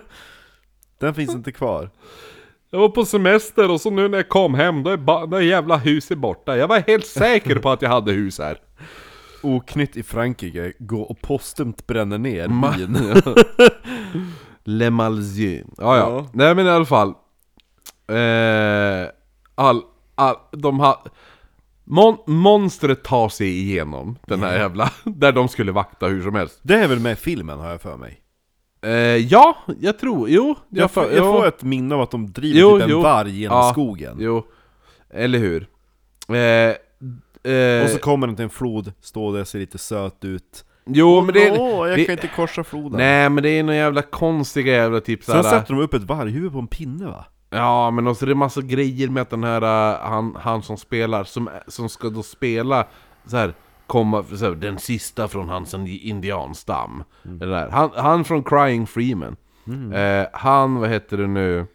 Den 1.01 1.15
finns 1.15 1.35
inte 1.35 1.53
kvar 1.53 1.91
Jag 2.71 2.79
var 2.79 2.89
på 2.89 3.05
semester 3.05 3.71
och 3.71 3.81
så 3.81 3.91
nu 3.91 4.09
när 4.09 4.19
jag 4.19 4.29
kom 4.29 4.55
hem, 4.55 4.83
då 4.83 4.91
är, 4.91 5.27
då 5.27 5.37
är 5.37 5.41
jävla 5.41 5.77
huset 5.77 6.19
borta. 6.19 6.57
Jag 6.57 6.69
var 6.69 6.81
helt 6.87 7.07
säker 7.07 7.59
på 7.59 7.71
att 7.71 7.83
jag 7.83 7.91
hade 7.91 8.13
hus 8.13 8.39
här. 8.39 8.59
Oknytt 9.43 9.97
i 9.97 10.03
Frankrike, 10.03 10.73
gå 10.79 11.01
och 11.01 11.21
postumt 11.21 11.87
bränner 11.87 12.19
ner 12.19 12.49
Ma- 12.49 12.77
byn 12.77 13.23
Le 14.65 14.91
Malzieu. 14.91 15.65
Ja, 15.79 15.97
ja. 15.97 16.11
Ja. 16.11 16.27
Nej 16.33 16.55
men 16.55 16.67
i 16.67 16.71
alla 16.71 16.85
fall. 16.85 17.09
Eh, 18.09 19.09
all, 19.55 19.83
all, 20.15 20.37
de 20.53 20.81
har... 20.81 20.97
Mon, 21.85 22.17
monstret 22.27 23.05
tar 23.05 23.29
sig 23.29 23.59
igenom 23.59 24.19
den 24.27 24.43
här 24.43 24.59
jävla... 24.59 24.91
Där 25.05 25.33
de 25.33 25.49
skulle 25.49 25.73
vakta 25.73 26.07
hur 26.07 26.23
som 26.23 26.35
helst. 26.35 26.61
Det 26.63 26.75
är 26.75 26.89
väl 26.89 27.01
med 27.01 27.13
i 27.13 27.17
filmen 27.17 27.59
har 27.59 27.71
jag 27.71 27.81
för 27.83 27.97
mig 27.97 28.21
Eh, 28.83 28.91
ja, 29.17 29.57
jag 29.81 29.99
tror... 29.99 30.29
Jo. 30.31 30.55
Jag, 30.69 30.91
får, 30.91 31.03
för- 31.03 31.17
jag 31.17 31.25
får 31.25 31.47
ett 31.47 31.63
minne 31.63 31.95
av 31.95 32.01
att 32.01 32.11
de 32.11 32.33
driver 32.33 32.61
Jo, 32.61 32.75
typ 32.77 32.83
en 32.85 32.91
jo. 32.91 33.01
varg 33.01 33.41
genom 33.41 33.57
Ja, 33.59 33.71
skogen 33.73 34.17
Jo. 34.21 34.47
Eller 35.11 35.39
hur? 35.39 35.67
Eh, 36.29 37.53
eh, 37.53 37.85
Och 37.85 37.91
så 37.91 37.99
kommer 37.99 38.27
den 38.27 38.37
till 38.37 38.43
en 38.43 38.51
flod, 38.51 38.93
står 39.01 39.33
där, 39.37 39.45
ser 39.45 39.59
lite 39.59 39.79
söt 39.79 40.25
ut 40.25 40.65
jo 40.91 41.21
men 41.21 41.35
det... 41.35 41.51
Åh, 41.59 41.89
jag 41.89 41.99
det 41.99 42.05
kan 42.05 42.13
inte 42.13 42.31
korsa 42.37 42.65
floden 42.65 42.99
Nej 42.99 43.29
men 43.29 43.43
det 43.43 43.49
är 43.51 43.63
några 43.63 43.77
jävla 43.77 44.03
konstiga 44.03 44.73
jävla 44.73 45.01
typ 45.01 45.25
Sen 45.25 45.43
såhär... 45.43 45.59
sätter 45.61 45.75
de 45.75 45.83
upp 45.83 45.95
ett 45.95 46.03
varghuvud 46.03 46.53
på 46.53 46.59
en 46.59 46.67
pinne 46.67 47.07
va? 47.07 47.25
Ja 47.51 47.91
men 47.91 48.07
också 48.07 48.27
det 48.27 48.33
är 48.33 48.35
massa 48.35 48.61
grejer 48.61 49.09
med 49.09 49.21
att 49.23 49.31
den 49.31 49.45
här, 49.45 49.63
äh, 49.93 49.99
han, 50.09 50.37
han 50.41 50.63
som 50.63 50.77
spelar, 50.77 51.25
som, 51.25 51.49
som 51.67 51.89
ska 51.89 52.09
då 52.09 52.23
spela 52.23 52.87
så 53.27 53.37
här, 53.37 53.55
komma, 53.89 54.25
så 54.25 54.45
här, 54.45 54.55
den 54.55 54.79
sista 54.79 55.29
från 55.29 55.49
hans 55.49 55.75
indianstam. 55.75 57.05
Det 57.23 57.47
där. 57.47 57.69
Han, 57.71 57.91
han 57.97 58.25
från 58.25 58.45
Crying 58.45 58.87
Freeman. 58.87 59.37
Eh, 59.95 60.27
han, 60.33 60.75
vad 60.75 60.89
heter 60.91 61.17
det 61.17 61.27
nu? 61.27 61.67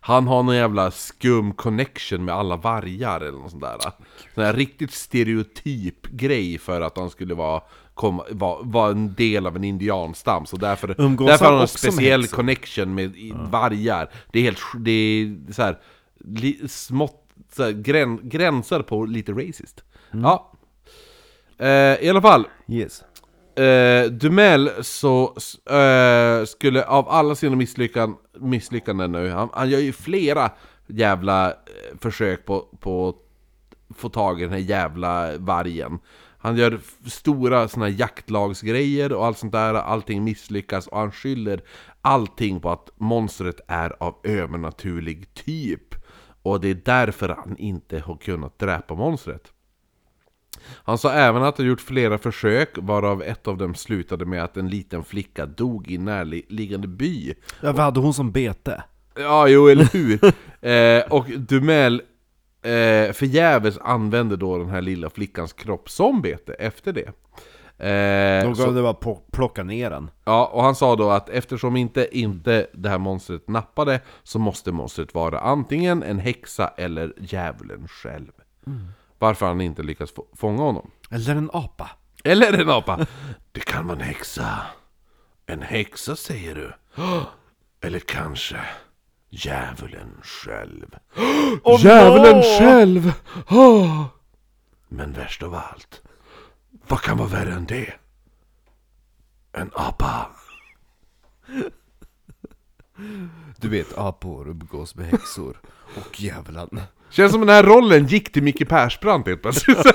Han 0.00 0.26
har 0.26 0.42
någon 0.42 0.56
jävla 0.56 0.90
skum 0.90 1.52
connection 1.52 2.24
med 2.24 2.34
alla 2.34 2.56
vargar 2.56 3.20
eller 3.20 3.38
något 3.38 3.50
sånt 3.50 3.62
där. 3.62 3.76
Sån 4.34 4.44
här 4.44 4.52
riktigt 4.52 4.92
stereotyp 4.92 6.06
grej 6.06 6.58
för 6.58 6.80
att 6.80 6.96
han 6.98 7.10
skulle 7.10 7.34
vara, 7.34 7.62
vara, 8.30 8.62
vara 8.62 8.90
en 8.90 9.14
del 9.14 9.46
av 9.46 9.56
en 9.56 9.64
indianstam. 9.64 10.46
Så 10.46 10.56
därför, 10.56 10.94
Umgås 11.00 11.26
därför 11.30 11.44
har 11.44 11.52
han 11.52 11.60
en 11.62 11.68
speciell 11.68 12.26
connection 12.26 12.94
med 12.94 13.16
i- 13.16 13.32
vargar. 13.50 14.10
Det 14.32 14.38
är 14.38 14.42
helt, 14.42 14.60
det 14.78 14.90
är 14.90 15.52
så 15.52 15.62
här, 15.62 15.78
li, 16.24 16.68
smått, 16.68 17.26
så 17.56 17.62
här, 17.64 17.70
grän, 17.72 18.20
gränsar 18.22 18.82
på 18.82 19.04
lite 19.04 19.32
racist. 19.32 19.84
Ja. 20.10 20.49
Eh, 21.60 22.04
I 22.04 22.08
alla 22.08 22.22
fall, 22.22 22.46
Yes 22.68 23.04
eh, 23.60 24.10
Dumel 24.10 24.70
så 24.80 25.34
eh, 25.70 26.44
skulle 26.44 26.84
av 26.84 27.08
alla 27.08 27.34
sina 27.34 27.56
misslyckan, 27.56 28.16
misslyckanden 28.38 29.12
nu, 29.12 29.30
han, 29.30 29.48
han 29.52 29.70
gör 29.70 29.78
ju 29.78 29.92
flera 29.92 30.50
jävla 30.86 31.54
försök 32.00 32.46
på, 32.46 32.60
på 32.80 33.08
att 33.08 33.16
få 33.96 34.08
tag 34.08 34.40
i 34.40 34.44
den 34.44 34.52
här 34.52 34.58
jävla 34.58 35.38
vargen. 35.38 35.98
Han 36.38 36.56
gör 36.56 36.80
stora 37.06 37.68
såna 37.68 37.86
här 37.86 37.94
jaktlagsgrejer 37.98 39.12
och 39.12 39.26
allt 39.26 39.38
sånt 39.38 39.52
där, 39.52 39.74
allting 39.74 40.24
misslyckas 40.24 40.86
och 40.86 40.98
han 40.98 41.12
skyller 41.12 41.62
allting 42.02 42.60
på 42.60 42.70
att 42.70 42.90
monstret 42.96 43.60
är 43.68 44.02
av 44.02 44.16
övernaturlig 44.22 45.34
typ. 45.34 45.94
Och 46.42 46.60
det 46.60 46.68
är 46.68 46.80
därför 46.84 47.28
han 47.28 47.56
inte 47.56 47.98
har 47.98 48.16
kunnat 48.16 48.58
dräpa 48.58 48.94
monstret. 48.94 49.52
Han 50.84 50.98
sa 50.98 51.12
även 51.12 51.42
att 51.42 51.58
han 51.58 51.66
gjort 51.66 51.80
flera 51.80 52.18
försök, 52.18 52.68
varav 52.76 53.22
ett 53.22 53.48
av 53.48 53.56
dem 53.58 53.74
slutade 53.74 54.24
med 54.24 54.44
att 54.44 54.56
en 54.56 54.68
liten 54.68 55.04
flicka 55.04 55.46
dog 55.46 55.90
i 55.90 55.98
närliggande 55.98 56.88
by. 56.88 57.34
Ja, 57.60 57.72
vad 57.72 57.80
hade 57.80 58.00
hon 58.00 58.14
som 58.14 58.32
bete? 58.32 58.82
Ja, 59.14 59.48
jo, 59.48 59.68
eller 59.68 59.84
hur? 59.92 60.24
eh, 60.70 61.12
och 61.12 61.26
Dumel 61.38 62.02
eh, 62.62 63.12
förgäves 63.12 63.78
använde 63.78 64.36
då 64.36 64.58
den 64.58 64.68
här 64.68 64.80
lilla 64.80 65.10
flickans 65.10 65.52
kropp 65.52 65.90
som 65.90 66.22
bete 66.22 66.52
efter 66.52 66.92
det. 66.92 67.12
Eh, 67.78 68.44
De 68.44 68.54
gav 68.54 68.74
det 68.74 68.82
bara 68.82 69.16
plocka 69.32 69.62
ner 69.62 69.90
den 69.90 70.10
Ja, 70.24 70.50
och 70.52 70.62
han 70.62 70.74
sa 70.74 70.96
då 70.96 71.10
att 71.10 71.28
eftersom 71.28 71.76
inte, 71.76 72.18
inte 72.18 72.66
det 72.72 72.88
här 72.88 72.98
monstret 72.98 73.48
nappade 73.48 74.00
så 74.22 74.38
måste 74.38 74.72
monstret 74.72 75.14
vara 75.14 75.40
antingen 75.40 76.02
en 76.02 76.18
häxa 76.18 76.68
eller 76.76 77.12
djävulen 77.18 77.88
själv. 77.88 78.32
Varför 79.20 79.46
han 79.46 79.60
inte 79.60 79.82
lyckats 79.82 80.12
få, 80.12 80.26
fånga 80.32 80.62
honom. 80.62 80.90
Eller 81.10 81.36
en 81.36 81.50
apa 81.52 81.90
Eller 82.24 82.52
en 82.52 82.70
apa. 82.70 83.06
Det 83.52 83.60
kan 83.60 83.86
vara 83.86 83.98
en 83.98 84.04
häxa. 84.04 84.62
En 85.46 85.62
häxa 85.62 86.16
säger 86.16 86.54
du? 86.54 86.72
Eller 87.80 87.98
kanske 87.98 88.60
djävulen 89.30 90.20
själv. 90.22 90.96
djävulen 91.78 92.36
no! 92.36 92.42
själv! 92.42 93.12
Ah. 93.46 94.04
Men 94.88 95.12
värst 95.12 95.42
av 95.42 95.54
allt. 95.54 96.02
Vad 96.88 97.00
kan 97.00 97.18
vara 97.18 97.28
värre 97.28 97.52
än 97.52 97.66
det? 97.66 97.94
En 99.52 99.70
apa. 99.74 100.26
Du 103.56 103.68
vet, 103.68 103.98
apor 103.98 104.48
umgås 104.48 104.94
med 104.94 105.06
häxor 105.06 105.60
och 105.96 106.20
djävulen 106.20 106.80
Känns 107.10 107.32
som 107.32 107.40
den 107.40 107.48
här 107.48 107.62
rollen 107.62 108.06
gick 108.06 108.32
till 108.32 108.42
Micke 108.42 108.68
Persbrandt 108.68 109.28
helt 109.28 109.42
plötsligt. 109.42 109.78
eh, 109.86 109.92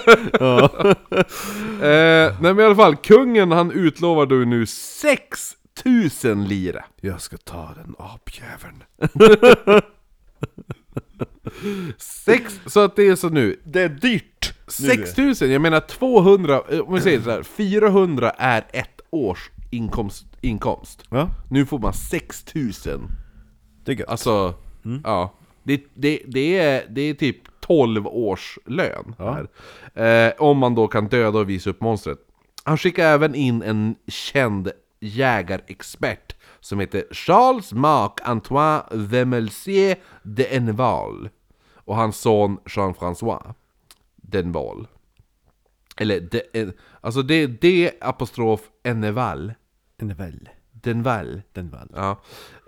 nej 1.82 2.54
men 2.54 2.60
i 2.60 2.64
alla 2.64 2.76
fall, 2.76 2.96
kungen 2.96 3.52
han 3.52 3.72
utlovar 3.72 4.26
då 4.26 4.36
nu 4.36 4.66
6000 4.66 6.46
lire. 6.48 6.86
Jag 7.02 7.22
ska 7.22 7.38
ta 7.38 7.74
den 7.76 7.96
apjäveln 8.00 8.84
Sex, 11.98 12.60
så 12.66 12.80
att 12.80 12.96
det 12.96 13.08
är 13.08 13.16
så 13.16 13.30
nu, 13.30 13.60
Det 13.64 13.82
är 13.82 13.90
dyrt! 13.90 14.54
6000, 14.68 15.52
jag 15.52 15.62
menar 15.62 15.80
200, 15.80 16.62
eh, 16.70 16.80
om 16.80 16.94
vi 16.94 17.02
säger 17.02 17.22
så 17.22 17.32
här, 17.32 17.44
400 17.44 18.30
är 18.32 18.66
ett 18.74 19.02
års 19.10 19.50
inkomst, 19.72 20.26
inkomst. 20.42 21.04
Ja, 21.10 21.30
Nu 21.50 21.66
får 21.66 21.80
man 21.80 21.94
6000. 21.94 23.08
det 23.86 23.92
är 23.92 23.96
gött. 23.96 24.10
Alltså, 24.10 24.54
ja. 25.04 25.34
Det, 25.66 25.84
det, 25.94 26.22
det, 26.28 26.58
är, 26.58 26.86
det 26.90 27.02
är 27.02 27.14
typ 27.14 27.38
12 27.60 28.08
års 28.08 28.60
lön 28.66 29.16
här. 29.20 29.48
Eh, 29.94 30.34
om 30.38 30.58
man 30.58 30.76
då 30.76 30.88
kan 30.88 31.08
döda 31.08 31.40
och 31.40 31.50
visa 31.50 31.70
upp 31.70 31.82
monstret. 31.82 32.20
Han 32.64 32.78
skickar 32.78 33.14
även 33.14 33.36
in 33.36 33.62
en 33.62 33.96
känd 34.08 34.72
jägarexpert 35.00 36.36
som 36.60 36.80
heter 36.80 37.04
Charles-Marc 37.12 38.12
Antoine 38.24 38.82
Vemelsier 38.92 39.98
de 40.24 40.56
Enval. 40.56 41.30
Och 41.74 41.96
hans 41.96 42.18
son 42.18 42.58
Jean-François 42.66 43.54
Denval. 44.16 44.88
Eller, 45.98 46.20
de, 46.20 46.42
en, 46.54 46.74
alltså 47.02 47.22
det 47.22 47.36
är 47.36 47.48
D 47.48 47.92
apostrof 48.02 48.62
är 48.84 49.12
väl. 49.12 49.54
Denval. 50.72 51.42
Den 51.54 51.70
väl. 51.70 51.90
Ja. 51.96 52.22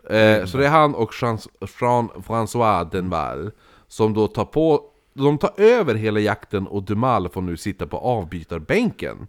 Eh, 0.09 0.45
så 0.45 0.57
det 0.57 0.65
är 0.65 0.69
han 0.69 0.95
och 0.95 1.13
Jean, 1.21 1.37
Jean 1.81 2.09
François 2.09 2.91
Denval 2.91 3.51
som 3.87 4.13
då 4.13 4.27
tar 4.27 4.45
på 4.45 4.83
de 5.13 5.37
tar 5.37 5.51
över 5.57 5.95
hela 5.95 6.19
jakten 6.19 6.67
och 6.67 6.83
Dumal 6.83 7.29
får 7.29 7.41
nu 7.41 7.57
sitta 7.57 7.87
på 7.87 7.97
avbytarbänken. 7.97 9.27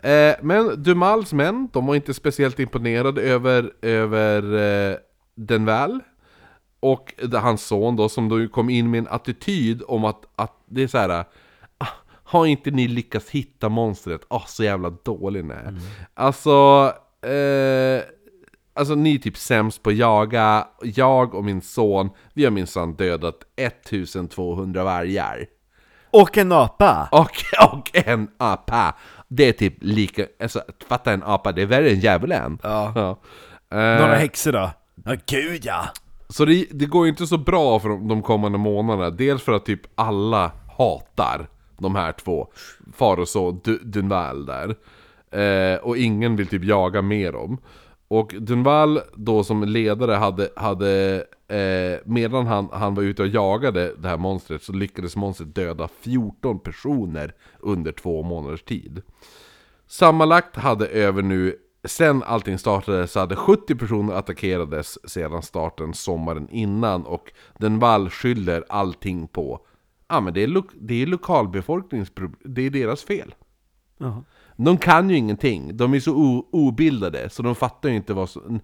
Eh, 0.00 0.34
men 0.42 0.82
Dumals 0.82 1.32
män, 1.32 1.68
de 1.72 1.86
var 1.86 1.94
inte 1.94 2.14
speciellt 2.14 2.58
imponerade 2.58 3.22
över, 3.22 3.72
över 3.82 4.54
eh, 4.90 4.96
Denval. 5.34 6.00
Och 6.80 7.14
hans 7.32 7.66
son 7.66 7.96
då, 7.96 8.08
som 8.08 8.28
då 8.28 8.48
kom 8.48 8.70
in 8.70 8.90
med 8.90 8.98
en 8.98 9.08
attityd 9.08 9.82
om 9.88 10.04
att, 10.04 10.24
att 10.36 10.52
det 10.66 10.82
är 10.82 10.86
så 10.86 10.98
här. 10.98 11.24
Ah, 11.78 11.86
har 12.24 12.46
inte 12.46 12.70
ni 12.70 12.88
lyckats 12.88 13.30
hitta 13.30 13.68
monstret? 13.68 14.20
Åh, 14.28 14.44
så 14.46 14.64
jävla 14.64 14.90
dålig 14.90 15.44
ni 15.44 15.54
är. 15.54 15.74
Alltså, 16.14 16.92
eh, 17.22 18.02
alltså 18.76 18.94
ni 18.94 19.14
är 19.14 19.18
typ 19.18 19.36
sämst 19.36 19.82
på 19.82 19.90
att 19.90 19.96
jaga. 19.96 20.66
Jag 20.82 21.34
och 21.34 21.44
min 21.44 21.60
son, 21.60 22.10
vi 22.34 22.44
har 22.44 22.50
minsann 22.50 22.94
dödat 22.94 23.36
1200 23.56 24.84
vargar. 24.84 25.46
Och 26.10 26.38
en 26.38 26.52
apa! 26.52 27.08
Och, 27.12 27.30
och 27.72 27.90
en 28.06 28.28
apa. 28.38 28.94
Det 29.28 29.48
är 29.48 29.52
typ 29.52 29.74
lika, 29.80 30.26
alltså 30.42 30.62
fatta 30.88 31.12
en 31.12 31.22
apa, 31.22 31.52
det 31.52 31.62
är 31.62 31.66
värre 31.66 31.90
än 31.90 32.00
djävulen. 32.00 32.58
Ja. 32.62 32.92
Ja. 32.94 33.10
Eh, 33.78 34.00
Några 34.00 34.14
häxor 34.14 34.52
då? 34.52 34.70
Ja, 35.04 35.16
gud 35.26 35.64
ja! 35.64 35.84
Så 36.28 36.44
det, 36.44 36.66
det 36.70 36.86
går 36.86 37.04
ju 37.06 37.10
inte 37.10 37.26
så 37.26 37.38
bra 37.38 37.78
för 37.80 37.88
de, 37.88 38.08
de 38.08 38.22
kommande 38.22 38.58
månaderna. 38.58 39.10
Dels 39.10 39.42
för 39.42 39.52
att 39.52 39.64
typ 39.66 39.80
alla 39.94 40.52
hatar 40.78 41.46
de 41.78 41.94
här 41.96 42.12
två. 42.12 42.46
Far 42.96 43.16
och 43.20 43.28
son, 43.28 43.60
Du- 43.64 43.78
Dunval 43.84 44.46
där. 44.46 44.74
Eh, 45.40 45.78
och 45.78 45.96
ingen 45.96 46.36
vill 46.36 46.46
typ 46.46 46.64
jaga 46.64 47.02
med 47.02 47.32
dem. 47.32 47.58
Och 48.08 48.34
Dunval 48.38 49.00
då 49.14 49.44
som 49.44 49.64
ledare 49.64 50.12
hade, 50.12 50.50
hade 50.56 51.24
eh, 51.48 52.00
medan 52.04 52.46
han, 52.46 52.68
han 52.72 52.94
var 52.94 53.02
ute 53.02 53.22
och 53.22 53.28
jagade 53.28 53.94
det 53.98 54.08
här 54.08 54.16
monstret 54.16 54.62
så 54.62 54.72
lyckades 54.72 55.16
monstret 55.16 55.54
döda 55.54 55.88
14 56.00 56.58
personer 56.58 57.34
under 57.58 57.92
två 57.92 58.22
månaders 58.22 58.62
tid. 58.62 59.02
Sammanlagt 59.86 60.56
hade 60.56 60.86
över 60.86 61.22
nu, 61.22 61.56
sen 61.84 62.22
allting 62.22 62.58
startade, 62.58 63.06
så 63.06 63.20
hade 63.20 63.36
70 63.36 63.74
personer 63.74 64.14
attackerades 64.14 65.10
sedan 65.10 65.42
starten 65.42 65.94
sommaren 65.94 66.48
innan 66.50 67.06
och 67.06 67.32
Dunval 67.58 68.10
skyller 68.10 68.64
allting 68.68 69.28
på, 69.28 69.66
ja 70.08 70.20
men 70.20 70.34
det 70.34 70.42
är, 70.42 70.46
lo, 70.46 70.62
det 70.74 71.02
är 71.02 71.06
lokalbefolkningens 71.06 72.12
det 72.44 72.62
är 72.62 72.70
deras 72.70 73.04
fel. 73.04 73.34
Jaha. 73.98 74.24
De 74.56 74.78
kan 74.78 75.10
ju 75.10 75.16
ingenting, 75.16 75.76
de 75.76 75.94
är 75.94 76.00
så 76.00 76.44
obildade 76.52 77.30
så 77.30 77.42
de 77.42 77.54
fattar 77.54 77.88
ju 77.88 77.96
inte 77.96 78.14
vad 78.14 78.28
som... 78.30 78.60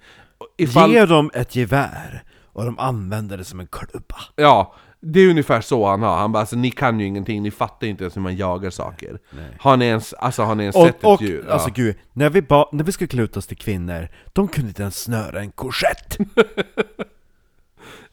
Ifall, 0.59 0.93
Ge 0.93 1.07
dem 1.07 1.31
ett 1.35 1.57
gevär, 1.57 2.25
och 2.53 2.65
de 2.65 2.79
använder 2.79 3.39
det 3.39 3.45
som 3.45 3.61
en 3.61 3.67
klubba. 3.67 4.17
Ja, 4.37 4.75
det 5.01 5.21
är 5.21 5.31
ungefär 5.31 5.61
så 5.61 5.87
han 5.87 6.03
har. 6.03 6.17
Han 6.17 6.33
bara 6.33 6.41
alltså, 6.41 6.57
ni 6.57 6.71
kan 6.71 7.01
ju 7.01 7.07
ingenting, 7.07 7.43
ni 7.43 7.51
fattar 7.51 7.87
inte 7.87 8.05
ens 8.05 8.17
hur 8.17 8.21
man 8.23 8.37
jagar 8.37 8.71
saker. 8.71 9.19
Har 9.59 9.77
ni 9.77 9.85
ens, 9.85 10.13
alltså 10.13 10.43
har 10.43 10.55
ni 10.55 10.63
ens 10.63 10.77
sett 10.77 11.05
Och, 11.05 11.13
ett 11.15 11.21
och 11.21 11.23
djur? 11.23 11.49
alltså 11.51 11.69
ja. 11.69 11.75
gud, 11.75 11.97
när 12.13 12.31
vi, 12.31 12.43
ba, 12.43 12.69
när 12.73 12.85
vi 12.85 12.93
skulle 12.93 13.09
klä 13.09 13.23
ut 13.23 13.37
oss 13.37 13.47
till 13.47 13.57
kvinnor, 13.57 14.09
de 14.33 14.49
kunde 14.49 14.69
inte 14.69 14.83
ens 14.83 15.03
snöra 15.03 15.41
en 15.41 15.51
korsett! 15.51 16.19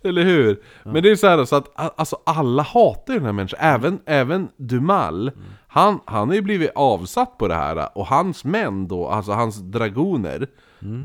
Eller 0.03 0.23
hur? 0.23 0.61
Men 0.83 1.03
det 1.03 1.11
är 1.11 1.15
så 1.15 1.27
här 1.27 1.45
så 1.45 1.55
att 1.55 1.99
alltså, 1.99 2.17
alla 2.25 2.63
hatar 2.63 3.13
den 3.13 3.25
här 3.25 3.31
människan, 3.31 3.59
även, 3.61 3.99
även 4.05 4.49
Dumal 4.57 5.31
han, 5.71 5.99
han 6.05 6.27
har 6.27 6.35
ju 6.35 6.41
blivit 6.41 6.71
avsatt 6.75 7.37
på 7.37 7.47
det 7.47 7.55
här, 7.55 7.97
och 7.97 8.05
hans 8.05 8.43
män 8.45 8.87
då, 8.87 9.07
alltså 9.07 9.31
hans 9.31 9.57
dragoner 9.57 10.47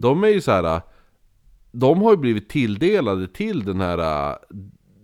De 0.00 0.24
är 0.24 0.28
ju 0.28 0.40
så 0.40 0.50
här. 0.50 0.80
De 1.72 2.02
har 2.02 2.10
ju 2.10 2.16
blivit 2.16 2.48
tilldelade 2.48 3.28
till 3.28 3.64
den 3.64 3.80
här 3.80 4.38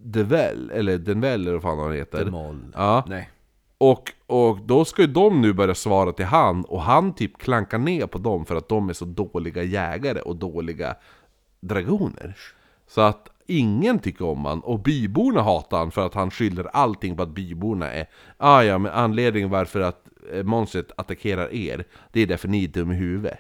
Devel, 0.03 0.71
eller 0.71 0.99
Denvel 0.99 1.41
eller 1.41 1.53
vad 1.53 1.62
fan 1.62 1.79
han 1.79 1.93
heter 1.93 2.25
Demol. 2.25 2.61
Ja, 2.75 3.05
Nej. 3.09 3.31
och, 3.79 4.12
och 4.27 4.59
då 4.65 4.85
ska 4.85 5.03
ju 5.03 5.09
de 5.09 5.41
nu 5.41 5.53
börja 5.53 5.75
svara 5.75 6.12
till 6.12 6.25
han, 6.25 6.65
och 6.65 6.83
han 6.83 7.15
typ 7.15 7.39
klankar 7.39 7.79
ner 7.79 8.07
på 8.07 8.19
dem 8.19 8.45
för 8.45 8.57
att 8.57 8.69
de 8.69 8.89
är 8.89 8.93
så 8.93 9.05
dåliga 9.05 9.62
jägare 9.62 10.21
och 10.21 10.37
dåliga 10.37 10.95
dragoner. 11.61 12.37
Så 12.89 13.01
att 13.01 13.30
ingen 13.51 13.98
tycker 13.98 14.24
om 14.24 14.44
han, 14.44 14.60
och 14.60 14.78
byborna 14.82 15.43
hatar 15.43 15.78
han 15.78 15.90
för 15.90 16.06
att 16.06 16.14
han 16.14 16.31
skyller 16.31 16.64
allting 16.72 17.16
på 17.16 17.22
att 17.22 17.28
byborna 17.35 17.93
är 17.93 18.06
ah, 18.36 18.62
ja, 18.62 18.78
men 18.78 18.93
anledningen 18.93 19.51
varför 19.51 19.81
att 19.81 20.02
eh, 20.32 20.43
monstret 20.44 20.90
attackerar 20.97 21.55
er, 21.55 21.85
det 22.12 22.20
är 22.20 22.27
därför 22.27 22.48
ni 22.48 22.64
är 22.64 22.68
dum 22.68 22.93
i 22.93 22.94
huvudet. 22.94 23.39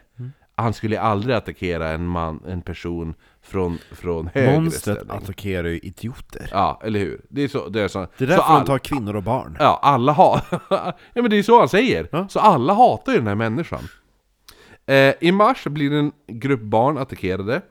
Han 0.54 0.72
skulle 0.74 1.00
aldrig 1.00 1.36
attackera 1.36 1.88
en 1.88 2.06
man, 2.06 2.40
en 2.48 2.62
person 2.62 3.14
från, 3.42 3.78
från 3.92 4.30
högre 4.34 4.60
Monstret 4.60 4.96
ställning. 4.98 5.16
attackerar 5.16 5.68
ju 5.68 5.78
idioter. 5.78 6.48
Ja, 6.52 6.80
eller 6.84 7.00
hur? 7.00 7.20
Det 7.28 7.42
är 7.42 7.48
så, 7.48 7.68
det 7.68 7.80
är 7.80 7.88
så, 7.88 7.98
Det 7.98 8.04
är 8.04 8.08
så 8.18 8.24
därför 8.24 8.42
all- 8.42 8.60
de 8.60 8.66
tar 8.66 8.78
kvinnor 8.78 9.16
och 9.16 9.22
barn. 9.22 9.56
Ja, 9.60 9.78
alla 9.82 10.12
har... 10.12 10.40
ja 10.70 10.92
men 11.14 11.30
det 11.30 11.36
är 11.38 11.42
så 11.42 11.58
han 11.58 11.68
säger. 11.68 12.08
Ja. 12.12 12.28
Så 12.28 12.40
alla 12.40 12.74
hatar 12.74 13.12
ju 13.12 13.18
den 13.18 13.26
här 13.26 13.34
människan. 13.34 13.80
Eh, 14.86 15.14
I 15.20 15.32
mars 15.32 15.64
blir 15.66 15.92
en 15.92 16.12
grupp 16.26 16.60
barn 16.62 16.98
attackerade. 16.98 17.62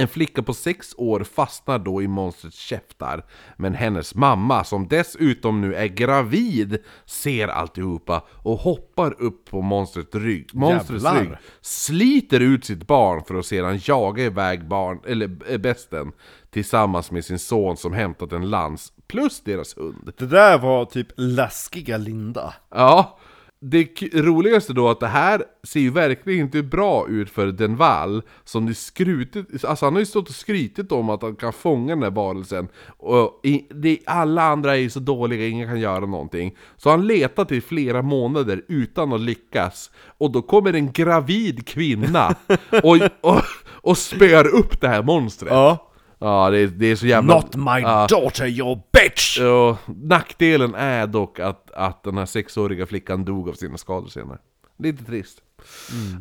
En 0.00 0.08
flicka 0.08 0.42
på 0.42 0.54
sex 0.54 0.94
år 0.96 1.20
fastnar 1.20 1.78
då 1.78 2.02
i 2.02 2.08
monstrets 2.08 2.58
käftar. 2.58 3.24
Men 3.56 3.74
hennes 3.74 4.14
mamma, 4.14 4.64
som 4.64 4.88
dessutom 4.88 5.60
nu 5.60 5.74
är 5.74 5.86
gravid, 5.86 6.78
ser 7.06 7.48
alltihopa 7.48 8.24
och 8.42 8.58
hoppar 8.58 9.22
upp 9.22 9.50
på 9.50 9.62
monstrets 9.62 10.14
rygg. 10.14 10.50
Monstrets 10.54 11.04
Jävlar. 11.04 11.20
rygg 11.20 11.36
sliter 11.60 12.40
ut 12.40 12.64
sitt 12.64 12.86
barn 12.86 13.24
för 13.24 13.34
att 13.34 13.46
sedan 13.46 13.80
jaga 13.82 14.24
iväg 14.24 14.68
barn, 14.68 15.00
eller 15.06 15.52
äh, 15.52 15.58
besten 15.58 16.12
tillsammans 16.50 17.10
med 17.10 17.24
sin 17.24 17.38
son 17.38 17.76
som 17.76 17.92
hämtat 17.92 18.32
en 18.32 18.50
lans, 18.50 18.92
plus 19.08 19.40
deras 19.40 19.76
hund. 19.76 20.12
Det 20.18 20.26
där 20.26 20.58
var 20.58 20.84
typ 20.84 21.08
läskiga 21.16 21.96
Linda. 21.96 22.54
Ja, 22.70 23.18
det 23.60 24.02
roligaste 24.14 24.72
då 24.72 24.88
att 24.88 25.00
det 25.00 25.06
här 25.06 25.42
ser 25.62 25.80
ju 25.80 25.90
verkligen 25.90 26.40
inte 26.40 26.62
bra 26.62 27.08
ut 27.08 27.30
för 27.30 27.46
Denval 27.46 28.22
Som 28.44 28.66
det 28.66 28.74
skrutit, 28.74 29.64
alltså 29.64 29.86
han 29.86 29.92
har 29.94 30.00
ju 30.00 30.06
stått 30.06 30.28
och 30.28 30.34
skrytit 30.34 30.92
om 30.92 31.10
att 31.10 31.22
han 31.22 31.36
kan 31.36 31.52
fånga 31.52 31.94
den 31.94 32.02
här 32.02 32.10
varelsen. 32.10 32.68
Och 32.86 33.40
i, 33.42 33.66
det, 33.70 33.98
alla 34.06 34.42
andra 34.42 34.76
är 34.76 34.80
ju 34.80 34.90
så 34.90 35.00
dåliga, 35.00 35.48
ingen 35.48 35.68
kan 35.68 35.80
göra 35.80 36.06
någonting. 36.06 36.56
Så 36.76 36.90
han 36.90 37.06
letat 37.06 37.52
i 37.52 37.60
flera 37.60 38.02
månader 38.02 38.62
utan 38.68 39.12
att 39.12 39.20
lyckas. 39.20 39.90
Och 40.18 40.32
då 40.32 40.42
kommer 40.42 40.72
en 40.72 40.92
gravid 40.92 41.66
kvinna 41.66 42.34
och, 42.82 42.98
och, 43.20 43.42
och 43.70 43.98
spöar 43.98 44.46
upp 44.46 44.80
det 44.80 44.88
här 44.88 45.02
monstret. 45.02 45.52
Ja. 45.52 45.87
Ja, 46.18 46.50
det, 46.50 46.58
är- 46.58 46.66
det 46.66 46.86
är 46.86 46.96
så 46.96 47.06
jävla... 47.06 47.34
Not 47.34 47.56
my 47.56 47.80
ja. 47.82 48.06
daughter, 48.10 48.46
you 48.46 48.78
bitch! 48.92 49.38
Ja, 49.40 49.78
nackdelen 49.86 50.74
är 50.74 51.06
dock 51.06 51.40
att, 51.40 51.70
att 51.70 52.02
den 52.02 52.18
här 52.18 52.26
sexåriga 52.26 52.86
flickan 52.86 53.24
dog 53.24 53.48
av 53.48 53.52
sina 53.52 53.78
skador 53.78 54.08
senare. 54.08 54.38
Lite 54.78 55.04
trist. 55.04 55.42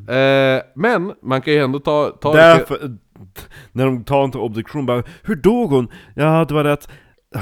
Eh, 0.10 0.64
men 0.76 1.14
man 1.22 1.42
kan 1.42 1.54
ju 1.54 1.60
ändå 1.60 1.80
ta... 1.80 2.10
ta 2.22 2.34
Därför, 2.34 2.98
när 3.72 3.86
de 3.86 4.04
tar 4.04 4.28
till 4.28 4.40
obduktion, 4.40 4.86
bara 4.86 5.04
Hur 5.24 5.36
dog 5.36 5.70
hon? 5.70 5.88
Ja, 6.16 6.46
det 6.46 6.54
var 6.54 6.66
att 6.66 6.90
äh, 7.36 7.42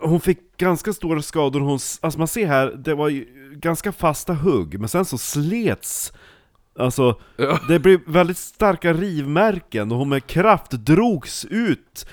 hon 0.00 0.20
fick 0.20 0.56
ganska 0.56 0.92
stora 0.92 1.22
skador, 1.22 1.60
hon, 1.60 1.78
alltså 2.00 2.18
man 2.18 2.28
ser 2.28 2.46
här, 2.46 2.66
det 2.66 2.94
var 2.94 3.08
ju 3.08 3.26
ganska 3.52 3.92
fasta 3.92 4.34
hugg, 4.34 4.80
men 4.80 4.88
sen 4.88 5.04
så 5.04 5.18
slets 5.18 6.12
Alltså, 6.78 7.20
Ja. 7.36 7.58
det 7.68 7.78
blev 7.78 8.00
väldigt 8.06 8.38
starka 8.38 8.92
rivmärken 8.92 9.92
och 9.92 9.98
hon 9.98 10.08
med 10.08 10.26
kraft 10.26 10.70
drogs 10.70 11.44
ut 11.50 12.06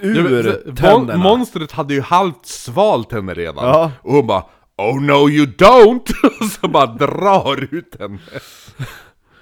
Ja, 0.00 0.06
men, 0.08 0.26
ur 0.26 0.42
så- 0.42 0.66
mon, 0.66 0.76
tänderna 0.76 1.22
monstret 1.22 1.72
hade 1.72 1.94
ju 1.94 2.00
halvt 2.00 2.46
svalt 2.46 3.12
henne 3.12 3.34
redan. 3.34 3.64
Ja. 3.64 3.92
Och 4.02 4.12
hon 4.12 4.26
bara 4.26 4.44
Oh 4.76 5.00
no 5.02 5.28
you 5.30 5.46
don't! 5.46 6.12
Och 6.40 6.46
så 6.46 6.68
bara 6.68 6.86
drar 6.86 7.74
ut 7.74 7.96
henne. 8.00 8.18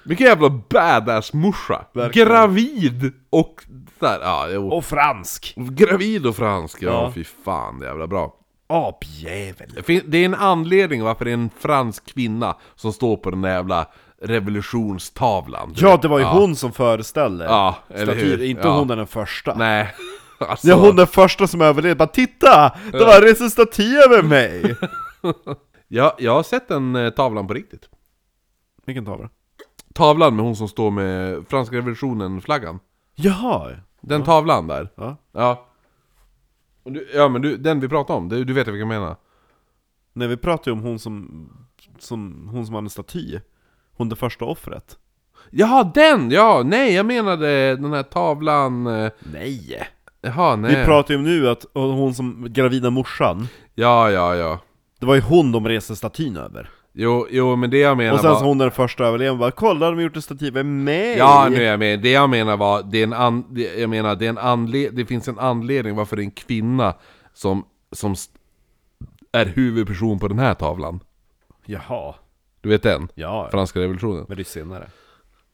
Vilken 0.05 0.27
jävla 0.27 0.49
badass 0.49 1.33
morsa! 1.33 1.85
Verkligen. 1.93 2.27
Gravid! 2.27 3.13
Och 3.29 3.63
där, 3.99 4.19
ja, 4.21 4.47
jo. 4.51 4.69
Och 4.71 4.85
fransk! 4.85 5.53
Gravid 5.57 6.25
och 6.25 6.35
fransk, 6.35 6.77
ja, 6.81 6.89
Ja. 6.89 7.11
fy 7.15 7.23
fan, 7.45 7.79
det 7.79 7.85
är 7.85 7.89
jävla 7.89 8.07
bra. 8.07 8.33
Apjävel! 8.67 10.01
Det 10.05 10.17
är 10.17 10.25
en 10.25 10.35
anledning 10.35 11.03
varför 11.03 11.25
det 11.25 11.31
är 11.31 11.33
en 11.33 11.49
fransk 11.59 12.13
kvinna 12.13 12.57
som 12.75 12.93
står 12.93 13.17
på 13.17 13.29
den 13.31 13.41
där 13.41 13.49
jävla 13.49 13.87
revolutionstavlan. 14.23 15.73
Ja, 15.77 15.99
det 16.01 16.07
var 16.07 16.19
ju 16.19 16.25
hon 16.25 16.55
som 16.55 16.71
föreställer 16.71 17.45
Ja, 17.45 17.75
statyer, 17.89 18.43
inte 18.43 18.67
Ja. 18.67 18.79
hon 18.79 18.89
är 18.89 18.95
den 18.95 19.07
första. 19.07 19.55
Nej, 19.55 19.93
alltså, 20.39 20.67
Ja, 20.67 20.75
hon 20.75 20.99
är 20.99 21.05
första 21.05 21.47
som 21.47 21.61
överlevde, 21.61 21.95
bara 21.95 22.07
titta! 22.07 22.71
Det 22.91 22.99
var 23.05 23.15
en 23.15 23.21
resa 23.21 23.49
staty 23.49 23.95
över 23.95 24.23
mig! 24.23 24.75
ja, 25.87 26.15
jag 26.19 26.31
har 26.31 26.43
sett 26.43 26.67
den 26.67 26.95
eh, 26.95 27.09
tavlan 27.09 27.47
på 27.47 27.53
riktigt. 27.53 27.89
Vilken 28.85 29.05
tavla? 29.05 29.29
Tavlan 29.93 30.35
med 30.35 30.45
hon 30.45 30.55
som 30.55 30.67
står 30.67 30.91
med 30.91 31.43
franska 31.49 31.75
revolutionen-flaggan. 31.75 32.79
Jaha! 33.15 33.71
Den 34.01 34.23
tavlan 34.23 34.67
där. 34.67 34.89
Ja. 34.95 35.17
Ja. 35.31 35.67
Du, 36.83 37.09
ja 37.13 37.29
men 37.29 37.41
du, 37.41 37.57
den 37.57 37.79
vi 37.79 37.89
pratade 37.89 38.17
om, 38.19 38.29
du, 38.29 38.43
du 38.43 38.53
vet 38.53 38.67
vilken 38.67 38.79
jag 38.79 39.01
menar? 39.01 39.15
Nej 40.13 40.27
vi 40.27 40.37
pratar 40.37 40.71
ju 40.71 40.77
om 40.77 40.81
hon 40.83 40.99
som, 40.99 41.49
som, 41.99 42.49
hon 42.51 42.65
som 42.65 42.75
hade 42.75 42.85
en 42.85 42.89
staty 42.89 43.39
Hon 43.97 44.09
det 44.09 44.15
första 44.15 44.45
offret 44.45 44.97
Jaha, 45.51 45.83
den! 45.83 46.31
Ja, 46.31 46.61
nej 46.65 46.93
jag 46.93 47.05
menade 47.05 47.75
den 47.75 47.93
här 47.93 48.03
tavlan... 48.03 48.87
eh, 48.87 49.11
Nej! 49.33 49.79
Jaha, 50.21 50.55
nej. 50.55 50.75
Vi 50.75 50.85
pratar 50.85 51.13
ju 51.13 51.17
om 51.17 51.23
nu 51.23 51.49
att 51.49 51.63
och 51.63 51.81
hon 51.81 52.13
som 52.13 52.45
gravida 52.49 52.89
morsan 52.89 53.47
Ja, 53.75 54.11
ja, 54.11 54.35
ja. 54.35 54.59
Det 54.99 55.05
var 55.05 55.15
ju 55.15 55.21
hon 55.21 55.51
de 55.51 55.67
reste 55.67 55.95
statyn 55.95 56.37
över 56.37 56.69
Jo, 56.93 57.27
jo 57.29 57.55
men 57.55 57.69
det 57.69 57.77
jag 57.77 57.97
menar 57.97 58.13
Och 58.13 58.19
sen 58.19 58.29
var... 58.29 58.39
så 58.39 58.45
hon 58.45 58.61
är 58.61 58.65
den 58.65 58.71
första 58.71 59.05
överlevande 59.05 59.39
bara 59.39 59.51
'Kolla, 59.51 59.85
de 59.89 59.95
har 59.95 60.01
gjort 60.03 60.15
en 60.15 60.21
staty 60.21 60.51
med 60.51 60.65
mig!' 60.65 61.17
Ja, 61.17 61.47
nu 61.49 61.55
är 61.55 61.69
jag 61.71 61.79
med. 61.79 62.01
Det 62.01 62.11
jag 62.11 62.29
menar 62.29 62.57
var, 62.57 62.83
det 62.83 62.97
är 62.99 63.03
en 63.03 63.13
an... 63.13 63.45
det, 63.49 63.79
jag 63.79 63.89
menar, 63.89 64.15
det, 64.15 64.25
är 64.25 64.29
en 64.29 64.37
anle... 64.37 64.89
det 64.89 65.05
finns 65.05 65.27
en 65.27 65.39
anledning 65.39 65.95
varför 65.95 66.15
det 66.15 66.21
är 66.21 66.25
en 66.25 66.31
kvinna 66.31 66.93
som, 67.33 67.65
som 67.91 68.11
st- 68.11 68.39
är 69.31 69.45
huvudperson 69.45 70.19
på 70.19 70.27
den 70.27 70.39
här 70.39 70.53
tavlan. 70.53 70.99
Jaha, 71.65 72.15
Du 72.63 72.69
vet 72.69 72.83
den? 72.83 73.07
ja, 73.15 73.47
Franska 73.51 73.79
revolutionen. 73.79 74.25
men 74.27 74.37
det 74.37 74.41
är 74.41 74.45
senare 74.45 74.87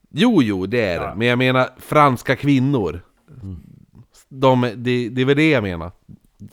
Jo, 0.09 0.41
jo, 0.43 0.65
det 0.65 0.81
är 0.85 0.99
det. 0.99 1.13
Men 1.15 1.27
jag 1.27 1.37
menar 1.37 1.69
franska 1.77 2.35
kvinnor. 2.35 3.01
De, 4.29 4.61
det, 4.61 5.09
det 5.09 5.21
är 5.21 5.25
väl 5.25 5.35
det 5.37 5.49
jag 5.49 5.63
menar. 5.63 5.91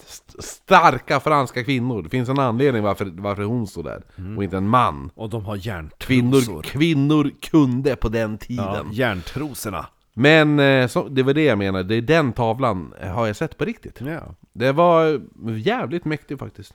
St- 0.07 0.43
Starka 0.43 1.21
franska 1.21 1.65
kvinnor. 1.65 2.03
Det 2.03 2.09
finns 2.09 2.29
en 2.29 2.39
anledning 2.39 2.83
varför, 2.83 3.05
varför 3.19 3.43
hon 3.43 3.67
står 3.67 3.83
där. 3.83 4.03
Och 4.37 4.45
inte 4.45 4.57
en 4.57 4.69
man. 4.69 5.11
Och 5.15 5.31
de 5.31 5.45
har 5.45 5.57
järntrosor 5.67 5.99
Kvinnor, 6.07 6.63
kvinnor 6.63 7.31
kunde 7.41 7.97
på 7.97 8.09
den 8.09 8.31
Ja, 8.33 8.39
tiden. 8.47 8.93
järntrosorna 8.93 9.87
Men 10.15 10.59
eh, 10.61 10.87
så, 10.87 11.09
det 11.09 11.23
var 11.23 11.35
det 11.35 11.45
jag 11.45 11.59
menar, 11.59 11.83
det 11.83 11.95
är 11.95 12.01
den 12.03 12.33
tavlan 12.33 12.95
eh, 13.01 13.09
har 13.13 13.27
jag 13.27 13.37
sett 13.37 13.59
på 13.59 13.65
riktigt. 13.65 14.01
Ja, 14.01 14.35
Det 14.53 14.73
var 14.73 15.21
jävligt 15.57 16.05
mäktigt 16.05 16.41
faktiskt. 16.41 16.75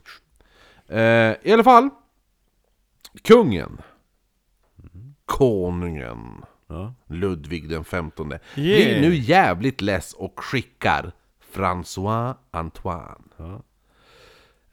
Eh, 0.88 1.00
I 1.42 1.52
alla 1.52 1.64
fall. 1.64 1.88
Kungen. 3.24 3.78
Konungen. 5.26 6.44
ja. 6.68 6.94
Ludvig 7.08 7.68
den 7.68 7.84
15 7.84 8.28
blir 8.28 8.38
Yeah. 8.88 9.00
nu 9.00 9.14
jävligt 9.14 9.80
less 9.80 10.12
och 10.12 10.32
skickar 10.40 11.12
François 11.54 12.34
Antoine. 12.50 13.22
Ja. 13.36 13.62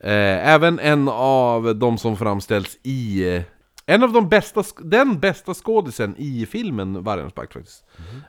Eh, 0.08 0.48
även 0.48 0.78
en 0.78 1.08
av 1.12 1.76
de 1.76 1.98
som 1.98 2.16
framställs 2.16 2.78
i... 2.82 3.34
eh, 3.36 3.42
En 3.86 4.02
av 4.02 4.12
de 4.12 4.28
bästa, 4.28 4.62
den 4.82 5.20
bästa 5.20 5.54
skådisen 5.54 6.14
i 6.18 6.46
filmen 6.46 7.02
Vargens 7.04 7.32
pakt 7.32 7.52
faktiskt. 7.52 7.84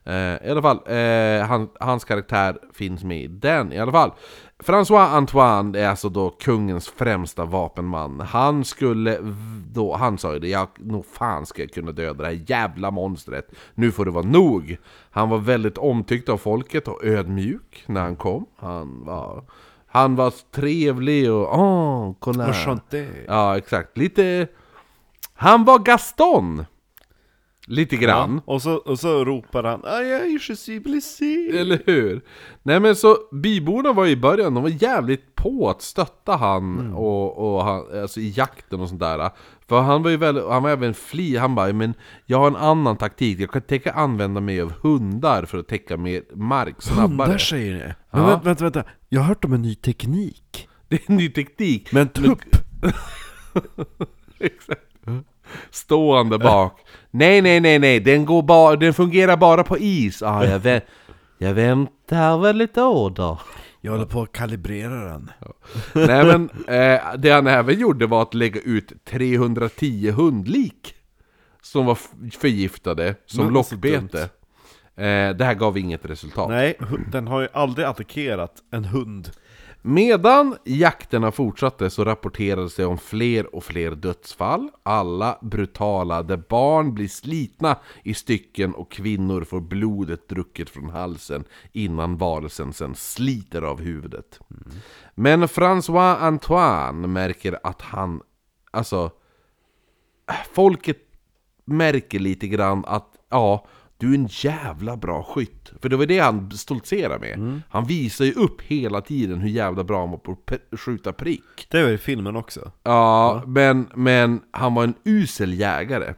Eh, 0.05 0.13
I 0.47 0.49
alla 0.51 0.61
fall, 0.61 0.79
eh, 0.87 1.45
han, 1.47 1.69
hans 1.79 2.03
karaktär 2.05 2.57
finns 2.73 3.03
med 3.03 3.21
i 3.23 3.27
den 3.27 3.73
i 3.73 3.79
alla 3.79 3.91
fall. 3.91 4.11
François 4.63 5.15
Antoine 5.15 5.75
är 5.75 5.87
alltså 5.87 6.09
då 6.09 6.29
kungens 6.29 6.89
främsta 6.89 7.45
vapenman. 7.45 8.19
Han 8.19 8.65
skulle 8.65 9.17
då, 9.73 9.95
han 9.95 10.17
sa 10.17 10.33
ju 10.33 10.39
det, 10.39 10.47
jag, 10.47 10.67
nog 10.77 11.05
fan 11.05 11.45
ska 11.45 11.61
jag 11.61 11.71
kunna 11.71 11.91
döda 11.91 12.23
det 12.23 12.29
här 12.29 12.43
jävla 12.47 12.91
monstret. 12.91 13.51
Nu 13.73 13.91
får 13.91 14.05
det 14.05 14.11
vara 14.11 14.25
nog. 14.25 14.77
Han 15.11 15.29
var 15.29 15.37
väldigt 15.37 15.77
omtyckt 15.77 16.29
av 16.29 16.37
folket 16.37 16.87
och 16.87 17.03
ödmjuk 17.03 17.83
när 17.87 18.01
han 18.01 18.15
kom. 18.15 18.45
Han 18.57 19.05
var, 19.05 19.43
han 19.87 20.15
var 20.15 20.33
trevlig 20.51 21.31
och 21.31 21.59
åh, 21.59 22.15
kolla. 22.19 22.47
Enchanté 22.47 23.07
Ja, 23.27 23.57
exakt. 23.57 23.97
Lite... 23.97 24.47
Han 25.33 25.65
var 25.65 25.79
Gaston! 25.79 26.65
Lite 27.71 27.95
grann. 27.95 28.41
Och 28.45 28.61
så, 28.61 28.73
och 28.75 28.99
så 28.99 29.25
ropar 29.25 29.63
han 29.63 29.81
'Aïe, 29.85 30.27
je 30.33 30.55
suis 30.55 30.83
blessé' 30.83 31.55
Eller 31.59 31.79
hur? 31.85 32.21
Nej 32.63 32.79
men 32.79 32.95
så, 32.95 33.17
byborna 33.31 33.93
var 33.93 34.07
i 34.07 34.15
början, 34.15 34.53
de 34.53 34.63
var 34.63 34.83
jävligt 34.83 35.35
på 35.35 35.69
att 35.69 35.81
stötta 35.81 36.35
han 36.35 36.93
och, 36.93 37.55
och 37.55 37.63
han, 37.63 38.01
alltså 38.01 38.19
i 38.19 38.33
jakten 38.37 38.79
och 38.81 38.89
sånt 38.89 38.99
där. 39.01 39.29
För 39.67 39.81
han 39.81 40.03
var 40.03 40.09
ju 40.09 40.17
väl, 40.17 40.49
han 40.49 40.63
var 40.63 40.69
även 40.69 40.93
fli, 40.93 41.37
han 41.37 41.55
bara 41.55 41.73
men 41.73 41.93
jag 42.25 42.37
har 42.37 42.47
en 42.47 42.55
annan 42.55 42.97
taktik, 42.97 43.39
jag 43.39 43.51
kan 43.51 43.61
tänka 43.61 43.91
använda 43.91 44.41
mig 44.41 44.61
av 44.61 44.73
hundar 44.81 45.45
för 45.45 45.57
att 45.57 45.67
täcka 45.67 45.97
mer 45.97 46.23
mark 46.35 46.81
snabbare. 46.81 47.27
Hundar 47.27 47.37
säger 47.37 47.73
ni? 47.73 47.79
Men 47.79 48.21
Ja. 48.21 48.27
vänta, 48.27 48.43
vänta, 48.45 48.63
vänta, 48.63 48.83
jag 49.09 49.21
har 49.21 49.27
hört 49.27 49.45
om 49.45 49.53
en 49.53 49.61
ny 49.61 49.75
teknik 49.75 50.67
Det 50.87 50.95
är 50.95 51.11
en 51.11 51.17
ny 51.17 51.29
teknik. 51.29 51.91
Men 51.91 52.09
tupp! 52.09 52.39
Exakt. 54.39 54.81
Stående 55.71 56.39
bak. 56.39 56.79
Nej, 57.11 57.41
nej, 57.41 57.59
nej, 57.59 57.79
nej, 57.79 57.99
den, 57.99 58.25
går 58.25 58.41
bara, 58.43 58.75
den 58.75 58.93
fungerar 58.93 59.37
bara 59.37 59.63
på 59.63 59.77
is. 59.77 60.21
Ah, 60.21 60.45
jag, 60.45 60.59
vä- 60.61 60.81
jag 61.37 61.53
väntar 61.53 62.37
väl 62.37 62.57
lite 62.57 62.81
order. 62.81 63.39
Jag 63.81 63.91
håller 63.91 64.05
på 64.05 64.21
att 64.21 64.31
kalibrera 64.31 65.05
den. 65.11 65.31
Nej 65.93 66.25
men, 66.25 66.49
eh, 66.67 67.01
det 67.17 67.29
han 67.31 67.47
även 67.47 67.79
gjorde 67.79 68.07
var 68.07 68.21
att 68.21 68.33
lägga 68.33 68.61
ut 68.61 69.05
310 69.05 70.11
hundlik 70.11 70.93
Som 71.61 71.85
var 71.85 71.97
förgiftade, 72.39 73.15
som 73.25 73.45
Men 73.45 73.53
lockbete. 73.53 74.21
eh, 74.95 75.29
Det 75.35 75.45
här 75.45 75.53
gav 75.53 75.77
inget 75.77 76.05
resultat. 76.05 76.49
Nej, 76.49 76.77
den 77.11 77.27
har 77.27 77.41
ju 77.41 77.47
aldrig 77.53 77.87
attackerat 77.87 78.53
en 78.71 78.85
hund 78.85 79.29
Medan 79.81 80.57
jakterna 80.63 81.31
fortsatte 81.31 81.89
så 81.89 82.05
rapporterades 82.05 82.75
det 82.75 82.85
om 82.85 82.97
fler 82.97 83.55
och 83.55 83.63
fler 83.63 83.91
dödsfall. 83.91 84.69
Alla 84.83 85.37
brutala, 85.41 86.23
där 86.23 86.43
barn 86.49 86.93
blir 86.93 87.07
slitna 87.07 87.77
i 88.03 88.13
stycken 88.13 88.73
och 88.73 88.91
kvinnor 88.91 89.43
får 89.43 89.61
blodet 89.61 90.29
drucket 90.29 90.69
från 90.69 90.89
halsen 90.89 91.43
Innan 91.71 92.17
varelsen 92.17 92.73
sen 92.73 92.95
sliter 92.95 93.61
av 93.61 93.81
huvudet. 93.81 94.39
Men 95.15 95.43
François 95.43 96.17
Antoine 96.17 97.13
märker 97.13 97.59
att 97.63 97.81
han, 97.81 98.21
alltså 98.71 99.11
äh, 100.29 100.35
Folket 100.53 100.97
märker 101.65 102.19
lite 102.19 102.47
grann 102.47 102.85
att, 102.87 103.17
ja, 103.29 103.67
du 104.01 104.09
är 104.09 104.15
en 104.15 104.27
jävla 104.31 104.97
bra 104.97 105.23
skytt. 105.23 105.71
För 105.81 105.89
det 105.89 105.97
var 105.97 106.05
det 106.05 106.19
han 106.19 106.51
stoltserade 106.51 107.19
med. 107.19 107.61
Han 107.69 107.85
visar 107.85 108.25
ju 108.25 108.33
upp 108.33 108.61
hela 108.61 109.01
tiden 109.01 109.39
hur 109.39 109.49
jävla 109.49 109.83
bra 109.83 109.99
han 109.99 110.11
var 110.11 110.17
på 110.17 110.31
att 110.31 110.79
skjuta 110.79 111.13
prick. 111.13 111.67
Det 111.69 111.83
var 111.83 111.89
i 111.89 111.97
filmen 111.97 112.35
också 112.35 112.71
Ja, 112.83 113.43
men, 113.47 113.87
men 113.95 114.41
han 114.51 114.73
var 114.73 114.83
en 114.83 114.93
usel 115.03 115.53
jägare. 115.53 116.13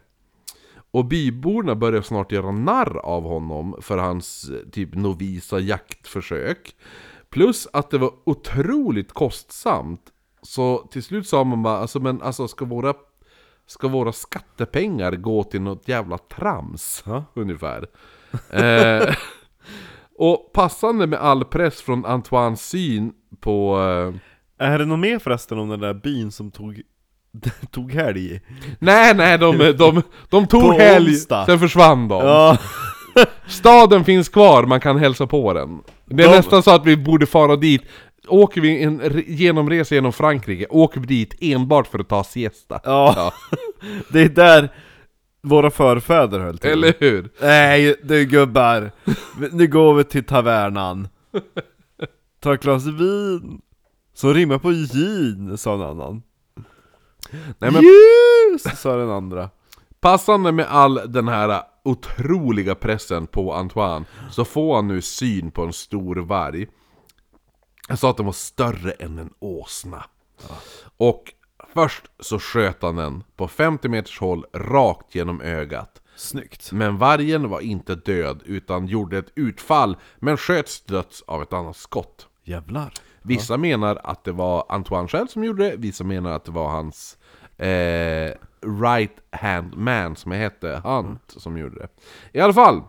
Och 0.91 1.05
byborna 1.05 1.75
började 1.75 2.03
snart 2.03 2.31
göra 2.31 2.51
narr 2.51 2.97
av 2.97 3.23
honom 3.23 3.75
för 3.81 3.97
hans 3.97 4.49
eh, 4.49 4.69
typ 4.71 4.95
novisa 4.95 5.59
jaktförsök. 5.59 6.75
Plus 7.29 7.67
att 7.73 7.91
det 7.91 7.97
var 7.97 8.11
otroligt 8.23 9.11
kostsamt. 9.11 10.01
Så 10.41 10.87
till 10.91 11.03
slut 11.03 11.27
sa 11.27 11.43
man 11.43 11.63
bara, 11.63 11.77
alltså 11.77 11.99
men 11.99 12.21
alltså 12.21 12.47
ska 12.47 12.65
våra, 12.65 12.93
ska 13.67 13.87
våra 13.87 14.11
skattepengar 14.11 15.11
gå 15.11 15.43
till 15.43 15.61
något 15.61 15.87
jävla 15.87 16.17
trams? 16.17 17.03
Ja. 17.05 17.25
Ungefär. 17.33 17.85
eh, 18.49 19.15
och 20.19 20.51
passande 20.53 21.07
med 21.07 21.19
all 21.19 21.45
press 21.45 21.81
från 21.81 22.05
Antoines 22.05 22.69
syn 22.69 23.11
på... 23.39 23.77
Eh, 24.59 24.67
Är 24.67 24.79
det 24.79 24.85
något 24.85 24.99
mer 24.99 25.19
förresten 25.19 25.59
om 25.59 25.69
den 25.69 25.79
där 25.79 25.93
byn 25.93 26.31
som 26.31 26.51
tog, 26.51 26.81
tog 27.71 27.91
helg? 27.91 28.41
Nej, 28.79 29.13
nej, 29.15 29.37
de, 29.37 29.57
de, 29.57 30.01
de 30.29 30.47
tog 30.47 30.61
På 30.61 30.71
helg, 30.71 31.09
onsdag. 31.11 31.45
sen 31.45 31.59
försvann 31.59 32.07
de. 32.07 32.25
Ja, 32.25 32.57
Staden 33.47 34.05
finns 34.05 34.29
kvar, 34.29 34.63
man 34.65 34.79
kan 34.79 34.97
hälsa 34.99 35.27
på 35.27 35.53
den. 35.53 35.81
Det 36.05 36.23
är 36.23 36.27
De- 36.29 36.35
nästan 36.35 36.63
så 36.63 36.71
att 36.75 36.85
vi 36.85 36.97
borde 36.97 37.25
fara 37.25 37.55
dit. 37.55 37.81
Åker 38.27 38.61
vi 38.61 38.83
en 38.83 39.01
re- 39.01 39.23
genomresa 39.27 39.95
genom 39.95 40.13
Frankrike, 40.13 40.65
åker 40.69 40.99
vi 40.99 41.05
dit 41.07 41.35
enbart 41.41 41.87
för 41.87 41.99
att 41.99 42.09
ta 42.09 42.23
siesta. 42.23 42.79
ja. 42.83 43.33
det 44.09 44.21
är 44.21 44.29
där 44.29 44.69
våra 45.41 45.71
förfäder 45.71 46.39
höll 46.39 46.57
till 46.57 46.69
Eller 46.69 46.93
hur? 46.99 47.29
Nej 47.41 47.95
du 48.03 48.25
gubbar, 48.25 48.91
nu 49.51 49.67
går 49.67 49.93
vi 49.93 50.03
till 50.03 50.23
tavernan 50.23 51.07
Ta 52.39 52.53
ett 52.53 52.61
glas 52.61 52.85
vin 52.85 53.61
Som 54.13 54.33
rimmar 54.33 54.57
på 54.57 54.71
gin, 54.71 55.57
sa 55.57 55.73
en 55.75 55.81
annan 55.81 56.21
Nej, 57.57 57.71
men 57.71 57.81
Ljus, 57.81 58.79
sa 58.79 58.95
den 58.97 59.09
andra 59.09 59.49
passande 59.99 60.51
med 60.51 60.65
all 60.69 61.01
den 61.07 61.27
här 61.27 61.61
otroliga 61.83 62.75
pressen 62.75 63.27
på 63.27 63.53
Antoine 63.53 64.05
så 64.31 64.45
får 64.45 64.75
han 64.75 64.87
nu 64.87 65.01
syn 65.01 65.51
på 65.51 65.63
en 65.63 65.73
stor 65.73 66.15
varg. 66.15 66.67
Jag 67.87 67.99
sa 67.99 68.09
att 68.09 68.17
den 68.17 68.25
var 68.25 68.33
större 68.33 68.91
än 68.91 69.19
en 69.19 69.33
åsna. 69.39 70.05
Och 70.97 71.33
först 71.73 72.03
så 72.19 72.39
sköt 72.39 72.81
han 72.81 72.95
den 72.95 73.23
på 73.35 73.47
50 73.47 73.89
meters 73.89 74.19
håll 74.19 74.45
rakt 74.53 75.15
genom 75.15 75.41
ögat. 75.41 76.01
Snyggt. 76.15 76.71
Men 76.71 76.97
vargen 76.97 77.49
var 77.49 77.59
inte 77.59 77.95
död 77.95 78.41
utan 78.45 78.87
gjorde 78.87 79.17
ett 79.17 79.31
utfall 79.35 79.97
men 80.19 80.37
sköts 80.37 80.81
döds 80.81 81.21
av 81.21 81.41
ett 81.41 81.53
annat 81.53 81.77
skott. 81.77 82.27
Jävlar. 82.43 82.93
Vissa 83.21 83.57
menar 83.57 83.99
att 84.03 84.23
det 84.23 84.31
var 84.31 84.65
Antoine 84.69 85.07
själv 85.07 85.27
som 85.27 85.43
gjorde 85.43 85.69
det, 85.69 85.75
vissa 85.77 86.03
menar 86.03 86.31
att 86.31 86.45
det 86.45 86.51
var 86.51 86.69
hans 86.69 87.17
eh, 87.57 88.33
right 88.81 89.15
hand 89.31 89.77
man 89.77 90.15
som 90.15 90.31
hette 90.31 90.81
Hunt 90.83 91.33
som 91.37 91.57
gjorde 91.57 91.79
det. 91.79 91.87
I 92.31 92.41
alla 92.41 92.53
fall, 92.53 92.81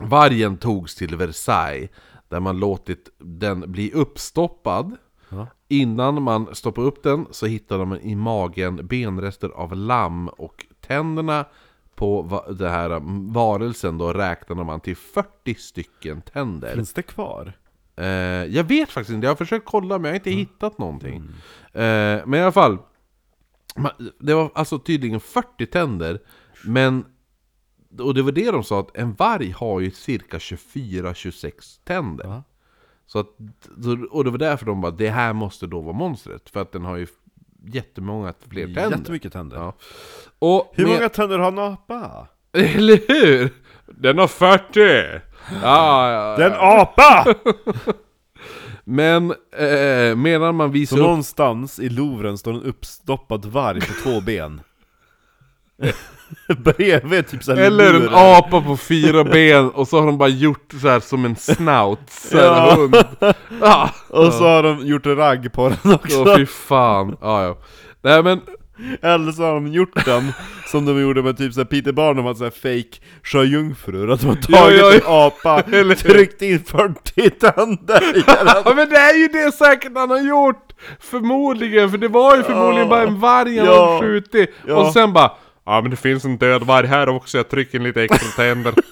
vargen 0.00 0.56
togs 0.56 0.94
till 0.94 1.16
Versailles 1.16 1.90
där 2.28 2.40
man 2.40 2.58
låtit 2.58 3.08
den 3.18 3.72
bli 3.72 3.92
uppstoppad. 3.92 4.96
Ja. 5.28 5.46
Innan 5.68 6.22
man 6.22 6.54
stoppade 6.54 6.86
upp 6.86 7.02
den 7.02 7.26
så 7.30 7.46
hittade 7.46 7.84
man 7.84 8.00
i 8.00 8.14
magen 8.14 8.86
benrester 8.86 9.48
av 9.48 9.76
lamm 9.76 10.28
och 10.28 10.66
tänderna 10.80 11.44
på 11.94 12.42
den 12.58 12.70
här 12.70 13.00
varelsen 13.32 13.98
då 13.98 14.12
räknade 14.12 14.64
man 14.64 14.80
till 14.80 14.96
40 14.96 15.54
stycken 15.54 16.22
tänder. 16.22 16.74
Finns 16.74 16.92
det 16.92 17.02
kvar? 17.02 17.52
Eh, 17.96 18.06
jag 18.44 18.64
vet 18.64 18.90
faktiskt 18.90 19.14
inte, 19.14 19.24
jag 19.24 19.30
har 19.30 19.36
försökt 19.36 19.66
kolla 19.66 19.98
men 19.98 20.04
jag 20.04 20.12
har 20.12 20.16
inte 20.16 20.30
hittat 20.30 20.78
någonting. 20.78 21.16
Eh, 21.72 22.20
men 22.26 22.34
i 22.34 22.42
alla 22.42 22.52
fall, 22.52 22.78
det 24.20 24.34
var 24.34 24.50
alltså 24.54 24.78
tydligen 24.78 25.20
40 25.20 25.66
tänder, 25.66 26.20
men 26.64 27.04
och 28.00 28.14
det 28.14 28.22
var 28.22 28.32
det 28.32 28.50
de 28.50 28.64
sa 28.64 28.80
att 28.80 28.96
en 28.96 29.14
varg 29.14 29.50
har 29.50 29.80
ju 29.80 29.90
cirka 29.90 30.38
24-26 30.38 31.50
tänder. 31.84 32.24
Ja. 32.24 32.42
Så 33.06 33.18
att, 33.18 33.26
så- 33.82 34.06
och 34.10 34.24
det 34.24 34.30
var 34.30 34.38
därför 34.38 34.66
de 34.66 34.80
bara, 34.80 34.92
det 34.92 35.10
här 35.10 35.32
måste 35.32 35.66
då 35.66 35.80
vara 35.80 35.92
monstret, 35.96 36.50
för 36.50 36.62
att 36.62 36.72
den 36.72 36.84
har 36.84 36.96
ju 36.96 37.06
jättemånga 37.72 38.34
fler 38.48 38.64
tänder. 38.66 38.90
Jättemycket 38.98 39.32
tänder. 39.32 39.56
Ja. 39.56 39.74
Och 40.38 40.72
Hur 40.74 40.84
med- 40.86 40.94
många 40.94 41.08
tänder 41.08 41.38
har 41.38 41.48
en 41.52 41.58
apa? 41.58 42.26
Eller 42.52 43.00
hur? 43.08 43.50
Den 43.86 44.18
har 44.18 44.28
40! 44.28 44.80
Ja, 45.62 46.10
ja, 46.12 46.36
ja. 46.40 46.80
apa! 46.80 47.34
Men 48.84 49.30
eh, 49.58 50.16
medan 50.16 50.54
man 50.54 50.68
Så 50.68 50.72
visar 50.72 50.96
upp... 50.96 51.02
någonstans 51.02 51.78
i 51.80 51.88
Louvren 51.88 52.38
står 52.38 52.52
en 52.52 52.62
uppstoppad 52.62 53.44
varg 53.44 53.80
på 53.80 53.92
två 54.02 54.20
ben. 54.20 54.60
Bredvid 56.58 57.28
typ 57.28 57.42
såhär 57.44 57.62
Eller 57.62 57.94
en 57.94 58.08
apa 58.12 58.60
på 58.60 58.76
fyra 58.76 59.24
ben 59.24 59.70
och 59.70 59.88
så 59.88 59.98
har 60.00 60.06
de 60.06 60.18
bara 60.18 60.28
gjort 60.28 60.72
så 60.80 60.88
här 60.88 61.00
som 61.00 61.24
en 61.24 61.36
snout, 61.36 62.00
Ja. 62.32 62.74
hund. 62.76 62.96
Ah, 63.60 63.88
Och 64.08 64.32
så 64.32 64.44
har 64.44 64.62
de 64.62 64.86
gjort 64.86 65.06
en 65.06 65.16
ragg 65.16 65.52
på 65.52 65.68
den 65.82 65.94
också. 65.94 66.22
Åh 66.22 66.36
fy 66.36 66.46
fan. 66.46 67.16
Ja, 67.20 67.44
ja. 67.44 67.58
Nej 68.02 68.22
men, 68.22 68.40
Eller 69.02 69.32
så 69.32 69.42
har 69.42 69.54
de 69.54 69.66
gjort 69.68 70.04
den 70.04 70.32
som 70.66 70.84
de 70.86 71.00
gjorde 71.00 71.22
med 71.22 71.36
typ 71.38 71.52
såhär 71.52 71.64
Peter 71.64 71.92
Barnum, 71.92 72.24
hade 72.24 72.38
såhär 72.38 72.50
fake 72.50 72.98
sjöjungfrur 73.22 74.10
Att 74.10 74.20
de 74.20 74.26
har 74.26 74.34
tagit 74.34 74.78
Ja, 74.80 74.92
ja, 74.92 74.92
en 74.94 75.00
apa, 75.26 75.62
tryckt 75.96 76.42
in 76.42 76.64
40 76.64 77.30
tänder 77.30 78.16
i 78.16 78.20
den 78.20 78.46
ja, 78.64 78.72
men 78.76 78.88
det 78.88 78.96
är 78.96 79.14
ju 79.14 79.28
det 79.28 79.52
säkert 79.52 79.92
han 79.94 80.10
har 80.10 80.20
gjort! 80.20 80.62
Förmodligen, 81.00 81.90
för 81.90 81.98
det 81.98 82.08
var 82.08 82.36
ju 82.36 82.42
förmodligen 82.42 82.88
bara 82.88 83.02
en 83.02 83.20
varg 83.20 83.58
han 83.58 83.66
Ja. 83.66 83.86
hade 83.86 84.00
skjutit. 84.00 84.54
Ja. 84.66 84.74
Och 84.74 84.92
sen 84.92 85.12
bara, 85.12 85.30
ja 85.66 85.80
men 85.80 85.90
det 85.90 85.96
finns 85.96 86.24
en 86.24 86.38
död 86.38 86.62
varg 86.62 86.86
här 86.86 87.08
också, 87.08 87.36
jag 87.36 87.48
trycker 87.48 87.78
in 87.78 87.84
lite 87.84 88.02
extra 88.02 88.28
tänder. 88.44 88.74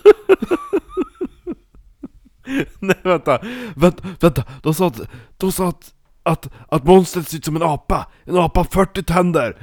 Nej 2.79 2.97
vänta, 3.03 3.39
vänta, 3.77 4.09
vänta, 4.21 4.45
de 4.63 4.75
sa 4.75 4.87
att, 4.87 5.01
de 5.37 5.53
sa 5.53 5.69
att, 5.69 5.93
att, 6.23 6.49
att 6.69 6.85
monstret 6.85 7.29
ser 7.29 7.37
ut 7.37 7.45
som 7.45 7.57
en 7.57 7.63
apa, 7.63 8.07
en 8.25 8.39
apa 8.39 8.61
har 8.61 8.65
40 8.65 9.03
tänder! 9.03 9.57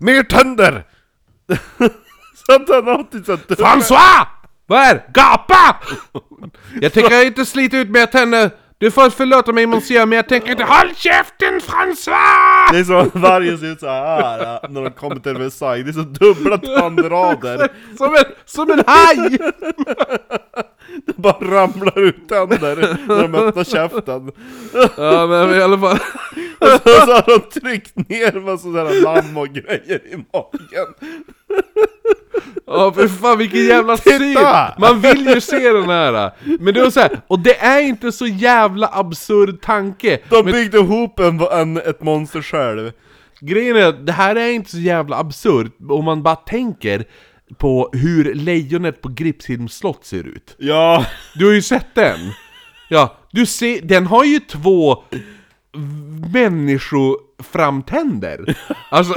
Mer 0.00 0.22
tänder! 0.22 0.86
så 2.46 2.52
att 2.52 2.68
han 2.68 2.86
har 2.86 3.02
typ 3.02 3.26
såhär 3.26 3.38
François! 3.38 4.26
Vad 4.66 4.80
är? 4.80 5.04
Gapa! 5.12 5.76
Jag 6.80 6.92
tänker 6.92 7.26
inte 7.26 7.46
slita 7.46 7.78
ut 7.78 7.90
mer 7.90 8.06
tänder. 8.06 8.50
Du 8.80 8.90
får 8.90 9.10
förlåta 9.10 9.52
mig 9.52 9.66
monsieur, 9.66 10.06
men 10.06 10.16
jag 10.16 10.28
tänker 10.28 10.50
inte 10.50 10.64
HÅLL 10.64 10.94
KÄFTEN 10.94 11.60
François! 11.60 12.72
Det 12.72 12.78
är 12.78 12.84
som 12.84 12.96
att 12.96 13.14
vargen 13.14 13.58
ser 13.58 13.66
ut 13.66 13.80
så 13.80 13.86
här 13.86 14.38
ja, 14.38 14.68
när 14.68 14.82
de 14.82 14.90
kommer 14.90 15.16
till 15.16 15.34
Versailles, 15.34 15.96
det 15.96 16.00
är 16.00 16.04
så 16.04 16.08
dubbla 16.08 16.58
tandrader 16.80 17.68
Som 17.98 18.14
en, 18.14 18.24
som 18.44 18.70
en 18.70 18.82
haj! 18.86 19.38
Det 21.06 21.16
bara 21.16 21.50
ramlar 21.50 21.98
ut 21.98 22.28
tänder 22.28 22.96
när 23.08 23.22
de 23.22 23.34
öppnar 23.34 23.64
käften 23.64 24.32
Ja 24.96 25.26
men 25.26 25.54
i 25.54 25.62
alla 25.62 25.78
fall. 25.78 25.98
Och 26.58 26.68
så, 26.68 26.88
så 26.88 27.12
har 27.12 27.38
de 27.38 27.60
tryckt 27.60 28.08
ner 28.08 28.40
massa 28.40 28.62
sådana 28.62 28.90
lamm 28.90 29.36
och 29.36 29.48
grejer 29.48 30.00
i 30.06 30.16
magen 30.32 30.94
Ja 32.66 32.92
för 32.92 33.08
fan 33.08 33.38
vilken 33.38 33.64
jävla 33.64 33.96
syn! 33.96 34.36
Man 34.78 35.00
vill 35.00 35.26
ju 35.26 35.40
se 35.40 35.72
den 35.72 35.88
här! 35.88 36.30
Men 36.60 36.74
det 36.74 36.82
var 36.82 36.90
så 36.90 37.00
här, 37.00 37.20
och 37.26 37.38
det 37.38 37.58
är 37.58 37.80
inte 37.80 38.12
så 38.12 38.26
jävla 38.26 38.90
absurd 38.92 39.60
tanke! 39.62 40.18
De 40.28 40.44
Men 40.44 40.52
byggde 40.52 40.78
ihop 40.78 41.20
en, 41.20 41.40
en, 41.40 41.76
ett 41.76 42.02
monster 42.02 42.42
själv 42.42 42.90
grejen 43.40 43.76
är 43.76 43.86
att 43.86 44.06
det 44.06 44.12
här 44.12 44.36
är 44.36 44.50
inte 44.50 44.70
så 44.70 44.78
jävla 44.78 45.18
absurt 45.18 45.72
om 45.88 46.04
man 46.04 46.22
bara 46.22 46.36
tänker 46.36 47.04
på 47.56 47.90
hur 47.92 48.34
lejonet 48.34 49.02
på 49.02 49.08
Gripsholms 49.08 49.74
slott 49.74 50.04
ser 50.04 50.26
ut. 50.26 50.54
Ja, 50.58 51.06
Du 51.34 51.46
har 51.46 51.52
ju 51.52 51.62
sett 51.62 51.94
den! 51.94 52.18
Ja, 52.88 53.16
du 53.30 53.46
ser, 53.46 53.80
den 53.82 54.06
har 54.06 54.24
ju 54.24 54.40
två 54.40 55.02
människoframtänder! 56.32 58.56
Alltså, 58.90 59.14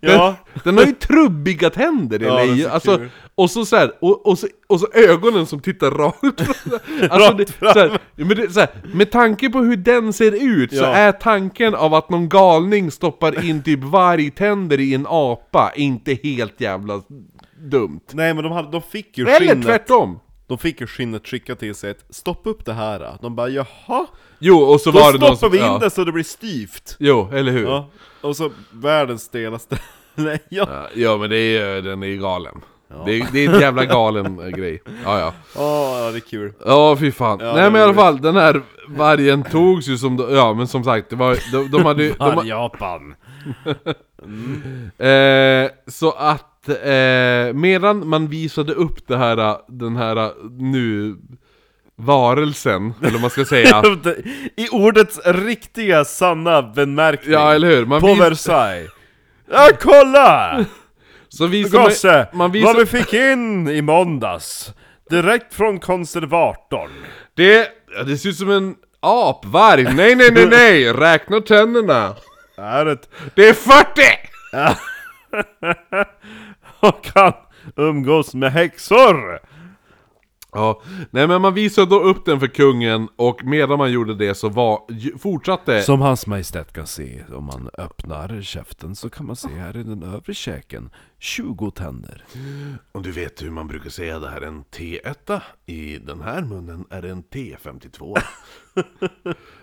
Ja. 0.00 0.34
den, 0.54 0.62
den 0.64 0.78
har 0.78 0.84
ju 0.84 0.92
trubbiga 0.92 1.70
tänder 1.70 2.20
Ja, 2.20 2.56
så 2.64 2.68
alltså, 2.70 3.00
och 3.34 3.50
så, 3.50 3.64
så 3.66 3.76
här, 3.76 3.92
och, 4.00 4.26
och, 4.26 4.38
så, 4.38 4.46
och 4.66 4.80
så 4.80 4.86
ögonen 4.94 5.46
som 5.46 5.60
tittar 5.60 5.90
rakt 5.90 6.24
alltså, 7.10 7.28
Rakt 7.28 7.38
det, 7.38 7.52
fram. 7.52 7.72
så 7.72 7.78
här, 7.78 7.88
ja, 8.16 8.24
men 8.24 8.36
det, 8.36 8.50
så 8.52 8.60
här, 8.60 8.68
Med 8.94 9.10
tanke 9.10 9.50
på 9.50 9.58
hur 9.58 9.76
den 9.76 10.12
ser 10.12 10.32
ut 10.44 10.70
så 10.70 10.76
Ja. 10.82 10.86
är 10.86 11.12
tanken 11.12 11.74
av 11.74 11.94
att 11.94 12.10
någon 12.10 12.28
galning 12.28 12.90
stoppar 12.90 13.44
in 13.44 13.62
typ 13.62 13.82
vargtänder 13.84 14.80
i 14.80 14.94
en 14.94 15.06
apa 15.08 15.72
inte 15.76 16.18
helt 16.22 16.60
jävla 16.60 17.00
dumt. 17.70 18.00
nej 18.12 18.34
men 18.34 18.44
de, 18.44 18.52
hade, 18.52 18.70
de 18.70 18.82
fick 18.82 19.18
ju 19.18 19.28
Eller 19.28 19.48
skinnet 19.48 19.64
tvärtom! 19.66 20.18
De 20.46 20.58
fick 20.58 20.80
ju 20.80 20.86
skinnet 20.86 21.26
skickat 21.28 21.58
till 21.58 21.74
sig 21.74 21.90
att 21.90 22.04
stoppa 22.14 22.50
upp 22.50 22.64
det 22.64 22.72
här 22.72 23.18
De 23.22 23.36
bara 23.36 23.48
jaha? 23.48 24.06
Jo, 24.38 24.58
och 24.58 24.80
så 24.80 24.90
Då 24.90 24.98
var 24.98 25.12
det 25.12 25.18
någon 25.18 25.36
stoppar 25.36 25.50
som, 25.50 25.50
vi 25.50 25.58
in 25.58 25.64
ja. 25.64 25.78
det 25.78 25.90
så 25.90 26.04
det 26.04 26.12
blir 26.12 26.24
styvt 26.24 26.96
Jo, 26.98 27.30
eller 27.32 27.52
hur? 27.52 27.64
Ja. 27.64 27.88
Ja, 28.22 28.28
och 28.28 28.36
så 28.36 28.50
världens 28.70 29.22
stelaste 29.22 29.78
lejon 30.14 30.68
Ja, 30.94 31.16
men 31.16 31.30
det 31.30 31.36
är, 31.38 31.82
den 31.82 32.02
är 32.02 32.06
ju 32.06 32.18
galen. 32.20 32.60
Det, 33.06 33.12
är, 33.12 33.26
det 33.32 33.44
är 33.44 33.54
en 33.54 33.60
jävla 33.60 33.84
galen 33.84 34.52
grej. 34.56 34.82
Ja, 35.04 35.18
ja. 35.18 35.32
Åh, 35.56 35.98
ja 36.04 36.10
det 36.10 36.18
är 36.18 36.20
kul 36.20 36.52
Ja, 36.66 36.96
fy 36.96 37.12
fan. 37.12 37.38
Ja, 37.40 37.52
Nej 37.54 37.70
men 37.70 37.80
i 37.80 37.84
alla 37.84 37.94
fall, 37.94 38.20
den 38.20 38.36
här 38.36 38.62
vargen 38.88 39.42
togs 39.42 39.88
ju 39.88 39.98
som, 39.98 40.26
ja 40.30 40.54
men 40.54 40.68
som 40.68 40.84
sagt, 40.84 41.10
det 41.10 41.16
var, 41.16 41.38
de, 41.52 41.70
de 41.70 41.84
hade 41.84 42.02
ju- 42.04 42.14
de, 42.18 42.46
Japan 42.46 43.14
eh, 44.98 45.70
Så 45.86 46.10
att, 46.12 46.44
eh, 46.68 47.52
medan 47.54 48.08
man 48.08 48.28
visade 48.28 48.72
upp 48.72 49.06
det 49.08 49.16
här, 49.16 49.58
den 49.68 49.96
här 49.96 50.32
nu 50.58 51.16
varelsen, 51.96 52.94
eller 53.00 53.12
vad 53.12 53.20
man 53.20 53.30
ska 53.30 53.44
säga. 53.44 53.82
I 54.56 54.68
ordets 54.72 55.20
riktiga, 55.24 56.04
sanna 56.04 56.62
bemärkning 56.62 57.32
Ja, 57.32 57.54
eller 57.54 57.68
hur? 57.68 57.86
Man 57.86 58.00
På 58.00 58.06
vis- 58.06 58.20
Versailles 58.20 58.90
Ja, 59.50 59.68
kolla! 59.80 60.64
Så 61.28 61.46
visar 61.46 61.78
man, 61.78 61.84
Gosse! 61.88 62.28
man 62.32 62.52
visar, 62.52 62.66
Vad 62.74 62.76
vi 62.76 62.86
fick 62.86 63.12
in 63.12 63.68
i 63.68 63.82
måndags 63.82 64.72
Direkt 65.10 65.54
från 65.54 65.80
konservatorn 65.80 66.90
det, 67.36 67.68
det 68.06 68.18
ser 68.18 68.28
ut 68.28 68.36
som 68.36 68.50
en 68.50 68.74
apvarg. 69.00 69.84
Nej, 69.84 70.14
nej, 70.14 70.30
nej, 70.32 70.46
nej! 70.46 70.92
Räkna 70.92 71.40
tänderna. 71.40 72.14
Är 72.56 72.86
ett... 72.86 73.10
Det 73.34 73.48
är 73.48 73.52
40! 73.52 74.02
Och 76.88 77.04
kan 77.04 77.32
umgås 77.76 78.34
med 78.34 78.52
häxor! 78.52 79.40
Ja, 80.52 80.82
nej 81.10 81.28
men 81.28 81.42
man 81.42 81.54
visade 81.54 81.86
då 81.86 82.00
upp 82.00 82.24
den 82.24 82.40
för 82.40 82.46
kungen 82.46 83.08
och 83.16 83.44
medan 83.44 83.78
man 83.78 83.92
gjorde 83.92 84.14
det 84.14 84.34
så 84.34 84.48
var, 84.48 84.80
fortsatte... 85.18 85.82
Som 85.82 86.00
hans 86.00 86.26
majestät 86.26 86.72
kan 86.72 86.86
se, 86.86 87.24
om 87.32 87.44
man 87.44 87.70
öppnar 87.78 88.42
käften 88.42 88.96
så 88.96 89.10
kan 89.10 89.26
man 89.26 89.36
se 89.36 89.48
här 89.48 89.76
i 89.76 89.82
den 89.82 90.02
övre 90.02 90.34
käken 90.34 90.90
20 91.18 91.70
tänder. 91.70 92.24
Och 92.92 93.02
du 93.02 93.12
vet 93.12 93.42
hur 93.42 93.50
man 93.50 93.68
brukar 93.68 93.90
säga 93.90 94.18
det 94.18 94.28
här 94.28 94.40
är 94.40 94.46
en 94.46 94.64
T1 94.64 95.40
I 95.66 95.98
den 95.98 96.20
här 96.20 96.42
munnen 96.42 96.84
är 96.90 97.02
det 97.02 97.10
en 97.10 97.24
T52 97.24 98.16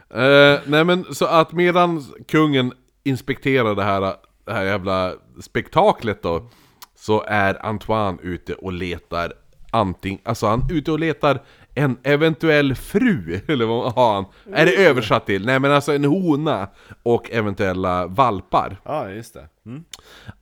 eh, 0.09 0.61
Nej 0.65 0.83
men 0.83 1.13
så 1.13 1.25
att 1.25 1.51
medan 1.51 2.03
kungen 2.27 2.73
inspekterar 3.03 3.75
det 3.75 3.83
här, 3.83 4.15
det 4.45 4.53
här 4.53 4.63
jävla 4.63 5.13
spektaklet 5.41 6.23
då 6.23 6.49
så 7.03 7.23
är 7.27 7.65
Antoine 7.65 8.19
ute 8.21 8.53
och 8.53 8.73
letar 8.73 9.33
anting, 9.71 10.21
alltså 10.23 10.47
han 10.47 10.61
är 10.69 10.73
ute 10.73 10.91
och 10.91 10.99
letar 10.99 11.41
en 11.75 11.97
eventuell 12.03 12.75
fru, 12.75 13.39
eller 13.47 13.65
vad 13.65 13.93
har 13.93 14.13
han? 14.13 14.25
Är 14.53 14.65
det 14.65 14.75
översatt 14.75 15.25
till? 15.25 15.45
Nej 15.45 15.59
men 15.59 15.71
alltså 15.71 15.93
en 15.93 16.05
hona 16.05 16.67
och 17.03 17.31
eventuella 17.31 18.07
valpar. 18.07 18.77
Ja, 18.83 19.09
just 19.09 19.33
det. 19.33 19.47
Mm. 19.65 19.83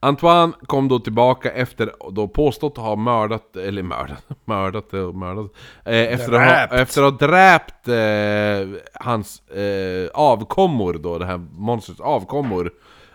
Antoine 0.00 0.52
kom 0.66 0.88
då 0.88 0.98
tillbaka 0.98 1.50
efter 1.50 1.92
då 2.10 2.28
påstått 2.28 2.78
att 2.78 2.84
ha 2.84 2.96
mördat, 2.96 3.56
eller 3.56 3.82
mördat, 3.82 4.24
mördat 4.44 4.92
och 4.92 5.14
mördat 5.14 5.52
eh, 5.84 5.94
efter, 5.94 6.32
att 6.32 6.70
ha, 6.70 6.78
efter 6.78 7.02
att 7.02 7.20
ha 7.20 7.28
dräpt 7.28 7.88
eh, 7.88 8.80
hans 9.04 9.48
eh, 9.48 10.10
avkommor 10.14 10.94
då, 10.94 11.18
det 11.18 11.26
här 11.26 11.40
monstrets 11.52 12.00
avkommor 12.00 12.72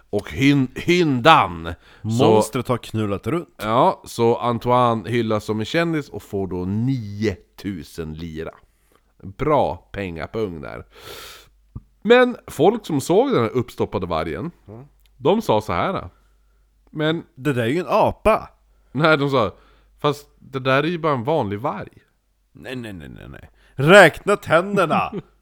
och 0.10 0.32
hyn, 0.32 0.68
hyndan 0.76 1.74
så, 2.02 2.08
Monstret 2.34 2.68
har 2.68 2.78
knullat 2.78 3.28
runt. 3.28 3.50
Ja, 3.58 4.02
så 4.06 4.38
Antoine 4.38 5.06
hyllas 5.06 5.46
som 5.46 5.60
en 5.60 5.66
kändis 5.66 6.10
och 6.10 6.24
får 6.24 6.48
då 6.48 6.66
9000 6.66 8.14
lira 8.14 8.52
Bra 9.24 9.90
pengapung 9.92 10.62
där 10.62 10.86
Men 12.02 12.38
folk 12.48 12.86
som 12.86 13.02
såg 13.02 13.32
den 13.32 13.44
här 13.44 13.50
uppstoppade 13.50 14.06
vargen 14.06 14.52
De 15.18 15.42
sa 15.42 15.62
så 15.62 15.74
här. 15.74 16.10
Men 16.90 17.24
Det 17.36 17.54
där 17.54 17.64
är 17.64 17.68
ju 17.68 17.80
en 17.80 17.88
apa! 17.90 18.50
Nej, 18.92 19.18
de 19.18 19.30
sa 19.30 19.52
Fast 20.00 20.30
det 20.40 20.60
där 20.60 20.84
är 20.84 20.88
ju 20.88 20.98
bara 20.98 21.14
en 21.14 21.24
vanlig 21.24 21.60
varg 21.60 21.90
Nej, 22.52 22.76
nej, 22.76 22.94
nej, 22.94 23.10
nej, 23.10 23.30
nej. 23.30 23.50
Räkna 23.76 24.36
tänderna! 24.36 25.12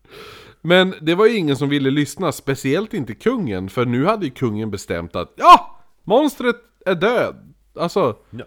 Men 0.65 0.93
det 1.01 1.15
var 1.15 1.25
ju 1.25 1.37
ingen 1.37 1.57
som 1.57 1.69
ville 1.69 1.89
lyssna, 1.89 2.31
speciellt 2.31 2.93
inte 2.93 3.15
kungen 3.15 3.69
För 3.69 3.85
nu 3.85 4.05
hade 4.05 4.25
ju 4.25 4.31
kungen 4.31 4.71
bestämt 4.71 5.15
att 5.15 5.33
Ja! 5.35 5.79
Monstret 6.03 6.55
är 6.85 6.95
död! 6.95 7.53
Alltså, 7.79 8.15
ja. 8.29 8.45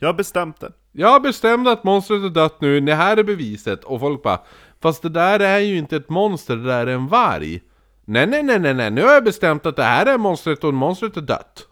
Jag 0.00 0.08
har 0.08 0.14
bestämt 0.14 0.60
det. 0.60 0.72
jag 0.92 1.22
bestämde 1.22 1.72
att 1.72 1.84
monstret 1.84 2.22
är 2.22 2.28
dött 2.28 2.60
nu, 2.60 2.80
det 2.80 2.94
här 2.94 3.16
är 3.16 3.22
beviset 3.22 3.84
Och 3.84 4.00
folk 4.00 4.22
bara 4.22 4.40
Fast 4.80 5.02
det 5.02 5.08
där 5.08 5.40
är 5.40 5.58
ju 5.58 5.78
inte 5.78 5.96
ett 5.96 6.08
monster, 6.08 6.56
det 6.56 6.64
där 6.64 6.86
är 6.86 6.94
en 6.94 7.08
varg 7.08 7.62
Nej, 8.04 8.26
nej, 8.26 8.42
nej, 8.42 8.58
nej, 8.58 8.74
nej, 8.74 8.90
nu 8.90 9.02
har 9.02 9.12
jag 9.12 9.24
bestämt 9.24 9.66
att 9.66 9.76
det 9.76 9.82
här 9.82 10.06
är 10.06 10.18
monstret 10.18 10.64
och 10.64 10.74
monstret 10.74 11.16
är 11.16 11.20
dött 11.20 11.68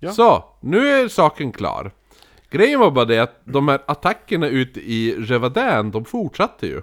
Ja. 0.00 0.12
Så, 0.12 0.44
nu 0.60 0.88
är 0.88 1.08
saken 1.08 1.52
klar 1.52 1.90
Grejen 2.50 2.80
var 2.80 2.90
bara 2.90 3.04
det 3.04 3.18
att 3.18 3.40
de 3.44 3.68
här 3.68 3.80
attackerna 3.86 4.48
ute 4.48 4.80
i 4.80 5.14
Revadin, 5.18 5.90
de 5.90 6.04
fortsatte 6.04 6.66
ju 6.66 6.82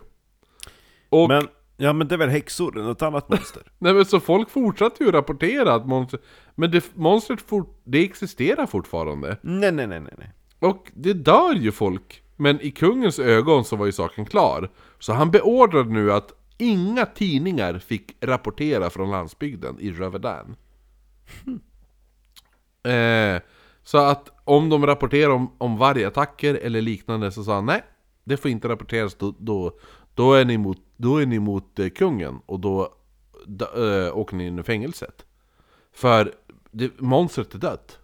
Och, 1.09 1.27
Men, 1.27 1.47
ja 1.77 1.93
men 1.93 2.07
det 2.07 2.15
är 2.15 2.19
väl 2.19 2.29
häxor, 2.29 2.71
något 2.71 3.01
annat 3.01 3.29
monster? 3.29 3.63
nej 3.77 3.93
men 3.93 4.05
så 4.05 4.19
folk 4.19 4.49
fortsatte 4.49 5.03
ju 5.03 5.11
rapportera 5.11 5.73
att 5.73 5.87
monstret 5.87 6.21
Men 6.55 6.71
det, 6.71 6.95
monstret 6.95 7.41
fort, 7.41 7.81
det 7.83 8.03
existerar 8.03 8.65
fortfarande. 8.65 9.37
Nej, 9.41 9.71
nej, 9.71 9.87
nej, 9.87 9.99
nej, 9.99 10.13
nej. 10.17 10.31
Och 10.59 10.91
det 10.93 11.13
dör 11.13 11.53
ju 11.53 11.71
folk. 11.71 12.21
Men 12.35 12.61
i 12.61 12.71
kungens 12.71 13.19
ögon 13.19 13.65
så 13.65 13.75
var 13.75 13.85
ju 13.85 13.91
saken 13.91 14.25
klar. 14.25 14.69
Så 14.99 15.13
han 15.13 15.31
beordrade 15.31 15.89
nu 15.89 16.11
att 16.11 16.31
inga 16.57 17.05
tidningar 17.05 17.79
fick 17.79 18.17
rapportera 18.21 18.89
från 18.89 19.11
landsbygden 19.11 19.79
i 19.79 19.91
Röverdän 19.91 20.55
eh, 22.83 23.41
Så 23.83 23.97
att 23.97 24.29
om 24.43 24.69
de 24.69 24.85
rapporterar 24.85 25.29
om, 25.29 25.51
om 25.57 25.77
vargattacker 25.77 26.55
eller 26.55 26.81
liknande 26.81 27.31
så 27.31 27.43
sa 27.43 27.55
han 27.55 27.65
nej 27.65 27.83
Det 28.23 28.37
får 28.37 28.51
inte 28.51 28.69
rapporteras, 28.69 29.15
då, 29.15 29.35
då, 29.39 29.79
då 30.15 30.33
är 30.33 30.45
ni 30.45 30.57
mot, 30.57 30.77
då 30.97 31.17
är 31.17 31.25
ni 31.25 31.39
mot 31.39 31.79
eh, 31.79 31.89
kungen 31.89 32.39
och 32.45 32.59
då, 32.59 32.93
då 33.45 33.65
eh, 33.65 34.17
åker 34.17 34.35
ni 34.35 34.47
in 34.47 34.59
i 34.59 34.63
fängelset 34.63 35.25
För 35.93 36.33
det, 36.71 37.01
monstret 37.01 37.53
är 37.53 37.59
dött 37.59 37.99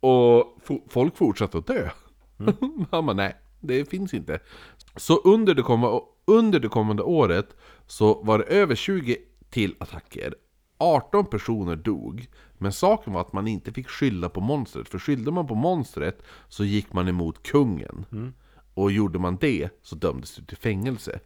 Och 0.00 0.56
fo- 0.66 0.82
folk 0.88 1.16
fortsatte 1.16 1.58
att 1.58 1.66
dö 1.66 1.90
Han 2.90 3.06
bara, 3.06 3.12
nej, 3.12 3.36
det 3.60 3.84
finns 3.90 4.14
inte. 4.14 4.38
Så 4.96 5.16
under 5.20 5.54
det, 5.54 5.62
komma, 5.62 6.00
under 6.24 6.60
det 6.60 6.68
kommande 6.68 7.02
året 7.02 7.56
så 7.86 8.22
var 8.22 8.38
det 8.38 8.44
över 8.44 8.74
20 8.74 9.16
till 9.50 9.74
attacker. 9.80 10.34
18 10.78 11.26
personer 11.26 11.76
dog. 11.76 12.26
Men 12.58 12.72
saken 12.72 13.12
var 13.12 13.20
att 13.20 13.32
man 13.32 13.48
inte 13.48 13.72
fick 13.72 13.88
skylla 13.88 14.28
på 14.28 14.40
monstret. 14.40 14.88
För 14.88 14.98
skyllde 14.98 15.30
man 15.30 15.46
på 15.46 15.54
monstret 15.54 16.22
så 16.48 16.64
gick 16.64 16.92
man 16.92 17.08
emot 17.08 17.42
kungen. 17.42 18.06
Och 18.74 18.92
gjorde 18.92 19.18
man 19.18 19.36
det 19.40 19.68
så 19.82 19.96
dömdes 19.96 20.34
du 20.36 20.44
till 20.44 20.56
fängelse. 20.56 21.20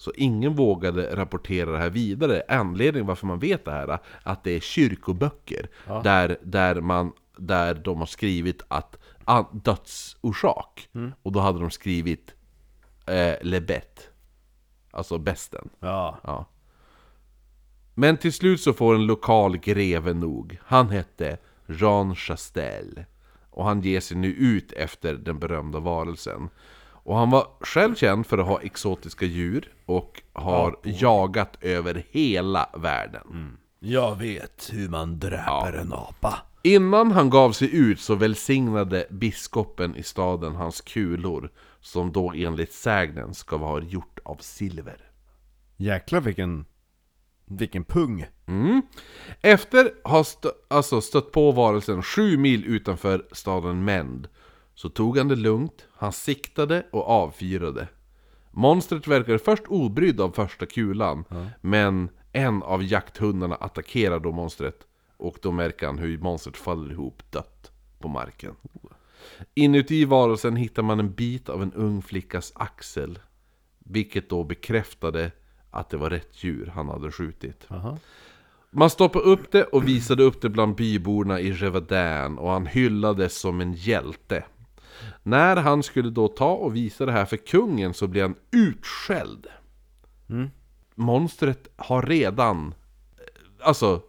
Så 0.00 0.12
ingen 0.16 0.54
vågade 0.54 1.16
rapportera 1.16 1.70
det 1.70 1.78
här 1.78 1.90
vidare. 1.90 2.42
Anledningen 2.48 3.06
varför 3.06 3.26
man 3.26 3.38
vet 3.38 3.64
det 3.64 3.70
här 3.70 3.88
är 3.88 3.98
att 4.22 4.44
det 4.44 4.50
är 4.50 4.60
kyrkoböcker 4.60 5.68
där, 6.02 6.38
där, 6.42 6.80
man, 6.80 7.12
där 7.36 7.74
de 7.74 7.98
har 7.98 8.06
skrivit 8.06 8.62
att 8.68 8.96
dödsorsak. 9.52 10.88
Och 11.22 11.32
då 11.32 11.40
hade 11.40 11.60
de 11.60 11.70
skrivit 11.70 12.34
eh, 13.06 13.34
Lebet. 13.42 14.10
Alltså 14.90 15.18
besten. 15.18 15.68
Ja. 15.80 16.18
Ja. 16.22 16.46
Men 17.94 18.16
till 18.16 18.32
slut 18.32 18.60
så 18.60 18.72
får 18.72 18.94
en 18.94 19.06
lokal 19.06 19.56
greve 19.56 20.12
nog. 20.12 20.58
Han 20.62 20.90
hette 20.90 21.38
Jean 21.66 22.14
Chastel. 22.14 23.04
Och 23.50 23.64
han 23.64 23.80
ger 23.80 24.00
sig 24.00 24.16
nu 24.16 24.28
ut 24.28 24.72
efter 24.72 25.14
den 25.14 25.38
berömda 25.38 25.80
varelsen. 25.80 26.48
Och 27.02 27.16
han 27.16 27.30
var 27.30 27.46
själv 27.60 27.94
känd 27.94 28.26
för 28.26 28.38
att 28.38 28.46
ha 28.46 28.60
exotiska 28.60 29.26
djur 29.26 29.72
och 29.86 30.22
har 30.32 30.76
jagat 30.82 31.56
över 31.60 32.06
hela 32.10 32.70
världen. 32.74 33.56
Jag 33.78 34.16
vet 34.16 34.70
hur 34.72 34.88
man 34.88 35.18
dräper 35.18 35.72
en 35.72 35.92
apa. 35.92 36.38
Innan 36.62 37.12
han 37.12 37.30
gav 37.30 37.52
sig 37.52 37.76
ut 37.76 38.00
så 38.00 38.14
välsignade 38.14 39.06
biskopen 39.10 39.96
i 39.96 40.02
staden 40.02 40.56
hans 40.56 40.80
kulor, 40.80 41.50
som 41.80 42.12
då 42.12 42.32
enligt 42.36 42.72
sägnen 42.72 43.34
ska 43.34 43.56
vara 43.56 43.82
gjort 43.82 44.18
av 44.24 44.36
silver. 44.36 45.10
Jäklar 45.76 46.20
vilken... 46.20 46.64
Vilken 47.44 47.84
pung. 47.84 48.26
Mm. 48.46 48.82
Efter 49.40 49.92
att 50.04 50.10
ha 50.10 50.22
stö- 50.22 50.52
alltså 50.68 51.00
stött 51.00 51.32
på 51.32 51.52
varelsen 51.52 52.02
sju 52.02 52.36
mil 52.36 52.64
utanför 52.64 53.26
staden 53.32 53.84
Mend 53.84 54.28
så 54.74 54.88
tog 54.88 55.18
han 55.18 55.28
det 55.28 55.36
lugnt, 55.36 55.86
han 55.92 56.12
siktade 56.12 56.86
och 56.90 57.08
avfyrade. 57.08 57.88
Monstret 58.50 59.06
verkade 59.06 59.38
först 59.38 59.62
obrydd 59.68 60.20
av 60.20 60.30
första 60.30 60.66
kulan, 60.66 61.24
men 61.60 62.08
en 62.32 62.62
av 62.62 62.82
jakthundarna 62.82 63.54
attackerar 63.54 64.20
då 64.20 64.32
monstret 64.32 64.86
och 65.16 65.38
då 65.42 65.52
märker 65.52 65.86
han 65.86 65.98
hur 65.98 66.18
monstret 66.18 66.56
faller 66.56 66.92
ihop 66.92 67.22
dött 67.30 67.70
på 67.98 68.08
marken. 68.08 68.54
Inuti 69.54 70.04
varelsen 70.04 70.56
hittar 70.56 70.82
man 70.82 71.00
en 71.00 71.12
bit 71.12 71.48
av 71.48 71.62
en 71.62 71.72
ung 71.72 72.02
flickas 72.02 72.52
axel, 72.54 73.18
vilket 73.78 74.28
då 74.28 74.44
bekräftade 74.44 75.30
att 75.70 75.90
det 75.90 75.96
var 75.96 76.10
rätt 76.10 76.44
djur 76.44 76.72
han 76.74 76.88
hade 76.88 77.12
skjutit. 77.12 77.66
Aha. 77.68 77.98
Man 78.70 78.90
stoppade 78.90 79.24
upp 79.24 79.52
det 79.52 79.64
och 79.64 79.88
visade 79.88 80.22
upp 80.22 80.40
det 80.40 80.48
bland 80.48 80.74
byborna 80.74 81.40
i 81.40 81.52
Revadin 81.52 82.38
och 82.38 82.50
han 82.50 82.66
hyllades 82.66 83.40
som 83.40 83.60
en 83.60 83.72
hjälte. 83.72 84.44
När 85.22 85.56
han 85.56 85.82
skulle 85.82 86.10
då 86.10 86.28
ta 86.28 86.52
och 86.52 86.76
visa 86.76 87.06
det 87.06 87.12
här 87.12 87.24
för 87.24 87.36
kungen 87.36 87.94
så 87.94 88.06
blev 88.06 88.22
han 88.24 88.34
utskälld. 88.52 89.46
Monstret 90.94 91.68
har 91.76 92.02
redan, 92.02 92.74
eh, 93.18 93.66
alltså, 93.68 94.00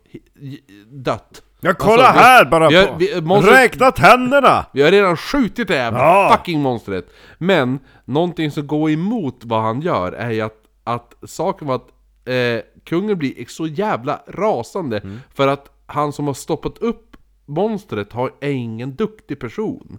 dött. 0.92 1.44
Ja 1.64 1.74
kolla 1.80 2.04
Alltså, 2.04 2.24
här 2.24 2.46
bara 2.46 2.70
vi 2.70 2.76
har- 2.76 2.88
på! 2.88 2.96
vi- 2.98 3.22
monstret- 3.22 3.54
Räkna 3.54 3.92
tänderna! 3.92 4.66
Vi 4.74 4.82
har 4.82 4.92
redan 4.92 5.18
skjutit 5.18 5.68
det 5.68 5.78
här 5.78 5.92
Ja. 5.92 6.36
fucking 6.38 6.62
monstret! 6.62 7.06
Men, 7.38 7.80
någonting 8.06 8.52
som 8.52 8.68
går 8.68 8.90
emot 8.92 9.42
vad 9.44 9.62
han 9.62 9.82
gör 9.82 10.12
är 10.12 10.32
ju 10.32 10.42
att, 10.42 10.58
att 10.84 11.14
saken 11.28 11.68
var 11.68 11.76
att 11.76 11.88
eh, 12.28 12.62
kungen 12.84 13.18
blir 13.18 13.46
så 13.48 13.68
jävla 13.68 14.22
rasande 14.28 15.02
för 15.34 15.48
att 15.48 15.70
han 15.86 16.14
som 16.14 16.28
har 16.28 16.34
stoppat 16.34 16.78
upp 16.78 17.11
monstret 17.46 18.14
har, 18.14 18.32
är 18.42 18.52
ingen 18.52 18.96
duktig 18.96 19.40
person. 19.40 19.98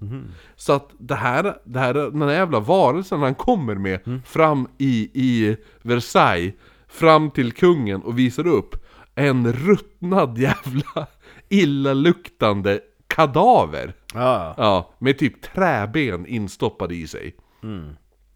Så 0.56 0.72
att 0.72 0.90
det 0.98 1.14
här, 1.14 1.56
det 1.64 1.78
här, 1.78 1.94
den 1.94 2.22
här 2.22 2.30
jävla 2.30 2.60
varelsen 2.60 3.20
han 3.20 3.34
kommer 3.34 3.74
med 3.74 4.20
fram 4.26 4.68
i, 4.78 5.10
i 5.14 5.56
Versailles, 5.82 6.54
fram 6.88 7.30
till 7.30 7.52
kungen 7.52 8.02
och 8.02 8.18
visar 8.18 8.46
upp 8.46 8.76
en 9.14 9.52
ruttnad 9.52 10.38
jävla 10.38 11.06
illaluktande 11.48 12.80
kadaver. 13.06 13.94
Ja. 14.14 14.54
Ja, 14.56 14.94
med 14.98 15.18
typ 15.18 15.42
träben 15.42 16.26
instoppade 16.26 16.94
i 16.94 17.06
sig. 17.06 17.36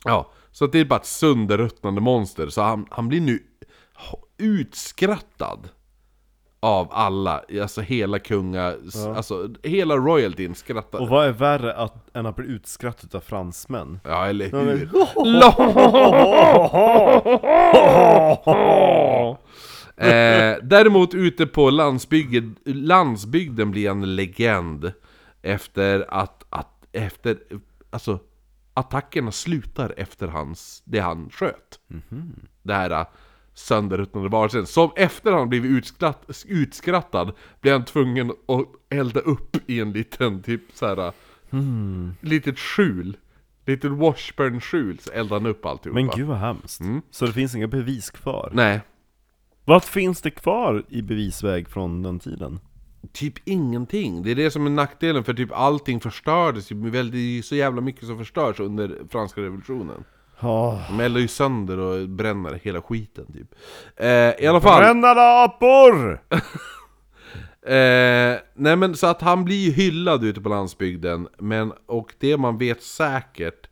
Ja, 0.04 0.32
så 0.50 0.64
att 0.64 0.72
det 0.72 0.78
är 0.80 0.84
bara 0.84 1.00
ett 1.00 1.06
sönderruttnande 1.06 2.00
monster. 2.00 2.48
Så 2.48 2.62
han, 2.62 2.86
han 2.90 3.08
blir 3.08 3.20
nu 3.20 3.38
utskrattad 4.38 5.68
av 6.66 6.88
alla, 6.90 7.42
alltså 7.62 7.80
hela 7.80 8.18
kunga, 8.18 8.74
alltså 9.16 9.48
hela 9.62 9.96
royaltyn 9.96 10.54
skrattar. 10.54 10.98
Och 10.98 11.08
vad 11.08 11.26
är 11.26 11.32
värre 11.32 11.74
att, 11.74 12.16
än 12.16 12.26
att 12.26 12.36
bli 12.36 12.46
utskrattad 12.46 13.14
av 13.14 13.20
fransmän? 13.20 14.00
Ja, 14.04 14.26
eller 14.26 14.50
hur? 14.50 14.82
eh, 20.06 20.56
däremot 20.62 21.14
ute 21.14 21.46
på 21.46 21.70
landsbygden, 21.70 22.56
landsbygden 22.64 23.70
blir 23.70 23.90
en 23.90 24.16
legend 24.16 24.92
Efter 25.42 26.06
att, 26.08 26.44
att 26.50 26.86
efter, 26.92 27.38
alltså 27.90 28.18
attackerna 28.74 29.32
slutar 29.32 29.94
efter 29.96 30.28
hans, 30.28 30.82
det 30.84 30.98
han 30.98 31.30
sköt. 31.30 31.80
Det 32.62 32.74
här 32.74 33.06
sönderruttnade 33.58 34.28
varelsen. 34.28 34.66
Som 34.66 34.90
efter 34.96 35.32
han 35.32 35.48
blivit 35.48 35.70
utskratt, 35.70 36.44
utskrattad 36.46 37.32
blev 37.60 37.72
han 37.74 37.84
tvungen 37.84 38.30
att 38.30 38.66
elda 38.90 39.20
upp 39.20 39.56
i 39.70 39.80
en 39.80 39.92
liten 39.92 40.42
typ 40.42 40.62
såhär 40.74 41.12
litet 42.20 42.58
skjul. 42.58 43.16
Litet 43.66 43.90
Washburn-skjul, 43.92 44.98
så 44.98 45.10
eldade 45.10 45.40
han 45.40 45.50
upp 45.50 45.66
alltihopa. 45.66 46.00
Men 46.00 46.08
gud 46.16 46.26
vad 46.26 46.36
hemskt. 46.36 46.80
Så 47.10 47.26
det 47.26 47.32
finns 47.32 47.54
inga 47.54 47.66
bevis 47.68 48.10
kvar? 48.10 48.50
Nej, 48.54 48.80
Vad 49.64 49.84
finns 49.84 50.22
det 50.22 50.30
kvar 50.30 50.84
i 50.88 51.02
bevisväg 51.02 51.68
från 51.68 52.02
den 52.02 52.18
tiden? 52.18 52.60
typ 53.12 53.34
ingenting. 53.44 54.22
Det 54.22 54.30
är 54.30 54.34
det 54.34 54.50
som 54.50 54.66
är 54.66 54.70
nackdelen, 54.70 55.24
för 55.24 55.34
typ 55.34 55.52
allting 55.52 56.00
förstördes 56.00 56.72
ju. 56.72 56.90
väldigt- 56.90 57.12
Det 57.12 57.38
är 57.38 57.42
så 57.42 57.54
jävla 57.56 57.80
mycket 57.80 58.06
som 58.06 58.18
förstörs 58.18 58.60
under 58.60 58.96
franska 59.10 59.40
revolutionen. 59.40 60.04
Ja. 60.40 60.80
De 60.88 61.00
eldar 61.00 61.20
ju 61.20 61.28
sönder 61.28 61.78
och 61.78 62.08
bränner 62.08 62.60
hela 62.62 62.82
skiten 62.82 63.26
typ. 63.32 63.54
Eh, 63.96 64.08
I 64.44 64.46
alla 64.46 64.60
fall. 64.60 64.82
Brännande 64.82 65.44
apor! 65.44 66.20
Eh, 67.66 68.38
nej 68.54 68.76
men 68.76 68.96
så 68.96 69.06
att 69.06 69.20
han 69.20 69.44
blir 69.44 69.56
ju 69.56 69.72
hyllad 69.72 70.24
ute 70.24 70.40
på 70.40 70.48
landsbygden, 70.48 71.28
men 71.38 71.72
och 71.86 72.14
det 72.18 72.36
man 72.36 72.58
vet 72.58 72.82
säkert 72.82 73.68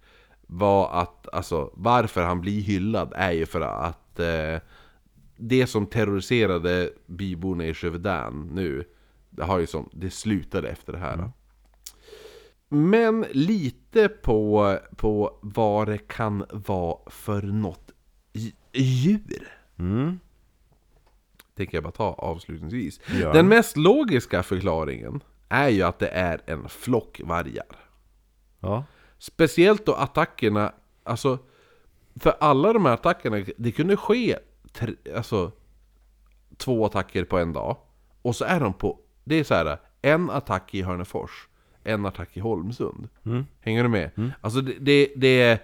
var 0.47 0.91
att, 1.03 1.29
alltså 1.33 1.71
varför 1.75 2.23
han 2.23 2.41
blir 2.41 2.61
hyllad 2.61 3.13
är 3.17 3.33
ju 3.33 3.47
för 3.47 3.61
att 3.61 4.21
eh, 4.21 4.61
det 5.37 5.67
som 5.67 5.87
terroriserade 5.87 6.91
byborna 7.07 7.65
i 7.65 7.75
Chevaudan 7.75 8.51
nu, 8.53 8.85
det, 9.31 9.45
har 9.45 9.59
ju 9.59 9.67
som, 9.67 9.89
det 9.93 10.11
slutade 10.11 10.69
efter 10.69 10.93
det 10.93 10.99
här. 10.99 11.31
Men 12.69 13.27
lite 13.33 14.09
på, 14.09 14.79
på 14.97 15.39
vad 15.43 15.89
det 15.89 15.99
kan 15.99 16.45
vara 16.51 17.11
för 17.11 17.43
något 17.43 17.91
dj- 18.33 18.55
djur 18.73 19.49
Mm. 19.79 20.21
tänker 21.57 21.77
jag 21.77 21.85
bara 21.85 21.93
ta 21.93 22.13
avslutningsvis. 22.13 23.01
Ja. 23.21 23.33
Den 23.33 23.49
mest 23.49 23.77
logiska 23.77 24.43
förklaringen 24.43 25.21
är 25.49 25.69
ju 25.69 25.83
att 25.83 25.99
det 25.99 26.09
är 26.09 26.41
en 26.47 26.69
flock 26.69 27.21
vargar. 27.25 27.77
Ja. 28.61 28.85
Speciellt 29.19 29.87
då 29.87 29.95
attackerna, 29.95 30.73
alltså 31.03 31.39
för 32.17 32.35
alla 32.41 32.73
de 32.73 32.85
här 32.87 32.93
attackerna, 32.93 33.45
det 33.57 33.73
kunde 33.73 33.97
ske 33.97 34.39
tre, 34.73 34.95
alltså, 35.17 35.53
två 36.57 36.87
attacker 36.87 37.25
på 37.25 37.39
en 37.39 37.53
dag. 37.53 37.77
Och 38.23 38.37
så 38.37 38.45
är 38.45 38.61
de 38.61 38.73
på, 38.73 38.99
det 39.25 39.35
är 39.35 39.45
så 39.45 39.55
här, 39.55 39.79
en 40.03 40.31
attack 40.31 40.75
i 40.75 40.83
Hörnefors, 40.83 41.49
en 41.85 42.07
attack 42.07 42.37
i 42.37 42.41
Holmsund. 42.41 43.09
Mm. 43.27 43.47
Hänger 43.61 43.83
du 43.83 43.89
med? 43.89 44.11
Alltså 44.41 44.61
det, 44.61 44.73
det, 44.81 45.13
det, 45.17 45.59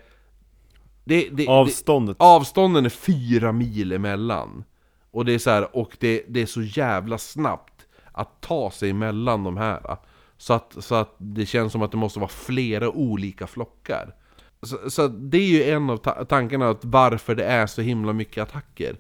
det, 1.05 1.29
det, 1.29 1.29
det 1.31 1.49
Avståndet. 1.49 2.17
Avstånden 2.21 2.85
är 2.85 2.89
fyra 2.89 3.53
mil 3.53 3.93
emellan. 3.93 4.65
Och 5.11 5.25
det 5.25 5.33
är 5.33 5.39
så 5.39 5.51
här, 5.51 5.77
och 5.77 5.97
det, 6.01 6.25
det 6.29 6.43
är 6.43 6.47
så 6.47 6.63
jävla 6.63 7.19
snabbt 7.19 7.87
att 8.13 8.41
ta 8.41 8.71
sig 8.71 8.91
emellan 8.91 9.45
de 9.45 9.57
här. 9.57 9.97
Så 10.37 10.53
att, 10.53 10.77
så 10.79 10.95
att 10.95 11.15
det 11.19 11.47
känns 11.47 11.73
som 11.73 11.83
att 11.83 11.91
det 11.91 11.97
måste 11.97 12.19
vara 12.19 12.29
flera 12.29 12.91
olika 12.91 13.47
flockar. 13.47 14.15
Så, 14.63 14.91
så 14.91 15.09
det 15.09 15.39
är 15.39 15.49
ju 15.49 15.65
en 15.65 15.91
av 15.91 15.97
ta 15.97 16.25
tankarna 16.25 16.71
att 16.71 16.85
varför 16.85 17.35
det 17.35 17.45
är 17.45 17.67
så 17.67 17.83
himla 17.83 18.13
mycket 18.13 18.43
attacker. 18.43 18.97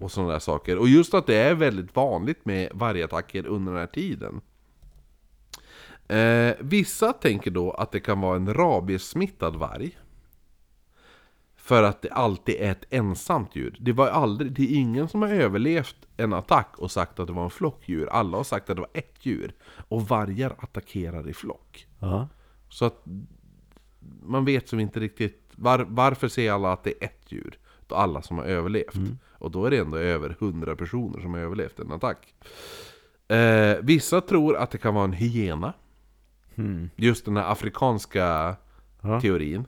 Och 0.00 0.12
sådana 0.12 0.32
där 0.32 0.38
saker. 0.38 0.78
Och 0.78 0.88
just 0.88 1.14
att 1.14 1.26
det 1.26 1.36
är 1.36 1.54
väldigt 1.54 1.96
vanligt 1.96 2.44
med 2.44 2.68
vargattacker 2.74 3.46
under 3.46 3.72
den 3.72 3.80
här 3.80 3.86
tiden. 3.86 4.40
Eh, 6.08 6.54
vissa 6.60 7.12
tänker 7.12 7.50
då 7.50 7.70
att 7.70 7.92
det 7.92 8.00
kan 8.00 8.20
vara 8.20 8.36
en 8.36 8.54
rabiessmittad 8.54 9.56
varg. 9.56 9.98
För 11.56 11.82
att 11.82 12.02
det 12.02 12.10
alltid 12.10 12.54
är 12.54 12.70
ett 12.70 12.84
ensamt 12.90 13.56
djur. 13.56 13.76
Det 13.80 13.92
var 13.92 14.08
aldrig, 14.08 14.52
det 14.52 14.62
är 14.62 14.76
ingen 14.76 15.08
som 15.08 15.22
har 15.22 15.28
överlevt 15.28 15.96
en 16.16 16.32
attack 16.32 16.78
och 16.78 16.90
sagt 16.90 17.18
att 17.18 17.26
det 17.26 17.32
var 17.32 17.44
en 17.44 17.50
flockdjur. 17.50 18.08
Alla 18.08 18.36
har 18.36 18.44
sagt 18.44 18.70
att 18.70 18.76
det 18.76 18.80
var 18.80 18.90
ett 18.94 19.18
djur. 19.20 19.54
Och 19.88 20.08
vargar 20.08 20.54
attackerar 20.58 21.28
i 21.28 21.34
flock. 21.34 21.86
Ja. 22.00 22.28
Så 22.68 22.84
att 22.84 23.04
man 24.22 24.44
vet 24.44 24.68
som 24.68 24.80
inte 24.80 25.00
riktigt 25.00 25.52
var, 25.56 25.86
varför 25.88 26.28
säger 26.28 26.52
alla 26.52 26.72
att 26.72 26.84
det 26.84 26.90
är 26.90 27.04
ett 27.04 27.32
djur? 27.32 27.58
Då 27.86 27.94
alla 27.94 28.22
som 28.22 28.38
har 28.38 28.44
överlevt. 28.44 28.94
Och 29.32 29.50
då 29.50 29.66
är 29.66 29.70
det 29.70 29.78
ändå 29.78 29.96
över 29.96 30.30
100 30.30 30.76
personer 30.76 31.20
som 31.20 31.34
har 31.34 31.40
överlevt 31.40 31.78
en 31.78 31.92
attack. 31.92 32.34
Eh, 33.28 33.76
vissa 33.82 34.20
tror 34.20 34.56
att 34.56 34.70
det 34.70 34.78
kan 34.78 34.94
vara 34.94 35.04
en 35.04 35.12
hyena. 35.12 35.72
Hmm. 36.56 36.90
Just 36.96 37.24
den 37.24 37.36
här 37.36 37.52
afrikanska 37.52 38.56
Ja. 39.02 39.20
teorin. 39.20 39.64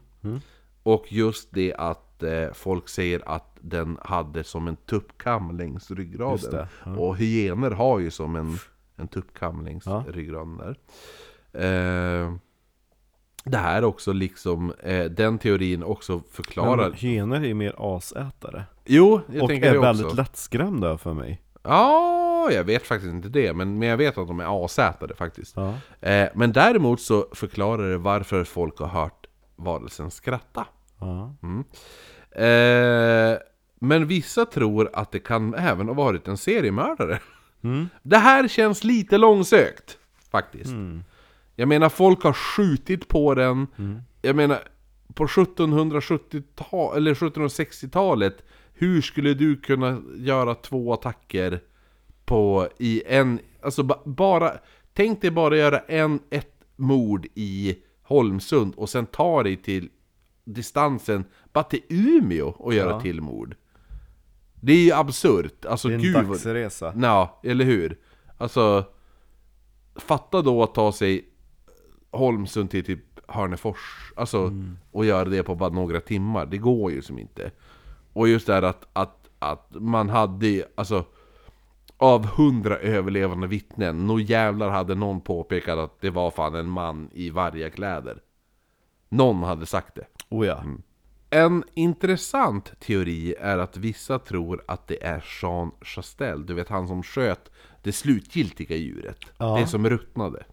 Och 0.82 1.12
just 1.12 1.48
det 1.52 1.74
att 1.74 2.22
eh, 2.22 2.52
folk 2.52 2.88
säger 2.88 3.28
att 3.28 3.56
den 3.60 3.98
hade 4.04 4.44
som 4.44 4.68
en 4.68 4.76
tuppkam 4.76 5.56
längs 5.58 5.90
ryggraden. 5.90 6.50
det, 6.50 6.68
ja. 6.84 6.96
Och 6.96 7.16
hyener 7.16 7.70
har 7.70 7.98
ju 7.98 8.10
som 8.10 8.36
en, 8.36 8.58
en 8.96 9.08
tuppkam 9.08 9.64
längs 9.64 9.86
Ja. 9.86 10.04
ryggraden 10.08 10.56
där. 10.56 10.76
Eh, 11.52 12.34
det 13.44 13.58
här 13.58 13.84
också 13.84 14.12
liksom, 14.12 14.72
eh, 14.82 15.04
den 15.04 15.38
teorin 15.38 15.82
också 15.82 16.22
förklarar... 16.30 16.76
Men 16.88 16.92
hyenor 16.92 17.36
är 17.36 17.40
ju 17.46 17.54
mer 17.54 17.74
asätare. 17.78 18.64
jo, 18.84 19.20
jag 19.32 19.42
och 19.42 19.48
tänker 19.48 19.68
är 19.68 19.72
det 19.74 19.80
väldigt 19.80 20.06
också. 20.06 20.16
lättskrämda 20.16 20.98
för 20.98 21.14
mig. 21.14 21.42
Ja, 21.62 22.22
jag 22.52 22.64
vet 22.64 22.86
faktiskt 22.86 23.12
inte 23.12 23.28
det, 23.28 23.52
men, 23.52 23.78
men 23.78 23.88
jag 23.88 23.96
vet 23.96 24.18
att 24.18 24.28
de 24.28 24.40
är 24.40 24.64
asätare 24.64 25.14
faktiskt. 25.14 25.56
Ja. 25.56 25.74
Eh, 26.08 26.28
men 26.34 26.52
däremot 26.52 27.00
så 27.00 27.26
förklarar 27.32 27.90
det 27.90 27.98
varför 27.98 28.44
folk 28.44 28.78
har 28.78 28.86
hört 28.86 29.26
varelsen 29.56 30.10
skratta. 30.10 30.66
Ja. 31.00 31.34
Eh, 32.42 33.38
men 33.78 34.06
vissa 34.06 34.44
tror 34.44 34.90
att 34.92 35.12
det 35.12 35.18
kan 35.18 35.54
även 35.54 35.86
ha 35.88 35.94
varit 35.94 36.28
en 36.28 36.36
seriemördare. 36.36 37.18
Mm. 37.64 37.88
Det 38.02 38.18
här 38.18 38.48
känns 38.48 38.84
lite 38.84 39.18
långsökt, 39.18 39.98
faktiskt. 40.30 40.70
Mm. 40.70 41.04
Jag 41.54 41.68
menar, 41.68 41.88
folk 41.88 42.22
har 42.22 42.32
skjutit 42.32 43.08
på 43.08 43.34
den. 43.34 43.66
Jag 44.22 44.36
menar, 44.36 44.58
på 45.14 45.26
1770-talet, 45.26 46.96
eller 46.96 47.14
1760-talet, 47.14 48.44
hur 48.74 49.02
skulle 49.02 49.34
du 49.34 49.56
kunna 49.56 50.02
göra 50.16 50.54
två 50.54 50.92
attacker 50.92 51.60
på, 52.26 52.68
i 52.78 53.02
en, 53.06 53.40
alltså 53.62 53.82
ba, 53.82 53.94
bara, 54.04 54.52
tänk 54.94 55.20
dig 55.20 55.30
bara 55.30 55.56
göra 55.56 55.78
en, 55.78 56.20
ett 56.30 56.52
mord 56.76 57.26
i 57.34 57.76
Holmsund 58.02 58.74
och 58.76 58.88
sen 58.88 59.06
ta 59.06 59.42
dig 59.42 59.56
till 59.56 59.88
distansen, 60.44 61.24
bara 61.52 61.64
till 61.64 61.82
Umeå 61.88 62.48
och 62.48 62.74
göra 62.74 62.90
Ja. 62.90 63.00
till 63.00 63.20
mord. 63.20 63.56
Det 64.60 64.72
är 64.72 64.84
ju 64.84 64.92
absurt, 64.92 65.64
alltså 65.64 65.88
Det 65.88 65.94
är 65.94 65.96
en 65.96 66.02
gud 66.02 66.14
dagsresa. 66.14 66.94
Ja, 67.02 67.40
eller 67.42 67.64
hur? 67.64 67.98
Alltså, 68.38 68.84
fatta 69.96 70.42
då 70.42 70.62
att 70.62 70.74
ta 70.74 70.92
sig 70.92 71.28
Holmsund 72.10 72.70
till 72.70 72.84
typ 72.84 73.00
Hörnefors, 73.28 74.12
alltså, 74.16 74.52
och 74.90 75.04
göra 75.04 75.24
det 75.28 75.42
på 75.42 75.54
bara 75.54 75.70
några 75.70 76.00
timmar. 76.00 76.46
Det 76.46 76.58
går 76.58 76.92
ju 76.92 77.02
som 77.02 77.18
inte. 77.18 77.50
Och 78.12 78.28
just 78.28 78.46
det 78.46 78.54
här 78.54 78.62
att, 78.62 78.88
att, 78.92 79.28
att 79.38 79.68
man 79.70 80.08
hade, 80.08 80.64
alltså, 80.74 81.04
av 81.98 82.26
hundra 82.26 82.76
överlevande 82.76 83.46
vittnen, 83.46 84.06
nog 84.06 84.20
jävlar 84.20 84.70
hade 84.70 84.94
någon 84.94 85.20
påpekat 85.20 85.78
att 85.78 86.00
det 86.00 86.10
var 86.10 86.30
fan 86.30 86.54
en 86.54 86.68
man 86.68 87.10
i 87.12 87.30
varje 87.30 87.70
kläder. 87.70 88.22
Någon 89.08 89.42
hade 89.42 89.66
sagt 89.66 89.94
det. 89.94 90.06
Oh 90.28 90.46
ja. 90.46 90.64
En 91.30 91.64
intressant 91.74 92.80
teori 92.80 93.34
är 93.40 93.58
att 93.58 93.76
vissa 93.76 94.18
tror 94.18 94.64
att 94.68 94.86
det 94.88 95.04
är 95.04 95.24
Jean 95.42 95.70
Chastel, 95.80 96.46
du 96.46 96.54
vet 96.54 96.68
han 96.68 96.88
som 96.88 97.02
sköt 97.02 97.50
det 97.82 97.92
slutgiltiga 97.92 98.76
djuret, 98.76 99.18
Ja. 99.38 99.56
det 99.60 99.66
som 99.66 99.88
ruttnade. 99.88 100.44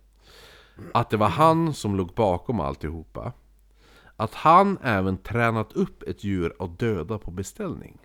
Att 0.94 1.10
det 1.10 1.18
var 1.18 1.30
han 1.30 1.74
som 1.74 1.96
låg 1.96 2.14
bakom 2.14 2.60
alltihopa. 2.60 3.34
Att 4.16 4.34
han 4.34 4.78
även 4.84 5.18
tränat 5.18 5.74
upp 5.74 6.04
ett 6.04 6.24
djur 6.24 6.54
att 6.60 6.80
döda 6.80 7.18
på 7.18 7.32
beställning. 7.32 7.98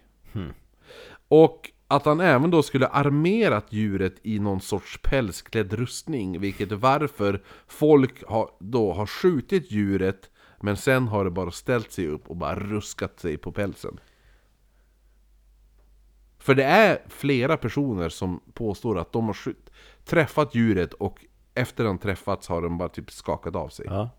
Och 1.29 1.71
att 1.89 2.05
han 2.05 2.21
även 2.21 2.51
då 2.51 2.63
skulle 2.63 2.87
armerat 2.87 3.73
djuret 3.73 4.15
i 4.23 4.39
någon 4.39 4.61
sorts 4.61 4.99
pälsklädd 5.03 5.73
rustning, 5.73 6.41
vilket 6.41 6.73
är 6.73 6.77
varför 6.77 7.43
folk 7.67 8.25
har, 8.27 8.51
då 8.59 8.93
har 8.93 9.07
skjutit 9.07 9.71
djuret 9.71 10.31
men 10.61 10.77
sen 10.77 11.09
har 11.09 11.25
det 11.25 11.31
bara 11.31 11.51
ställt 11.51 11.93
sig 11.93 12.07
upp 12.07 12.29
och 12.29 12.37
bara 12.37 12.55
ruskat 12.55 13.21
sig 13.21 13.37
på 13.37 13.53
pälsen. 13.53 14.01
För 16.39 16.55
det 16.55 16.65
är 16.65 17.03
flera 17.09 17.57
personer 17.57 18.09
som 18.09 18.41
påstår 18.53 18.99
att 18.99 19.13
de 19.13 19.27
har 19.27 19.37
träffat 20.05 20.55
djuret 20.55 20.93
och 20.93 21.25
efter 21.55 21.85
de 21.85 21.99
träffats 21.99 22.49
har 22.49 22.63
de 22.63 22.79
bara 22.79 22.89
typ 22.89 23.11
skakat 23.11 23.57
av 23.57 23.69
sig. 23.69 23.87
Ja. 23.89 24.11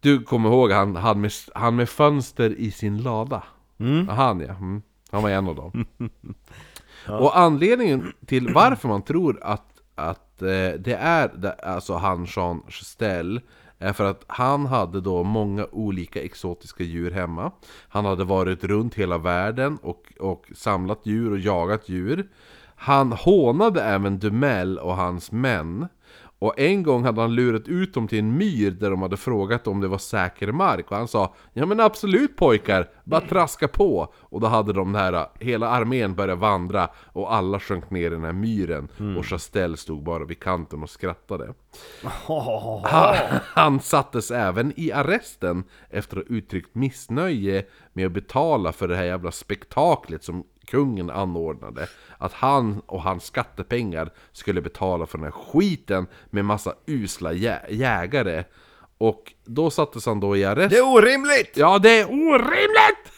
Du 0.00 0.22
kommer 0.22 0.48
ihåg 0.48 0.72
han, 0.72 0.96
han, 0.96 1.20
med, 1.20 1.32
han 1.54 1.76
med 1.76 1.88
fönster 1.88 2.50
i 2.50 2.70
sin 2.70 3.02
lada? 3.02 3.42
Mm. 3.78 4.08
Han 4.08 4.40
ja, 4.40 4.54
mm. 4.54 4.82
Han 5.10 5.22
var 5.22 5.30
en 5.30 5.48
av 5.48 5.54
dem. 5.54 5.86
Och 7.08 7.38
anledningen 7.38 8.12
till 8.26 8.52
varför 8.54 8.88
man 8.88 9.02
tror 9.02 9.38
att, 9.42 9.72
att 9.94 10.42
eh, 10.42 10.48
det 10.78 10.96
är 11.00 11.54
alltså 11.64 11.94
han 11.94 12.26
Jean 12.36 12.62
Chastel 12.68 13.40
är 13.78 13.92
för 13.92 14.04
att 14.04 14.24
han 14.26 14.66
hade 14.66 15.00
då 15.00 15.22
många 15.22 15.66
olika 15.72 16.22
exotiska 16.22 16.84
djur 16.84 17.10
hemma. 17.10 17.52
Han 17.88 18.04
hade 18.04 18.24
varit 18.24 18.64
runt 18.64 18.94
hela 18.94 19.18
världen 19.18 19.78
och, 19.82 20.12
och 20.20 20.46
samlat 20.54 21.00
djur 21.06 21.32
och 21.32 21.38
jagat 21.38 21.88
djur. 21.88 22.28
Han 22.74 23.12
hånade 23.12 23.82
även 23.82 24.18
Dumel 24.18 24.78
och 24.78 24.96
hans 24.96 25.32
män. 25.32 25.88
Och 26.40 26.58
en 26.58 26.82
gång 26.82 27.04
hade 27.04 27.20
han 27.20 27.34
lurat 27.34 27.68
ut 27.68 27.94
dem 27.94 28.08
till 28.08 28.18
en 28.18 28.36
myr 28.36 28.70
där 28.70 28.90
de 28.90 29.02
hade 29.02 29.16
frågat 29.16 29.66
om 29.66 29.80
det 29.80 29.88
var 29.88 29.98
säker 29.98 30.52
mark. 30.52 30.90
Och 30.90 30.96
han 30.96 31.08
sa 31.08 31.34
Ja 31.52 31.66
men 31.66 31.80
absolut 31.80 32.36
pojkar, 32.36 32.88
bara 33.04 33.20
traska 33.20 33.68
på. 33.68 34.12
Och 34.16 34.40
då 34.40 34.46
hade 34.46 34.72
de 34.72 34.94
här, 34.94 35.26
hela 35.40 35.68
armén 35.68 36.14
börjat 36.14 36.38
vandra 36.38 36.88
och 37.12 37.34
alla 37.34 37.60
sjönk 37.60 37.90
ner 37.90 38.06
i 38.06 38.08
den 38.08 38.24
här 38.24 38.32
myren. 38.32 38.88
Och 39.18 39.26
Chastel 39.26 39.76
stod 39.76 40.02
bara 40.02 40.24
vid 40.24 40.40
kanten 40.40 40.82
och 40.82 40.90
skrattade. 40.90 41.54
Han, 42.84 43.16
han 43.42 43.80
sattes 43.80 44.30
även 44.30 44.72
i 44.76 44.92
arresten 44.92 45.64
efter 45.90 46.16
att 46.16 46.28
ha 46.28 46.36
uttryckt 46.36 46.74
missnöje 46.74 47.64
med 47.92 48.06
att 48.06 48.12
betala 48.12 48.72
för 48.72 48.88
det 48.88 48.96
här 48.96 49.04
jävla 49.04 49.30
spektaklet 49.30 50.24
som 50.24 50.44
kungen 50.70 51.10
anordnade. 51.10 51.88
Att 52.18 52.32
han 52.32 52.82
och 52.86 53.02
hans 53.02 53.24
skattepengar 53.24 54.10
skulle 54.32 54.60
betala 54.62 55.06
för 55.06 55.18
den 55.18 55.24
här 55.24 55.30
skiten 55.52 56.06
med 56.30 56.44
massa 56.44 56.74
usla 56.86 57.32
jä- 57.32 57.70
jägare. 57.70 58.44
Och 58.98 59.32
då 59.44 59.70
sattes 59.70 60.06
han 60.06 60.20
då 60.20 60.36
i 60.36 60.44
arrest. 60.44 60.70
Det 60.70 60.78
är 60.78 60.92
orimligt! 60.94 61.52
Ja, 61.56 61.78
det 61.78 61.98
är 62.00 62.06
orimligt! 62.10 63.12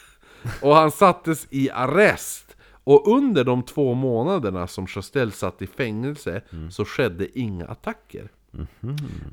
Och 0.63 0.75
han 0.77 0.91
sattes 0.91 1.47
i 1.51 1.71
arrest. 1.71 2.57
Och 2.85 3.09
under 3.17 3.45
de 3.45 3.63
två 3.63 3.95
månaderna 3.95 4.67
som 4.67 4.87
Chastel 4.87 5.33
satt 5.33 5.63
i 5.63 5.67
fängelse 5.67 6.43
så 6.71 6.85
skedde 6.85 7.39
inga 7.39 7.67
attacker. 7.67 8.29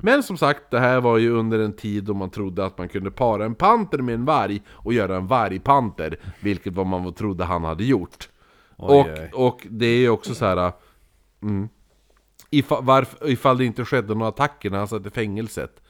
Men 0.00 0.22
som 0.22 0.36
sagt, 0.36 0.70
det 0.70 0.80
här 0.80 1.00
var 1.00 1.18
ju 1.18 1.30
under 1.30 1.58
en 1.58 1.72
tid 1.72 2.04
då 2.04 2.14
man 2.14 2.30
trodde 2.30 2.64
att 2.64 2.78
man 2.78 2.88
kunde 2.88 3.10
para 3.10 3.44
en 3.44 3.54
panter 3.54 3.98
med 3.98 4.14
en 4.14 4.24
varg 4.24 4.62
och 4.68 4.92
göra 4.92 5.16
en 5.16 5.26
vargpanter, 5.26 6.18
vilket 6.40 6.74
var 6.74 6.84
man 6.84 7.14
trodde 7.14 7.44
han 7.44 7.64
hade 7.64 7.84
gjort. 7.84 8.28
Oj, 8.76 8.98
och, 8.98 9.06
oj. 9.06 9.30
och 9.34 9.66
det 9.70 9.86
är 9.86 9.98
ju 9.98 10.08
också 10.08 10.34
så 10.34 10.44
här. 10.44 10.72
Mm, 11.42 11.68
ifall, 12.50 12.84
varf, 12.84 13.16
ifall 13.24 13.58
det 13.58 13.64
inte 13.64 13.84
skedde 13.84 14.14
några 14.14 14.28
attacker 14.28 14.70
när 14.70 14.78
han 14.78 14.88
satt 14.88 15.06
i 15.06 15.10
fängelset, 15.10 15.82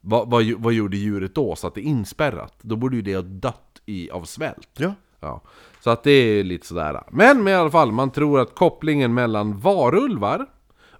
vad, 0.00 0.30
vad, 0.30 0.44
vad 0.58 0.72
gjorde 0.72 0.96
djuret 0.96 1.34
då? 1.34 1.56
Så 1.56 1.66
att 1.66 1.74
det 1.74 1.80
är 1.80 1.84
inspärrat? 1.84 2.54
Då 2.62 2.76
borde 2.76 2.96
ju 2.96 3.02
det 3.02 3.14
ha 3.14 3.22
dött 3.22 3.82
i, 3.86 4.10
av 4.10 4.22
svält. 4.22 4.70
Ja. 4.76 4.94
Ja, 5.20 5.42
så 5.80 5.90
att 5.90 6.02
det 6.02 6.10
är 6.10 6.44
lite 6.44 6.66
sådär. 6.66 7.02
Men 7.10 7.44
med 7.44 7.52
i 7.52 7.54
alla 7.54 7.70
fall, 7.70 7.92
man 7.92 8.10
tror 8.10 8.40
att 8.40 8.54
kopplingen 8.54 9.14
mellan 9.14 9.58
varulvar 9.58 10.46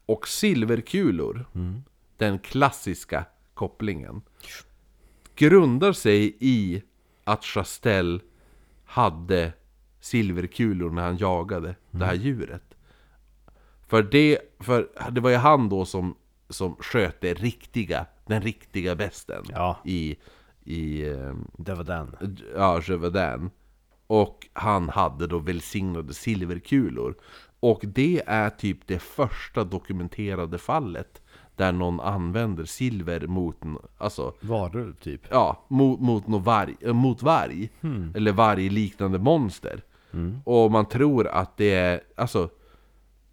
och 0.06 0.28
silverkulor, 0.28 1.46
den 2.16 2.38
klassiska 2.38 3.24
kopplingen, 3.54 4.22
grundar 5.34 5.92
sig 5.92 6.36
i 6.40 6.82
att 7.24 7.44
Chastel 7.44 8.20
hade 8.84 9.52
silverkulor 10.00 10.90
när 10.90 11.02
han 11.02 11.16
jagade 11.16 11.74
det 11.90 12.04
här 12.04 12.14
djuret. 12.14 12.62
För 13.86 14.02
det, 14.02 14.38
för 14.60 14.88
det 15.10 15.20
var 15.20 15.30
ju 15.30 15.36
han 15.36 15.68
då 15.68 15.84
som, 15.84 16.14
som 16.48 16.76
sköt 16.76 17.20
det 17.20 17.34
riktiga, 17.34 18.06
den 18.26 18.42
riktiga 18.42 18.94
besten 18.94 19.44
Ja. 19.48 19.78
i, 19.84 20.16
i 20.64 21.08
ehm, 21.08 21.46
den. 21.56 22.16
ja, 22.54 22.80
Gévaudan. 22.82 23.50
Och 24.06 24.46
han 24.52 24.88
hade 24.88 25.26
då 25.26 25.38
välsignade 25.38 26.14
silverkulor. 26.14 27.14
Och 27.66 27.80
det 27.82 28.22
är 28.26 28.50
typ 28.50 28.78
det 28.86 28.98
första 28.98 29.64
dokumenterade 29.64 30.58
fallet 30.58 31.22
där 31.56 31.72
någon 31.72 32.00
använder 32.00 32.64
silver 32.64 33.26
mot, 33.26 33.56
alltså, 33.98 34.34
Varulv 34.40 34.94
typ. 35.00 35.20
ja, 35.30 35.64
mot, 35.68 36.00
mot, 36.00 36.26
någon 36.26 36.42
varg, 36.42 36.76
äh, 36.80 36.92
mot 36.92 37.22
varg. 37.22 37.70
Eller 38.14 38.32
vargliknande 38.32 39.18
monster. 39.18 39.82
Och 40.44 40.70
man 40.70 40.86
tror 40.86 41.26
att 41.26 41.56
det 41.56 41.74
är, 41.74 42.00
alltså, 42.16 42.48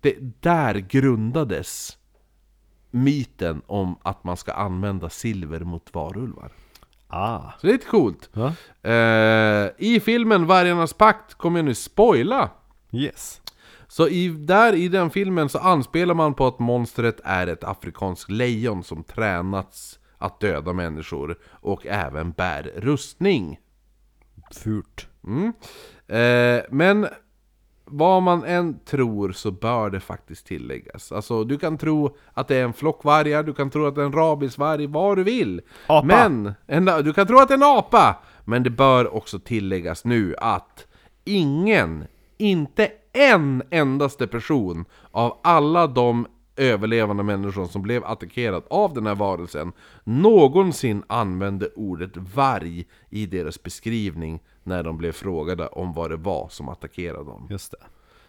det, 0.01 0.15
där 0.39 0.75
grundades 0.75 1.97
myten 2.91 3.61
om 3.67 3.95
att 4.03 4.23
man 4.23 4.37
ska 4.37 4.53
använda 4.53 5.09
silver 5.09 5.59
mot 5.59 5.93
varulvar. 5.93 6.51
Ah. 7.07 7.51
Så 7.61 7.67
det 7.67 7.71
är 7.71 7.73
lite 7.73 7.85
coolt. 7.87 8.29
Va? 8.33 8.53
Eh, 8.89 9.69
I 9.77 9.99
filmen 10.03 10.45
Vargarnas 10.47 10.93
pakt 10.93 11.33
kommer 11.33 11.59
jag 11.59 11.65
nu 11.65 11.75
spoila. 11.75 12.49
Yes. 12.91 13.41
Så 13.93 14.07
i, 14.07 14.27
där 14.27 14.73
i 14.75 14.87
den 14.87 15.09
filmen 15.09 15.49
så 15.49 15.59
anspelar 15.59 16.13
man 16.13 16.33
på 16.33 16.47
att 16.47 16.59
monstret 16.59 17.19
är 17.23 17.47
ett 17.47 17.63
afrikanskt 17.63 18.31
lejon 18.31 18.83
som 18.83 19.03
tränats 19.03 19.99
att 20.17 20.39
döda 20.39 20.73
människor 20.73 21.37
och 21.51 21.85
även 21.85 22.31
bär 22.31 22.71
rustning. 22.75 23.59
Furt. 24.51 25.07
Mm. 25.27 25.53
Eh, 26.07 26.63
men 26.69 27.07
vad 27.85 28.23
man 28.23 28.43
än 28.43 28.79
tror 28.85 29.31
så 29.31 29.51
bör 29.51 29.89
det 29.89 29.99
faktiskt 29.99 30.45
tilläggas. 30.45 31.11
Alltså 31.11 31.43
du 31.43 31.57
kan 31.57 31.77
tro 31.77 32.17
att 32.33 32.47
det 32.47 32.55
är 32.55 32.63
en 32.63 32.73
flock 32.73 33.03
vargar, 33.03 33.43
du 33.43 33.53
kan 33.53 33.69
tro 33.69 33.85
att 33.85 33.95
det 33.95 34.01
är 34.01 34.05
en 34.05 34.11
rabiesvarg, 34.11 34.87
vad 34.87 35.17
du 35.17 35.23
vill. 35.23 35.61
Apa. 35.87 36.07
Men, 36.07 36.53
en, 36.67 36.85
du 36.85 37.13
kan 37.13 37.27
tro 37.27 37.39
att 37.39 37.47
det 37.47 37.53
är 37.53 37.57
en 37.57 37.63
apa! 37.63 38.15
Men 38.45 38.63
det 38.63 38.69
bör 38.69 39.13
också 39.13 39.39
tilläggas 39.39 40.05
nu 40.05 40.35
att 40.37 40.87
ingen, 41.23 42.05
inte 42.37 42.91
en 43.13 43.63
endaste 43.69 44.27
person 44.27 44.85
av 45.11 45.39
alla 45.43 45.87
de 45.87 46.27
överlevande 46.55 47.23
människor 47.23 47.65
som 47.65 47.81
blev 47.81 48.05
attackerad 48.05 48.63
av 48.69 48.93
den 48.93 49.05
här 49.05 49.15
varelsen 49.15 49.71
någonsin 50.03 51.03
använde 51.07 51.69
ordet 51.75 52.17
varg 52.17 52.87
i 53.09 53.25
deras 53.25 53.63
beskrivning 53.63 54.39
när 54.63 54.83
de 54.83 54.97
blev 54.97 55.11
frågade 55.11 55.67
om 55.67 55.93
vad 55.93 56.09
det 56.09 56.15
var 56.15 56.47
som 56.49 56.69
attackerade 56.69 57.23
dem. 57.23 57.47
Just 57.49 57.71
det. 57.71 57.77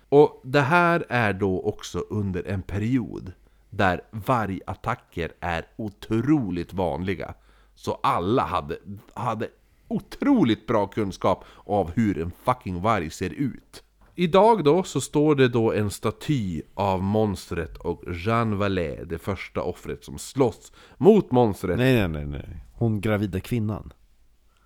Och 0.09 0.41
det 0.45 0.61
här 0.61 1.07
är 1.09 1.33
då 1.33 1.61
också 1.61 1.99
under 1.99 2.49
en 2.49 2.63
period 2.63 3.33
där 3.71 4.01
vargattacker 4.11 5.33
är 5.41 5.67
otroligt 5.77 6.73
vanliga. 6.73 7.35
Så 7.75 7.99
alla 8.03 8.43
hade, 8.43 8.79
hade 9.15 9.49
otroligt 9.89 10.67
bra 10.67 10.87
kunskap 10.87 11.45
av 11.65 11.91
hur 11.95 12.23
en 12.23 12.33
fucking 12.45 12.83
varg 12.83 13.11
ser 13.11 13.31
ut. 13.31 13.83
Idag 14.17 14.65
då 14.65 14.83
så 14.83 15.01
står 15.01 15.35
det 15.35 15.49
då 15.49 15.73
en 15.73 15.91
staty 15.91 16.63
av 16.75 17.03
monstret 17.03 17.77
och 17.77 18.03
Jean 18.13 18.59
Vallet, 18.59 19.09
det 19.09 19.19
första 19.19 19.63
offret 19.63 20.05
som 20.05 20.19
slåss 20.19 20.73
mot 20.97 21.33
monstret. 21.33 21.79
Nej, 21.79 21.95
nej, 21.95 22.09
nej, 22.09 22.27
nej. 22.27 22.65
Hon 22.73 23.01
gravida 23.01 23.41
kvinnan. 23.41 23.93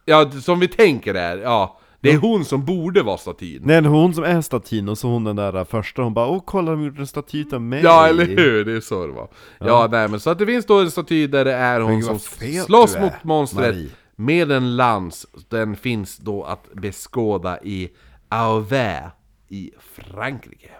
Ja, 0.04 0.30
som 0.30 0.60
vi 0.60 0.68
tänker 0.68 1.14
är, 1.14 1.38
ja, 1.38 1.78
det 2.00 2.10
är 2.10 2.16
hon 2.18 2.44
som 2.44 2.64
borde 2.64 3.02
vara 3.02 3.18
statyn. 3.18 3.62
Nej, 3.64 3.82
det 3.82 3.88
är 3.88 3.90
hon 3.90 4.14
som 4.14 4.24
är 4.24 4.40
statyn 4.40 4.88
och 4.88 4.98
så 4.98 5.08
hon 5.08 5.24
den 5.24 5.36
där 5.36 5.64
första, 5.64 6.02
hon 6.02 6.14
bara 6.14 6.28
Åh 6.28 6.42
kolla 6.46 6.70
de 6.70 6.84
gjorde 6.84 7.00
en 7.00 7.06
staty 7.06 7.44
av 7.52 7.60
mig 7.60 7.82
Ja, 7.82 8.06
eller 8.08 8.26
hur? 8.26 8.64
Det 8.64 8.72
är 8.72 8.80
så 8.80 9.06
det 9.06 9.12
var. 9.12 9.28
Ja, 9.58 9.88
nej 9.90 10.08
men 10.08 10.20
så 10.20 10.30
att 10.30 10.38
det 10.38 10.46
finns 10.46 10.66
då 10.66 10.80
en 10.80 10.90
staty 10.90 11.26
där 11.26 11.44
det 11.44 11.54
är 11.54 11.80
hon 11.80 12.02
som 12.02 12.18
slåss 12.66 12.96
är, 12.96 13.00
mot 13.00 13.24
monstret 13.24 13.74
Marie. 13.74 13.90
med 14.16 14.52
en 14.52 14.76
lans. 14.76 15.26
Den 15.48 15.76
finns 15.76 16.16
då 16.16 16.44
att 16.44 16.72
beskåda 16.72 17.62
i 17.62 17.90
Auvers 18.28 19.12
i 19.48 19.70
Frankrike. 19.80 20.70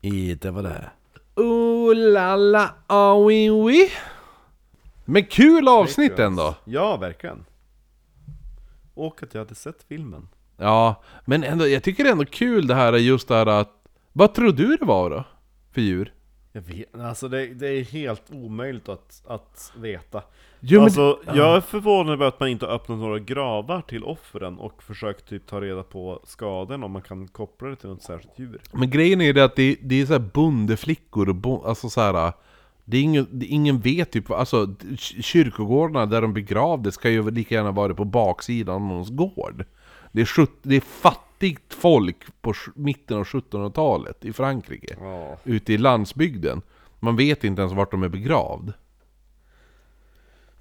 I, 0.00 0.34
det 0.34 0.50
var 0.50 0.62
det 0.62 0.90
Oh 1.34 1.94
la 1.94 2.36
la, 2.36 2.74
ah 2.86 3.14
oui 3.14 3.50
oui. 3.50 3.90
Men 5.04 5.24
kul 5.24 5.68
avsnitt 5.68 6.18
ändå! 6.18 6.54
Ja, 6.64 6.96
verkligen 6.96 7.44
Och 8.94 9.22
att 9.22 9.34
jag 9.34 9.40
hade 9.40 9.54
sett 9.54 9.82
filmen 9.88 10.28
Ja, 10.56 11.02
men 11.24 11.44
ändå, 11.44 11.66
jag 11.66 11.82
tycker 11.82 12.04
det 12.04 12.10
är 12.10 12.12
ändå 12.12 12.24
kul 12.24 12.66
det 12.66 12.74
här 12.74 12.92
just 12.92 13.28
det 13.28 13.34
här 13.34 13.46
att... 13.46 13.70
Vad 14.12 14.34
tror 14.34 14.52
du 14.52 14.76
det 14.76 14.84
var 14.84 15.10
då? 15.10 15.24
För 15.72 15.80
djur? 15.80 16.14
Jag 16.52 16.62
vet, 16.62 16.94
alltså 16.94 17.28
det, 17.28 17.46
det 17.46 17.66
är 17.66 17.84
helt 17.84 18.22
omöjligt 18.30 18.88
att, 18.88 19.22
att 19.26 19.72
veta 19.76 20.22
Jo, 20.64 20.78
men- 20.80 20.84
Alltså, 20.84 21.18
jag 21.26 21.56
är 21.56 21.60
förvånad 21.60 22.12
över 22.12 22.26
att 22.26 22.40
man 22.40 22.48
inte 22.48 22.66
har 22.66 22.72
öppnat 22.72 22.98
några 22.98 23.18
gravar 23.18 23.80
till 23.80 24.04
offren 24.04 24.58
och 24.58 24.82
försökt 24.82 25.28
typ 25.28 25.46
ta 25.46 25.60
reda 25.60 25.82
på 25.82 26.20
skadorna 26.24 26.86
om 26.86 26.92
man 26.92 27.02
kan 27.02 27.28
koppla 27.28 27.68
det 27.68 27.76
till 27.76 27.88
något 27.88 28.02
särskilt 28.02 28.38
djur 28.38 28.60
Men 28.72 28.90
grejen 28.90 29.20
är 29.20 29.24
ju 29.24 29.32
det 29.32 29.44
att 29.44 29.56
det, 29.56 29.76
det 29.82 30.00
är 30.00 30.06
så 30.06 30.12
här 30.12 30.20
bondeflickor 30.20 31.28
och 31.28 31.34
bon, 31.34 31.60
alltså 31.66 31.90
så 31.90 32.00
här. 32.00 32.32
Det 32.84 32.96
är 32.96 33.02
ingen, 33.02 33.26
det, 33.30 33.46
ingen 33.46 33.80
vet 33.80 34.10
typ, 34.10 34.30
alltså 34.30 34.68
kyrkogårdarna 34.98 36.06
där 36.06 36.22
de 36.22 36.34
begravdes 36.34 36.94
ska 36.94 37.10
ju 37.10 37.30
lika 37.30 37.54
gärna 37.54 37.70
vara 37.70 37.94
på 37.94 38.04
baksidan 38.04 38.74
av 38.74 38.80
någons 38.80 39.10
gård. 39.10 39.64
Det 40.12 40.20
är, 40.20 40.24
sjut- 40.24 40.58
det 40.62 40.76
är 40.76 40.80
fattigt 40.80 41.74
folk 41.74 42.16
på 42.42 42.54
mitten 42.74 43.16
av 43.18 43.24
1700-talet 43.24 44.24
i 44.24 44.32
Frankrike. 44.32 44.96
Ja 45.00 45.36
Ute 45.44 45.72
i 45.72 45.78
landsbygden. 45.78 46.62
Man 47.00 47.16
vet 47.16 47.44
inte 47.44 47.62
ens 47.62 47.74
vart 47.74 47.90
de 47.90 48.02
är 48.02 48.08
begravd. 48.08 48.72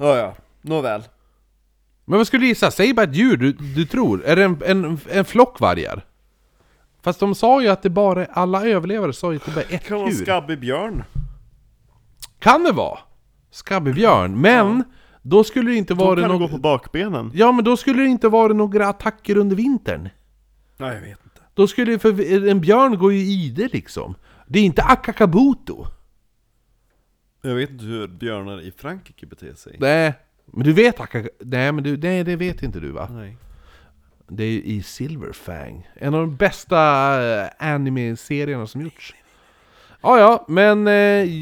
Ja, 0.02 0.18
ja, 0.18 0.36
nåväl 0.62 1.04
Men 2.06 2.18
vad 2.18 2.28
skulle 2.28 2.44
du 2.44 2.48
gissa? 2.48 2.72
Säg 2.72 2.94
bara 2.94 3.04
ett 3.04 3.16
djur 3.16 3.38
du, 3.38 3.52
du 3.52 3.86
tror. 3.86 4.24
Är 4.26 4.36
det 4.36 4.44
en, 4.44 4.62
en, 4.66 5.00
en 5.10 5.26
flock 5.26 5.60
vargar? 5.60 6.06
Fast 7.02 7.20
de 7.20 7.36
sa 7.36 7.62
ju 7.62 7.68
att 7.68 7.84
det 7.84 7.90
bara, 7.90 8.26
alla 8.26 8.66
överlevare 8.68 9.14
sa 9.14 9.32
ju 9.32 9.38
att 9.38 9.46
det 9.46 9.52
bara 9.52 9.62
är 9.66 9.76
ett 9.76 9.88
Kan 9.88 9.98
vara 9.98 10.08
en 10.10 10.16
djur. 10.16 10.24
skabbig 10.24 10.60
björn? 10.60 11.04
Kan 12.40 12.64
det 12.64 12.72
vara? 12.72 13.00
Skabbebjörn, 13.52 14.42
men 14.42 14.84
då 15.22 15.44
skulle 15.44 15.72
det 15.72 15.78
inte 15.78 15.94
Då 15.94 16.06
vara 16.06 16.22
kan 16.22 16.30
du 16.32 16.38
gå 16.38 16.48
på 16.48 16.58
bakbenen. 16.58 17.32
Ja, 17.34 17.52
men 17.52 17.64
då 17.66 17.78
skulle 17.78 18.02
det 18.02 18.08
inte 18.08 18.28
vara 18.30 18.54
några 18.54 18.88
attacker 18.88 19.38
under 19.38 19.56
vintern. 19.56 20.10
Nej, 20.78 20.94
jag 20.94 21.02
vet 21.02 21.10
inte. 21.10 21.42
Då 21.54 21.68
skulle 21.68 22.00
för 22.00 22.48
en 22.50 22.62
björn 22.62 22.98
går 22.98 23.14
ju 23.14 23.20
i 23.20 23.50
det 23.50 23.74
liksom. 23.74 24.16
Det 24.48 24.60
är 24.60 24.64
inte 24.64 24.84
Akakabuto. 24.84 25.86
Jag 27.42 27.56
vet 27.56 27.70
inte 27.70 27.86
hur 27.86 28.08
björnar 28.08 28.62
i 28.62 28.72
Frankrike 28.78 29.26
beter 29.26 29.54
sig. 29.54 29.76
Nej, 29.80 30.14
men 30.46 30.64
du 30.64 30.74
vet 30.74 31.00
Akaka... 31.00 31.30
Nej, 31.40 31.72
men 31.72 31.84
du, 31.84 31.98
nej, 31.98 32.24
det 32.24 32.36
vet 32.36 32.64
inte 32.64 32.80
du 32.80 32.92
va? 32.92 33.08
Nej. 33.12 33.38
Det 34.28 34.44
är 34.44 34.48
ju 34.52 34.64
i 34.64 34.84
Silverfang. 34.84 35.90
En 35.96 36.14
av 36.14 36.20
de 36.22 36.36
bästa 36.36 36.78
eh, 37.44 37.50
anime-serierna 37.60 38.68
som 38.68 38.82
gjorts. 38.82 39.16
Ja, 40.02 40.20
ja, 40.20 40.46
men 40.48 40.88
eh, 40.88 40.94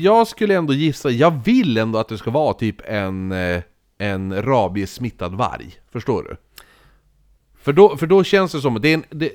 jag 0.04 0.28
skulle 0.28 0.56
ändå 0.56 0.74
gissa, 0.74 1.10
jag 1.10 1.44
vill 1.46 1.78
ändå 1.78 2.00
att 2.00 2.08
det 2.08 2.18
ska 2.18 2.32
vara 2.32 2.54
typ 2.54 2.82
en, 2.86 3.32
eh, 3.32 3.62
en 3.98 4.34
rabies-smittad 4.44 5.36
varg. 5.36 5.80
Förstår 5.92 6.24
du? 6.24 6.36
För 7.62 7.74
då, 7.74 7.98
för 7.98 8.08
då 8.08 8.24
känns 8.24 8.52
det 8.52 8.62
som 8.62 8.76
att 8.76 8.82
det 8.82 8.90
är 8.90 8.94
en, 8.94 9.04
det, 9.10 9.32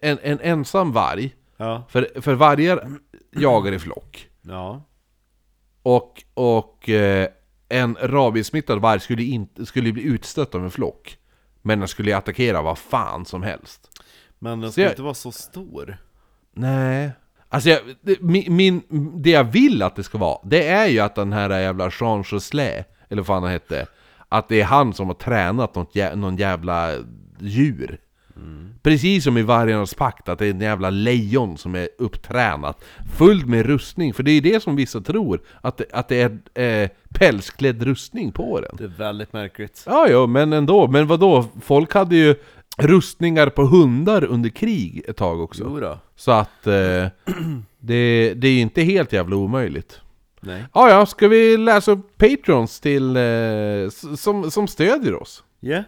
en, 0.00 0.18
en 0.22 0.40
ensam 0.40 0.92
varg, 0.92 1.34
Ja. 1.56 1.82
för, 1.88 2.20
för 2.20 2.34
vargar 2.34 2.90
jagar 3.30 3.72
i 3.72 3.78
flock. 3.78 4.28
Ja. 4.42 4.82
Och, 5.96 6.24
och 6.34 6.88
eh, 6.88 7.28
en 7.68 7.96
rabiessmittad 8.00 8.78
varg 8.80 9.00
skulle, 9.00 9.22
inte, 9.22 9.66
skulle 9.66 9.92
bli 9.92 10.02
utstött 10.02 10.54
av 10.54 10.64
en 10.64 10.70
flock. 10.70 11.18
Men 11.62 11.78
den 11.78 11.88
skulle 11.88 12.16
attackera 12.16 12.62
vad 12.62 12.78
fan 12.78 13.24
som 13.24 13.42
helst. 13.42 13.88
Men 14.38 14.60
den 14.60 14.72
ska 14.72 14.80
jag- 14.82 14.92
inte 14.92 15.02
vara 15.02 15.14
så 15.14 15.32
stor. 15.32 15.96
Nej. 16.52 17.10
Alltså 17.48 17.70
jag, 17.70 17.80
det, 18.00 18.20
min, 18.20 18.56
min, 18.56 18.82
det 19.22 19.30
jag 19.30 19.44
vill 19.44 19.82
att 19.82 19.96
det 19.96 20.02
ska 20.04 20.18
vara, 20.18 20.38
det 20.44 20.68
är 20.68 20.86
ju 20.86 21.00
att 21.00 21.14
den 21.14 21.32
här 21.32 21.60
jävla 21.60 21.90
Jean 22.00 22.24
Joslin, 22.30 22.84
eller 23.08 23.22
vad 23.22 23.26
fan 23.26 23.42
han 23.42 23.52
hette, 23.52 23.86
att 24.28 24.48
det 24.48 24.60
är 24.60 24.64
han 24.64 24.92
som 24.92 25.06
har 25.06 25.14
tränat 25.14 25.74
något, 25.74 25.94
jä- 25.94 26.16
någon 26.16 26.36
jävla 26.36 26.94
djur. 27.40 27.98
Precis 28.82 29.24
som 29.24 29.38
i 29.38 29.42
Vargarnas 29.42 29.94
pakt, 29.94 30.28
att 30.28 30.38
det 30.38 30.46
är 30.46 30.50
en 30.50 30.60
jävla 30.60 30.90
lejon 30.90 31.58
som 31.58 31.74
är 31.74 31.88
upptränat, 31.98 32.84
fullt 33.16 33.46
med 33.46 33.66
rustning, 33.66 34.14
för 34.14 34.22
det 34.22 34.30
är 34.30 34.40
det 34.40 34.62
som 34.62 34.76
vissa 34.76 35.00
tror, 35.00 35.40
att 35.60 35.76
det, 35.76 35.84
att 35.92 36.08
det 36.08 36.20
är 36.54 36.82
eh, 36.82 36.90
pälsklädd 37.08 37.82
rustning 37.82 38.32
på 38.32 38.60
den. 38.60 38.76
Det 38.76 38.84
är 38.84 38.98
väldigt 38.98 39.32
märkligt. 39.32 39.82
Ja, 39.86 40.08
ja, 40.08 40.26
men 40.26 40.52
ändå. 40.52 40.88
Men 40.88 41.06
vad 41.06 41.20
då? 41.20 41.44
Folk 41.60 41.94
hade 41.94 42.16
ju 42.16 42.34
rustningar 42.78 43.48
på 43.48 43.62
hundar 43.62 44.24
under 44.24 44.50
krig 44.50 45.02
ett 45.08 45.16
tag 45.16 45.40
också. 45.40 45.62
Jo 45.66 45.80
då. 45.80 45.98
Så 46.16 46.32
att 46.32 46.66
eh, 46.66 47.06
det, 47.78 48.34
det 48.34 48.48
är 48.48 48.60
inte 48.60 48.82
helt 48.82 49.12
jävla 49.12 49.36
omöjligt. 49.36 50.00
Nej. 50.40 50.64
Ja, 50.74 50.90
ja, 50.90 51.06
ska 51.06 51.28
vi 51.28 51.56
läsa 51.56 51.92
upp 51.92 52.18
Patrons 52.18 52.80
till, 52.80 53.16
eh, 53.16 53.88
som, 54.16 54.50
som 54.50 54.68
stödjer 54.68 55.14
oss? 55.22 55.44
Ja. 55.60 55.82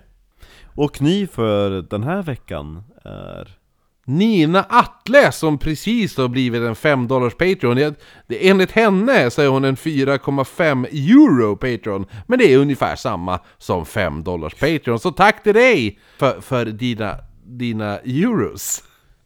Och 0.80 1.02
ni 1.02 1.26
för 1.26 1.70
den 1.70 2.02
här 2.02 2.22
veckan 2.22 2.82
är... 3.04 3.56
Nina 4.04 4.62
Atle 4.68 5.32
som 5.32 5.58
precis 5.58 6.16
har 6.16 6.28
blivit 6.28 6.62
en 6.62 6.76
5 6.76 7.08
dollars 7.08 7.34
Patreon. 7.34 7.94
Enligt 8.28 8.70
henne 8.70 9.30
så 9.30 9.42
är 9.42 9.48
hon 9.48 9.64
en 9.64 9.76
4,5 9.76 10.86
euro 10.86 11.56
Patreon. 11.56 12.06
Men 12.26 12.38
det 12.38 12.52
är 12.52 12.58
ungefär 12.58 12.96
samma 12.96 13.40
som 13.58 13.86
5 13.86 14.24
dollars 14.24 14.54
Patreon. 14.54 14.98
Så 14.98 15.12
tack 15.12 15.42
till 15.42 15.54
dig 15.54 15.98
för, 16.18 16.40
för 16.40 16.64
dina, 16.64 17.16
dina 17.44 17.98
euros. 17.98 18.84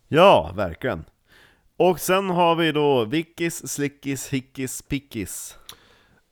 Ja, 0.08 0.52
verkligen. 0.56 1.04
Och 1.76 2.00
sen 2.00 2.30
har 2.30 2.56
vi 2.56 2.72
då 2.72 3.04
Vickis, 3.04 3.68
Slickis, 3.68 4.28
Hickis, 4.28 4.82
Pickis. 4.82 5.56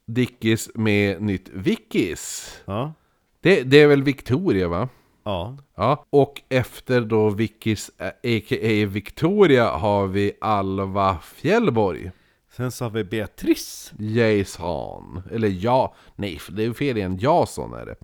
Dickis 0.06 0.70
med 0.74 1.22
nytt 1.22 1.48
Vickis. 1.52 2.56
Ja. 2.64 2.94
Det, 3.40 3.62
det 3.62 3.80
är 3.80 3.86
väl 3.86 4.02
Victoria 4.02 4.68
va? 4.68 4.88
Ja. 5.24 5.56
Ja, 5.76 6.04
och 6.10 6.42
efter 6.48 7.00
då 7.00 7.30
Vickis, 7.30 7.90
eh, 7.98 8.06
a.k.a. 8.06 8.86
Victoria, 8.86 9.70
har 9.70 10.06
vi 10.06 10.32
Alva 10.40 11.18
Fjällborg. 11.18 12.10
Sen 12.56 12.72
så 12.72 12.84
har 12.84 12.90
vi 12.90 13.04
Beatrice. 13.04 13.92
Jason, 13.98 15.22
eller 15.32 15.48
ja, 15.48 15.94
nej 16.16 16.40
det 16.48 16.64
är 16.64 16.72
fel 16.72 16.96
igen, 16.96 17.18
Jason 17.18 17.72
är 17.74 17.86
det. 17.86 17.96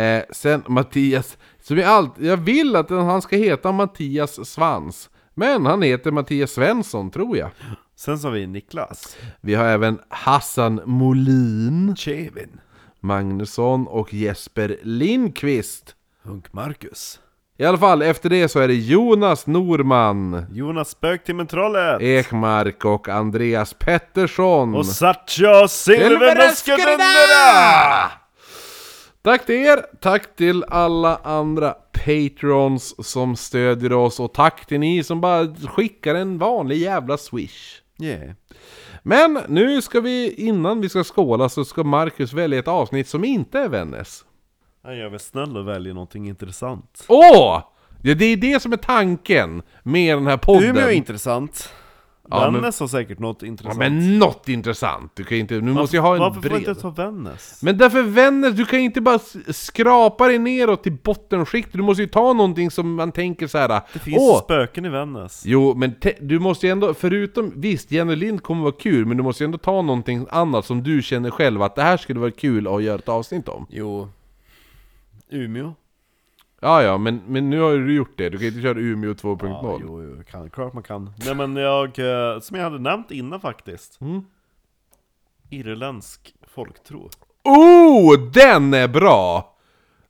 Eh, 0.00 0.24
sen 0.30 0.62
Mattias, 0.66 1.38
som 1.62 1.78
jag, 1.78 1.88
allt, 1.88 2.18
jag 2.18 2.36
vill 2.36 2.76
att 2.76 2.90
han 2.90 3.22
ska 3.22 3.36
heta 3.36 3.72
Mattias 3.72 4.48
Svans. 4.48 5.10
Men 5.34 5.66
han 5.66 5.82
heter 5.82 6.10
Mattias 6.10 6.50
Svensson 6.50 7.10
tror 7.10 7.36
jag. 7.36 7.50
Sen 7.96 8.18
så 8.18 8.28
har 8.28 8.32
vi 8.32 8.46
Niklas. 8.46 9.16
Vi 9.40 9.54
har 9.54 9.64
även 9.64 9.98
Hassan 10.08 10.80
Molin, 10.84 11.96
Kevin. 11.96 12.60
Magnusson 13.00 13.86
och 13.86 14.14
Jesper 14.14 14.78
Lindqvist. 14.82 15.95
Hunk 16.26 16.52
Marcus. 16.52 17.20
I 17.58 17.64
alla 17.64 17.78
fall, 17.78 18.02
efter 18.02 18.30
det 18.30 18.48
så 18.48 18.60
är 18.60 18.68
det 18.68 18.74
Jonas 18.74 19.46
Norman, 19.46 20.46
Jonas 20.52 20.90
Spöktimmertrollet. 20.90 22.02
Ekmark 22.02 22.84
och 22.84 23.08
Andreas 23.08 23.74
Pettersson. 23.74 24.74
Och 24.74 24.86
Satcha 24.86 25.68
Silverröskedundera! 25.68 28.10
Tack 29.22 29.46
till 29.46 29.54
er, 29.54 29.82
tack 30.00 30.36
till 30.36 30.64
alla 30.64 31.16
andra 31.16 31.74
patrons 32.04 33.08
som 33.08 33.36
stödjer 33.36 33.92
oss 33.92 34.20
och 34.20 34.34
tack 34.34 34.66
till 34.66 34.80
ni 34.80 35.04
som 35.04 35.20
bara 35.20 35.54
skickar 35.54 36.14
en 36.14 36.38
vanlig 36.38 36.76
jävla 36.76 37.18
swish. 37.18 37.80
Yeah. 38.02 38.30
Men 39.02 39.40
nu 39.48 39.82
ska 39.82 40.00
vi, 40.00 40.34
innan 40.34 40.80
vi 40.80 40.88
ska 40.88 41.04
skåla 41.04 41.48
så 41.48 41.64
ska 41.64 41.84
Marcus 41.84 42.32
välja 42.32 42.58
ett 42.58 42.68
avsnitt 42.68 43.08
som 43.08 43.24
inte 43.24 43.58
är 43.58 43.68
Vännäs. 43.68 44.24
Jag 44.86 44.98
är 44.98 45.08
väl 45.08 45.20
snäll 45.20 45.56
och 45.56 45.68
väljer 45.68 45.94
någonting 45.94 46.28
intressant. 46.28 47.04
Åh! 47.08 47.62
Ja, 48.02 48.14
det 48.14 48.24
är 48.24 48.36
det 48.36 48.62
som 48.62 48.72
är 48.72 48.76
tanken 48.76 49.62
med 49.82 50.16
den 50.16 50.26
här 50.26 50.36
podden. 50.36 50.70
Umeå 50.70 50.86
är 50.86 50.90
intressant. 50.90 51.72
Ja, 52.30 52.40
men- 52.50 52.54
Vännäs 52.54 52.80
har 52.80 52.86
säkert 52.88 53.18
något 53.18 53.38
Ja, 53.42 53.48
intressant. 53.48 53.78
men 53.78 54.18
något 54.18 54.48
intressant. 54.48 55.12
Du 55.14 55.24
kan 55.24 55.38
inte, 55.38 55.54
nu 55.54 55.72
måste 55.72 55.96
jag 55.96 56.02
ha 56.02 56.12
en 56.14 56.18
Varför 56.20 56.40
bred. 56.40 56.52
får 56.52 56.60
jag 56.60 56.68
inte 56.70 56.80
ta 56.82 56.90
Vännäs? 56.90 57.62
Men 57.62 57.78
därför 57.78 58.02
Vännäs, 58.02 58.54
du 58.54 58.64
kan 58.64 58.78
inte 58.78 59.00
bara 59.00 59.14
s- 59.14 59.64
skrapa 59.66 60.26
dig 60.26 60.38
neråt 60.38 60.82
till 60.82 60.96
bottenskiktet. 61.04 61.72
Du 61.72 61.82
måste 61.82 62.02
ju 62.02 62.08
ta 62.08 62.32
någonting 62.32 62.70
som 62.70 62.94
man 62.94 63.12
tänker 63.12 63.46
så 63.46 63.58
här. 63.58 63.80
Det 63.92 63.98
finns 63.98 64.18
Åh, 64.20 64.42
spöken 64.42 64.84
i 64.84 64.88
Vännäs. 64.88 65.42
Jo, 65.46 65.74
men 65.76 65.94
te- 65.94 66.16
du 66.20 66.38
måste 66.38 66.66
ju 66.66 66.72
ändå, 66.72 66.94
förutom, 66.94 67.52
visst 67.56 67.90
Jenny 67.92 68.16
Lind 68.16 68.42
kommer 68.42 68.62
vara 68.62 68.72
kul, 68.80 69.06
men 69.06 69.16
du 69.16 69.22
måste 69.22 69.42
ju 69.42 69.46
ändå 69.46 69.58
ta 69.58 69.82
någonting 69.82 70.26
annat 70.30 70.64
som 70.64 70.82
du 70.82 71.02
känner 71.02 71.30
själv 71.30 71.62
att 71.62 71.74
det 71.74 71.82
här 71.82 71.96
skulle 71.96 72.20
vara 72.20 72.30
kul 72.30 72.66
att 72.68 72.82
göra 72.82 72.98
ett 72.98 73.08
avsnitt 73.08 73.48
om. 73.48 73.66
Jo. 73.70 74.08
Umeå? 75.28 75.74
Ja, 76.60 76.82
ja, 76.82 76.98
men, 76.98 77.22
men 77.26 77.50
nu 77.50 77.60
har 77.60 77.70
ju 77.70 77.86
du 77.86 77.94
gjort 77.94 78.18
det. 78.18 78.28
Du 78.28 78.38
kan 78.38 78.46
inte 78.46 78.60
köra 78.60 78.78
Umeå 78.78 79.12
2.0. 79.12 79.48
Ja, 79.48 79.78
jo, 79.82 80.02
jo, 80.02 80.22
kan, 80.30 80.50
klart 80.50 80.72
man 80.72 80.82
kan. 80.82 81.12
Nej 81.24 81.34
men 81.34 81.56
jag, 81.56 81.98
eh, 81.98 82.40
som 82.40 82.56
jag 82.56 82.64
hade 82.64 82.78
nämnt 82.78 83.10
innan 83.10 83.40
faktiskt. 83.40 84.00
Mm. 84.00 84.24
Irländsk 85.50 86.34
folktro. 86.48 87.10
Oh, 87.44 88.18
den 88.30 88.74
är 88.74 88.88
bra! 88.88 89.52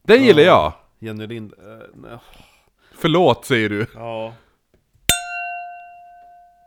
Den 0.03 0.25
gillar 0.25 0.43
jag. 0.43 0.73
Jenny 0.99 1.27
Lind, 1.27 1.53
eh, 1.59 1.87
nej, 1.95 2.19
Förlåt, 2.95 3.45
säger 3.45 3.69
du. 3.69 3.87
ja. 3.95 4.33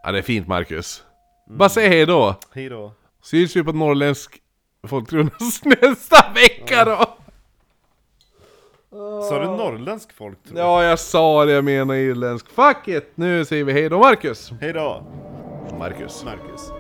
Ja, 0.04 0.12
det 0.12 0.18
är 0.18 0.22
fint, 0.22 0.48
Marcus. 0.48 1.04
Bara 1.48 1.70
säg 1.70 1.88
hej 1.90 2.06
då. 2.06 2.36
Hejdå. 2.54 2.92
Syns 3.22 3.56
vi 3.56 3.64
på 3.64 3.72
Norrländsk 3.72 4.42
folktro 4.88 5.24
nästa 5.64 6.34
vecka 6.34 6.86
då. 6.86 7.18
Sa 9.30 9.40
du 9.40 9.46
norrländsk 9.46 10.14
folktro? 10.14 10.58
Ja, 10.58 10.84
jag 10.84 11.00
sa 11.00 11.46
det, 11.46 11.52
jag 11.52 11.64
menar 11.64 11.94
irländsk. 11.96 12.50
Fuck 12.50 12.88
it! 12.88 13.12
Nu 13.16 13.46
säger 13.46 13.64
vi 13.64 13.74
hej 13.74 13.90
då, 13.90 14.00
Marcus. 14.00 14.52
Hejdå, 14.62 15.04
Marcus. 15.80 16.26
Marcus. 16.26 16.72